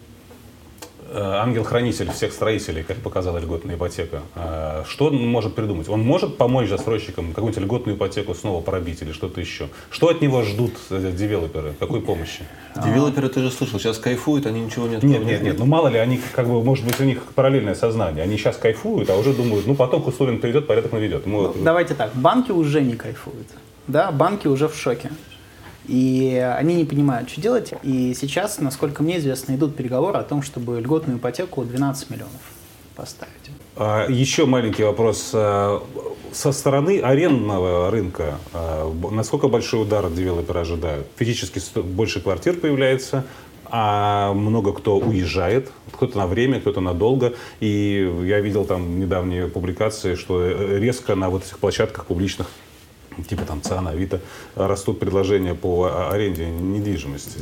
ангел-хранитель 1.12 2.10
всех 2.12 2.32
строителей, 2.32 2.82
как 2.82 2.98
показала 2.98 3.38
льготная 3.38 3.76
ипотека. 3.76 4.20
Э, 4.34 4.84
что 4.88 5.06
он 5.06 5.26
может 5.26 5.54
придумать? 5.54 5.88
Он 5.88 6.00
может 6.00 6.36
помочь 6.36 6.68
застройщикам 6.68 7.32
какую-нибудь 7.32 7.62
льготную 7.62 7.96
ипотеку 7.96 8.34
снова 8.34 8.60
пробить 8.60 9.02
или 9.02 9.12
что-то 9.12 9.40
еще? 9.40 9.68
Что 9.90 10.08
от 10.08 10.20
него 10.20 10.42
ждут 10.42 10.72
э, 10.90 11.12
девелоперы? 11.12 11.74
Какой 11.78 12.00
помощи? 12.00 12.44
Девелоперы, 12.84 13.28
ты 13.28 13.40
же 13.40 13.50
слышал, 13.50 13.78
сейчас 13.78 13.98
кайфуют, 13.98 14.46
они 14.46 14.60
ничего 14.60 14.86
нет. 14.86 15.02
Нет, 15.02 15.24
нет, 15.24 15.42
нет. 15.42 15.58
Ну 15.58 15.66
мало 15.66 15.88
ли, 15.88 15.98
они 15.98 16.20
как 16.32 16.46
бы, 16.46 16.62
может 16.62 16.84
быть, 16.84 17.00
у 17.00 17.04
них 17.04 17.22
параллельное 17.34 17.74
сознание. 17.74 18.22
Они 18.22 18.36
сейчас 18.36 18.56
кайфуют, 18.56 19.10
а 19.10 19.16
уже 19.16 19.32
думают, 19.32 19.66
ну 19.66 19.74
потом 19.74 20.02
Хуснуллин 20.02 20.40
придет, 20.40 20.66
порядок 20.66 20.92
наведет. 20.92 21.26
Ну, 21.26 21.52
ну, 21.54 21.64
давайте 21.64 21.94
так, 21.94 22.14
банки 22.14 22.52
уже 22.52 22.80
не 22.80 22.94
кайфуют. 22.94 23.48
Да, 23.86 24.12
банки 24.12 24.46
уже 24.46 24.68
в 24.68 24.76
шоке. 24.76 25.10
И 25.90 26.36
они 26.56 26.76
не 26.76 26.84
понимают, 26.84 27.28
что 27.28 27.40
делать. 27.40 27.72
И 27.82 28.14
сейчас, 28.14 28.60
насколько 28.60 29.02
мне 29.02 29.18
известно, 29.18 29.56
идут 29.56 29.74
переговоры 29.74 30.18
о 30.18 30.22
том, 30.22 30.40
чтобы 30.40 30.80
льготную 30.80 31.18
ипотеку 31.18 31.64
12 31.64 32.10
миллионов 32.10 32.40
поставить. 32.94 33.50
А, 33.74 34.06
еще 34.08 34.46
маленький 34.46 34.84
вопрос. 34.84 35.32
А, 35.34 35.82
со 36.30 36.52
стороны 36.52 37.00
арендного 37.00 37.90
рынка, 37.90 38.38
а, 38.52 38.88
насколько 39.10 39.48
большой 39.48 39.82
удар 39.82 40.08
девелоперы 40.08 40.60
ожидают? 40.60 41.08
Физически 41.16 41.60
больше 41.80 42.20
квартир 42.20 42.54
появляется, 42.54 43.24
а 43.64 44.32
много 44.32 44.72
кто 44.72 44.96
уезжает, 44.96 45.72
кто-то 45.90 46.16
на 46.16 46.28
время, 46.28 46.60
кто-то 46.60 46.80
надолго. 46.80 47.34
И 47.58 48.08
я 48.26 48.38
видел 48.38 48.64
там 48.64 49.00
недавние 49.00 49.48
публикации, 49.48 50.14
что 50.14 50.48
резко 50.76 51.16
на 51.16 51.30
вот 51.30 51.44
этих 51.44 51.58
площадках 51.58 52.06
публичных 52.06 52.46
типа 53.22 53.44
там 53.44 53.62
ЦИАН, 53.62 53.88
Авито, 53.88 54.20
растут 54.54 55.00
предложения 55.00 55.54
по 55.54 56.10
аренде 56.10 56.46
недвижимости. 56.46 57.38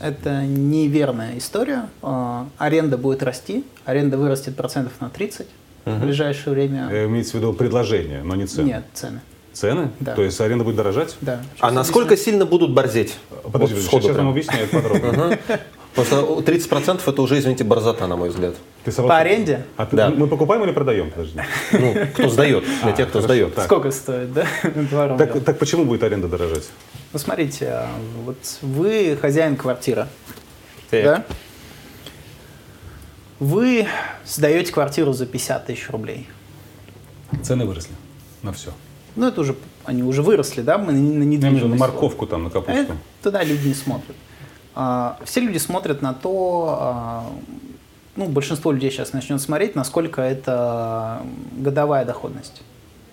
Это 0.00 0.42
неверная 0.44 1.38
история. 1.38 1.88
А, 2.02 2.48
аренда 2.58 2.98
будет 2.98 3.22
расти, 3.22 3.64
аренда 3.84 4.18
вырастет 4.18 4.54
процентов 4.54 4.92
на 5.00 5.08
30 5.08 5.46
угу. 5.86 5.94
в 5.94 6.00
ближайшее 6.00 6.52
время. 6.52 6.88
Э, 6.90 7.06
имеется 7.06 7.32
в 7.32 7.34
виду 7.36 7.52
предложение, 7.52 8.22
но 8.22 8.34
не 8.34 8.46
цены? 8.46 8.66
Нет, 8.66 8.84
цены. 8.92 9.20
Цены? 9.52 9.90
Да. 10.00 10.14
То 10.14 10.22
есть 10.22 10.38
аренда 10.40 10.64
будет 10.64 10.76
дорожать? 10.76 11.16
Да. 11.22 11.40
Сейчас 11.54 11.70
а 11.70 11.70
насколько 11.70 12.08
объясню. 12.08 12.32
сильно 12.32 12.44
будут 12.44 12.72
борзеть? 12.72 13.16
Подожди, 13.50 13.74
вот 13.74 13.84
сейчас 13.84 14.04
прям. 14.04 14.16
вам 14.16 14.28
объясняют 14.28 14.70
подробно. 14.70 15.38
Просто 15.96 16.16
30% 16.16 17.00
это 17.06 17.22
уже, 17.22 17.38
извините, 17.38 17.64
борзота, 17.64 18.06
на 18.06 18.16
мой 18.16 18.28
взгляд. 18.28 18.54
Ты 18.84 18.92
По 18.92 19.16
аренде? 19.16 19.64
А 19.78 19.86
ты, 19.86 19.96
да. 19.96 20.10
мы 20.10 20.26
покупаем 20.26 20.62
или 20.64 20.70
продаем? 20.70 21.10
Подожди. 21.10 21.40
Ну, 21.72 21.94
кто 22.12 22.28
сдает, 22.28 22.64
для 22.82 22.92
тех, 22.92 23.08
кто 23.08 23.22
сдает. 23.22 23.58
Сколько 23.64 23.90
стоит, 23.90 24.32
да? 24.32 24.46
Так, 25.16 25.42
так 25.42 25.58
почему 25.58 25.86
будет 25.86 26.02
аренда 26.02 26.28
дорожать? 26.28 26.68
Ну, 27.14 27.18
смотрите, 27.18 27.68
а, 27.68 27.88
вот 28.24 28.36
вы 28.60 29.16
хозяин 29.20 29.56
квартиры, 29.56 30.06
да? 30.92 31.24
Вы 33.38 33.86
сдаете 34.26 34.72
квартиру 34.72 35.14
за 35.14 35.24
50 35.24 35.66
тысяч 35.66 35.88
рублей. 35.88 36.28
Цены 37.42 37.64
выросли 37.64 37.94
на 38.42 38.52
все. 38.52 38.70
Ну, 39.14 39.28
это 39.28 39.40
уже, 39.40 39.56
они 39.86 40.02
уже 40.02 40.22
выросли, 40.22 40.60
да, 40.60 40.76
мы 40.76 40.92
на 40.92 41.24
недвижимость. 41.24 41.64
на 41.64 41.76
морковку 41.76 42.26
там, 42.26 42.44
на 42.44 42.50
капусту. 42.50 42.82
Это, 42.82 42.96
туда 43.22 43.42
люди 43.42 43.68
не 43.68 43.74
смотрят. 43.74 44.14
А, 44.76 45.16
все 45.24 45.40
люди 45.40 45.56
смотрят 45.56 46.02
на 46.02 46.12
то, 46.12 46.76
а, 46.78 47.24
ну, 48.14 48.26
большинство 48.26 48.72
людей 48.72 48.90
сейчас 48.90 49.14
начнет 49.14 49.40
смотреть, 49.40 49.74
насколько 49.74 50.20
это 50.20 51.22
годовая 51.56 52.04
доходность. 52.04 52.62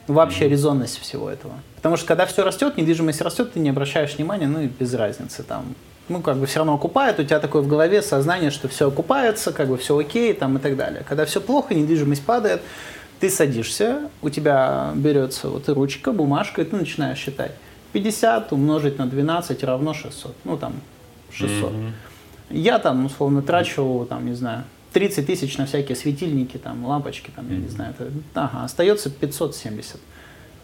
Вообще 0.08 0.50
резонность 0.50 1.00
всего 1.00 1.30
этого. 1.30 1.54
Потому 1.78 1.96
что 1.96 2.06
когда 2.06 2.26
все 2.26 2.44
растет, 2.44 2.76
недвижимость 2.76 3.22
растет, 3.22 3.54
ты 3.54 3.62
не 3.62 3.70
обращаешь 3.70 4.18
внимания, 4.18 4.48
ну 4.48 4.60
и 4.60 4.68
без 4.68 4.94
разницы 4.94 5.42
там. 5.44 5.74
Ну, 6.10 6.22
как 6.22 6.36
бы 6.36 6.46
все 6.48 6.60
равно 6.60 6.74
окупает, 6.74 7.18
у 7.22 7.24
тебя 7.24 7.40
такое 7.40 7.62
в 7.62 7.68
голове 7.68 8.02
сознание, 8.02 8.52
что 8.52 8.68
все 8.68 8.90
окупается, 8.90 9.54
как 9.54 9.70
бы 9.70 9.78
все 9.78 9.98
окей, 9.98 10.34
там 10.34 10.58
и 10.58 10.60
так 10.60 10.76
далее. 10.76 11.06
Когда 11.08 11.24
все 11.24 11.40
плохо, 11.40 11.74
недвижимость 11.74 12.26
падает, 12.26 12.62
ты 13.22 13.30
садишься, 13.30 14.10
у 14.22 14.30
тебя 14.30 14.92
берется 14.96 15.48
вот 15.48 15.70
ручка, 15.70 16.12
бумажка, 16.12 16.62
и 16.62 16.66
ты 16.66 16.76
начинаешь 16.76 17.18
считать. 17.18 17.54
50 17.94 18.52
умножить 18.52 18.98
на 18.98 19.06
12 19.06 19.64
равно 19.64 19.94
600. 19.94 20.36
Ну, 20.44 20.58
там, 20.58 20.74
600. 21.34 21.72
Mm-hmm. 21.72 21.92
Я 22.50 22.80
там, 22.80 23.06
условно, 23.06 23.42
трачу, 23.42 24.06
там, 24.10 24.26
не 24.26 24.34
знаю, 24.34 24.64
30 24.94 25.26
тысяч 25.26 25.58
на 25.58 25.66
всякие 25.66 25.96
светильники, 25.96 26.58
там, 26.58 26.86
лампочки, 26.86 27.32
там, 27.36 27.50
я 27.50 27.58
не 27.58 27.68
знаю, 27.68 27.96
это, 27.98 28.12
ага, 28.36 28.64
остается 28.64 29.10
570. 29.10 30.00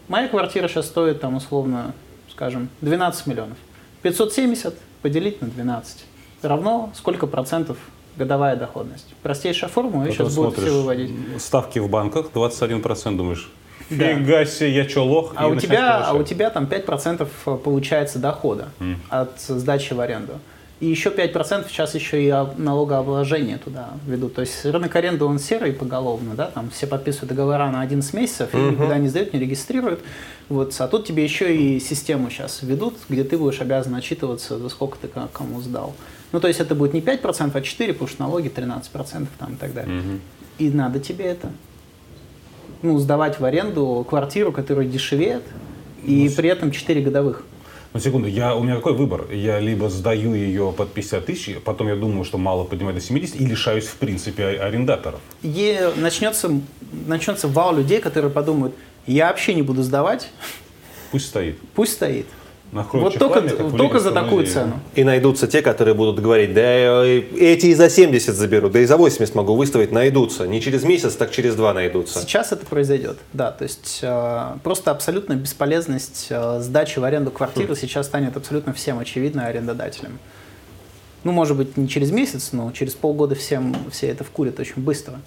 Моя 0.08 0.28
квартира 0.28 0.68
сейчас 0.68 0.86
стоит, 0.86 1.20
там, 1.20 1.36
условно, 1.36 1.94
скажем, 2.30 2.68
12 2.80 3.26
миллионов. 3.26 3.56
570 4.02 4.74
поделить 5.02 5.40
на 5.42 5.48
12 5.48 6.04
равно 6.42 6.90
сколько 6.94 7.26
процентов 7.26 7.76
годовая 8.16 8.56
доходность. 8.56 9.06
Простейшая 9.22 9.70
формула, 9.70 10.04
ее 10.04 10.12
сейчас 10.12 10.34
будут 10.34 10.58
все 10.58 10.70
выводить. 10.70 11.10
Ставки 11.38 11.78
в 11.78 11.88
банках 11.88 12.30
21%, 12.34 13.16
думаешь? 13.16 13.50
Да. 13.88 14.14
Фига 14.14 14.44
себе, 14.44 14.74
я 14.74 14.88
что, 14.88 15.04
лох? 15.04 15.32
А 15.36 15.48
у, 15.48 15.56
тебя, 15.56 16.04
а 16.04 16.12
у 16.12 16.22
тебя 16.22 16.50
там 16.50 16.64
5% 16.64 17.58
получается 17.58 18.18
дохода 18.18 18.68
mm. 18.78 18.96
от 19.08 19.40
сдачи 19.40 19.94
в 19.94 20.00
аренду. 20.00 20.34
И 20.80 20.86
еще 20.86 21.10
5% 21.10 21.68
сейчас 21.68 21.94
еще 21.94 22.26
и 22.26 22.34
налогообложение 22.56 23.58
туда 23.58 23.90
ведут. 24.06 24.34
То 24.34 24.40
есть 24.40 24.64
рынок 24.64 24.96
аренды, 24.96 25.26
он 25.26 25.38
серый 25.38 25.74
поголовно, 25.74 26.34
да, 26.34 26.46
там 26.46 26.70
все 26.70 26.86
подписывают 26.86 27.28
договора 27.28 27.70
на 27.70 27.82
11 27.82 28.14
месяцев, 28.14 28.54
и 28.54 28.56
uh-huh. 28.56 28.70
никуда 28.72 28.96
не 28.96 29.08
сдают, 29.08 29.34
не 29.34 29.40
регистрируют. 29.40 30.00
Вот, 30.48 30.74
а 30.78 30.88
тут 30.88 31.06
тебе 31.06 31.22
еще 31.22 31.54
и 31.54 31.78
систему 31.80 32.30
сейчас 32.30 32.62
ведут, 32.62 32.96
где 33.10 33.24
ты 33.24 33.36
будешь 33.36 33.60
обязан 33.60 33.94
отчитываться, 33.94 34.58
за 34.58 34.68
сколько 34.70 34.96
ты 34.96 35.08
кому 35.08 35.60
сдал. 35.60 35.94
Ну, 36.32 36.40
то 36.40 36.48
есть 36.48 36.60
это 36.60 36.74
будет 36.74 36.94
не 36.94 37.02
5%, 37.02 37.50
а 37.52 37.60
4%, 37.60 37.92
потому 37.92 38.08
что 38.08 38.22
налоги 38.22 38.48
13% 38.48 39.26
там 39.38 39.52
и 39.52 39.56
так 39.56 39.74
далее. 39.74 39.98
Uh-huh. 39.98 40.18
И 40.58 40.70
надо 40.70 40.98
тебе 40.98 41.26
это. 41.26 41.50
Ну, 42.80 42.98
сдавать 42.98 43.38
в 43.38 43.44
аренду 43.44 44.06
квартиру, 44.08 44.50
которая 44.50 44.86
дешевеет, 44.86 45.42
и 46.04 46.26
ну, 46.30 46.34
при 46.34 46.48
этом 46.48 46.70
4 46.70 47.02
годовых. 47.02 47.44
Ну, 47.92 47.98
секунду, 47.98 48.28
я, 48.28 48.54
у 48.54 48.62
меня 48.62 48.76
какой 48.76 48.92
выбор? 48.94 49.26
Я 49.32 49.58
либо 49.58 49.88
сдаю 49.90 50.32
ее 50.34 50.72
под 50.76 50.92
50 50.92 51.26
тысяч, 51.26 51.56
потом 51.64 51.88
я 51.88 51.96
думаю, 51.96 52.24
что 52.24 52.38
мало 52.38 52.62
поднимать 52.64 52.94
до 52.94 53.00
70, 53.00 53.40
и 53.40 53.44
лишаюсь, 53.44 53.86
в 53.86 53.96
принципе, 53.96 54.44
а- 54.44 54.66
арендаторов. 54.66 55.20
И 55.42 55.90
начнется, 55.96 56.50
начнется 57.06 57.48
вал 57.48 57.74
людей, 57.76 58.00
которые 58.00 58.30
подумают, 58.30 58.74
я 59.08 59.26
вообще 59.26 59.54
не 59.54 59.62
буду 59.62 59.82
сдавать, 59.82 60.30
Пусть 61.10 61.26
стоит. 61.26 61.58
пусть 61.74 61.94
стоит. 61.94 62.26
Вот 62.72 63.18
только, 63.18 63.40
как 63.42 63.66
в 63.66 63.76
только 63.76 63.98
за 63.98 64.12
такую 64.12 64.46
цену. 64.46 64.80
И 64.94 65.02
найдутся 65.02 65.48
те, 65.48 65.60
которые 65.60 65.94
будут 65.94 66.20
говорить, 66.20 66.54
да 66.54 66.62
э, 66.62 67.22
эти 67.36 67.66
и 67.66 67.74
за 67.74 67.90
70 67.90 68.34
заберу, 68.34 68.68
да 68.68 68.78
и 68.78 68.84
за 68.84 68.96
80 68.96 69.34
могу 69.34 69.56
выставить, 69.56 69.90
найдутся. 69.90 70.46
Не 70.46 70.60
через 70.60 70.84
месяц, 70.84 71.14
так 71.14 71.32
через 71.32 71.56
два 71.56 71.74
найдутся. 71.74 72.20
Сейчас 72.20 72.52
это 72.52 72.64
произойдет, 72.64 73.18
да. 73.32 73.50
То 73.50 73.64
есть 73.64 74.00
э, 74.02 74.56
просто 74.62 74.92
абсолютная 74.92 75.36
бесполезность 75.36 76.28
э, 76.30 76.60
сдачи 76.60 77.00
в 77.00 77.04
аренду 77.04 77.32
квартиры 77.32 77.74
сейчас 77.74 78.06
станет 78.06 78.36
абсолютно 78.36 78.72
всем 78.72 79.00
очевидно 79.00 79.46
арендодателям. 79.46 80.18
Ну, 81.24 81.32
может 81.32 81.56
быть, 81.56 81.76
не 81.76 81.88
через 81.88 82.12
месяц, 82.12 82.50
но 82.52 82.70
через 82.70 82.94
полгода 82.94 83.34
всем 83.34 83.74
все 83.90 84.08
это 84.08 84.22
вкурят 84.22 84.60
очень 84.60 84.82
быстро. 84.82 85.20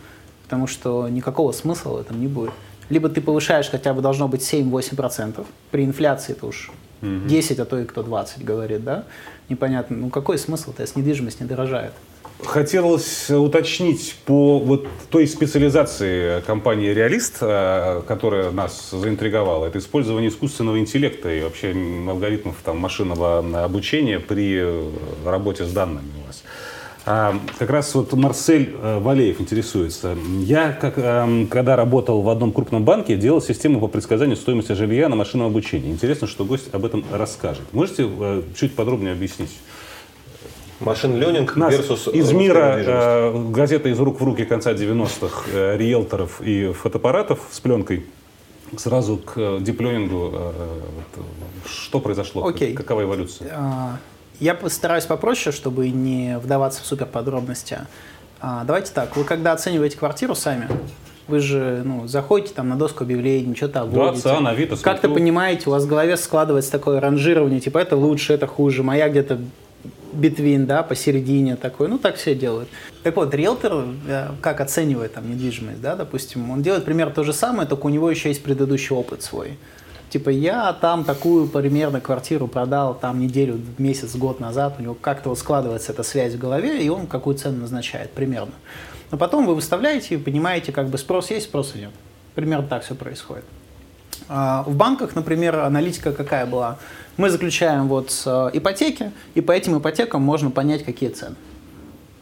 Потому 0.43 0.67
что 0.67 1.09
никакого 1.09 1.51
смысла 1.51 1.91
в 1.91 2.01
этом 2.01 2.21
не 2.21 2.27
будет. 2.27 2.51
Либо 2.89 3.09
ты 3.09 3.21
повышаешь 3.21 3.69
хотя 3.69 3.93
бы 3.93 4.01
должно 4.01 4.27
быть 4.27 4.41
7-8%. 4.41 5.45
При 5.71 5.83
инфляции 5.83 6.33
это 6.33 6.47
уж 6.47 6.71
10, 7.03 7.59
а 7.59 7.65
то 7.65 7.79
и 7.79 7.85
кто 7.85 8.03
20 8.03 8.43
говорит, 8.43 8.83
да? 8.83 9.05
Непонятно. 9.49 9.97
Ну 9.97 10.09
какой 10.09 10.37
смысл-то, 10.37 10.81
если 10.81 10.99
недвижимость 10.99 11.41
не 11.41 11.47
дорожает? 11.47 11.93
Хотелось 12.45 13.29
уточнить 13.29 14.15
по 14.25 14.59
вот 14.59 14.87
той 15.09 15.27
специализации 15.27 16.41
компании 16.41 16.89
«Реалист», 16.89 17.37
э, 17.41 18.01
которая 18.07 18.51
нас 18.51 18.89
заинтриговала. 18.91 19.67
Это 19.67 19.79
использование 19.79 20.29
искусственного 20.29 20.79
интеллекта 20.79 21.31
и 21.31 21.41
вообще 21.41 21.73
алгоритмов 22.07 22.55
там, 22.63 22.79
машинного 22.79 23.63
обучения 23.63 24.19
при 24.19 24.57
э, 24.59 24.89
работе 25.25 25.65
с 25.65 25.71
данными 25.71 26.09
у 26.21 26.27
вас. 26.27 26.43
А, 27.05 27.37
Как 27.59 27.69
раз 27.69 27.93
вот 27.95 28.13
Марсель 28.13 28.75
э, 28.81 28.99
Валеев 28.99 29.41
интересуется. 29.41 30.15
Я, 30.39 30.71
как, 30.71 30.97
эм, 30.97 31.47
когда 31.47 31.75
работал 31.75 32.21
в 32.21 32.29
одном 32.29 32.53
крупном 32.53 32.85
банке, 32.85 33.17
делал 33.17 33.41
систему 33.41 33.79
по 33.79 33.87
предсказанию 33.87 34.37
стоимости 34.37 34.71
жилья 34.73 35.09
на 35.09 35.15
машинном 35.15 35.47
обучении. 35.47 35.91
Интересно, 35.91 36.27
что 36.27 36.45
гость 36.45 36.73
об 36.73 36.85
этом 36.85 37.03
расскажет. 37.11 37.63
Можете 37.73 38.07
э, 38.09 38.43
чуть 38.55 38.75
подробнее 38.75 39.13
объяснить? 39.13 39.51
Машин 40.79 41.17
ленинг 41.17 41.55
Нас 41.55 41.73
versus 41.73 42.11
из 42.11 42.31
русская 42.31 42.37
мира 42.37 42.75
э, 42.77 43.49
газета 43.51 43.89
из 43.89 43.99
рук 43.99 44.21
в 44.21 44.23
руки 44.23 44.45
конца 44.45 44.73
90-х 44.73 45.43
э, 45.51 45.77
риэлторов 45.77 46.41
и 46.41 46.71
фотоаппаратов 46.71 47.39
с 47.51 47.59
пленкой 47.59 48.05
сразу 48.77 49.17
к 49.17 49.33
э, 49.35 49.59
дипленингу. 49.61 50.31
э, 50.33 50.51
э, 51.15 51.21
что 51.65 51.99
произошло? 51.99 52.45
Окей. 52.45 52.73
Какова 52.73 53.03
эволюция? 53.03 53.49
А, 53.53 53.97
Я 54.39 54.55
постараюсь 54.55 55.05
попроще, 55.05 55.55
чтобы 55.55 55.89
не 55.89 56.37
вдаваться 56.39 56.81
в 56.81 56.85
супер 56.85 57.05
подробности. 57.05 57.79
А, 58.39 58.63
Давайте 58.65 58.91
так, 58.93 59.15
вы 59.15 59.23
когда 59.23 59.53
оцениваете 59.53 59.97
квартиру 59.97 60.35
сами, 60.35 60.67
вы 61.27 61.39
же 61.39 61.81
ну, 61.85 62.07
заходите 62.07 62.53
там 62.53 62.69
на 62.69 62.75
доску 62.75 63.03
объявлений, 63.03 63.55
что-то 63.55 63.81
обводите. 63.81 64.29
отца, 64.29 64.41
на 64.41 64.49
Авито 64.49 64.75
Как-то 64.77 65.09
понимаете, 65.09 65.63
у 65.67 65.71
вас 65.71 65.83
в 65.83 65.87
голове 65.87 66.17
складывается 66.17 66.71
такое 66.71 66.99
ранжирование, 66.99 67.59
типа 67.59 67.77
это 67.77 67.95
лучше, 67.95 68.33
это 68.33 68.47
хуже, 68.47 68.83
моя 68.83 69.07
где-то 69.09 69.39
битвин, 70.11 70.65
да, 70.65 70.83
посередине 70.83 71.55
такой, 71.55 71.87
ну 71.87 71.97
так 71.97 72.15
все 72.15 72.35
делают. 72.35 72.69
Так 73.03 73.15
вот, 73.15 73.33
риэлтор 73.33 73.85
э, 74.07 74.27
как 74.41 74.61
оценивает 74.61 75.13
там 75.13 75.29
недвижимость, 75.29 75.81
да, 75.81 75.95
допустим, 75.95 76.51
он 76.51 76.61
делает 76.61 76.85
примерно 76.85 77.13
то 77.13 77.23
же 77.23 77.33
самое, 77.33 77.67
только 77.67 77.87
у 77.87 77.89
него 77.89 78.09
еще 78.09 78.29
есть 78.29 78.43
предыдущий 78.43 78.95
опыт 78.95 79.23
свой. 79.23 79.57
Типа 80.13 80.29
я 80.29 80.71
там 80.73 81.05
такую 81.05 81.47
примерно 81.47 81.99
квартиру 81.99 82.45
продал 82.47 82.93
там 82.93 83.19
неделю, 83.19 83.59
месяц, 83.79 84.15
год 84.15 84.39
назад, 84.39 84.75
у 84.77 84.81
него 84.83 84.93
как-то 84.93 85.29
вот 85.29 85.39
складывается 85.39 85.91
эта 85.91 86.03
связь 86.03 86.35
в 86.35 86.37
голове, 86.37 86.85
и 86.85 86.87
он 86.87 87.07
какую 87.07 87.35
цену 87.35 87.61
назначает 87.61 88.11
примерно. 88.11 88.53
Но 89.09 89.17
потом 89.17 89.47
вы 89.47 89.55
выставляете 89.55 90.13
и 90.13 90.17
понимаете, 90.19 90.71
как 90.71 90.89
бы 90.89 90.99
спрос 90.99 91.31
есть, 91.31 91.47
спроса 91.47 91.79
нет. 91.79 91.89
Примерно 92.35 92.67
так 92.67 92.83
все 92.83 92.93
происходит. 92.93 93.43
А, 94.29 94.61
В 94.67 94.75
банках, 94.75 95.15
например, 95.15 95.55
аналитика 95.61 96.13
какая 96.13 96.45
была? 96.45 96.77
Мы 97.17 97.31
заключаем 97.31 97.87
вот 97.87 98.13
э, 98.27 98.51
ипотеки, 98.53 99.11
и 99.33 99.41
по 99.41 99.51
этим 99.51 99.79
ипотекам 99.79 100.21
можно 100.21 100.51
понять, 100.51 100.85
какие 100.85 101.09
цены. 101.09 101.37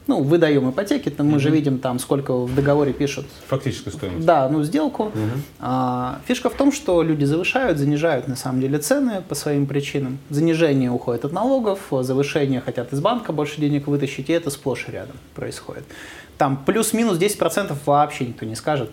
Ну, 0.07 0.23
выдаем 0.23 0.69
ипотеки, 0.69 1.09
то 1.09 1.23
мы 1.23 1.39
же 1.39 1.49
видим 1.49 1.79
там, 1.79 1.99
сколько 1.99 2.35
в 2.35 2.53
договоре 2.55 2.91
пишут. 2.91 3.27
Фактическая 3.47 3.93
стоимость. 3.93 4.25
Да, 4.25 4.49
ну, 4.49 4.63
сделку. 4.63 5.11
А, 5.59 6.19
фишка 6.25 6.49
в 6.49 6.55
том, 6.55 6.71
что 6.71 7.03
люди 7.03 7.23
завышают, 7.23 7.77
занижают 7.77 8.27
на 8.27 8.35
самом 8.35 8.61
деле 8.61 8.79
цены 8.79 9.21
по 9.27 9.35
своим 9.35 9.67
причинам. 9.67 10.17
Занижение 10.29 10.89
уходит 10.91 11.25
от 11.25 11.31
налогов, 11.33 11.79
завышение 12.01 12.61
хотят 12.61 12.91
из 12.93 12.99
банка 12.99 13.31
больше 13.31 13.61
денег 13.61 13.87
вытащить, 13.87 14.29
и 14.29 14.33
это 14.33 14.49
сплошь 14.49 14.85
и 14.87 14.91
рядом 14.91 15.15
происходит. 15.35 15.83
Там 16.37 16.57
плюс-минус 16.65 17.19
10% 17.19 17.75
вообще 17.85 18.25
никто 18.25 18.45
не 18.47 18.55
скажет, 18.55 18.89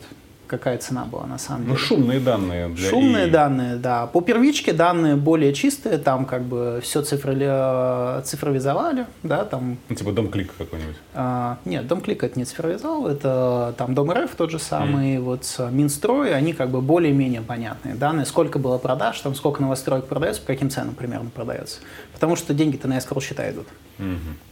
какая 0.48 0.78
цена 0.78 1.04
была 1.04 1.26
на 1.26 1.38
самом 1.38 1.62
деле. 1.62 1.72
Ну, 1.74 1.78
шумные 1.78 2.20
данные. 2.20 2.68
Для 2.68 2.90
Шумные 2.90 3.26
ИИ. 3.26 3.30
данные, 3.30 3.76
да. 3.76 4.06
По 4.06 4.20
первичке 4.20 4.72
данные 4.72 5.16
более 5.16 5.52
чистые, 5.54 5.98
там 5.98 6.24
как 6.24 6.42
бы 6.42 6.80
все 6.82 7.02
цифровизовали, 7.02 9.06
да, 9.22 9.44
там 9.44 9.78
Ну, 9.88 9.94
типа 9.94 10.12
дом 10.12 10.28
клик 10.30 10.52
какой-нибудь. 10.56 10.96
а, 11.14 11.58
нет, 11.64 11.86
Дом 11.86 12.00
Клик 12.00 12.24
это 12.24 12.38
не 12.38 12.44
цифровизовал, 12.44 13.06
это 13.06 13.74
там 13.76 13.94
Дом 13.94 14.10
РФ 14.10 14.34
тот 14.36 14.50
же 14.50 14.58
самый, 14.58 15.18
вот 15.18 15.44
с 15.44 15.70
Минстрой, 15.70 16.34
они 16.34 16.52
как 16.52 16.70
бы 16.70 16.80
более-менее 16.80 17.42
понятные. 17.42 17.94
Данные, 17.94 18.26
сколько 18.26 18.58
было 18.58 18.78
продаж, 18.78 19.20
там 19.20 19.34
сколько 19.34 19.62
новостроек 19.62 20.06
продается, 20.06 20.40
по 20.42 20.48
каким 20.48 20.70
ценам 20.70 20.94
примерно 20.94 21.30
продается. 21.30 21.80
Потому 22.12 22.36
что 22.36 22.54
деньги-то 22.54 22.88
на 22.88 22.98
escrow 22.98 23.20
счета 23.22 23.50
идут. 23.50 23.66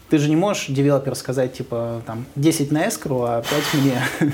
Ты 0.09 0.19
же 0.19 0.29
не 0.29 0.37
можешь 0.37 0.67
девелопер 0.69 1.17
сказать, 1.17 1.55
типа, 1.55 2.01
там, 2.07 2.27
10 2.37 2.71
на 2.71 2.87
escrow, 2.87 3.25
а 3.27 3.43
5 3.43 3.83
мне. 3.83 4.01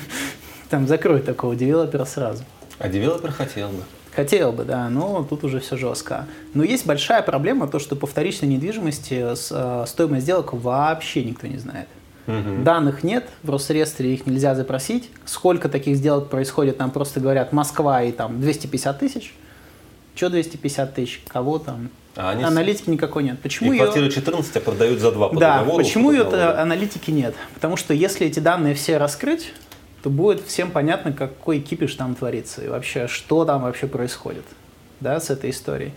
Там 0.72 0.88
закрой 0.88 1.20
такого 1.20 1.54
девелопера 1.54 2.06
сразу. 2.06 2.44
А 2.78 2.88
девелопер 2.88 3.30
хотел 3.30 3.68
бы. 3.68 3.82
Хотел 4.16 4.52
бы, 4.52 4.64
да, 4.64 4.88
но 4.88 5.22
тут 5.22 5.44
уже 5.44 5.60
все 5.60 5.76
жестко. 5.76 6.24
Но 6.54 6.64
есть 6.64 6.86
большая 6.86 7.20
проблема, 7.20 7.68
то, 7.68 7.78
что 7.78 7.94
по 7.94 8.06
вторичной 8.06 8.48
недвижимости 8.48 9.22
э, 9.22 9.84
стоимость 9.86 10.22
сделок 10.22 10.54
вообще 10.54 11.24
никто 11.24 11.46
не 11.46 11.58
знает. 11.58 11.88
Данных 12.26 13.04
нет, 13.04 13.28
в 13.42 13.50
Росреестре 13.50 14.14
их 14.14 14.24
нельзя 14.24 14.54
запросить. 14.54 15.10
Сколько 15.26 15.68
таких 15.68 15.94
сделок 15.98 16.30
происходит, 16.30 16.78
нам 16.78 16.90
просто 16.90 17.20
говорят 17.20 17.52
Москва 17.52 18.02
и 18.02 18.10
там 18.10 18.40
250 18.40 18.98
тысяч. 18.98 19.34
Че 20.14 20.30
250 20.30 20.94
тысяч? 20.94 21.22
Кого 21.28 21.58
там? 21.58 21.90
А 22.16 22.30
они 22.30 22.44
Аналитики 22.44 22.88
никакой 22.88 23.24
нет. 23.24 23.38
Почему 23.42 23.74
И 23.74 23.76
её- 23.76 23.84
квартира 23.84 24.08
14 24.10 24.56
а 24.56 24.60
продают 24.60 25.00
за 25.00 25.12
два 25.12 25.28
по 25.28 25.38
да, 25.38 25.58
договору. 25.58 25.84
почему 25.84 26.08
по 26.08 26.12
ее 26.12 26.22
аналитики 26.22 27.10
нет? 27.10 27.34
Потому 27.52 27.76
что 27.76 27.92
если 27.92 28.26
эти 28.26 28.40
данные 28.40 28.74
все 28.74 28.96
раскрыть, 28.96 29.52
то 30.02 30.10
будет 30.10 30.44
всем 30.44 30.70
понятно, 30.70 31.12
какой 31.12 31.60
кипиш 31.60 31.94
там 31.94 32.14
творится 32.14 32.64
и 32.64 32.68
вообще, 32.68 33.06
что 33.06 33.44
там 33.44 33.62
вообще 33.62 33.86
происходит 33.86 34.44
да, 35.00 35.20
с 35.20 35.30
этой 35.30 35.50
историей. 35.50 35.92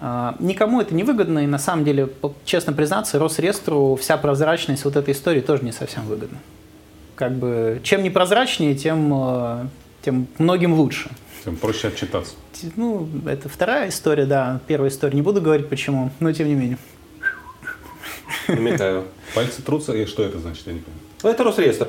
А, 0.00 0.36
никому 0.38 0.80
это 0.80 0.94
не 0.94 1.02
выгодно, 1.02 1.40
и 1.40 1.46
на 1.46 1.58
самом 1.58 1.84
деле, 1.84 2.08
честно 2.44 2.72
признаться, 2.72 3.18
Росреестру 3.18 3.96
вся 3.96 4.16
прозрачность 4.16 4.84
вот 4.84 4.96
этой 4.96 5.12
истории 5.12 5.40
тоже 5.40 5.64
не 5.64 5.72
совсем 5.72 6.04
выгодна. 6.06 6.38
Как 7.16 7.32
бы, 7.32 7.80
чем 7.82 8.04
непрозрачнее, 8.04 8.76
тем, 8.76 9.12
э, 9.12 9.66
тем 10.02 10.28
многим 10.38 10.74
лучше. 10.74 11.10
Тем 11.44 11.56
проще 11.56 11.88
отчитаться. 11.88 12.34
Ну, 12.76 13.08
это 13.26 13.48
вторая 13.48 13.88
история, 13.88 14.24
да. 14.24 14.60
Первая 14.68 14.90
история, 14.90 15.16
не 15.16 15.22
буду 15.22 15.40
говорить 15.40 15.68
почему, 15.68 16.10
но 16.20 16.32
тем 16.32 16.46
не 16.46 16.54
менее. 16.54 16.78
Намекаю. 18.46 19.04
Пальцы 19.34 19.62
трутся, 19.62 19.92
и 19.94 20.06
что 20.06 20.22
это 20.22 20.38
значит, 20.38 20.66
я 20.66 20.74
не 20.74 20.80
понимаю. 20.80 21.02
Ну, 21.24 21.30
это 21.30 21.42
Росреестр. 21.42 21.88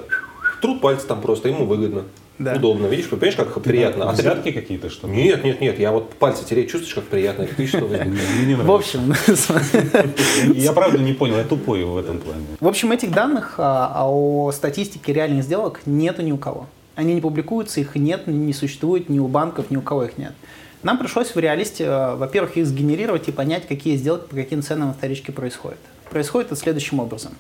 Труд 0.62 0.82
пальцы 0.82 1.08
там 1.08 1.22
просто, 1.22 1.50
ему 1.50 1.66
выгодно. 1.66 2.04
Да. 2.40 2.56
Удобно. 2.56 2.88
Видишь, 2.88 3.10
понимаешь, 3.10 3.36
как 3.36 3.62
приятно. 3.62 4.10
А 4.10 4.16
ты- 4.16 4.22
Взятки 4.22 4.52
какие-то, 4.52 4.90
что 4.90 5.08
ли? 5.08 5.14
Нет, 5.14 5.44
нет, 5.44 5.60
нет, 5.60 5.78
я 5.78 5.92
вот 5.92 6.14
пальцы 6.14 6.46
тереть 6.46 6.72
чувствуешь, 6.72 6.96
как 6.96 7.04
приятно. 7.04 7.46
Ты 7.58 7.68
что, 7.68 7.80
В 7.86 8.72
общем, 8.72 9.14
Я 10.54 10.72
правда 10.72 11.00
не 11.00 11.12
понял, 11.12 11.36
я 11.36 11.44
тупой 11.44 11.84
в 11.84 11.98
этом 11.98 12.20
плане. 12.20 12.46
В 12.60 12.68
общем, 12.68 12.94
этих 12.94 13.12
данных 13.12 13.56
а, 13.58 13.92
а 13.94 14.10
о 14.10 14.52
статистике 14.54 15.12
реальных 15.12 15.44
сделок 15.44 15.82
нету 15.86 16.22
ни 16.22 16.32
у 16.32 16.38
кого. 16.38 16.68
Они 16.96 17.14
не 17.14 17.22
публикуются, 17.22 17.82
их 17.82 17.96
нет, 17.96 18.28
не 18.28 18.54
существует 18.54 19.10
ни 19.10 19.20
у 19.20 19.28
банков, 19.28 19.70
ни 19.70 19.76
у 19.76 19.82
кого 19.82 20.06
их 20.06 20.18
нет. 20.18 20.32
Нам 20.82 20.98
пришлось 20.98 21.36
в 21.36 21.40
реалисте, 21.40 21.86
а, 21.88 22.16
во-первых, 22.16 22.56
их 22.56 22.66
сгенерировать 22.66 23.28
и 23.28 23.34
понять, 23.34 23.68
какие 23.68 23.98
сделки 23.98 24.30
по 24.30 24.36
каким 24.38 24.64
ценам 24.64 24.90
на 24.90 24.94
вторичке 24.94 25.34
происходят. 25.34 25.80
Происходит 26.10 26.54
это 26.54 26.62
следующим 26.62 27.02
образом. 27.02 27.34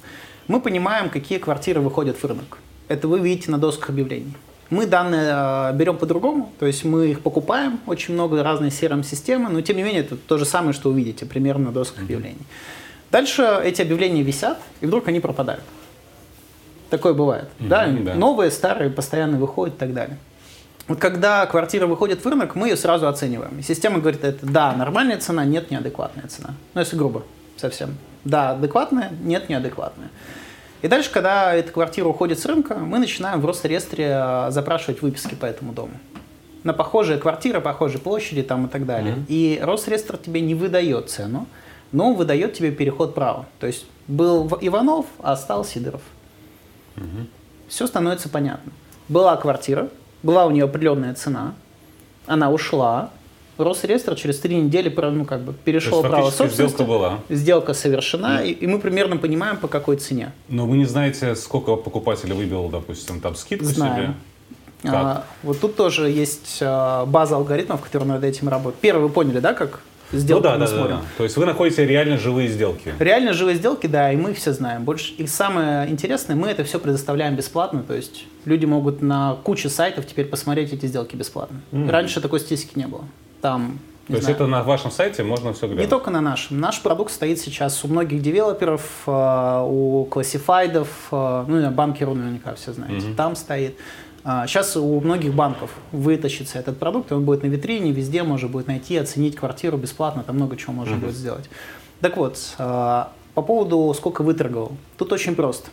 Мы 0.50 0.60
понимаем, 0.60 1.10
какие 1.10 1.38
квартиры 1.38 1.80
выходят 1.80 2.18
в 2.18 2.26
рынок. 2.26 2.58
Это 2.90 3.08
вы 3.08 3.20
видите 3.20 3.52
на 3.52 3.58
досках 3.58 3.92
объявлений. 3.92 4.34
Мы 4.70 4.86
данные 4.86 5.32
а, 5.34 5.72
берем 5.74 5.98
по-другому, 5.98 6.52
то 6.60 6.66
есть 6.66 6.84
мы 6.84 7.08
их 7.08 7.22
покупаем, 7.22 7.80
очень 7.88 8.14
много 8.14 8.44
разной 8.44 8.70
CRM-системы, 8.70 9.50
но 9.50 9.62
тем 9.62 9.78
не 9.78 9.84
менее 9.84 10.02
это 10.02 10.16
то 10.16 10.38
же 10.38 10.46
самое, 10.46 10.74
что 10.74 10.90
увидите 10.90 11.26
примерно 11.26 11.66
на 11.66 11.72
досках 11.72 12.04
объявлений. 12.04 12.46
Дальше 13.12 13.62
эти 13.64 13.82
объявления 13.82 14.22
висят, 14.22 14.60
и 14.82 14.86
вдруг 14.86 15.08
они 15.08 15.20
пропадают. 15.20 15.64
Такое 16.90 17.14
бывает. 17.14 17.50
да? 17.60 17.88
да. 17.88 18.16
Новые, 18.16 18.52
старые 18.52 18.90
постоянно 18.90 19.38
выходят 19.38 19.76
и 19.76 19.78
так 19.78 19.94
далее. 19.94 20.18
Вот 20.88 21.00
когда 21.00 21.46
квартира 21.46 21.86
выходит 21.86 22.24
в 22.24 22.28
рынок, 22.28 22.56
мы 22.56 22.70
ее 22.70 22.76
сразу 22.76 23.08
оцениваем. 23.08 23.60
И 23.60 23.62
система 23.62 24.00
говорит, 24.00 24.24
это 24.24 24.46
да, 24.46 24.74
нормальная 24.74 25.20
цена, 25.20 25.46
нет, 25.46 25.70
неадекватная 25.70 26.28
цена. 26.28 26.56
Ну, 26.74 26.82
если 26.82 26.96
грубо 26.96 27.24
совсем. 27.58 27.96
Да, 28.24 28.52
адекватная, 28.52 29.12
нет, 29.22 29.50
неадекватная. 29.50 30.10
И 30.82 30.88
дальше, 30.88 31.12
когда 31.12 31.54
эта 31.54 31.72
квартира 31.72 32.08
уходит 32.08 32.40
с 32.40 32.46
рынка, 32.46 32.76
мы 32.76 33.00
начинаем 33.00 33.42
в 33.42 33.46
Росреестре 33.46 34.08
э, 34.12 34.52
запрашивать 34.52 35.02
выписки 35.02 35.36
по 35.36 35.46
этому 35.46 35.74
дому. 35.74 35.92
На 36.64 36.74
похожие 36.74 37.20
квартиры, 37.20 37.62
похожие 37.62 38.00
площади 38.00 38.44
там 38.44 38.68
и 38.68 38.70
так 38.70 38.86
далее. 38.86 39.16
Мгм. 39.16 39.26
И 39.28 39.60
Росреестр 39.62 40.18
тебе 40.18 40.42
не 40.42 40.56
выдает 40.56 41.10
цену, 41.10 41.48
но 41.92 42.10
он 42.12 42.16
выдает 42.16 42.54
тебе 42.54 42.72
переход 42.72 43.14
права. 43.14 43.46
То 43.60 43.68
есть 43.68 43.86
был 44.08 44.48
Иванов, 44.62 45.06
а 45.20 45.36
стал 45.36 45.66
Сидоров. 45.66 46.02
Все 47.68 47.88
становится 47.88 48.30
понятно. 48.30 48.72
Была 49.08 49.38
квартира, 49.38 49.90
была 50.24 50.46
у 50.46 50.52
нее 50.52 50.66
определенная 50.66 51.14
цена, 51.14 51.54
она 52.26 52.52
ушла, 52.52 53.12
Росреестр 53.64 54.16
через 54.16 54.40
три 54.40 54.56
недели 54.56 54.90
ну, 54.90 55.26
как 55.26 55.42
бы, 55.42 55.54
перешел 55.54 56.00
есть 56.00 56.10
право 56.10 56.30
собственности. 56.30 56.56
сделка 56.76 56.84
была. 56.84 57.20
Сделка 57.30 57.74
совершена, 57.74 58.42
и, 58.44 58.52
и 58.52 58.68
мы 58.68 58.80
примерно 58.80 59.18
понимаем, 59.18 59.58
по 59.58 59.68
какой 59.68 59.98
цене. 59.98 60.32
Но 60.48 60.66
вы 60.66 60.78
не 60.78 60.86
знаете, 60.86 61.36
сколько 61.36 61.76
покупатель 61.76 62.34
выбил, 62.34 62.70
допустим, 62.70 63.20
там 63.20 63.36
скидку 63.36 63.66
Знаем. 63.66 63.96
себе? 63.96 64.14
А, 64.86 65.26
вот 65.44 65.60
тут 65.60 65.76
тоже 65.76 66.10
есть 66.10 66.60
а, 66.62 67.06
база 67.06 67.36
алгоритмов, 67.36 67.82
которые 67.82 68.08
над 68.08 68.24
этим 68.24 68.48
работают. 68.48 68.80
Первый 68.82 69.04
вы 69.04 69.10
поняли, 69.10 69.40
да, 69.40 69.54
как 69.54 69.82
Ну 70.14 70.20
сделку 70.20 70.44
да, 70.44 70.54
мы 70.54 70.60
да, 70.60 70.66
да, 70.68 70.72
смотрим? 70.72 70.96
да. 70.98 71.02
То 71.18 71.24
есть 71.26 71.36
вы 71.36 71.46
находите 71.46 71.86
реально 71.86 72.18
живые 72.18 72.48
сделки. 72.48 72.94
Реально 72.98 73.34
живые 73.34 73.58
сделки, 73.58 73.88
да, 73.88 74.12
и 74.14 74.16
мы 74.16 74.32
их 74.32 74.38
все 74.38 74.54
знаем. 74.54 74.86
Больше 74.86 75.14
и 75.18 75.28
самое 75.28 75.90
интересное, 75.90 76.38
мы 76.38 76.48
это 76.48 76.64
все 76.64 76.80
предоставляем 76.80 77.36
бесплатно, 77.36 77.84
то 77.84 77.94
есть 77.94 78.24
люди 78.46 78.66
могут 78.66 79.02
на 79.02 79.36
куче 79.44 79.68
сайтов 79.68 80.08
теперь 80.08 80.28
посмотреть 80.28 80.72
эти 80.72 80.86
сделки 80.86 81.18
бесплатно. 81.18 81.60
Раньше 81.74 82.22
такой 82.22 82.40
статистики 82.40 82.80
не 82.80 82.88
было. 82.88 83.04
Там 83.42 83.80
То 84.08 84.14
есть 84.14 84.24
знаю, 84.24 84.36
это 84.36 84.48
на 84.48 84.64
вашем 84.64 84.92
сайте 84.92 85.24
можно 85.24 85.54
все 85.54 85.68
глянуть? 85.68 85.84
не 85.84 85.90
только 85.90 86.12
на 86.12 86.22
нашем. 86.22 86.60
Наш 86.60 86.82
продукт 86.82 87.12
стоит 87.12 87.40
сейчас 87.40 87.84
у 87.84 87.88
многих 87.88 88.22
девелоперов, 88.22 89.04
э, 89.08 89.64
у 89.66 90.06
классифайдов, 90.06 90.90
э, 91.12 91.46
ну, 91.48 91.60
и 91.60 91.70
банкиру 91.70 92.14
наверняка 92.14 92.56
все 92.56 92.74
знаете, 92.74 93.08
там 93.16 93.36
стоит. 93.36 93.78
А, 94.24 94.48
Сейчас 94.48 94.76
у 94.76 95.00
многих 95.00 95.34
банков 95.34 95.72
вытащится 95.92 96.60
этот 96.60 96.78
продукт, 96.78 97.12
он 97.12 97.24
будет 97.24 97.44
на 97.44 97.48
витрине, 97.48 97.92
везде 97.92 98.24
можно 98.24 98.50
будет 98.50 98.68
найти, 98.68 98.98
оценить 98.98 99.36
квартиру 99.36 99.78
бесплатно, 99.78 100.24
там 100.24 100.36
много 100.36 100.58
чего 100.58 100.74
можно 100.74 100.98
будет 100.98 101.16
сделать. 101.16 101.50
Так 102.02 102.18
вот, 102.18 102.38
э, 102.58 103.04
по 103.34 103.42
поводу 103.42 103.94
сколько 103.96 104.22
выторговал. 104.22 104.74
Тут 104.98 105.14
очень 105.14 105.36
просто. 105.36 105.70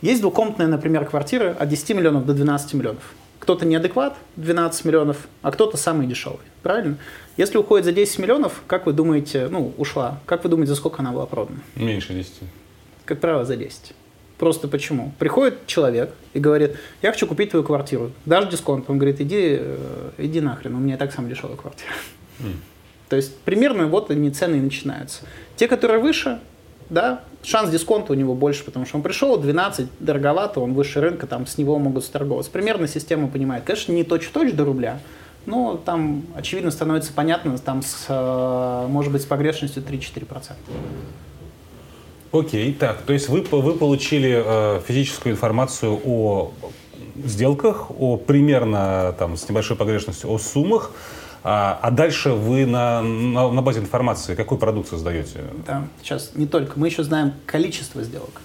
Есть 0.00 0.20
двухкомнатная, 0.22 0.66
например, 0.66 1.04
квартира 1.04 1.56
от 1.58 1.68
10 1.68 1.94
миллионов 1.94 2.26
до 2.26 2.34
12 2.34 2.74
миллионов. 2.74 3.02
Кто-то 3.38 3.66
неадекват, 3.66 4.16
12 4.36 4.84
миллионов, 4.84 5.28
а 5.42 5.50
кто-то 5.50 5.76
самый 5.76 6.06
дешевый. 6.06 6.46
Правильно? 6.62 6.96
Если 7.36 7.58
уходит 7.58 7.84
за 7.84 7.92
10 7.92 8.18
миллионов, 8.20 8.62
как 8.66 8.86
вы 8.86 8.92
думаете, 8.92 9.48
ну, 9.50 9.74
ушла, 9.76 10.20
как 10.24 10.44
вы 10.44 10.50
думаете, 10.50 10.70
за 10.70 10.76
сколько 10.76 11.00
она 11.00 11.12
была 11.12 11.26
продана? 11.26 11.58
Меньше 11.76 12.14
10. 12.14 12.32
Как 13.04 13.20
правило, 13.20 13.44
за 13.44 13.56
10. 13.56 13.92
Просто 14.38 14.66
почему? 14.68 15.12
Приходит 15.18 15.66
человек 15.66 16.12
и 16.32 16.40
говорит, 16.40 16.76
я 17.02 17.12
хочу 17.12 17.26
купить 17.26 17.50
твою 17.50 17.64
квартиру. 17.64 18.12
Дашь 18.24 18.48
дисконт? 18.48 18.88
Он 18.88 18.98
говорит, 18.98 19.20
иди, 19.20 19.58
э, 19.60 20.10
иди 20.18 20.40
нахрен, 20.40 20.74
у 20.74 20.78
меня 20.78 20.94
и 20.94 20.98
так 20.98 21.12
самая 21.12 21.30
дешевая 21.30 21.56
квартира. 21.56 21.92
То 23.08 23.16
есть 23.16 23.36
примерно 23.40 23.86
вот 23.86 24.10
они 24.10 24.30
цены 24.30 24.56
и 24.56 24.60
начинаются. 24.60 25.22
Те, 25.56 25.68
которые 25.68 26.00
выше, 26.00 26.40
да, 26.90 27.20
шанс 27.42 27.70
дисконта 27.70 28.12
у 28.12 28.16
него 28.16 28.34
больше, 28.34 28.64
потому 28.64 28.86
что 28.86 28.96
он 28.96 29.02
пришел, 29.02 29.36
12, 29.36 29.88
дороговато, 30.00 30.60
он 30.60 30.74
выше 30.74 31.00
рынка, 31.00 31.26
там 31.26 31.46
с 31.46 31.58
него 31.58 31.78
могут 31.78 32.04
сторговаться. 32.04 32.50
Примерно 32.50 32.88
система 32.88 33.28
понимает. 33.28 33.64
Конечно, 33.64 33.92
не 33.92 34.04
точь-в-точь 34.04 34.52
до 34.52 34.64
рубля, 34.64 35.00
но 35.46 35.76
там, 35.76 36.24
очевидно, 36.34 36.70
становится 36.70 37.12
понятно, 37.12 37.56
там, 37.58 37.82
с, 37.82 38.06
э, 38.08 38.86
может 38.88 39.12
быть, 39.12 39.22
с 39.22 39.26
погрешностью 39.26 39.82
3-4%. 39.82 40.52
Окей, 42.32 42.72
так, 42.72 43.02
то 43.02 43.12
есть 43.12 43.28
вы, 43.28 43.42
вы 43.42 43.74
получили 43.74 44.42
э, 44.44 44.80
физическую 44.86 45.34
информацию 45.34 46.00
о 46.04 46.52
сделках, 47.22 47.90
о 47.96 48.16
примерно 48.16 49.14
там 49.18 49.36
с 49.36 49.48
небольшой 49.48 49.76
погрешностью, 49.76 50.30
о 50.30 50.38
суммах, 50.38 50.90
а, 51.44 51.78
а 51.82 51.90
дальше 51.90 52.30
вы 52.30 52.64
на, 52.64 53.02
на, 53.02 53.50
на 53.50 53.60
базе 53.60 53.80
информации 53.80 54.34
какую 54.34 54.58
продукцию 54.58 54.96
создаете? 54.96 55.40
Да, 55.66 55.86
сейчас 56.02 56.32
не 56.34 56.46
только. 56.46 56.78
Мы 56.78 56.88
еще 56.88 57.02
знаем 57.02 57.34
количество 57.44 58.02
сделок. 58.02 58.40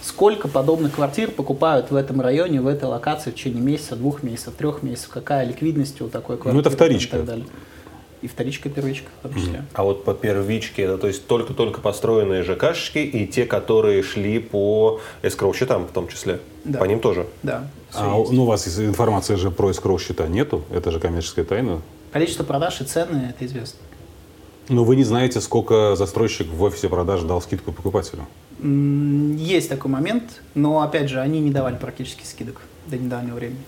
Сколько 0.00 0.48
подобных 0.48 0.94
квартир 0.94 1.30
покупают 1.30 1.90
в 1.90 1.94
этом 1.94 2.22
районе, 2.22 2.62
в 2.62 2.66
этой 2.66 2.86
локации 2.86 3.32
в 3.32 3.34
течение 3.34 3.60
месяца, 3.60 3.96
двух 3.96 4.22
месяцев, 4.22 4.54
трех 4.54 4.82
месяцев, 4.82 5.10
какая 5.10 5.44
ликвидность 5.44 6.00
у 6.00 6.08
такой 6.08 6.38
квартиры. 6.38 6.54
Ну, 6.54 6.60
это 6.60 6.70
вторичка. 6.70 7.16
И, 7.16 7.18
так 7.18 7.26
далее. 7.26 7.46
и 8.22 8.28
вторичка, 8.28 8.70
и 8.70 8.72
первичка 8.72 9.08
в 9.18 9.28
том 9.28 9.34
числе. 9.34 9.64
А 9.74 9.82
вот 9.84 10.04
по 10.04 10.14
первичке, 10.14 10.84
это 10.84 10.96
то 10.96 11.06
есть 11.06 11.26
только-только 11.26 11.82
построенные 11.82 12.44
ЖКшечки 12.44 12.98
и 12.98 13.26
те, 13.26 13.44
которые 13.44 14.02
шли 14.02 14.38
по 14.38 15.00
эскроу 15.22 15.52
счетам 15.52 15.86
в 15.86 15.90
том 15.90 16.08
числе. 16.08 16.40
Да. 16.64 16.78
По 16.78 16.84
ним 16.84 17.00
тоже. 17.00 17.26
Да. 17.42 17.66
А, 17.92 18.06
ну, 18.06 18.44
у 18.44 18.46
вас 18.46 18.66
информации 18.78 19.34
же 19.34 19.50
про 19.50 19.70
escrow 19.70 19.98
счета 19.98 20.26
нету, 20.28 20.62
это 20.72 20.90
же 20.90 20.98
коммерческая 20.98 21.44
тайна. 21.44 21.82
Количество 22.12 22.44
продаж 22.44 22.80
и 22.80 22.84
цены 22.84 23.30
это 23.30 23.44
известно. 23.46 23.80
Но 24.68 24.84
вы 24.84 24.96
не 24.96 25.04
знаете, 25.04 25.40
сколько 25.40 25.96
застройщик 25.96 26.48
в 26.48 26.62
офисе 26.62 26.88
продаж 26.88 27.22
дал 27.22 27.40
скидку 27.40 27.72
покупателю. 27.72 28.26
Есть 28.60 29.68
такой 29.68 29.90
момент, 29.90 30.42
но 30.54 30.82
опять 30.82 31.08
же, 31.08 31.20
они 31.20 31.40
не 31.40 31.50
давали 31.50 31.76
практически 31.76 32.24
скидок 32.24 32.60
до 32.86 32.98
недавнего 32.98 33.36
времени. 33.36 33.60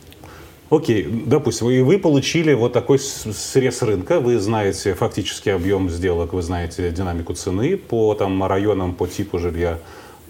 Окей, 0.68 1.04
допустим, 1.26 1.68
и 1.68 1.80
вы 1.80 1.98
получили 1.98 2.52
вот 2.54 2.72
такой 2.72 2.98
срез 2.98 3.82
рынка, 3.82 4.20
вы 4.20 4.38
знаете 4.38 4.94
фактический 4.94 5.52
объем 5.52 5.90
сделок, 5.90 6.32
вы 6.32 6.42
знаете 6.42 6.90
динамику 6.92 7.34
цены 7.34 7.76
по 7.76 8.14
там, 8.14 8.44
районам, 8.44 8.94
по 8.94 9.08
типу 9.08 9.38
жилья. 9.38 9.78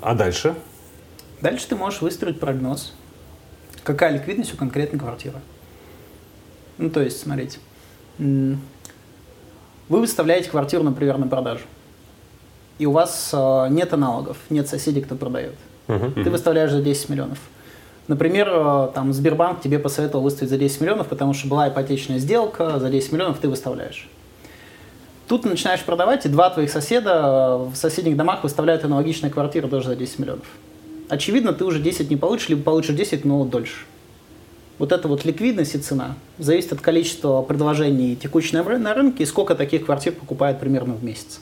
А 0.00 0.14
дальше? 0.14 0.54
Дальше 1.42 1.68
ты 1.68 1.76
можешь 1.76 2.00
выстроить 2.00 2.40
прогноз, 2.40 2.94
какая 3.82 4.12
ликвидность 4.12 4.54
у 4.54 4.56
конкретной 4.56 4.98
квартиры. 4.98 5.40
Ну, 6.78 6.88
то 6.88 7.02
есть, 7.02 7.20
смотрите, 7.20 7.58
вы 8.21 10.01
выставляете 10.01 10.51
квартиру, 10.51 10.83
например, 10.83 11.18
на 11.18 11.27
продажу, 11.27 11.64
и 12.79 12.87
у 12.87 12.93
вас 12.93 13.31
э, 13.33 13.66
нет 13.71 13.93
аналогов, 13.93 14.37
нет 14.49 14.68
соседей, 14.68 15.01
кто 15.01 15.14
продает. 15.14 15.55
Ты 15.87 16.31
выставляешь 16.31 16.71
за 16.71 16.81
10 16.81 17.09
миллионов. 17.09 17.39
Например, 18.07 18.49
э, 18.51 18.89
там 18.95 19.12
Сбербанк 19.12 19.61
тебе 19.61 19.79
посоветовал 19.79 20.25
выставить 20.25 20.51
за 20.51 20.59
10 20.59 20.81
миллионов, 20.81 21.09
потому 21.09 21.35
что 21.35 21.49
была 21.49 21.68
ипотечная 21.68 22.18
сделка, 22.18 22.79
за 22.79 22.89
10 22.89 23.12
миллионов 23.12 23.39
ты 23.39 23.49
выставляешь. 23.49 24.09
Тут 25.29 25.45
начинаешь 25.45 25.83
продавать, 25.83 26.27
и 26.27 26.29
два 26.29 26.51
твоих 26.51 26.71
соседа 26.71 27.11
э, 27.11 27.71
в 27.73 27.77
соседних 27.77 28.16
домах 28.16 28.43
выставляют 28.43 28.85
аналогичные 28.85 29.31
квартиры 29.31 29.68
тоже 29.68 29.89
за 29.89 29.97
10 29.97 30.18
миллионов. 30.18 30.47
Очевидно, 31.09 31.53
ты 31.53 31.64
уже 31.64 31.81
10 31.81 32.11
не 32.11 32.16
получишь, 32.16 32.49
либо 32.49 32.62
получишь 32.62 32.97
10, 32.97 33.25
но 33.25 33.45
дольше. 33.45 33.85
Вот 34.81 34.93
эта 34.93 35.09
вот 35.09 35.26
ликвидность 35.26 35.74
и 35.74 35.78
цена 35.78 36.14
зависит 36.39 36.72
от 36.72 36.81
количества 36.81 37.43
предложений 37.43 38.16
текущей 38.16 38.57
на, 38.57 38.61
ры- 38.61 38.78
на 38.78 38.95
рынке 38.95 39.24
и 39.24 39.26
сколько 39.26 39.55
таких 39.55 39.85
квартир 39.85 40.14
покупают 40.14 40.59
примерно 40.59 40.95
в 40.95 41.05
месяц. 41.05 41.41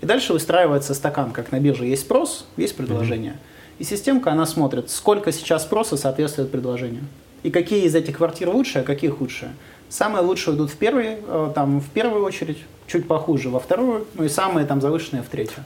И 0.00 0.06
дальше 0.06 0.32
выстраивается 0.32 0.92
стакан, 0.94 1.30
как 1.30 1.52
на 1.52 1.60
бирже 1.60 1.86
есть 1.86 2.02
спрос, 2.02 2.46
есть 2.56 2.74
предложение. 2.74 3.38
И 3.78 3.84
системка, 3.84 4.32
она 4.32 4.44
смотрит, 4.44 4.90
сколько 4.90 5.30
сейчас 5.30 5.62
спроса 5.62 5.96
соответствует 5.96 6.50
предложению. 6.50 7.04
И 7.44 7.52
какие 7.52 7.84
из 7.84 7.94
этих 7.94 8.16
квартир 8.16 8.48
лучшие, 8.48 8.82
а 8.82 8.84
какие 8.84 9.08
худшие. 9.08 9.52
Самые 9.88 10.24
лучшие 10.24 10.56
идут 10.56 10.72
в, 10.72 10.76
первый, 10.76 11.18
э, 11.24 11.52
там, 11.54 11.80
в 11.80 11.90
первую 11.90 12.24
очередь, 12.24 12.58
чуть 12.88 13.06
похуже 13.06 13.50
во 13.50 13.60
вторую, 13.60 14.08
ну 14.14 14.24
и 14.24 14.28
самые 14.28 14.66
там 14.66 14.80
завышенные 14.80 15.22
в 15.22 15.28
третью. 15.28 15.62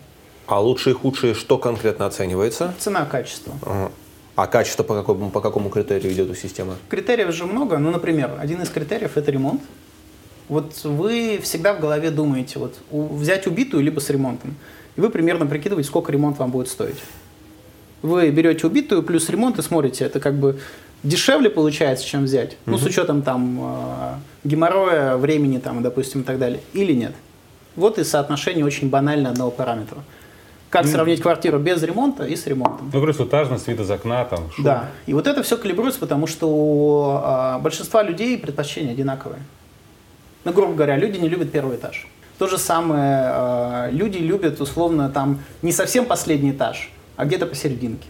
А 0.47 0.61
лучшие 0.61 0.93
и 0.93 0.97
худшие 0.99 1.33
что 1.33 1.57
конкретно 1.57 2.05
оценивается? 2.05 2.75
Цена, 2.79 3.07
качество. 3.07 3.55
Ага. 3.62 3.91
А 4.37 4.47
качество 4.47 4.82
по 4.82 4.95
какому, 4.97 5.30
по 5.30 5.41
какому 5.41 5.70
критерию 5.70 6.12
идет 6.12 6.30
у 6.30 6.35
системы? 6.35 6.74
Критериев 6.89 7.32
же 7.32 7.47
много. 7.47 7.78
Ну, 7.78 7.91
например, 7.91 8.32
один 8.39 8.62
из 8.62 8.68
критериев– 8.68 9.12
это 9.16 9.30
ремонт. 9.30 9.62
Вот 10.49 10.85
вы 10.85 11.39
всегда 11.43 11.72
в 11.72 11.80
голове 11.80 12.11
думаете, 12.11 12.59
вот 12.59 12.76
взять 12.91 13.47
убитую 13.47 13.82
либо 13.82 14.01
с 14.01 14.11
ремонтом. 14.11 14.57
И 14.97 15.01
вы 15.01 15.09
примерно 15.09 15.47
прикидываете, 15.47 15.89
сколько 15.89 16.12
ремонт 16.12 16.39
вам 16.39 16.51
будет 16.51 16.68
стоить. 16.68 16.99
Вы 18.03 18.30
берете 18.30 18.66
убитую 18.66 19.03
плюс 19.03 19.28
ремонт 19.30 19.59
и 19.59 19.62
смотрите, 19.62 20.05
это 20.05 20.20
как 20.20 20.35
бы 20.35 20.59
дешевле 21.03 21.49
получается, 21.49 22.05
чем 22.05 22.24
взять. 22.24 22.59
Ну, 22.66 22.76
с 22.76 22.82
учетом 22.85 23.22
там 23.22 23.59
э, 23.61 24.14
геморроя, 24.45 25.16
времени 25.16 25.59
там, 25.59 25.82
допустим, 25.82 26.20
и 26.20 26.24
так 26.24 26.39
далее. 26.39 26.61
Или 26.72 26.93
нет. 26.93 27.14
Вот 27.76 27.99
и 27.99 28.05
соотношение 28.05 28.64
очень 28.64 28.91
банально 28.91 29.30
одного 29.30 29.51
параметра. 29.51 30.05
Как 30.75 30.87
сравнить 30.89 31.22
квартиру 31.22 31.61
без 31.61 31.81
ремонта 31.85 32.25
и 32.25 32.35
с 32.35 32.49
ремонтом? 32.49 32.91
Ну, 32.93 33.01
говорю, 33.01 33.12
этажность, 33.12 33.68
вид 33.68 33.79
из 33.79 33.89
окна, 33.89 34.25
там, 34.25 34.51
шум. 34.51 34.64
Да. 34.64 34.91
И 35.07 35.14
вот 35.14 35.29
это 35.29 35.45
все 35.45 35.57
калибруется, 35.57 36.01
потому 36.01 36.27
что 36.27 36.49
у 36.49 37.11
а, 37.12 37.61
большинства 37.61 38.03
людей 38.03 38.37
предпочтения 38.37 38.91
одинаковые. 38.91 39.39
Ну, 40.43 40.53
грубо 40.53 40.75
говоря, 40.75 40.97
люди 40.97 41.16
не 41.16 41.29
любят 41.29 41.53
первый 41.53 41.77
этаж. 41.77 42.09
То 42.41 42.49
же 42.49 42.59
самое, 42.59 43.22
а, 43.25 43.89
люди 43.93 44.18
любят, 44.18 44.61
условно, 44.61 45.11
там, 45.11 45.39
не 45.62 45.70
совсем 45.70 46.07
последний 46.07 46.51
этаж, 46.51 46.91
а 47.14 47.25
где-то 47.25 47.47
посерединке. 47.47 48.09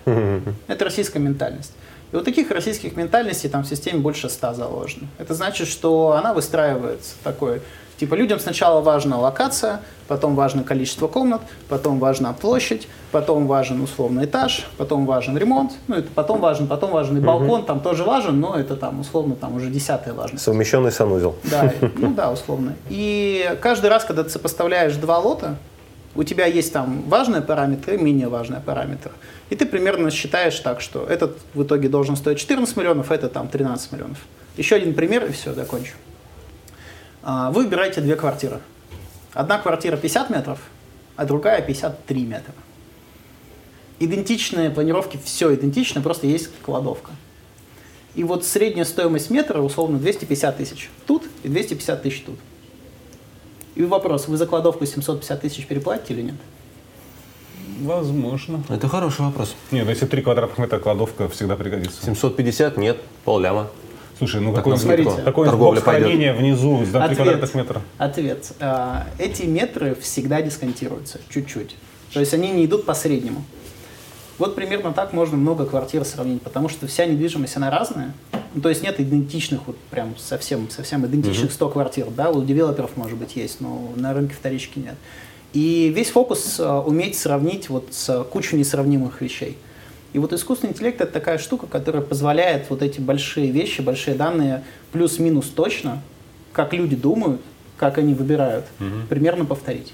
Это 0.66 0.86
российская 0.86 1.18
ментальность. 1.18 1.74
И 2.12 2.16
вот 2.16 2.24
таких 2.24 2.50
российских 2.50 2.96
ментальностей 2.96 3.50
там 3.50 3.64
в 3.64 3.66
системе 3.66 3.98
больше 3.98 4.30
ста 4.30 4.54
заложено. 4.54 5.06
Это 5.18 5.34
значит, 5.34 5.68
что 5.68 6.12
она 6.12 6.32
выстраивается 6.32 7.16
такой 7.22 7.60
Типа 7.98 8.14
людям 8.14 8.40
сначала 8.40 8.80
важна 8.80 9.18
локация, 9.18 9.80
потом 10.08 10.34
важно 10.34 10.64
количество 10.64 11.06
комнат, 11.06 11.42
потом 11.68 11.98
важна 11.98 12.32
площадь, 12.32 12.88
потом 13.12 13.46
важен 13.46 13.80
условный 13.80 14.24
этаж, 14.24 14.66
потом 14.76 15.06
важен 15.06 15.38
ремонт, 15.38 15.72
ну 15.86 15.96
это 15.96 16.08
потом 16.14 16.40
важен, 16.40 16.66
потом 16.66 16.90
важен 16.90 17.16
и 17.18 17.20
балкон, 17.20 17.64
там 17.64 17.80
тоже 17.80 18.04
важен, 18.04 18.40
но 18.40 18.56
это 18.56 18.76
там 18.76 19.00
условно 19.00 19.36
там 19.36 19.54
уже 19.54 19.70
десятая 19.70 20.12
важность. 20.12 20.44
Совмещенный 20.44 20.90
санузел. 20.90 21.36
Да, 21.44 21.72
ну 21.96 22.12
да, 22.12 22.32
условно. 22.32 22.74
И 22.88 23.56
каждый 23.60 23.90
раз, 23.90 24.04
когда 24.04 24.24
ты 24.24 24.30
сопоставляешь 24.30 24.96
два 24.96 25.18
лота, 25.18 25.56
у 26.16 26.22
тебя 26.22 26.46
есть 26.46 26.72
там 26.72 27.02
важные 27.08 27.42
параметры 27.42 27.96
и 27.96 27.98
менее 27.98 28.28
важные 28.28 28.60
параметры. 28.60 29.12
И 29.50 29.56
ты 29.56 29.66
примерно 29.66 30.10
считаешь 30.10 30.58
так, 30.60 30.80
что 30.80 31.04
этот 31.04 31.38
в 31.54 31.62
итоге 31.62 31.88
должен 31.88 32.16
стоить 32.16 32.38
14 32.38 32.76
миллионов, 32.76 33.10
а 33.10 33.14
это 33.14 33.28
там 33.28 33.48
13 33.48 33.92
миллионов. 33.92 34.18
Еще 34.56 34.76
один 34.76 34.94
пример, 34.94 35.24
и 35.24 35.32
все, 35.32 35.52
закончу. 35.54 35.94
А, 37.26 37.50
вы 37.50 37.64
выбираете 37.64 38.02
две 38.02 38.16
квартиры. 38.16 38.60
Одна 39.32 39.58
квартира 39.58 39.96
50 39.96 40.28
метров, 40.28 40.58
а 41.16 41.24
другая 41.24 41.62
53 41.62 42.24
метра. 42.24 42.54
Идентичные 43.98 44.68
планировки, 44.68 45.18
все 45.24 45.54
идентично, 45.54 46.02
просто 46.02 46.26
есть 46.26 46.50
кладовка. 46.62 47.12
И 48.14 48.22
вот 48.24 48.44
средняя 48.44 48.84
стоимость 48.84 49.30
метра 49.30 49.60
условно 49.60 49.98
250 49.98 50.56
тысяч 50.58 50.90
тут 51.06 51.24
и 51.42 51.48
250 51.48 52.02
тысяч 52.02 52.22
тут. 52.22 52.38
И 53.74 53.82
вопрос, 53.84 54.28
вы 54.28 54.36
за 54.36 54.46
кладовку 54.46 54.84
750 54.84 55.40
тысяч 55.40 55.66
переплатите 55.66 56.12
или 56.12 56.22
нет? 56.22 56.36
Возможно. 57.80 58.62
Это 58.68 58.86
хороший 58.86 59.22
вопрос. 59.22 59.56
Нет, 59.70 59.84
ну 59.84 59.90
если 59.90 60.04
3 60.04 60.22
квадратных 60.22 60.58
метра 60.58 60.78
кладовка 60.78 61.28
всегда 61.30 61.56
пригодится. 61.56 62.04
750 62.04 62.76
нет, 62.76 62.98
полляма. 63.24 63.70
Слушай, 64.18 64.40
ну 64.40 64.52
какой, 64.52 64.78
смотрите. 64.78 65.10
какой 65.24 65.46
Торговля 65.46 65.80
бокс 65.80 65.84
хранения 65.84 66.34
внизу 66.34 66.84
за 66.84 67.06
3 67.06 67.16
квадратных 67.16 67.54
метра? 67.54 67.82
Ответ. 67.98 68.52
А, 68.60 69.06
Эти 69.18 69.42
метры 69.42 69.96
всегда 69.96 70.40
дисконтируются 70.40 71.20
чуть-чуть. 71.28 71.76
То 72.12 72.20
есть 72.20 72.32
они 72.32 72.50
не 72.50 72.64
идут 72.64 72.86
по 72.86 72.94
среднему. 72.94 73.44
Вот 74.38 74.54
примерно 74.56 74.92
так 74.92 75.12
можно 75.12 75.36
много 75.36 75.64
квартир 75.64 76.04
сравнить, 76.04 76.42
потому 76.42 76.68
что 76.68 76.86
вся 76.86 77.06
недвижимость, 77.06 77.56
она 77.56 77.70
разная. 77.70 78.14
Ну, 78.54 78.60
то 78.60 78.68
есть 78.68 78.82
нет 78.82 79.00
идентичных, 79.00 79.66
вот 79.66 79.76
прям 79.90 80.16
совсем, 80.16 80.70
совсем 80.70 81.04
идентичных 81.06 81.52
100 81.52 81.68
квартир. 81.70 82.06
Да, 82.10 82.30
у 82.30 82.42
девелоперов, 82.42 82.96
может 82.96 83.18
быть, 83.18 83.36
есть, 83.36 83.60
но 83.60 83.92
на 83.96 84.12
рынке 84.12 84.34
вторички 84.34 84.78
нет. 84.78 84.94
И 85.52 85.92
весь 85.94 86.10
фокус 86.10 86.56
а, 86.58 86.80
уметь 86.80 87.16
сравнить 87.16 87.68
вот 87.68 87.88
с 87.92 88.24
кучей 88.24 88.56
несравнимых 88.56 89.20
вещей. 89.20 89.56
И 90.14 90.18
вот 90.18 90.32
искусственный 90.32 90.72
интеллект 90.72 91.00
это 91.00 91.12
такая 91.12 91.38
штука, 91.38 91.66
которая 91.66 92.00
позволяет 92.00 92.70
вот 92.70 92.82
эти 92.82 93.00
большие 93.00 93.50
вещи, 93.50 93.80
большие 93.80 94.14
данные 94.14 94.62
плюс-минус 94.92 95.46
точно, 95.46 96.02
как 96.52 96.72
люди 96.72 96.94
думают, 96.94 97.42
как 97.76 97.98
они 97.98 98.14
выбирают, 98.14 98.64
угу. 98.78 99.08
примерно 99.10 99.44
повторить. 99.44 99.92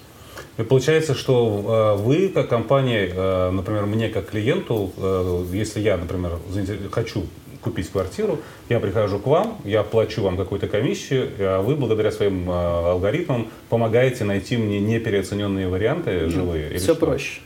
И 0.58 0.62
получается, 0.62 1.14
что 1.14 1.96
э, 1.98 2.02
вы, 2.02 2.28
как 2.28 2.50
компания, 2.50 3.10
э, 3.10 3.50
например, 3.50 3.86
мне 3.86 4.10
как 4.10 4.28
клиенту, 4.28 4.92
э, 4.98 5.46
если 5.52 5.80
я, 5.80 5.96
например, 5.96 6.32
хочу 6.92 7.24
купить 7.62 7.88
квартиру, 7.88 8.40
я 8.68 8.78
прихожу 8.78 9.20
к 9.20 9.26
вам, 9.26 9.56
я 9.64 9.82
плачу 9.82 10.22
вам 10.22 10.36
какую-то 10.36 10.68
комиссию, 10.68 11.30
а 11.38 11.62
вы 11.62 11.76
благодаря 11.76 12.10
своим 12.10 12.50
алгоритмам 12.50 13.48
помогаете 13.70 14.24
найти 14.24 14.58
мне 14.58 14.80
непереоцененные 14.80 15.68
варианты 15.68 16.28
живые. 16.28 16.78
Все 16.78 16.94
проще. 16.94 17.40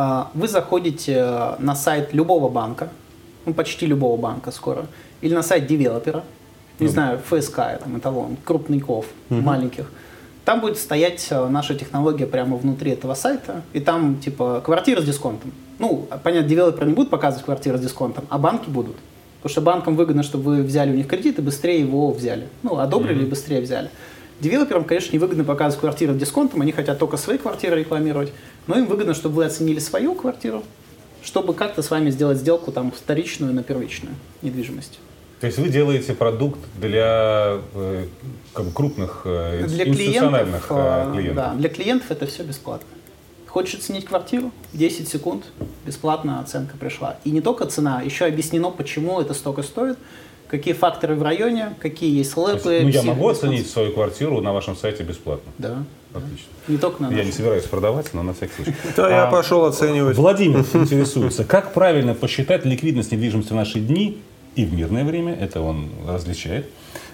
А, 0.00 0.30
вы 0.32 0.46
заходите 0.46 1.14
э, 1.16 1.56
на 1.58 1.74
сайт 1.74 2.14
любого 2.14 2.48
банка, 2.48 2.88
ну, 3.46 3.52
почти 3.52 3.84
любого 3.84 4.16
банка 4.16 4.52
скоро, 4.52 4.86
или 5.22 5.34
на 5.34 5.42
сайт 5.42 5.66
девелопера, 5.66 6.22
не 6.78 6.86
mm. 6.86 6.90
знаю, 6.90 7.18
ФСК, 7.18 7.56
там, 7.80 7.98
эталон, 7.98 8.36
крупников, 8.44 9.06
mm-hmm. 9.28 9.42
маленьких. 9.42 9.90
Там 10.44 10.60
будет 10.60 10.78
стоять 10.78 11.26
э, 11.30 11.48
наша 11.48 11.74
технология 11.74 12.28
прямо 12.28 12.56
внутри 12.56 12.92
этого 12.92 13.14
сайта, 13.14 13.62
и 13.72 13.80
там, 13.80 14.20
типа, 14.20 14.62
квартира 14.64 15.00
с 15.00 15.04
дисконтом. 15.04 15.50
Ну, 15.80 16.06
понятно, 16.22 16.48
девелопер 16.48 16.86
не 16.86 16.94
будет 16.94 17.10
показывать 17.10 17.44
квартиру 17.44 17.76
с 17.76 17.80
дисконтом, 17.80 18.24
а 18.28 18.38
банки 18.38 18.70
будут. 18.70 18.94
Потому 19.42 19.50
что 19.50 19.60
банкам 19.62 19.96
выгодно, 19.96 20.22
чтобы 20.22 20.44
вы 20.44 20.62
взяли 20.62 20.92
у 20.92 20.94
них 20.94 21.08
кредит 21.08 21.40
и 21.40 21.42
быстрее 21.42 21.80
его 21.80 22.12
взяли. 22.12 22.46
Ну, 22.62 22.78
одобрили 22.78 23.22
mm-hmm. 23.22 23.26
и 23.26 23.30
быстрее 23.30 23.60
взяли. 23.60 23.90
Девелоперам, 24.40 24.84
конечно, 24.84 25.14
невыгодно 25.14 25.44
показывать 25.44 25.80
квартиры 25.80 26.14
дисконтом, 26.14 26.62
они 26.62 26.72
хотят 26.72 26.98
только 26.98 27.16
свои 27.16 27.38
квартиры 27.38 27.80
рекламировать, 27.80 28.32
но 28.66 28.78
им 28.78 28.86
выгодно, 28.86 29.14
чтобы 29.14 29.36
вы 29.36 29.44
оценили 29.44 29.80
свою 29.80 30.14
квартиру, 30.14 30.62
чтобы 31.22 31.54
как-то 31.54 31.82
с 31.82 31.90
вами 31.90 32.10
сделать 32.10 32.38
сделку 32.38 32.70
там 32.70 32.92
вторичную 32.92 33.52
на 33.52 33.64
первичную 33.64 34.14
недвижимость. 34.42 35.00
То 35.40 35.46
есть 35.46 35.58
вы 35.58 35.68
делаете 35.68 36.14
продукт 36.14 36.58
для 36.80 37.58
э, 37.74 38.06
как 38.52 38.64
бы, 38.64 38.72
крупных 38.72 39.22
э, 39.24 39.64
для 39.68 39.86
институциональных 39.86 40.66
клиентов, 40.66 41.08
э, 41.08 41.12
клиентов? 41.12 41.36
Да, 41.36 41.54
для 41.54 41.68
клиентов 41.68 42.10
это 42.10 42.26
все 42.26 42.42
бесплатно. 42.42 42.88
Хочешь 43.46 43.74
оценить 43.74 44.04
квартиру? 44.04 44.50
10 44.72 45.08
секунд, 45.08 45.44
бесплатная 45.86 46.40
оценка 46.40 46.76
пришла. 46.76 47.16
И 47.24 47.30
не 47.30 47.40
только 47.40 47.66
цена, 47.66 48.02
еще 48.02 48.26
объяснено, 48.26 48.70
почему 48.70 49.20
это 49.20 49.32
столько 49.32 49.62
стоит 49.62 49.96
какие 50.48 50.74
факторы 50.74 51.14
в 51.14 51.22
районе, 51.22 51.74
какие 51.80 52.16
есть 52.16 52.36
лэпы. 52.36 52.80
Ну, 52.82 52.88
я 52.88 53.02
могу 53.02 53.28
оценить 53.28 53.70
свою 53.70 53.92
квартиру 53.92 54.40
на 54.40 54.52
вашем 54.52 54.76
сайте 54.76 55.02
бесплатно? 55.02 55.52
Да. 55.58 55.84
Отлично. 56.14 56.46
Не 56.68 56.78
только 56.78 57.02
на 57.02 57.12
Я 57.12 57.22
не 57.22 57.32
собираюсь 57.32 57.64
продавать, 57.64 58.14
но 58.14 58.22
на 58.22 58.32
всякий 58.32 58.54
случай. 58.54 58.74
Да, 58.96 59.10
я 59.10 59.28
а, 59.28 59.30
пошел 59.30 59.64
оценивать. 59.66 60.16
Владимир 60.16 60.60
интересуется, 60.72 61.44
как 61.44 61.74
правильно 61.74 62.14
посчитать 62.14 62.64
ликвидность 62.64 63.12
недвижимости 63.12 63.52
в 63.52 63.56
наши 63.56 63.78
дни 63.78 64.18
и 64.56 64.64
в 64.64 64.72
мирное 64.72 65.04
время, 65.04 65.34
это 65.34 65.60
он 65.60 65.90
различает, 66.06 66.66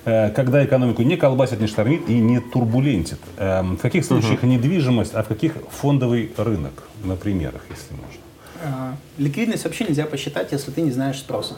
э, 0.04 0.30
когда 0.30 0.64
экономику 0.64 1.02
не 1.02 1.16
колбасит, 1.16 1.60
не 1.60 1.66
штормит 1.66 2.08
и 2.08 2.14
не 2.14 2.40
турбулентит. 2.40 3.18
Эм, 3.36 3.76
в 3.76 3.80
каких 3.80 4.04
случаях 4.04 4.38
угу. 4.38 4.46
недвижимость, 4.46 5.12
а 5.12 5.24
в 5.24 5.28
каких 5.28 5.54
фондовый 5.70 6.32
рынок, 6.36 6.84
на 7.02 7.16
примерах, 7.16 7.62
если 7.68 7.94
можно? 7.94 8.22
А, 8.62 8.96
ликвидность 9.18 9.64
вообще 9.64 9.84
нельзя 9.84 10.06
посчитать, 10.06 10.52
если 10.52 10.70
ты 10.70 10.80
не 10.80 10.92
знаешь 10.92 11.18
спроса 11.18 11.56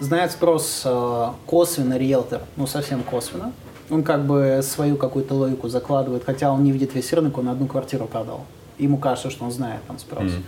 знает 0.00 0.32
спрос 0.32 0.82
э, 0.84 1.28
косвенно 1.46 1.96
риэлтор, 1.96 2.42
ну 2.56 2.66
совсем 2.66 3.02
косвенно. 3.02 3.52
Он 3.90 4.02
как 4.02 4.24
бы 4.24 4.60
свою 4.62 4.96
какую-то 4.96 5.34
логику 5.34 5.68
закладывает, 5.68 6.24
хотя 6.24 6.50
он 6.50 6.64
не 6.64 6.72
видит 6.72 6.94
весь 6.94 7.12
рынок, 7.12 7.38
он 7.38 7.48
одну 7.48 7.66
квартиру 7.66 8.06
продал. 8.06 8.44
Ему 8.78 8.98
кажется, 8.98 9.30
что 9.30 9.44
он 9.44 9.52
знает 9.52 9.80
там 9.86 9.98
спрос. 9.98 10.24
Mm-hmm. 10.24 10.42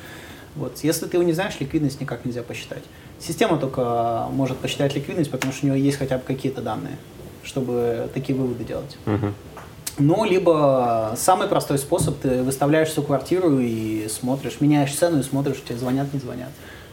Вот. 0.57 0.79
Если 0.83 1.07
ты 1.07 1.17
его 1.17 1.25
не 1.25 1.33
знаешь, 1.33 1.55
ликвидность 1.61 2.01
никак 2.01 2.25
нельзя 2.25 2.43
посчитать. 2.43 2.83
Система 3.19 3.59
только 3.59 4.27
может 4.33 4.59
посчитать 4.59 4.95
ликвидность, 4.95 5.31
потому 5.31 5.53
что 5.53 5.67
у 5.67 5.71
нее 5.71 5.83
есть 5.85 5.99
хотя 5.99 6.19
бы 6.19 6.25
какие-то 6.25 6.63
данные, 6.63 6.97
чтобы 7.43 8.09
такие 8.15 8.39
выводы 8.39 8.65
делать. 8.65 8.97
Mm-hmm. 9.07 9.33
Ну, 9.99 10.25
либо 10.25 11.15
самый 11.17 11.49
простой 11.49 11.79
способ, 11.79 12.19
ты 12.19 12.43
выставляешь 12.43 12.89
всю 12.89 13.03
квартиру 13.03 13.59
и 13.59 14.09
смотришь, 14.09 14.61
меняешь 14.61 14.95
цену 14.95 15.21
и 15.21 15.23
смотришь, 15.23 15.63
тебе 15.67 15.79
звонят, 15.79 16.13
не 16.15 16.21
звонят 16.21 16.49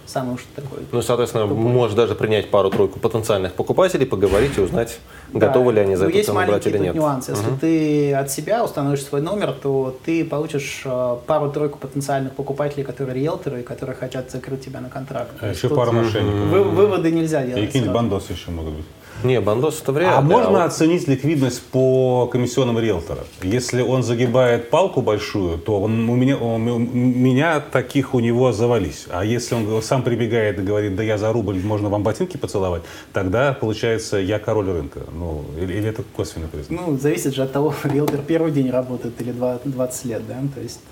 самый 0.09 0.35
уж 0.35 0.45
такой. 0.55 0.79
Ну, 0.91 1.01
соответственно, 1.01 1.47
тупой. 1.47 1.63
можешь 1.63 1.95
даже 1.95 2.15
принять 2.15 2.49
пару-тройку 2.49 2.99
потенциальных 2.99 3.53
покупателей, 3.53 4.05
поговорить 4.05 4.57
и 4.57 4.61
узнать, 4.61 4.99
да. 5.33 5.47
готовы 5.47 5.73
ли 5.73 5.79
они 5.79 5.95
за 5.95 6.05
Но 6.05 6.09
эту 6.09 6.23
цену 6.23 6.45
брать 6.45 6.67
или 6.67 6.77
нет. 6.77 6.95
нюанс. 6.95 7.29
Если 7.29 7.49
угу. 7.49 7.57
ты 7.59 8.13
от 8.13 8.31
себя 8.31 8.63
установишь 8.63 9.03
свой 9.03 9.21
номер, 9.21 9.53
то 9.53 9.97
ты 10.03 10.25
получишь 10.25 10.81
э, 10.85 11.17
пару-тройку 11.25 11.77
потенциальных 11.77 12.33
покупателей, 12.33 12.83
которые 12.83 13.15
риэлторы, 13.15 13.63
которые 13.63 13.95
хотят 13.95 14.31
закрыть 14.31 14.65
тебя 14.65 14.81
на 14.81 14.89
контракт. 14.89 15.31
А 15.39 15.49
еще 15.49 15.69
пару 15.69 15.91
мошенников. 15.91 16.49
Вы, 16.49 16.63
выводы 16.63 17.11
нельзя 17.11 17.43
делать. 17.43 17.63
И 17.63 17.65
какие-нибудь 17.67 17.93
бандосы 17.93 18.33
еще 18.33 18.51
могут 18.51 18.73
быть. 18.73 18.85
Не, 19.23 19.41
бандос 19.41 19.81
это 19.81 19.91
вряд 19.91 20.17
А 20.17 20.21
можно 20.21 20.63
оценить 20.63 21.07
ликвидность 21.07 21.61
по 21.61 22.27
комиссионным 22.27 22.79
риэлтора? 22.79 23.21
Если 23.41 23.81
он 23.81 24.03
загибает 24.03 24.69
палку 24.69 25.01
большую, 25.01 25.57
то 25.57 25.81
он, 25.81 26.09
у, 26.09 26.15
меня, 26.15 26.37
он, 26.37 26.67
у 26.67 26.79
меня 26.79 27.59
таких 27.59 28.13
у 28.13 28.19
него 28.19 28.51
завались. 28.51 29.07
А 29.09 29.25
если 29.25 29.55
он 29.55 29.81
сам 29.81 30.03
прибегает 30.03 30.59
и 30.59 30.61
говорит, 30.61 30.95
да 30.95 31.03
я 31.03 31.17
за 31.17 31.33
рубль, 31.33 31.59
можно 31.61 31.89
вам 31.89 32.03
ботинки 32.03 32.37
поцеловать, 32.37 32.83
тогда 33.13 33.53
получается 33.53 34.17
я 34.17 34.39
король 34.39 34.69
рынка. 34.69 35.01
Ну, 35.11 35.43
или, 35.59 35.73
или 35.73 35.89
это 35.89 36.03
косвенный 36.15 36.47
признак? 36.47 36.79
Ну, 36.79 36.97
зависит 36.97 37.33
же 37.33 37.43
от 37.43 37.51
того, 37.51 37.73
риэлтор 37.83 38.21
первый 38.21 38.51
день 38.51 38.69
работает 38.69 39.19
или 39.21 39.31
20 39.31 40.05
лет, 40.05 40.27
да? 40.27 40.35
То 40.55 40.61
есть. 40.61 40.79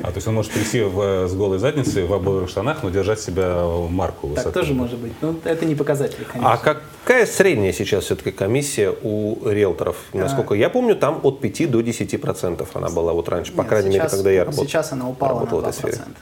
А, 0.00 0.08
то 0.08 0.16
есть 0.16 0.26
он 0.26 0.34
может 0.34 0.52
прийти 0.52 0.82
в, 0.82 1.28
с 1.28 1.34
голой 1.34 1.58
задницей 1.58 2.04
в 2.04 2.12
обоих 2.12 2.48
штанах, 2.48 2.82
но 2.82 2.90
держать 2.90 3.20
себя 3.20 3.64
марку 3.88 4.28
высоко. 4.28 4.50
Так 4.50 4.54
тоже 4.54 4.74
может 4.74 4.98
быть. 4.98 5.12
Но 5.20 5.34
это 5.44 5.64
не 5.64 5.74
показатель, 5.74 6.24
конечно. 6.30 6.52
А 6.52 6.56
какая 6.56 7.26
средняя 7.26 7.63
средняя 7.64 7.72
сейчас 7.72 8.04
все-таки 8.04 8.30
комиссия 8.30 8.94
у 9.02 9.48
риэлторов? 9.48 9.96
Насколько 10.12 10.54
я 10.54 10.68
помню, 10.68 10.96
там 10.96 11.20
от 11.22 11.40
5 11.40 11.70
до 11.70 11.80
10 11.82 12.20
процентов 12.20 12.76
она 12.76 12.88
была 12.88 13.12
вот 13.12 13.28
раньше, 13.28 13.52
по 13.52 13.64
крайней 13.64 13.92
сейчас, 13.92 14.12
мере, 14.12 14.16
когда 14.16 14.30
я 14.30 14.44
работал. 14.44 14.66
Сейчас 14.66 14.92
она 14.92 15.08
упала 15.08 15.40
на 15.40 15.46
2 15.46 15.60
процента. 15.60 16.20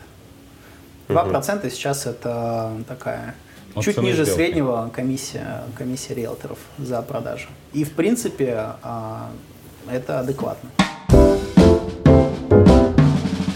2 1.08 1.24
процента 1.24 1.70
сейчас 1.70 2.06
это 2.06 2.72
такая 2.88 3.34
вот 3.74 3.84
чуть 3.84 3.98
ниже 3.98 4.24
сделки. 4.24 4.36
среднего 4.36 4.90
комиссия, 4.94 5.62
комиссия 5.76 6.14
риэлторов 6.14 6.58
за 6.78 7.02
продажу. 7.02 7.48
И 7.72 7.84
в 7.84 7.92
принципе 7.92 8.56
а, 8.82 9.30
это 9.90 10.20
адекватно. 10.20 10.70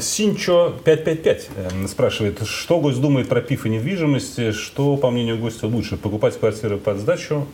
Синчо 0.01 0.75
555 0.85 1.49
э, 1.57 1.87
спрашивает, 1.89 2.47
что 2.47 2.81
гость 2.81 3.01
думает 3.01 3.29
про 3.29 3.41
пиф 3.41 3.67
и 3.67 3.69
недвижимость, 3.69 4.55
что, 4.55 4.97
по 4.97 5.11
мнению 5.11 5.39
гостя, 5.39 5.67
лучше, 5.67 5.97
покупать 5.97 6.39
квартиры 6.39 6.77
под 6.77 6.99
сдачу 6.99 7.47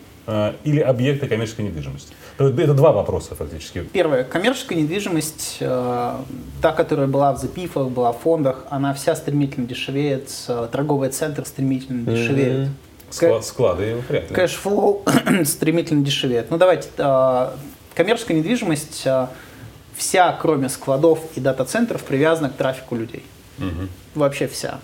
или 0.65 0.81
объекты 0.81 1.27
коммерческой 1.27 1.63
недвижимости? 1.63 2.15
Это 2.39 2.75
два 2.75 2.93
вопроса 2.93 3.35
фактически. 3.35 3.81
Первое. 3.93 4.25
Коммерческая 4.25 4.79
недвижимость, 4.79 5.59
э, 5.61 6.17
та, 6.61 6.73
которая 6.73 7.07
была 7.07 7.33
в 7.33 7.39
ЗПИФах, 7.39 7.89
была 7.89 8.13
в 8.13 8.19
фондах, 8.19 8.65
она 8.71 8.95
вся 8.95 9.15
стремительно 9.15 9.67
дешевеет, 9.67 10.31
э, 10.49 10.69
торговый 10.73 11.11
центр 11.11 11.45
стремительно 11.47 12.11
дешевеет. 12.11 12.69
Склад, 13.11 13.45
склады 13.45 13.97
вряд 14.09 14.31
ли. 14.31 14.35
Cash 14.35 14.70
flow 14.70 15.05
стремительно 15.45 16.05
дешевеет. 16.05 16.51
Ну 16.51 16.57
давайте, 16.57 16.89
э, 16.97 17.51
коммерческая 17.95 18.39
недвижимость, 18.39 19.03
э, 19.05 19.27
вся, 19.95 20.33
кроме 20.41 20.69
складов 20.69 21.21
и 21.35 21.41
дата-центров, 21.41 22.03
привязана 22.05 22.49
к 22.49 22.55
трафику 22.55 22.97
людей. 22.97 23.25
Вообще 24.15 24.49
вся. 24.49 24.81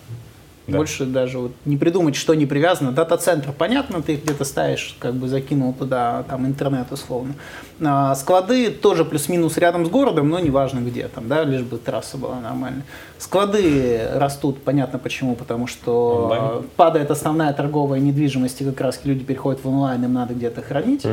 Да. 0.69 0.77
Больше 0.77 1.07
даже 1.07 1.39
вот 1.39 1.53
не 1.65 1.79
придумать, 1.79 2.15
что 2.15 2.35
не 2.35 2.45
привязано. 2.45 2.93
Дата-центр, 2.93 3.53
понятно, 3.57 4.03
ты 4.03 4.17
где-то 4.17 4.45
ставишь, 4.45 4.97
как 4.99 5.15
бы 5.15 5.27
закинул 5.27 5.73
туда 5.73 6.25
там 6.29 6.47
интернет 6.47 6.93
условно. 6.93 7.35
А, 7.81 8.15
склады 8.15 8.71
тоже 8.71 9.07
плюс-минус 9.07 9.57
рядом 9.57 9.87
с 9.87 9.89
городом, 9.89 10.29
но 10.29 10.39
неважно 10.41 10.81
где 10.81 11.09
там, 11.09 11.27
да, 11.27 11.45
лишь 11.45 11.63
бы 11.63 11.79
трасса 11.79 12.19
была 12.19 12.39
нормальная. 12.41 12.85
Склады 13.17 14.11
растут, 14.15 14.63
понятно 14.63 14.99
почему, 14.99 15.37
потому 15.37 15.67
что 15.67 16.29
Онлайн. 16.31 16.65
падает 16.77 17.11
основная 17.11 17.53
торговая 17.55 18.01
недвижимость, 18.01 18.61
и 18.61 18.65
как 18.65 18.81
раз 18.83 19.01
люди 19.05 19.25
переходят 19.25 19.65
в 19.65 19.69
онлайн, 19.69 20.05
им 20.05 20.13
надо 20.13 20.35
где-то 20.35 20.61
хранить. 20.61 21.07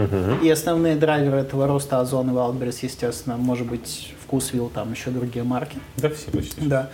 И 0.43 0.49
основные 0.49 0.97
драйверы 0.97 1.37
этого 1.37 1.65
роста 1.65 2.01
Озон 2.01 2.29
и 2.29 2.33
Wildberries, 2.33 2.79
естественно, 2.81 3.37
может 3.37 3.67
быть, 3.67 4.13
Вкусвилл, 4.25 4.69
там 4.73 4.91
еще 4.91 5.11
другие 5.11 5.45
марки. 5.45 5.77
Да, 5.97 6.09
все 6.09 6.29
почти. 6.31 6.61
Да. 6.61 6.89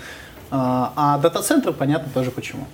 А 0.52 1.18
дата-центр, 1.20 1.72
понятно 1.72 2.12
тоже 2.14 2.32
почему. 2.32 2.68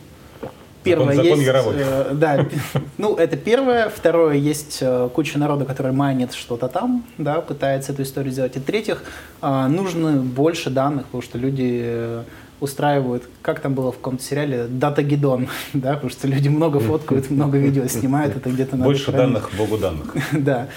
Первое 0.84 1.16
закон 1.16 1.32
есть, 1.32 1.44
Яровой. 1.44 1.76
э, 1.78 2.12
да, 2.14 2.46
ну 2.98 3.16
это 3.16 3.38
первое. 3.38 3.90
Второе, 3.90 4.36
есть 4.36 4.80
э, 4.82 5.10
куча 5.14 5.38
народа, 5.38 5.66
который 5.66 5.92
майнит 5.92 6.34
что-то 6.34 6.68
там, 6.68 7.06
да, 7.18 7.42
пытается 7.42 7.92
эту 7.92 8.04
историю 8.04 8.32
сделать. 8.32 8.56
И 8.56 8.60
третьих, 8.60 9.04
а, 9.42 9.68
нужно 9.68 10.14
больше 10.14 10.70
данных, 10.70 11.06
потому 11.06 11.22
что 11.22 11.38
люди 11.38 11.82
э, 11.84 12.24
устраивают, 12.60 13.24
как 13.42 13.60
там 13.60 13.74
было 13.74 13.92
в 13.92 13.98
каком-то 13.98 14.24
сериале, 14.24 14.68
дата-гидон, 14.70 15.50
да, 15.74 15.94
потому 15.94 16.10
что 16.10 16.28
люди 16.28 16.48
много 16.48 16.80
фоткают, 16.80 17.30
много 17.30 17.58
видео 17.58 17.88
снимают, 17.88 18.36
это 18.36 18.50
где-то 18.50 18.78
надо 18.78 18.90
Больше 18.90 19.12
хранить. 19.12 19.34
данных, 19.34 19.50
богу 19.58 19.78
данных. 19.78 20.16
Да. 20.32 20.68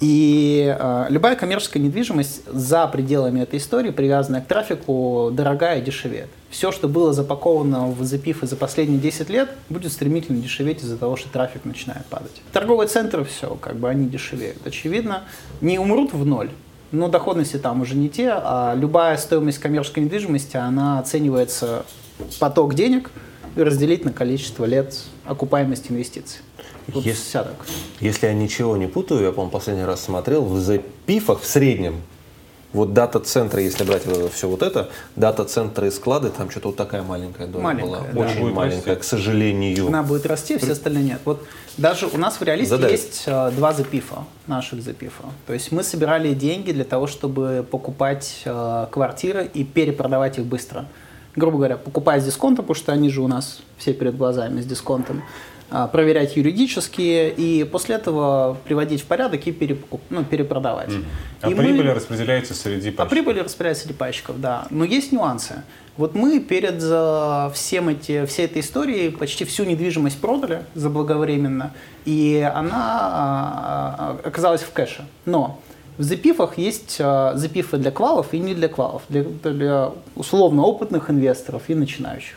И 0.00 0.74
э, 0.78 1.06
любая 1.10 1.36
коммерческая 1.36 1.82
недвижимость 1.82 2.42
за 2.50 2.86
пределами 2.86 3.40
этой 3.40 3.58
истории, 3.58 3.90
привязанная 3.90 4.40
к 4.40 4.46
трафику, 4.46 5.30
дорогая 5.30 5.78
и 5.78 5.82
дешевеет. 5.82 6.30
Все, 6.50 6.72
что 6.72 6.88
было 6.88 7.12
запаковано 7.12 7.86
в 7.86 8.04
запифы 8.04 8.46
за 8.46 8.56
последние 8.56 8.98
10 8.98 9.30
лет, 9.30 9.50
будет 9.68 9.92
стремительно 9.92 10.42
дешеветь 10.42 10.82
из-за 10.82 10.96
того, 10.96 11.16
что 11.16 11.28
трафик 11.30 11.64
начинает 11.64 12.04
падать. 12.06 12.42
Торговые 12.52 12.88
центры, 12.88 13.24
все, 13.24 13.54
как 13.54 13.76
бы 13.76 13.88
они 13.88 14.08
дешевеют. 14.08 14.66
Очевидно, 14.66 15.24
не 15.60 15.78
умрут 15.78 16.12
в 16.12 16.26
ноль, 16.26 16.50
но 16.90 17.08
доходности 17.08 17.56
там 17.56 17.82
уже 17.82 17.94
не 17.94 18.08
те, 18.08 18.30
а 18.32 18.74
любая 18.74 19.16
стоимость 19.16 19.58
коммерческой 19.58 20.04
недвижимости, 20.04 20.56
она 20.56 20.98
оценивается 20.98 21.86
поток 22.40 22.74
денег 22.74 23.12
и 23.54 23.62
разделить 23.62 24.04
на 24.04 24.12
количество 24.12 24.64
лет 24.64 24.98
окупаемости 25.24 25.92
инвестиций. 25.92 26.40
Вот 26.88 27.04
Если-. 27.04 27.48
Если 28.00 28.26
я 28.26 28.34
ничего 28.34 28.76
не 28.76 28.88
путаю, 28.88 29.22
я, 29.22 29.30
по-моему, 29.30 29.52
последний 29.52 29.84
раз 29.84 30.02
смотрел, 30.02 30.44
в 30.44 30.58
запифах 30.58 31.42
в 31.42 31.46
среднем, 31.46 32.00
вот 32.72 32.92
дата-центры, 32.94 33.62
если 33.62 33.84
брать 33.84 34.02
все 34.32 34.48
вот 34.48 34.62
это, 34.62 34.88
дата-центры 35.16 35.88
и 35.88 35.90
склады, 35.90 36.30
там 36.30 36.50
что-то 36.50 36.68
вот 36.68 36.76
такая 36.76 37.02
маленькая 37.02 37.46
доля 37.46 37.64
Маленькая, 37.64 37.86
была. 37.86 38.00
да. 38.12 38.20
Очень 38.20 38.40
Будет 38.40 38.54
маленькая, 38.54 38.90
расти. 38.94 39.00
к 39.00 39.04
сожалению. 39.04 39.86
Она 39.88 40.02
будет 40.02 40.26
расти, 40.26 40.56
все 40.58 40.72
остальные 40.72 41.04
нет. 41.04 41.20
Вот 41.24 41.44
даже 41.76 42.06
у 42.06 42.16
нас 42.16 42.38
в 42.40 42.42
реалисте 42.42 42.76
Задавит. 42.76 42.98
есть 43.00 43.22
э, 43.26 43.50
два 43.56 43.72
запифа, 43.72 44.24
наших 44.46 44.82
запифа. 44.82 45.24
То 45.46 45.52
есть 45.52 45.72
мы 45.72 45.82
собирали 45.82 46.32
деньги 46.34 46.72
для 46.72 46.84
того, 46.84 47.06
чтобы 47.06 47.66
покупать 47.70 48.42
э, 48.44 48.86
квартиры 48.90 49.50
и 49.52 49.64
перепродавать 49.64 50.38
их 50.38 50.44
быстро. 50.44 50.86
Грубо 51.36 51.58
говоря, 51.58 51.76
покупать 51.76 52.22
с 52.22 52.24
дисконтом, 52.26 52.64
потому 52.64 52.74
что 52.74 52.92
они 52.92 53.08
же 53.08 53.22
у 53.22 53.28
нас 53.28 53.60
все 53.78 53.92
перед 53.92 54.16
глазами 54.16 54.60
с 54.60 54.66
дисконтом, 54.66 55.22
проверять 55.92 56.36
юридические 56.36 57.30
и 57.32 57.64
после 57.64 57.96
этого 57.96 58.56
приводить 58.64 59.02
в 59.02 59.06
порядок 59.06 59.46
и 59.46 59.52
перепокуп- 59.52 60.00
ну, 60.10 60.24
перепродавать. 60.24 60.90
А 61.40 61.50
И 61.50 61.54
мы- 61.54 61.62
прибыль 61.64 61.90
распределяется 61.90 62.54
среди 62.54 62.88
а 62.90 62.92
пачек. 62.92 63.10
прибыль 63.10 63.40
распределяется 63.42 63.84
среди 63.84 63.94
пальчиков, 63.98 64.40
да. 64.40 64.66
Но 64.70 64.84
есть 64.84 65.12
нюансы. 65.12 65.62
Вот 65.96 66.14
мы 66.14 66.40
перед 66.40 66.80
э, 66.82 67.50
всем 67.54 67.88
эти, 67.90 68.24
всей 68.26 68.46
этой 68.46 68.60
историей 68.60 69.10
почти 69.10 69.44
всю 69.44 69.64
недвижимость 69.64 70.18
продали 70.20 70.64
заблаговременно, 70.74 71.72
и 72.04 72.40
она 72.54 74.18
э, 74.24 74.28
оказалась 74.28 74.62
в 74.62 74.72
кэше. 74.72 75.04
Но 75.26 75.60
в 75.98 76.02
запифах 76.02 76.56
есть 76.58 76.96
э, 76.98 77.32
запифы 77.34 77.76
для 77.76 77.90
квалов 77.90 78.32
и 78.32 78.38
не 78.38 78.54
для 78.54 78.68
квалов, 78.68 79.02
для, 79.08 79.24
для 79.24 79.90
условно 80.16 80.62
опытных 80.62 81.10
инвесторов 81.10 81.62
и 81.68 81.74
начинающих. 81.74 82.36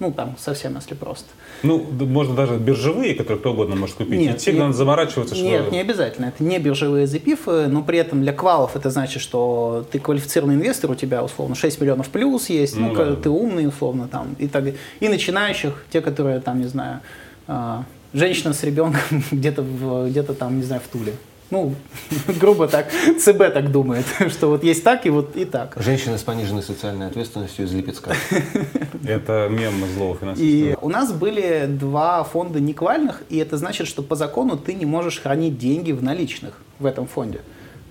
Ну, 0.00 0.12
там, 0.12 0.36
совсем 0.38 0.76
если 0.76 0.94
просто. 0.94 1.26
Ну, 1.64 1.78
можно 1.90 2.34
даже 2.36 2.56
биржевые, 2.56 3.14
которые 3.14 3.40
кто 3.40 3.52
угодно 3.52 3.74
может 3.74 3.96
купить. 3.96 4.18
Нет, 4.20 4.36
где 4.40 4.52
нет. 4.52 4.60
надо 4.60 4.72
заморачиваться, 4.74 5.34
что... 5.34 5.44
Нет, 5.44 5.72
не 5.72 5.80
обязательно. 5.80 6.26
Это 6.26 6.44
не 6.44 6.58
биржевые 6.60 7.08
запифы, 7.08 7.66
но 7.66 7.82
при 7.82 7.98
этом 7.98 8.22
для 8.22 8.32
квалов 8.32 8.76
это 8.76 8.90
значит, 8.90 9.20
что 9.20 9.84
ты 9.90 9.98
квалифицированный 9.98 10.54
инвестор, 10.54 10.92
у 10.92 10.94
тебя 10.94 11.24
условно 11.24 11.56
6 11.56 11.80
миллионов 11.80 12.10
плюс 12.10 12.48
есть, 12.48 12.76
ну, 12.76 12.90
Ну 12.90 12.94
да. 12.94 13.16
ты 13.16 13.28
умный 13.28 13.66
условно 13.66 14.06
там 14.06 14.36
и 14.38 14.46
так. 14.46 14.64
И 15.00 15.08
начинающих, 15.08 15.84
те, 15.90 16.00
которые 16.00 16.38
там, 16.40 16.60
не 16.60 16.66
знаю, 16.68 17.00
а, 17.48 17.84
женщина 18.12 18.52
с 18.54 18.62
ребенком 18.62 19.00
где-то 19.32 19.62
в- 19.62 20.08
где-то 20.10 20.32
там, 20.34 20.58
не 20.58 20.62
знаю, 20.62 20.80
в 20.80 20.88
Туле. 20.92 21.14
Ну, 21.50 21.74
грубо 22.40 22.68
так, 22.68 22.90
ЦБ 22.90 23.54
так 23.54 23.72
думает, 23.72 24.04
что 24.28 24.48
вот 24.48 24.64
есть 24.64 24.84
так 24.84 25.06
и 25.06 25.10
вот 25.10 25.34
и 25.36 25.44
так. 25.44 25.74
Женщина 25.78 26.18
с 26.18 26.22
пониженной 26.22 26.62
социальной 26.62 27.06
ответственностью 27.06 27.64
из 27.64 27.72
Липецка. 27.72 28.14
Это 29.06 29.48
мем 29.50 29.72
злого 29.94 30.14
И 30.14 30.18
финансиста. 30.18 30.78
у 30.82 30.88
нас 30.90 31.12
были 31.12 31.66
два 31.66 32.22
фонда 32.24 32.60
неквальных, 32.60 33.22
и 33.30 33.38
это 33.38 33.56
значит, 33.56 33.86
что 33.86 34.02
по 34.02 34.16
закону 34.16 34.56
ты 34.58 34.74
не 34.74 34.84
можешь 34.84 35.20
хранить 35.20 35.58
деньги 35.58 35.92
в 35.92 36.02
наличных 36.02 36.54
в 36.78 36.84
этом 36.84 37.06
фонде. 37.06 37.40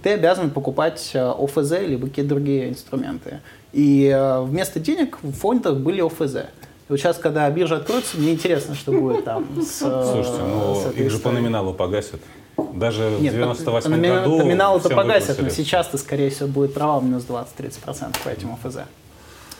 Ты 0.03 0.11
обязан 0.11 0.51
покупать 0.51 1.11
э, 1.13 1.19
ОФЗ 1.19 1.81
либо 1.81 2.07
какие-то 2.07 2.29
другие 2.29 2.69
инструменты. 2.69 3.39
И 3.73 4.05
э, 4.13 4.41
вместо 4.41 4.79
денег 4.79 5.17
в 5.23 5.31
фондах 5.31 5.77
были 5.77 6.01
ОФЗ. 6.01 6.35
И 6.35 6.89
вот 6.89 6.99
сейчас, 6.99 7.17
когда 7.17 7.49
биржа 7.49 7.77
откроется, 7.77 8.17
мне 8.17 8.33
интересно, 8.33 8.75
что 8.75 8.91
будет 8.91 9.25
там 9.25 9.47
с, 9.61 9.81
э, 9.81 10.11
Слушайте, 10.11 10.41
ну 10.43 10.75
с 10.75 10.85
этой 10.85 11.05
их 11.05 11.11
же 11.11 11.17
по 11.17 11.31
номиналу 11.31 11.73
погасят. 11.73 12.21
Даже 12.57 13.17
Нет, 13.19 13.33
в 13.33 13.37
98 13.37 13.91
по, 13.91 13.95
номина- 13.97 14.19
году 14.19 14.37
номинал 14.37 14.77
это 14.77 14.89
всем 14.89 14.97
погасят, 14.97 15.27
но 15.29 15.33
выплатили. 15.35 15.63
сейчас 15.63 15.87
то 15.87 15.97
скорее 15.97 16.29
всего, 16.29 16.47
будет 16.47 16.73
провал 16.73 17.01
минус 17.01 17.25
20-30% 17.27 18.17
по 18.23 18.29
этим 18.29 18.53
ОФЗ. 18.53 18.79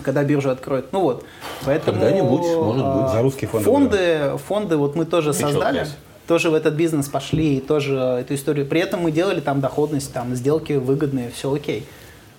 Когда 0.01 0.23
биржу 0.23 0.49
откроют. 0.49 0.93
Ну 0.93 1.01
вот, 1.01 1.25
поэтому... 1.65 1.99
Когда-нибудь, 1.99 2.41
может 2.41 2.83
а, 2.85 3.01
быть. 3.03 3.11
За 3.13 3.21
русские 3.21 3.49
фонды 3.49 3.65
Фонды, 3.65 4.37
фонды 4.47 4.77
вот 4.77 4.95
мы 4.95 5.05
тоже 5.05 5.33
Печалка. 5.33 5.53
создали, 5.53 5.87
тоже 6.27 6.49
в 6.49 6.53
этот 6.53 6.73
бизнес 6.75 7.07
пошли, 7.07 7.57
и 7.57 7.61
тоже 7.61 7.95
эту 7.95 8.35
историю. 8.35 8.65
При 8.65 8.81
этом 8.81 9.01
мы 9.01 9.11
делали 9.11 9.39
там 9.39 9.61
доходность, 9.61 10.13
там 10.13 10.35
сделки 10.35 10.73
выгодные, 10.73 11.31
все 11.31 11.51
окей. 11.51 11.87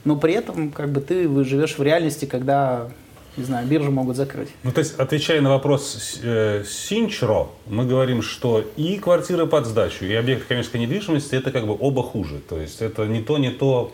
Но 0.04 0.16
при 0.16 0.34
этом 0.34 0.70
как 0.70 0.90
бы 0.90 1.00
ты 1.00 1.28
вы 1.28 1.44
живешь 1.44 1.78
в 1.78 1.82
реальности, 1.82 2.24
когда, 2.24 2.88
не 3.37 3.45
знаю, 3.45 3.66
биржу 3.66 3.91
могут 3.91 4.16
закрыть. 4.16 4.49
Ну, 4.62 4.72
то 4.72 4.81
есть, 4.81 4.99
отвечая 4.99 5.41
на 5.41 5.51
вопрос 5.51 6.18
э, 6.22 6.64
Синчро, 6.66 7.49
мы 7.66 7.87
говорим, 7.87 8.22
что 8.22 8.64
и 8.76 8.99
квартиры 8.99 9.47
под 9.47 9.66
сдачу, 9.66 10.05
и 10.05 10.14
объекты 10.14 10.47
коммерческой 10.47 10.81
недвижимости, 10.81 11.35
это 11.35 11.51
как 11.51 11.66
бы 11.66 11.76
оба 11.79 12.03
хуже. 12.03 12.41
То 12.49 12.59
есть, 12.59 12.83
это 12.83 13.07
не 13.07 13.22
то, 13.22 13.39
не 13.39 13.51
то, 13.51 13.93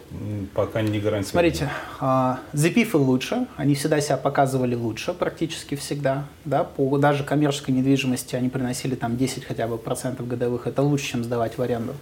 пока 0.55 0.83
не 0.83 0.99
гарантирует. 0.99 1.27
Смотрите, 1.27 1.71
а, 2.01 2.41
запифы 2.53 2.97
лучше, 2.97 3.47
они 3.57 3.75
всегда 3.75 4.01
себя 4.01 4.17
показывали 4.17 4.75
лучше, 4.75 5.13
практически 5.13 5.75
всегда, 5.75 6.27
да, 6.45 6.65
по 6.65 6.97
даже 6.99 7.25
коммерческой 7.25 7.73
недвижимости 7.73 8.37
они 8.37 8.49
приносили 8.49 8.95
там 8.95 9.17
10 9.17 9.45
хотя 9.45 9.67
бы 9.67 9.79
процентов 9.79 10.27
годовых, 10.27 10.67
это 10.67 10.83
лучше, 10.83 11.07
чем 11.07 11.25
сдавать 11.25 11.59
в 11.59 11.63
аренду 11.63 11.95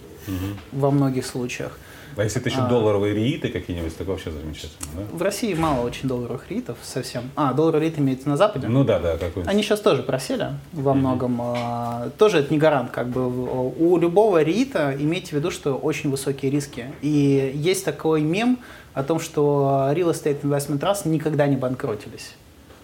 во 0.71 0.91
многих 0.91 1.25
случаях. 1.25 1.77
А 2.15 2.23
если 2.23 2.39
это 2.41 2.49
еще 2.49 2.61
долларовые 2.67 3.13
рииты 3.13 3.49
какие-нибудь, 3.49 3.95
так 3.97 4.07
вообще 4.07 4.31
замечательно, 4.31 4.87
да? 4.95 5.03
В 5.17 5.21
России 5.21 5.53
мало 5.53 5.85
очень 5.85 6.07
долларовых 6.07 6.49
ритов 6.49 6.77
совсем. 6.81 7.23
А, 7.35 7.53
долларовый 7.53 7.87
рит 7.87 7.99
имеется 7.99 8.29
на 8.29 8.37
Западе? 8.37 8.67
Ну 8.67 8.83
да, 8.83 8.99
да, 8.99 9.13
какой-нибудь. 9.17 9.47
Они 9.47 9.63
сейчас 9.63 9.79
тоже 9.81 10.03
просели 10.03 10.49
во 10.73 10.93
многом. 10.93 11.39
а, 11.41 12.09
Тоже 12.17 12.39
это 12.39 12.53
не 12.53 12.59
гарант. 12.59 12.91
Как 12.91 13.07
бы. 13.07 13.27
У 13.27 13.97
любого 13.97 14.41
рита 14.43 14.95
имейте 14.99 15.29
в 15.29 15.33
виду, 15.33 15.51
что 15.51 15.75
очень 15.75 16.09
высокие 16.09 16.51
риски. 16.51 16.85
И 17.01 17.51
есть 17.55 17.85
такой 17.85 18.21
мем 18.21 18.59
о 18.93 19.03
том, 19.03 19.19
что 19.19 19.89
Real 19.93 20.11
Estate 20.11 20.41
Investment 20.41 20.79
Trust 20.79 21.07
никогда 21.07 21.47
не 21.47 21.55
банкротились. 21.55 22.33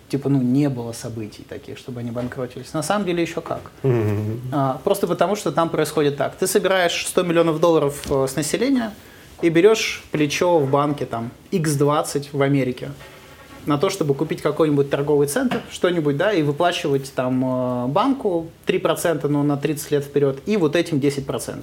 Типа, 0.07 0.27
ну, 0.27 0.41
не 0.41 0.69
было 0.69 0.91
событий 0.91 1.45
таких, 1.47 1.77
чтобы 1.77 1.99
они 1.99 2.09
банкротились. 2.09 2.73
На 2.73 2.82
самом 2.82 3.05
деле 3.05 3.21
еще 3.21 3.41
как. 3.41 3.71
А, 4.51 4.82
Просто 4.84 5.05
потому, 5.05 5.36
что 5.36 5.51
там 5.51 5.69
происходит 5.69 6.17
так. 6.17 6.36
Ты 6.36 6.47
собираешь 6.47 7.05
100 7.05 7.21
миллионов 7.23 7.59
долларов 7.59 8.01
э, 8.09 8.25
с 8.27 8.36
населения 8.36 8.91
и 9.41 9.49
берешь 9.49 10.03
плечо 10.11 10.59
в 10.59 10.69
банке 10.69 11.05
там 11.05 11.31
X20 11.51 12.29
в 12.33 12.41
Америке 12.41 12.91
на 13.65 13.77
то, 13.77 13.89
чтобы 13.89 14.13
купить 14.13 14.41
какой-нибудь 14.41 14.89
торговый 14.89 15.27
центр, 15.27 15.61
что-нибудь, 15.71 16.17
да, 16.17 16.31
и 16.31 16.41
выплачивать 16.41 17.13
там 17.13 17.85
э, 17.85 17.87
банку 17.87 18.47
3%, 18.65 19.27
но 19.27 19.43
на 19.43 19.57
30 19.57 19.91
лет 19.91 20.03
вперед, 20.03 20.39
и 20.45 20.57
вот 20.57 20.75
этим 20.75 20.97
10%. 20.97 21.61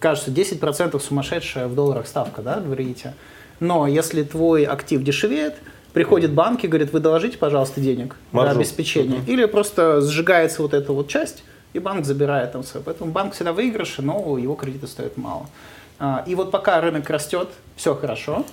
Кажется, 0.00 0.30
10% 0.30 1.00
сумасшедшая 1.00 1.68
в 1.68 1.74
долларах 1.74 2.06
ставка, 2.06 2.42
да, 2.42 2.60
говорите. 2.60 3.14
Но 3.60 3.86
если 3.86 4.22
твой 4.22 4.64
актив 4.64 5.02
дешевеет, 5.02 5.54
приходит 5.92 6.32
банк 6.32 6.64
и 6.64 6.68
говорит, 6.68 6.92
вы 6.92 7.00
доложите, 7.00 7.38
пожалуйста, 7.38 7.80
денег 7.80 8.16
Маржу. 8.32 8.50
для 8.50 8.60
обеспечения. 8.60 9.20
Или 9.26 9.44
просто 9.46 10.02
сжигается 10.02 10.62
вот 10.62 10.74
эта 10.74 10.92
вот 10.92 11.08
часть, 11.08 11.44
и 11.72 11.78
банк 11.78 12.04
забирает 12.04 12.52
там 12.52 12.62
все. 12.62 12.80
Поэтому 12.84 13.12
банк 13.12 13.34
всегда 13.34 13.52
выигрыше, 13.52 14.02
но 14.02 14.36
его 14.36 14.54
кредиты 14.54 14.86
стоят 14.86 15.16
мало. 15.16 15.46
А, 15.98 16.24
И 16.26 16.34
вот 16.34 16.50
пока 16.50 16.80
рынок 16.80 17.08
растет, 17.10 17.48
все 17.76 17.94
хорошо. 17.94 18.44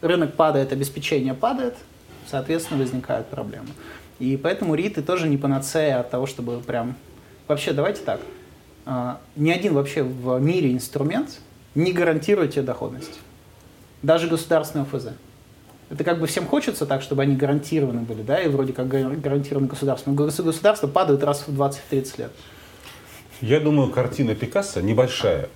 Рынок 0.00 0.34
падает, 0.34 0.72
обеспечение 0.72 1.34
падает, 1.34 1.74
соответственно, 2.26 2.80
возникают 2.80 3.26
проблемы. 3.28 3.68
И 4.18 4.36
поэтому 4.36 4.74
риты 4.74 5.02
тоже 5.02 5.28
не 5.28 5.36
панацея 5.36 6.00
от 6.00 6.10
того, 6.10 6.26
чтобы 6.26 6.58
прям... 6.60 6.94
Вообще, 7.48 7.72
давайте 7.72 8.02
так. 8.02 8.20
а, 8.86 9.18
Ни 9.36 9.50
один 9.50 9.74
вообще 9.74 10.02
в 10.02 10.38
мире 10.40 10.72
инструмент 10.72 11.40
не 11.74 11.92
гарантирует 11.92 12.52
тебе 12.52 12.62
доходность. 12.62 13.18
Даже 14.02 14.28
государственный 14.28 14.84
ОФЗ. 14.84 15.08
Это 15.90 16.04
как 16.04 16.20
бы 16.20 16.26
всем 16.26 16.46
хочется 16.46 16.86
так, 16.86 17.02
чтобы 17.02 17.22
они 17.22 17.34
гарантированы 17.34 18.02
были, 18.02 18.22
да, 18.22 18.40
и 18.40 18.48
вроде 18.48 18.72
как 18.72 18.86
га- 18.88 19.10
гарантированы 19.10 19.66
государством. 19.66 20.14
Но 20.14 20.24
гос- 20.26 20.42
государства 20.42 20.86
падают 20.86 21.24
раз 21.24 21.44
в 21.46 21.60
20-30 21.60 22.18
лет. 22.18 22.30
Я 23.40 23.60
думаю, 23.60 23.90
картина 23.90 24.34
Пикассо 24.34 24.80
небольшая, 24.80 25.48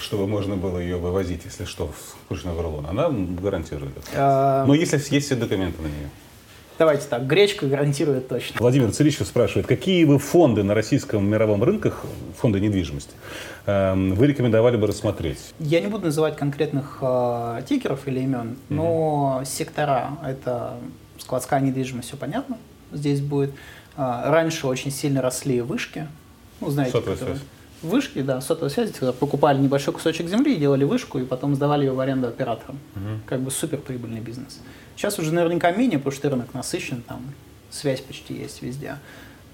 чтобы 0.00 0.26
можно 0.26 0.56
было 0.56 0.78
ее 0.78 0.96
вывозить, 0.96 1.44
если 1.44 1.64
что, 1.64 1.86
в 1.88 2.28
кружной 2.28 2.60
рулон. 2.60 2.86
Она 2.86 3.08
гарантирует 3.10 3.96
это. 3.96 4.06
А, 4.14 4.66
Но 4.66 4.74
если 4.74 4.96
есть 4.96 5.26
все 5.26 5.36
документы 5.36 5.80
на 5.80 5.86
нее. 5.86 6.10
Давайте 6.78 7.06
так, 7.08 7.26
гречка 7.26 7.66
гарантирует 7.66 8.28
точно. 8.28 8.56
Владимир 8.58 8.90
Царичев 8.90 9.26
спрашивает, 9.26 9.66
какие 9.66 10.04
бы 10.06 10.18
фонды 10.18 10.62
на 10.62 10.72
российском 10.74 11.28
мировом 11.28 11.62
рынках, 11.62 12.06
фонды 12.38 12.58
недвижимости, 12.58 13.12
эм, 13.66 14.14
вы 14.14 14.26
рекомендовали 14.26 14.78
бы 14.78 14.86
рассмотреть? 14.86 15.52
Я 15.58 15.80
не 15.80 15.88
буду 15.88 16.06
называть 16.06 16.36
конкретных 16.36 16.96
э, 17.02 17.62
тикеров 17.68 18.08
или 18.08 18.20
имен, 18.20 18.56
но 18.70 19.42
сектора 19.44 20.16
это 20.24 20.78
складская 21.18 21.60
недвижимость, 21.60 22.08
все 22.08 22.16
понятно. 22.16 22.56
Здесь 22.92 23.20
будет. 23.20 23.52
А, 23.96 24.30
раньше 24.30 24.66
очень 24.66 24.90
сильно 24.90 25.20
росли 25.20 25.60
вышки. 25.60 26.08
Ну, 26.60 26.70
знаете, 26.70 26.92
Сотовая 26.92 27.16
которые- 27.16 27.36
связь. 27.38 27.48
Вышки, 27.82 28.20
да, 28.20 28.42
сотовая 28.42 28.68
связь, 28.68 28.90
когда 28.92 29.12
покупали 29.12 29.58
небольшой 29.58 29.94
кусочек 29.94 30.28
земли, 30.28 30.56
делали 30.56 30.84
вышку 30.84 31.18
и 31.18 31.24
потом 31.24 31.54
сдавали 31.54 31.86
ее 31.86 31.92
в 31.92 32.00
аренду 32.00 32.28
операторам. 32.28 32.78
Как 33.26 33.40
бы 33.40 33.50
супер 33.50 33.78
прибыльный 33.78 34.20
бизнес. 34.20 34.60
Сейчас 34.96 35.18
уже 35.18 35.32
наверняка 35.32 35.70
менее, 35.72 35.98
потому 35.98 36.14
что 36.14 36.28
рынок 36.28 36.52
насыщен, 36.52 37.00
там 37.00 37.22
связь 37.70 38.02
почти 38.02 38.34
есть 38.34 38.60
везде. 38.60 38.96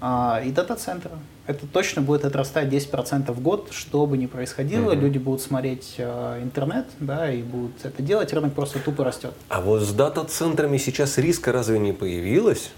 А, 0.01 0.43
и 0.45 0.51
дата-центры. 0.51 1.11
Это 1.47 1.65
точно 1.65 2.01
будет 2.01 2.25
отрастать 2.25 2.67
10% 2.67 3.31
в 3.31 3.39
год, 3.41 3.69
что 3.71 4.05
бы 4.05 4.17
ни 4.17 4.25
происходило. 4.25 4.91
Люди 4.91 5.17
будут 5.17 5.41
смотреть 5.41 5.95
э, 5.97 6.39
интернет, 6.43 6.85
да, 6.99 7.31
и 7.31 7.41
будут 7.41 7.71
это 7.83 8.03
делать, 8.03 8.31
рынок 8.33 8.53
просто 8.53 8.79
тупо 8.79 9.05
растет. 9.05 9.31
А 9.47 9.61
вот 9.61 9.81
с 9.81 9.91
дата-центрами 9.93 10.77
сейчас 10.77 11.17
риска 11.17 11.51
разве 11.53 11.79
не 11.79 11.93
появилось? 11.93 12.71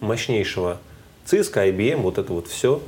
Мощнейшего. 0.00 0.78
Cisco, 1.26 1.54
IBM, 1.74 2.02
вот 2.02 2.18
это 2.18 2.32
вот 2.32 2.46
все. 2.48 2.82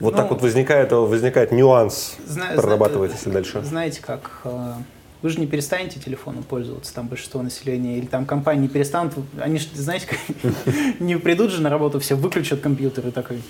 Вот 0.00 0.12
Ну, 0.14 0.16
так 0.16 0.30
вот 0.30 0.40
возникает, 0.40 0.92
возникает 0.92 1.52
нюанс, 1.52 2.16
Зна- 2.26 2.52
прорабатывается 2.56 3.18
зна- 3.22 3.34
дальше. 3.34 3.62
Знаете, 3.62 4.00
как 4.00 4.40
э, 4.44 4.72
вы 5.20 5.28
же 5.28 5.38
не 5.38 5.46
перестанете 5.46 6.00
телефоном 6.00 6.42
пользоваться, 6.42 6.94
там 6.94 7.06
большинство 7.06 7.42
населения, 7.42 7.98
или 7.98 8.06
там 8.06 8.24
компании 8.24 8.62
не 8.62 8.68
перестанут, 8.68 9.12
они 9.38 9.58
же, 9.58 9.68
знаете, 9.74 10.06
не 11.00 11.16
придут 11.16 11.50
же 11.50 11.60
на 11.60 11.68
работу, 11.68 12.00
все 12.00 12.14
выключат 12.14 12.60
компьютер 12.60 13.08
и 13.08 13.10
такой, 13.10 13.42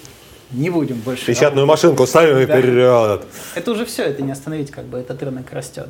не 0.50 0.70
будем 0.70 0.96
больше. 0.98 1.24
Печатную 1.26 1.66
машинку 1.68 2.04
ставим 2.06 2.38
и 2.38 2.44
вперед. 2.46 3.24
Это 3.54 3.70
уже 3.70 3.84
все, 3.86 4.02
это 4.02 4.22
не 4.22 4.32
остановить, 4.32 4.72
как 4.72 4.86
бы 4.86 4.98
этот 4.98 5.22
рынок 5.22 5.52
растет. 5.52 5.88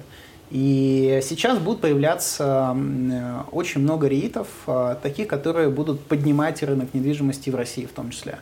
И 0.51 1.21
сейчас 1.23 1.59
будут 1.59 1.81
появляться 1.81 2.77
э, 2.77 3.41
очень 3.53 3.81
много 3.81 4.09
реитов, 4.09 4.49
э, 4.67 4.97
таких, 5.03 5.29
которые 5.29 5.71
будут 5.71 6.01
поднимать 6.01 6.63
рынок 6.63 6.93
недвижимости 6.93 7.49
в 7.49 7.55
России 7.55 7.87
в 7.87 7.93
том 7.93 8.11
числе. 8.11 8.41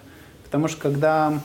Потому 0.49 0.69
что 0.69 0.81
когда, 0.81 1.41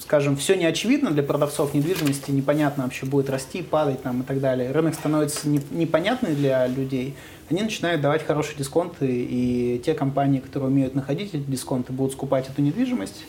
скажем, 0.00 0.36
все 0.36 0.56
не 0.56 0.64
очевидно 0.64 1.12
для 1.12 1.22
продавцов 1.22 1.74
недвижимости, 1.74 2.32
непонятно 2.32 2.82
вообще 2.82 3.06
будет 3.06 3.30
расти, 3.30 3.62
падать 3.62 4.02
там 4.02 4.22
и 4.22 4.24
так 4.24 4.40
далее, 4.40 4.72
рынок 4.72 4.94
становится 4.94 5.48
не- 5.48 5.62
непонятный 5.70 6.34
для 6.34 6.66
людей, 6.66 7.14
они 7.50 7.62
начинают 7.62 8.00
давать 8.00 8.26
хорошие 8.26 8.56
дисконты, 8.58 9.06
и 9.08 9.80
те 9.84 9.94
компании, 9.94 10.40
которые 10.40 10.70
умеют 10.70 10.96
находить 10.96 11.34
эти 11.34 11.44
дисконты, 11.44 11.92
будут 11.92 12.12
скупать 12.12 12.48
эту 12.48 12.62
недвижимость, 12.62 13.24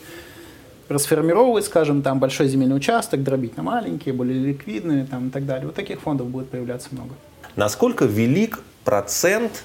расформировывать, 0.89 1.65
скажем, 1.65 2.01
там 2.01 2.19
большой 2.19 2.47
земельный 2.47 2.75
участок, 2.75 3.21
дробить 3.23 3.55
на 3.55 3.61
маленькие, 3.61 4.15
более 4.15 4.43
ликвидные 4.43 5.05
там, 5.05 5.27
и 5.27 5.29
так 5.29 5.45
далее. 5.45 5.67
Вот 5.67 5.75
таких 5.75 6.01
фондов 6.01 6.27
будет 6.27 6.49
появляться 6.49 6.89
много. 6.91 7.11
Насколько 7.55 8.05
велик 8.05 8.61
процент, 8.83 9.63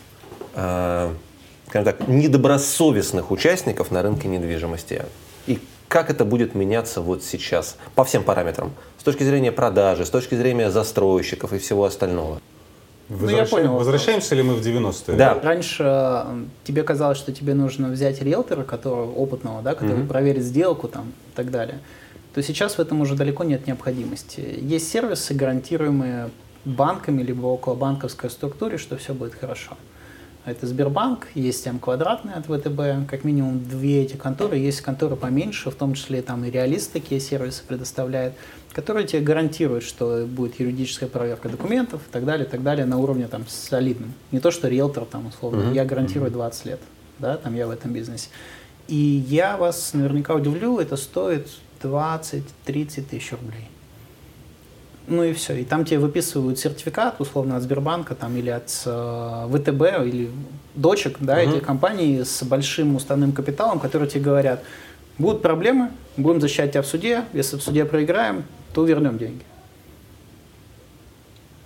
э, 0.54 1.10
скажем 1.74 1.92
так, 1.92 2.06
недобросовестных 2.08 3.32
участников 3.32 3.90
на 3.90 4.02
рынке 4.02 4.28
недвижимости? 4.28 5.02
И 5.48 5.58
как 5.88 6.08
это 6.08 6.24
будет 6.24 6.54
меняться 6.54 7.00
вот 7.00 7.24
сейчас 7.24 7.76
по 7.96 8.04
всем 8.04 8.22
параметрам? 8.22 8.72
С 8.96 9.02
точки 9.02 9.24
зрения 9.24 9.50
продажи, 9.50 10.06
с 10.06 10.10
точки 10.10 10.36
зрения 10.36 10.70
застройщиков 10.70 11.52
и 11.52 11.58
всего 11.58 11.84
остального. 11.84 12.40
Ну, 13.08 13.28
я 13.28 13.44
понял 13.44 13.72
вопрос. 13.72 13.86
Возвращаемся 13.86 14.36
ли 14.36 14.44
мы 14.44 14.54
в 14.54 14.64
90-е? 14.64 15.16
Да. 15.16 15.34
Раньше 15.42 16.24
тебе 16.62 16.84
казалось, 16.84 17.18
что 17.18 17.32
тебе 17.32 17.54
нужно 17.54 17.88
взять 17.88 18.22
риэлтора, 18.22 18.62
которого 18.62 19.10
опытного, 19.10 19.60
да, 19.60 19.74
который 19.74 20.04
проверит 20.04 20.44
сделку 20.44 20.86
там, 20.86 21.12
и 21.32 21.36
так 21.36 21.50
далее, 21.50 21.80
то 22.34 22.42
сейчас 22.42 22.78
в 22.78 22.80
этом 22.80 23.00
уже 23.00 23.16
далеко 23.16 23.42
нет 23.42 23.66
необходимости. 23.66 24.58
Есть 24.60 24.88
сервисы, 24.92 25.34
гарантируемые 25.34 26.30
банками 26.64 27.22
либо 27.22 27.46
около 27.46 27.74
банковской 27.74 28.30
структуре, 28.30 28.78
что 28.78 28.96
все 28.96 29.12
будет 29.12 29.34
хорошо. 29.34 29.76
Это 30.44 30.66
Сбербанк, 30.66 31.28
есть 31.34 31.66
М 31.66 31.78
квадратный 31.78 32.34
от 32.34 32.44
ВТБ, 32.44 33.08
как 33.08 33.24
минимум 33.24 33.66
две 33.66 34.02
эти 34.02 34.16
конторы, 34.16 34.58
есть 34.58 34.82
конторы 34.82 35.16
поменьше, 35.16 35.70
в 35.70 35.74
том 35.74 35.94
числе 35.94 36.20
там 36.20 36.44
и 36.44 36.50
Реалист 36.50 36.92
такие 36.92 37.18
сервисы 37.18 37.62
предоставляет, 37.66 38.34
которые 38.74 39.06
тебе 39.06 39.22
гарантируют, 39.22 39.84
что 39.84 40.26
будет 40.26 40.60
юридическая 40.60 41.08
проверка 41.08 41.48
документов 41.48 42.02
и 42.06 42.12
так 42.12 42.26
далее, 42.26 42.46
и 42.46 42.50
так 42.50 42.62
далее 42.62 42.84
на 42.84 42.98
уровне 42.98 43.26
там 43.26 43.46
солидном. 43.48 44.12
Не 44.32 44.40
то, 44.40 44.50
что 44.50 44.68
риэлтор 44.68 45.06
там 45.06 45.26
условно, 45.28 45.72
я 45.72 45.86
гарантирую 45.86 46.30
20 46.30 46.66
лет, 46.66 46.80
да, 47.18 47.38
там 47.38 47.54
я 47.54 47.66
в 47.66 47.70
этом 47.70 47.94
бизнесе. 47.94 48.28
И 48.86 49.24
я 49.26 49.56
вас 49.56 49.94
наверняка 49.94 50.34
удивлю, 50.34 50.78
это 50.78 50.96
стоит 50.96 51.48
20-30 51.82 52.42
тысяч 53.08 53.32
рублей. 53.32 53.70
Ну 55.06 55.22
и 55.22 55.32
все. 55.34 55.54
И 55.60 55.64
там 55.64 55.84
тебе 55.84 55.98
выписывают 55.98 56.58
сертификат, 56.58 57.20
условно, 57.20 57.56
от 57.56 57.62
Сбербанка 57.62 58.14
там, 58.14 58.36
или 58.36 58.48
от 58.50 58.70
э, 58.86 59.48
ВТБ, 59.52 60.06
или 60.06 60.30
дочек, 60.74 61.16
да, 61.20 61.38
этих 61.40 61.62
компаний 61.62 62.24
с 62.24 62.42
большим 62.42 62.96
уставным 62.96 63.32
капиталом, 63.32 63.80
которые 63.80 64.08
тебе 64.08 64.22
говорят, 64.22 64.64
будут 65.18 65.42
проблемы, 65.42 65.90
будем 66.16 66.40
защищать 66.40 66.72
тебя 66.72 66.82
в 66.82 66.86
суде, 66.86 67.24
если 67.34 67.56
в 67.56 67.62
суде 67.62 67.84
проиграем, 67.84 68.44
то 68.72 68.84
вернем 68.84 69.18
деньги. 69.18 69.42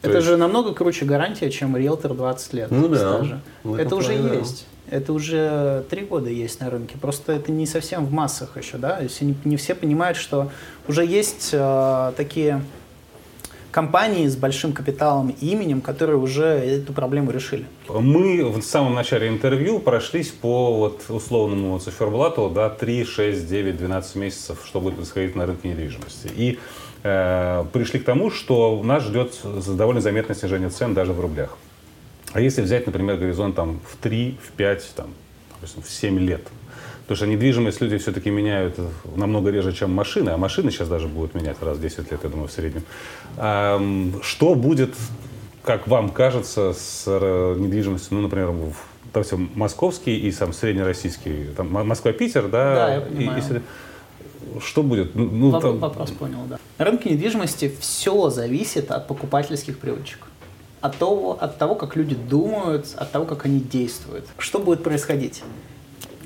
То 0.03 0.09
Это 0.09 0.19
есть- 0.19 0.29
же 0.29 0.37
намного 0.37 0.75
круче 0.75 1.05
гарантия, 1.05 1.51
чем 1.51 1.77
риэлтор 1.77 2.15
20 2.15 2.53
лет 2.55 2.71
Ну 2.71 2.89
да, 2.89 2.97
стажа. 2.97 3.41
Это 3.79 3.97
уже 3.97 4.15
плане 4.15 4.29
да. 4.29 4.35
есть. 4.35 4.67
Это 4.91 5.13
уже 5.13 5.85
три 5.91 6.03
года 6.03 6.31
есть 6.31 6.61
на 6.61 6.71
рынке. 6.71 6.97
Просто 6.99 7.33
это 7.33 7.53
не 7.53 7.67
совсем 7.67 8.07
в 8.07 8.13
массах 8.13 8.57
еще, 8.57 8.79
да. 8.79 8.97
То 8.97 9.03
есть 9.03 9.21
не, 9.21 9.37
не 9.45 9.57
все 9.57 9.75
понимают, 9.75 10.17
что 10.17 10.51
уже 10.87 11.05
есть 11.05 11.51
э, 11.53 12.13
такие 12.17 12.63
компании 13.79 14.27
с 14.27 14.35
большим 14.35 14.73
капиталом 14.73 15.33
и 15.41 15.53
именем, 15.53 15.81
которые 15.81 16.17
уже 16.17 16.43
эту 16.43 16.93
проблему 16.93 17.31
решили. 17.31 17.65
Мы 17.89 18.45
в 18.45 18.63
самом 18.63 18.95
начале 18.95 19.29
интервью 19.29 19.79
прошлись 19.79 20.31
по 20.31 20.75
вот 20.75 21.05
условному 21.09 21.79
циферблату, 21.79 22.51
да, 22.51 22.71
3, 22.71 23.05
6, 23.05 23.49
9, 23.49 23.77
12 23.77 24.17
месяцев, 24.17 24.59
что 24.67 24.81
будет 24.81 24.97
происходить 24.97 25.37
на 25.37 25.47
рынке 25.47 25.69
недвижимости. 25.69 26.29
И 26.37 26.59
э, 27.05 27.65
пришли 27.73 28.01
к 28.01 28.05
тому, 28.05 28.33
что 28.33 28.83
нас 28.83 29.05
ждет 29.05 29.39
довольно 29.77 30.01
заметное 30.01 30.35
снижение 30.35 30.71
цен 30.71 30.93
даже 30.95 31.13
в 31.13 31.21
рублях. 31.21 31.57
А 32.33 32.41
если 32.41 32.63
взять, 32.63 32.85
например, 32.87 33.17
горизонт 33.17 33.55
там, 33.55 33.79
в 33.89 33.97
3, 33.97 34.39
в 34.43 34.51
5, 34.57 34.93
там, 34.97 35.07
допустим, 35.55 35.83
в 35.83 35.89
7 35.89 36.19
лет, 36.19 36.43
потому 37.09 37.17
что 37.17 37.27
недвижимость 37.27 37.81
люди 37.81 37.97
все-таки 37.97 38.29
меняют 38.31 38.79
намного 39.17 39.51
реже, 39.51 39.73
чем 39.73 39.93
машины, 39.95 40.29
а 40.31 40.37
машины 40.37 40.71
сейчас 40.71 40.89
даже 40.89 41.09
будут 41.09 41.35
менять 41.35 41.57
раз 41.63 41.79
в 41.79 41.81
10 41.81 42.11
лет, 42.13 42.21
я 42.23 42.29
думаю, 42.29 42.49
в 42.49 42.53
среднем. 42.53 42.83
Ам, 43.39 44.21
Что 44.23 44.55
будет, 44.55 44.95
как 45.65 45.89
вам 45.89 46.11
кажется, 46.11 46.75
с 46.75 47.07
недвижимостью, 47.07 48.17
ну, 48.17 48.23
например, 48.23 48.49
в 48.51 48.75
допустим, 49.15 49.51
московский 49.55 50.19
и 50.19 50.31
сам 50.31 50.53
среднероссийский, 50.53 51.47
там, 51.57 51.73
Москва-Питер, 51.73 52.49
да? 52.49 52.75
Да, 52.75 52.95
я 52.95 53.01
и- 53.01 53.01
понимаю. 53.17 53.39
и 53.39 53.43
сред- 53.43 53.63
что 54.63 54.83
будет? 54.83 55.15
Ну, 55.15 55.25
ну, 55.33 55.51
Воп- 55.51 55.61
там- 55.63 55.79
Вопрос 55.79 56.11
понял, 56.11 56.41
да. 56.47 56.59
На 56.77 56.85
рынке 56.85 57.09
недвижимости 57.09 57.73
все 57.81 58.29
зависит 58.29 58.91
от 58.91 59.07
покупательских 59.09 59.79
привычек. 59.79 60.19
от 60.83 60.97
того, 60.97 61.37
от 61.41 61.59
того, 61.59 61.75
как 61.75 61.97
люди 61.97 62.15
думают, 62.15 62.87
от 62.97 63.11
того, 63.11 63.25
как 63.25 63.47
они 63.47 63.59
действуют. 63.59 64.27
Что 64.39 64.59
будет 64.61 64.85
происходить? 64.85 65.43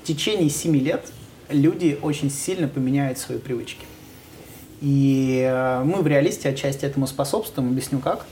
В 0.02 0.06
течение 0.06 0.50
7 0.50 0.76
лет 0.76 1.04
люди 1.48 1.98
очень 2.02 2.30
сильно 2.30 2.66
поменяют 2.66 3.18
свои 3.18 3.38
привычки. 3.38 3.84
И 4.80 5.46
э, 5.48 5.82
мы 5.84 6.02
в 6.02 6.06
реалисте 6.08 6.48
отчасти 6.48 6.84
этому 6.84 7.06
способствуем, 7.06 7.68
объясню 7.70 8.00
как. 8.00 8.26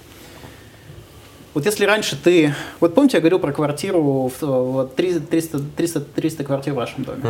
Вот 1.55 1.67
если 1.67 1.85
раньше 1.85 2.17
ты... 2.21 2.55
Вот 2.81 2.95
помните, 2.95 3.19
я 3.19 3.21
говорил 3.21 3.39
про 3.39 3.53
квартиру, 3.53 4.29
в- 4.29 4.43
вот 4.43 4.97
300, 4.97 5.61
300, 5.77 6.01
300 6.01 6.45
квартир 6.45 6.73
в 6.73 6.77
вашем 6.77 7.05
доме, 7.05 7.21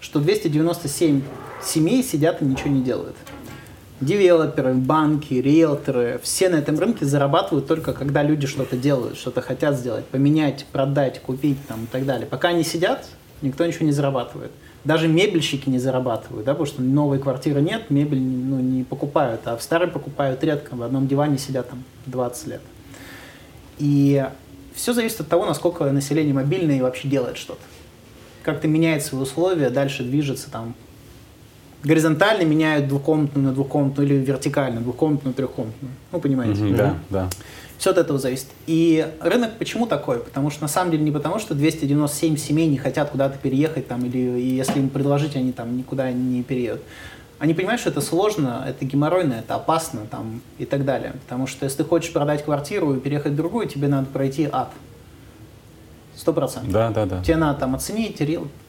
что 0.00 0.18
297 0.18 1.22
семей 1.62 2.02
сидят 2.02 2.42
и 2.42 2.44
ничего 2.44 2.70
не 2.70 2.82
делают. 2.82 3.16
Девелоперы, 4.00 4.74
банки, 4.74 5.34
риэлторы, 5.34 6.20
все 6.24 6.48
на 6.48 6.56
этом 6.56 6.78
рынке 6.78 7.04
зарабатывают 7.04 7.66
только 7.68 7.92
когда 7.92 8.22
люди 8.22 8.46
что-то 8.46 8.76
делают, 8.76 9.16
что-то 9.18 9.42
хотят 9.42 9.76
сделать, 9.76 10.06
поменять, 10.06 10.64
продать, 10.72 11.20
купить 11.20 11.58
там, 11.68 11.84
и 11.84 11.86
так 11.86 12.06
далее. 12.06 12.26
Пока 12.26 12.48
они 12.48 12.64
сидят, 12.64 13.06
никто 13.42 13.66
ничего 13.66 13.86
не 13.86 13.92
зарабатывает. 13.92 14.50
Даже 14.84 15.08
мебельщики 15.08 15.68
не 15.68 15.78
зарабатывают, 15.78 16.46
да, 16.46 16.52
потому 16.52 16.66
что 16.66 16.82
новой 16.82 17.18
квартиры 17.18 17.60
нет, 17.60 17.90
мебель 17.90 18.20
ну, 18.20 18.60
не 18.60 18.82
покупают, 18.82 19.42
а 19.44 19.56
в 19.56 19.62
старой 19.62 19.88
покупают 19.88 20.42
редко, 20.42 20.74
в 20.74 20.82
одном 20.82 21.06
диване 21.06 21.36
сидят 21.36 21.68
там 21.68 21.84
20 22.06 22.46
лет. 22.46 22.62
И 23.78 24.26
все 24.74 24.92
зависит 24.92 25.20
от 25.20 25.28
того, 25.28 25.44
насколько 25.44 25.84
население 25.90 26.32
мобильное 26.32 26.78
и 26.78 26.80
вообще 26.80 27.08
делает 27.08 27.36
что-то. 27.36 27.60
Как-то 28.42 28.68
меняет 28.68 29.04
свои 29.04 29.20
условия, 29.20 29.68
дальше 29.68 30.02
движется 30.02 30.50
там 30.50 30.74
горизонтально 31.82 32.42
меняют 32.42 32.88
двухкомнатную 32.88 33.48
на 33.48 33.52
двухкомнатную 33.52 34.08
или 34.08 34.16
вертикально 34.16 34.80
двухкомнатную 34.80 35.32
на 35.32 35.36
трехкомнатную. 35.36 35.94
Ну, 36.12 36.20
понимаете. 36.20 36.62
Мгм, 36.62 36.76
Да, 36.76 36.94
да. 37.10 37.30
Все 37.80 37.92
от 37.92 37.96
этого 37.96 38.18
зависит. 38.18 38.48
И 38.66 39.10
рынок 39.20 39.52
почему 39.58 39.86
такой? 39.86 40.18
Потому 40.18 40.50
что 40.50 40.60
на 40.60 40.68
самом 40.68 40.90
деле 40.90 41.02
не 41.02 41.10
потому, 41.10 41.38
что 41.38 41.54
297 41.54 42.36
семей 42.36 42.68
не 42.68 42.76
хотят 42.76 43.08
куда-то 43.08 43.38
переехать, 43.38 43.88
там, 43.88 44.04
или 44.04 44.18
и 44.38 44.54
если 44.54 44.80
им 44.80 44.90
предложить, 44.90 45.34
они 45.34 45.50
там 45.52 45.78
никуда 45.78 46.12
не 46.12 46.42
переедут. 46.42 46.82
Они 47.38 47.54
понимают, 47.54 47.80
что 47.80 47.88
это 47.88 48.02
сложно, 48.02 48.66
это 48.68 48.84
геморройно, 48.84 49.32
это 49.32 49.54
опасно 49.54 50.02
там, 50.10 50.42
и 50.58 50.66
так 50.66 50.84
далее. 50.84 51.14
Потому 51.24 51.46
что 51.46 51.64
если 51.64 51.78
ты 51.78 51.84
хочешь 51.84 52.12
продать 52.12 52.44
квартиру 52.44 52.94
и 52.96 53.00
переехать 53.00 53.32
в 53.32 53.36
другую, 53.36 53.66
тебе 53.66 53.88
надо 53.88 54.08
пройти 54.08 54.46
ад. 54.52 54.70
Сто 56.14 56.34
процентов. 56.34 56.70
Да, 56.70 56.90
да, 56.90 57.06
да. 57.06 57.22
Тебе 57.24 57.36
надо 57.36 57.60
там 57.60 57.74
оценить, 57.74 58.18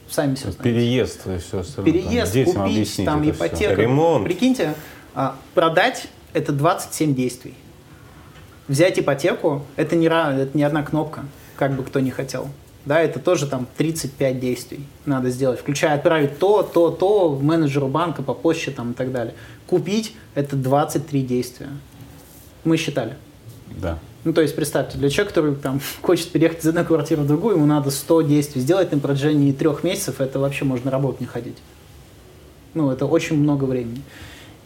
сами 0.08 0.36
все 0.36 0.52
знаете. 0.52 0.62
Переезд 0.62 1.26
и 1.26 1.36
все 1.36 1.58
остальное. 1.58 1.92
Переезд, 1.92 2.32
Детям 2.32 2.62
купить, 2.62 3.00
там, 3.04 3.30
ипотека. 3.30 3.74
Ремонт. 3.74 4.24
Прикиньте, 4.24 4.72
а, 5.14 5.36
продать– 5.52 6.08
это 6.32 6.52
27 6.52 7.14
действий. 7.14 7.52
Взять 8.68 8.98
ипотеку– 8.98 9.62
это 9.76 9.96
не, 9.96 10.06
это 10.06 10.50
не 10.54 10.62
одна 10.62 10.82
кнопка, 10.82 11.24
как 11.56 11.74
бы 11.74 11.82
кто 11.82 12.00
ни 12.00 12.10
хотел. 12.10 12.48
Да, 12.84 13.00
это 13.00 13.20
тоже 13.20 13.46
там 13.46 13.68
35 13.76 14.40
действий 14.40 14.86
надо 15.06 15.30
сделать, 15.30 15.60
включая 15.60 15.94
отправить 15.94 16.38
то, 16.38 16.62
то, 16.62 16.90
то 16.90 17.38
менеджеру 17.40 17.86
банка 17.86 18.22
по 18.22 18.34
почте 18.34 18.72
там, 18.72 18.92
и 18.92 18.94
так 18.94 19.12
далее. 19.12 19.34
Купить– 19.68 20.16
это 20.34 20.56
23 20.56 21.22
действия. 21.22 21.68
Мы 22.64 22.76
считали. 22.76 23.14
Да. 23.80 23.98
Ну, 24.24 24.32
то 24.32 24.40
есть, 24.40 24.54
представьте, 24.54 24.98
для 24.98 25.10
человека, 25.10 25.34
который 25.34 25.54
там 25.56 25.80
хочет 26.02 26.30
переехать 26.30 26.60
из 26.60 26.68
одной 26.68 26.84
квартиры 26.84 27.22
в 27.22 27.26
другую, 27.26 27.56
ему 27.56 27.66
надо 27.66 27.90
100 27.90 28.22
действий 28.22 28.60
сделать 28.60 28.92
на 28.92 28.98
протяжении 28.98 29.52
трех 29.52 29.84
месяцев, 29.84 30.20
это 30.20 30.38
вообще 30.38 30.64
можно 30.64 30.90
работу 30.90 31.18
не 31.20 31.26
ходить. 31.26 31.58
Ну, 32.74 32.90
это 32.90 33.06
очень 33.06 33.36
много 33.36 33.64
времени. 33.64 34.02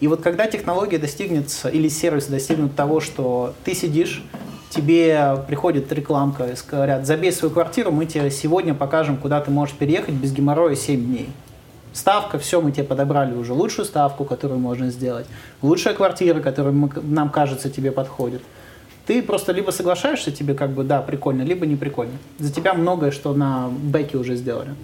И 0.01 0.09
вот 0.09 0.21
когда 0.21 0.47
технология 0.47 0.99
достигнет, 0.99 1.51
или 1.73 1.89
сервис 1.89 2.27
достигнут 2.27 2.75
того, 2.77 3.01
что 3.01 3.55
ты 3.65 3.75
сидишь, 3.75 4.23
тебе 4.71 5.39
приходит 5.49 5.91
рекламка, 5.93 6.45
и 6.45 6.55
говорят, 6.71 7.07
забей 7.07 7.33
свою 7.33 7.53
квартиру, 7.53 7.91
мы 7.93 8.05
тебе 8.05 8.31
сегодня 8.31 8.75
покажем, 8.75 9.17
куда 9.17 9.41
ты 9.41 9.51
можешь 9.51 9.75
переехать 9.75 10.15
без 10.15 10.33
геморроя 10.33 10.75
7 10.75 11.03
дней. 11.05 11.31
Ставка, 11.95 12.39
все, 12.39 12.61
мы 12.61 12.73
тебе 12.73 12.85
подобрали 12.85 13.35
уже 13.35 13.55
лучшую 13.55 13.87
ставку, 13.87 14.27
которую 14.27 14.61
можно 14.61 14.91
сделать, 14.91 15.27
лучшая 15.63 15.95
квартира, 15.95 16.41
которая 16.41 16.75
мы- 16.75 16.91
нам 17.03 17.31
кажется 17.31 17.71
тебе 17.71 17.91
подходит. 17.91 18.43
Ты 19.07 19.23
просто 19.23 19.53
либо 19.53 19.71
соглашаешься, 19.71 20.31
тебе 20.31 20.53
как 20.53 20.73
бы 20.73 20.85
да, 20.85 21.01
прикольно, 21.01 21.41
либо 21.43 21.65
не 21.65 21.77
прикольно. 21.77 22.19
За 22.39 22.53
тебя 22.53 22.75
многое, 22.75 23.13
что 23.13 23.33
на 23.33 23.69
бэке 23.69 24.19
уже 24.19 24.37
сделали. 24.37 24.75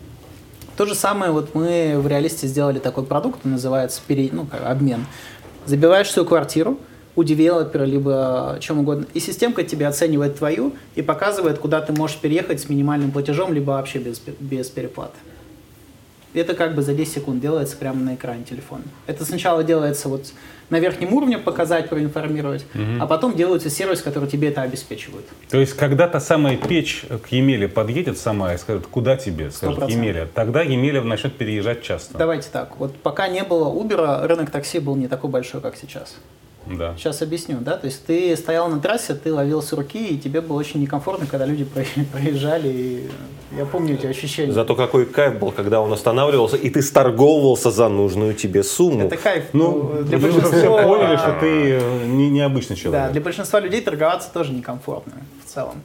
То 0.76 0.86
же 0.86 0.94
самое 0.94 1.32
вот 1.32 1.54
мы 1.54 1.96
в 1.98 2.06
реалисте 2.06 2.46
сделали 2.46 2.78
такой 2.78 3.04
продукт, 3.04 3.40
он 3.44 3.52
называется 3.52 4.00
пере- 4.06 4.30
ну, 4.32 4.46
как 4.46 4.64
обмен. 4.64 5.06
Забиваешь 5.66 6.10
свою 6.10 6.26
квартиру 6.26 6.78
у 7.14 7.24
девелопера, 7.24 7.84
либо 7.84 8.56
чем 8.60 8.78
угодно, 8.78 9.06
и 9.12 9.20
системка 9.20 9.64
тебе 9.64 9.86
оценивает 9.86 10.38
твою 10.38 10.72
и 10.94 11.02
показывает, 11.02 11.58
куда 11.58 11.80
ты 11.82 11.92
можешь 11.92 12.16
переехать 12.16 12.60
с 12.60 12.68
минимальным 12.68 13.10
платежом, 13.12 13.52
либо 13.52 13.72
вообще 13.72 13.98
без, 13.98 14.20
без 14.40 14.70
переплаты. 14.70 15.18
Это 16.32 16.54
как 16.54 16.74
бы 16.74 16.80
за 16.80 16.94
10 16.94 17.12
секунд 17.12 17.42
делается 17.42 17.76
прямо 17.76 18.00
на 18.00 18.14
экране 18.14 18.44
телефона. 18.44 18.84
Это 19.06 19.26
сначала 19.26 19.62
делается 19.62 20.08
вот 20.08 20.32
на 20.72 20.80
верхнем 20.80 21.12
уровне 21.12 21.36
показать, 21.36 21.90
проинформировать, 21.90 22.64
а 22.98 23.06
потом 23.06 23.36
делается 23.36 23.68
сервис, 23.68 24.00
который 24.00 24.26
тебе 24.26 24.48
это 24.48 24.62
обеспечивает. 24.62 25.26
То 25.50 25.58
есть, 25.58 25.74
когда 25.74 26.08
та 26.08 26.18
самая 26.18 26.56
печь 26.56 27.04
к 27.22 27.28
Емеле 27.28 27.68
подъедет 27.68 28.16
сама 28.16 28.54
и 28.54 28.56
скажет, 28.56 28.86
куда 28.86 29.16
тебе, 29.16 29.50
скажет 29.50 29.80
100%. 29.80 29.90
Емеля, 29.90 30.26
тогда 30.34 30.62
Емеля 30.62 31.02
начнет 31.02 31.36
переезжать 31.36 31.82
часто. 31.82 32.16
Давайте 32.16 32.48
так, 32.50 32.78
вот 32.78 32.96
пока 32.96 33.28
не 33.28 33.44
было 33.44 33.68
Uber, 33.68 34.26
рынок 34.26 34.50
такси 34.50 34.78
был 34.78 34.96
не 34.96 35.08
такой 35.08 35.28
большой, 35.28 35.60
как 35.60 35.76
сейчас. 35.76 36.16
Да. 36.66 36.94
Сейчас 36.96 37.22
объясню, 37.22 37.58
да, 37.60 37.76
то 37.76 37.86
есть 37.86 38.04
ты 38.06 38.36
стоял 38.36 38.68
на 38.68 38.80
трассе, 38.80 39.14
ты 39.14 39.32
ловил 39.34 39.62
с 39.62 39.72
руки, 39.72 40.06
и 40.14 40.18
тебе 40.18 40.40
было 40.40 40.58
очень 40.58 40.80
некомфортно, 40.80 41.26
когда 41.26 41.44
люди 41.44 41.64
про- 41.64 41.84
проезжали, 42.12 42.68
и 42.68 43.10
я 43.56 43.64
помню 43.66 43.94
эти 43.94 44.06
ощущения. 44.06 44.52
Зато 44.52 44.74
какой 44.74 45.04
кайф 45.06 45.38
был, 45.38 45.50
когда 45.52 45.80
он 45.80 45.92
останавливался, 45.92 46.56
и 46.56 46.70
ты 46.70 46.80
сторговывался 46.82 47.70
за 47.70 47.88
нужную 47.88 48.34
тебе 48.34 48.62
сумму. 48.62 49.06
Это 49.06 49.16
кайф. 49.16 49.44
Ну, 49.52 50.02
для 50.04 50.18
вы 50.18 50.28
уже 50.30 50.40
все 50.40 50.50
большинства- 50.50 50.82
поняли, 50.84 51.16
что 51.16 51.36
ты 51.40 51.46
э, 51.72 52.06
не, 52.06 52.30
необычный 52.30 52.76
человек. 52.76 53.06
Да, 53.06 53.10
для 53.12 53.20
большинства 53.20 53.60
людей 53.60 53.80
торговаться 53.80 54.30
тоже 54.32 54.52
некомфортно 54.52 55.14
в 55.44 55.48
целом. 55.52 55.82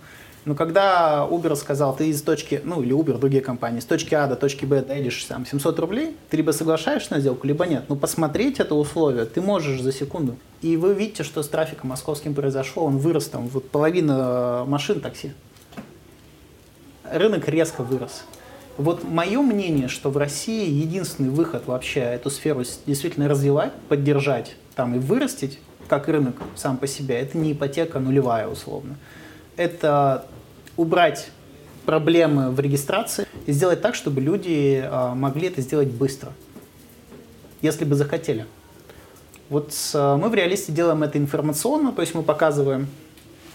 Но 0.48 0.56
когда 0.56 1.28
Uber 1.30 1.58
сказал, 1.58 1.94
ты 1.94 2.08
из 2.08 2.22
точки, 2.22 2.62
ну 2.64 2.82
или 2.82 2.96
Uber, 2.96 3.18
другие 3.18 3.42
компании, 3.42 3.82
с 3.82 3.86
точки 3.86 4.16
А 4.16 4.28
до 4.28 4.38
точки 4.38 4.64
Б 4.64 4.82
доедешь 4.82 5.22
там 5.26 5.46
700 5.46 5.78
рублей, 5.78 6.16
ты 6.30 6.38
либо 6.38 6.52
соглашаешься 6.52 7.16
на 7.16 7.20
сделку, 7.20 7.46
либо 7.46 7.66
нет. 7.68 7.84
Но 7.90 7.98
посмотреть 7.98 8.62
это 8.62 8.74
условие 8.74 9.26
ты 9.26 9.42
можешь 9.42 9.82
за 9.82 9.92
секунду. 9.92 10.38
И 10.62 10.78
вы 10.78 10.94
видите, 10.94 11.24
что 11.24 11.44
с 11.44 11.50
трафиком 11.50 11.90
московским 11.90 12.34
произошло, 12.34 12.86
он 12.86 12.98
вырос 12.98 13.26
там, 13.26 13.50
вот 13.50 13.70
половина 13.70 14.64
машин 14.66 15.02
такси. 15.02 15.34
Рынок 17.04 17.50
резко 17.50 17.84
вырос. 17.84 18.24
Вот 18.78 19.04
мое 19.04 19.42
мнение, 19.42 19.90
что 19.90 20.10
в 20.10 20.16
России 20.16 20.70
единственный 20.70 21.30
выход 21.30 21.64
вообще 21.66 22.00
эту 22.00 22.30
сферу 22.30 22.64
действительно 22.86 23.28
развивать, 23.28 23.74
поддержать 23.90 24.56
там 24.76 24.96
и 24.96 25.00
вырастить, 25.00 25.60
как 25.90 26.08
рынок 26.08 26.38
сам 26.56 26.78
по 26.78 26.88
себе, 26.88 27.20
это 27.20 27.38
не 27.38 27.52
ипотека 27.52 28.00
нулевая 28.00 28.48
условно. 28.48 28.96
Это 29.58 30.26
убрать 30.78 31.30
проблемы 31.86 32.52
в 32.52 32.60
регистрации 32.60 33.26
и 33.46 33.52
сделать 33.52 33.82
так, 33.82 33.96
чтобы 33.96 34.22
люди 34.22 34.82
а, 34.84 35.16
могли 35.16 35.48
это 35.48 35.62
сделать 35.62 35.88
быстро, 35.90 36.32
если 37.62 37.86
бы 37.86 37.96
захотели. 37.96 38.46
Вот 39.50 39.74
с- 39.74 40.18
мы 40.18 40.30
в 40.30 40.34
реалисте 40.36 40.72
делаем 40.72 41.04
это 41.04 41.18
информационно, 41.18 41.92
то 41.92 42.02
есть 42.02 42.14
мы 42.14 42.24
показываем 42.24 42.88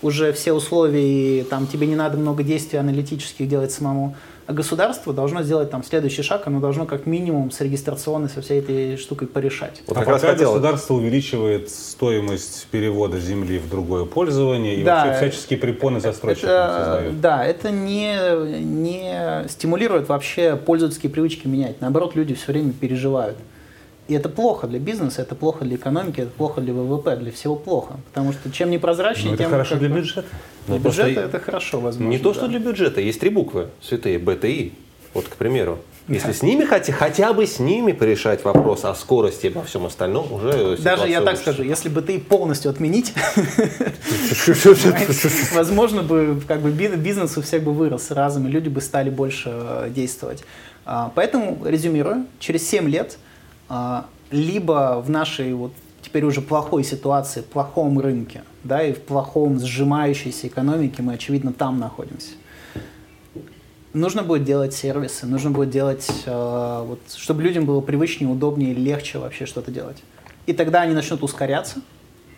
уже 0.01 0.33
все 0.33 0.53
условия, 0.53 1.41
и 1.41 1.45
там 1.45 1.67
тебе 1.67 1.87
не 1.87 1.95
надо 1.95 2.17
много 2.19 2.43
действий 2.43 2.79
аналитических 2.79 3.49
делать 3.49 3.71
самому. 3.71 4.17
А 4.47 4.53
государство 4.53 5.13
должно 5.13 5.43
сделать 5.43 5.71
там 5.71 5.85
следующий 5.85 6.23
шаг, 6.23 6.47
оно 6.47 6.59
должно 6.59 6.85
как 6.85 7.07
минимум 7.07 7.51
с 7.51 7.61
регистрационной, 7.61 8.29
со 8.29 8.43
всей 8.43 8.59
этой 8.59 8.97
штукой 8.97 9.29
порешать. 9.29 9.83
Вот 9.87 9.97
а 9.97 10.01
пока 10.01 10.19
хотел- 10.19 10.51
государство 10.53 10.95
увеличивает 10.95 11.71
стоимость 11.71 12.67
перевода 12.71 13.21
земли 13.21 13.59
в 13.59 13.71
другое 13.71 14.05
пользование 14.05 14.77
и 14.77 14.83
Да, 14.83 15.07
вообще 15.07 15.29
всяческие 15.31 15.59
препоны 15.59 16.01
застройщикам 16.01 16.51
Это, 16.51 16.75
создает. 16.85 17.21
да, 17.21 17.45
это 17.45 17.71
не, 17.71 18.17
не 18.61 19.49
стимулирует 19.49 20.09
вообще 20.09 20.57
пользовательские 20.57 21.11
привычки 21.11 21.47
менять. 21.47 21.81
Наоборот, 21.81 22.17
люди 22.17 22.35
все 22.35 22.53
время 22.53 22.73
переживают. 22.73 23.37
И 24.13 24.15
это 24.15 24.29
плохо 24.29 24.67
для 24.67 24.79
бизнеса, 24.79 25.23
это 25.23 25.35
плохо 25.35 25.65
для 25.65 25.77
экономики, 25.77 26.21
это 26.21 26.31
плохо 26.33 26.61
для 26.61 26.75
ВВП, 26.75 27.17
для 27.17 27.33
всего 27.33 27.57
плохо. 27.57 27.95
Потому 28.13 28.35
что 28.35 28.51
чем 28.51 28.69
непрозрачнее, 28.69 29.29
Ну, 29.29 29.35
это 29.37 29.45
тем 29.45 29.51
хорошо 29.51 29.71
как 29.71 29.79
для 29.79 29.89
бюджета. 29.89 30.25
Для 30.67 30.77
Ну, 30.77 30.83
бюджета 30.83 31.09
и- 31.09 31.15
это 31.15 31.41
хорошо, 31.41 31.81
возможно. 31.81 32.11
Не 32.11 32.19
то, 32.19 32.29
да. 32.29 32.35
что 32.35 32.49
для 32.49 32.59
бюджета, 32.59 33.01
есть 33.01 33.21
три 33.21 33.31
буквы 33.31 33.69
святые, 33.81 34.19
БТИ. 34.19 34.75
Вот, 35.15 35.29
к 35.29 35.37
примеру. 35.37 35.79
Если 36.09 36.33
с 36.33 36.43
ними 36.43 36.65
хотя, 36.67 36.93
хотя 36.93 37.33
бы 37.33 37.47
с 37.47 37.59
ними 37.59 37.93
порешать 37.93 38.45
вопрос 38.45 38.85
о 38.85 38.95
скорости 38.95 39.47
и 39.47 39.49
обо 39.49 39.63
всем 39.63 39.87
остальном, 39.87 40.31
уже 40.31 40.77
Даже 40.77 41.09
я 41.09 41.23
так 41.23 41.39
скажу, 41.39 41.63
если 41.63 41.89
бы 41.89 42.03
ты 42.03 42.19
полностью 42.19 42.71
отменить, 42.71 43.15
возможно 45.55 46.03
бы 46.03 46.39
как 46.47 46.61
бы 46.61 46.71
би- 46.71 46.97
бизнес 46.97 47.39
у 47.39 47.43
всех 47.43 47.63
бы 47.63 47.73
вырос 47.73 48.11
разом, 48.11 48.47
и 48.47 48.51
люди 48.51 48.69
бы 48.69 48.83
стали 48.83 49.09
больше 49.09 49.51
э, 49.55 49.89
действовать. 49.95 50.45
А, 50.85 51.13
Поэтому, 51.15 51.59
резюмируя, 51.65 52.27
через 52.41 52.69
7 52.69 52.91
лет 52.91 53.17
либо 54.31 55.03
в 55.05 55.11
нашей 55.11 55.53
вот 55.55 55.73
теперь 56.03 56.25
уже 56.25 56.41
плохой 56.41 56.85
ситуации, 56.85 57.41
плохом 57.41 57.99
рынке, 57.99 58.43
да, 58.65 58.83
и 58.83 58.93
в 58.93 59.01
плохом 59.01 59.59
сжимающейся 59.59 60.49
экономике 60.49 61.03
мы, 61.03 61.15
очевидно, 61.15 61.53
там 61.53 61.79
находимся. 61.79 62.33
Нужно 63.93 64.23
будет 64.23 64.45
делать 64.45 64.75
сервисы, 64.75 65.27
нужно 65.27 65.51
будет 65.51 65.71
делать, 65.71 66.11
э, 66.25 66.85
вот, 66.87 67.01
чтобы 67.15 67.43
людям 67.43 67.67
было 67.67 67.81
привычнее, 67.83 68.31
удобнее, 68.31 68.73
легче 68.73 69.19
вообще 69.19 69.45
что-то 69.45 69.71
делать. 69.71 70.03
И 70.47 70.55
тогда 70.55 70.83
они 70.83 70.95
начнут 70.95 71.23
ускоряться 71.23 71.81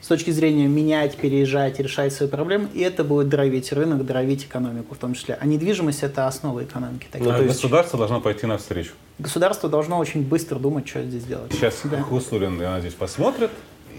с 0.05 0.07
точки 0.07 0.31
зрения 0.33 0.67
менять, 0.69 1.17
переезжать, 1.17 1.81
решать 1.81 2.13
свои 2.13 2.29
проблемы, 2.29 2.69
и 2.75 2.81
это 2.83 3.05
будет 3.05 3.31
дровить 3.31 3.73
рынок, 3.73 4.05
дровить 4.05 4.45
экономику 4.45 4.95
в 4.95 4.99
том 4.99 5.15
числе. 5.15 5.39
А 5.41 5.47
недвижимость– 5.47 6.03
это 6.03 6.27
основа 6.27 6.63
экономики. 6.63 7.07
таких. 7.11 7.27
А 7.27 7.43
Государство 7.43 7.99
должно 7.99 8.21
пойти 8.21 8.45
навстречу. 8.45 8.93
Государство 9.19 9.71
должно 9.71 9.97
очень 9.97 10.21
быстро 10.23 10.59
думать, 10.59 10.87
что 10.87 11.03
здесь 11.03 11.25
делать. 11.25 11.51
Сейчас 11.55 11.81
Да. 11.85 12.03
Хуснулин, 12.03 12.61
я 12.61 12.73
надеюсь, 12.73 12.93
посмотрит 12.93 13.51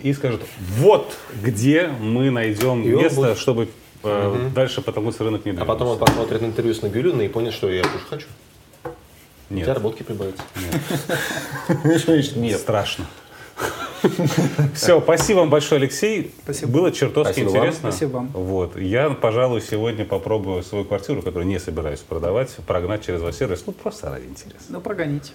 и 0.04 0.14
скажет, 0.14 0.42
вот 0.78 1.18
где 1.42 1.88
мы 2.00 2.30
найдем 2.30 2.84
И 2.84 2.90
место, 2.90 3.16
будет- 3.22 3.38
чтобы 3.40 3.68
э, 4.04 4.50
дальше 4.54 4.82
потолкнуться 4.84 5.24
рынок 5.24 5.42
А 5.44 5.50
недвижимости. 5.50 5.68
потом 5.68 5.88
он 5.88 5.98
посмотрит 5.98 6.44
интервью 6.44 6.76
с 6.76 6.84
Набиулиной 6.84 7.26
и 7.26 7.30
понял, 7.30 7.52
что 7.52 7.68
я 7.72 7.82
тоже 7.82 8.06
хочу. 8.08 8.28
У 9.50 9.54
Нет. 9.56 9.64
тебя 9.64 9.74
работки 9.74 10.04
прибавятся. 10.04 10.44
Нет. 12.36 12.60
Страшно. 12.60 13.06
Все, 14.74 15.02
спасибо 15.02 15.40
вам 15.40 15.50
большое, 15.50 15.80
Алексей. 15.80 16.34
Спасибо. 16.44 16.72
Было 16.72 16.92
чертовски 16.92 17.32
Спасибо 17.32 17.50
вам. 17.50 17.58
интересно. 17.58 17.92
Спасибо 17.92 18.12
вам. 18.12 18.30
Вот. 18.34 18.78
Я, 18.78 19.10
пожалуй, 19.10 19.62
сегодня 19.62 20.06
попробую 20.06 20.64
свою 20.64 20.86
квартиру, 20.86 21.22
которую 21.22 21.48
не 21.48 21.60
собираюсь 21.60 22.00
продавать, 22.00 22.56
прогнать 22.68 23.06
через 23.06 23.22
ваш 23.22 23.36
сервис. 23.36 23.64
Ну, 23.66 23.74
просто 23.74 24.10
ради 24.10 24.26
интереса. 24.26 24.66
Ну, 24.70 24.82
прогоните. 24.82 25.32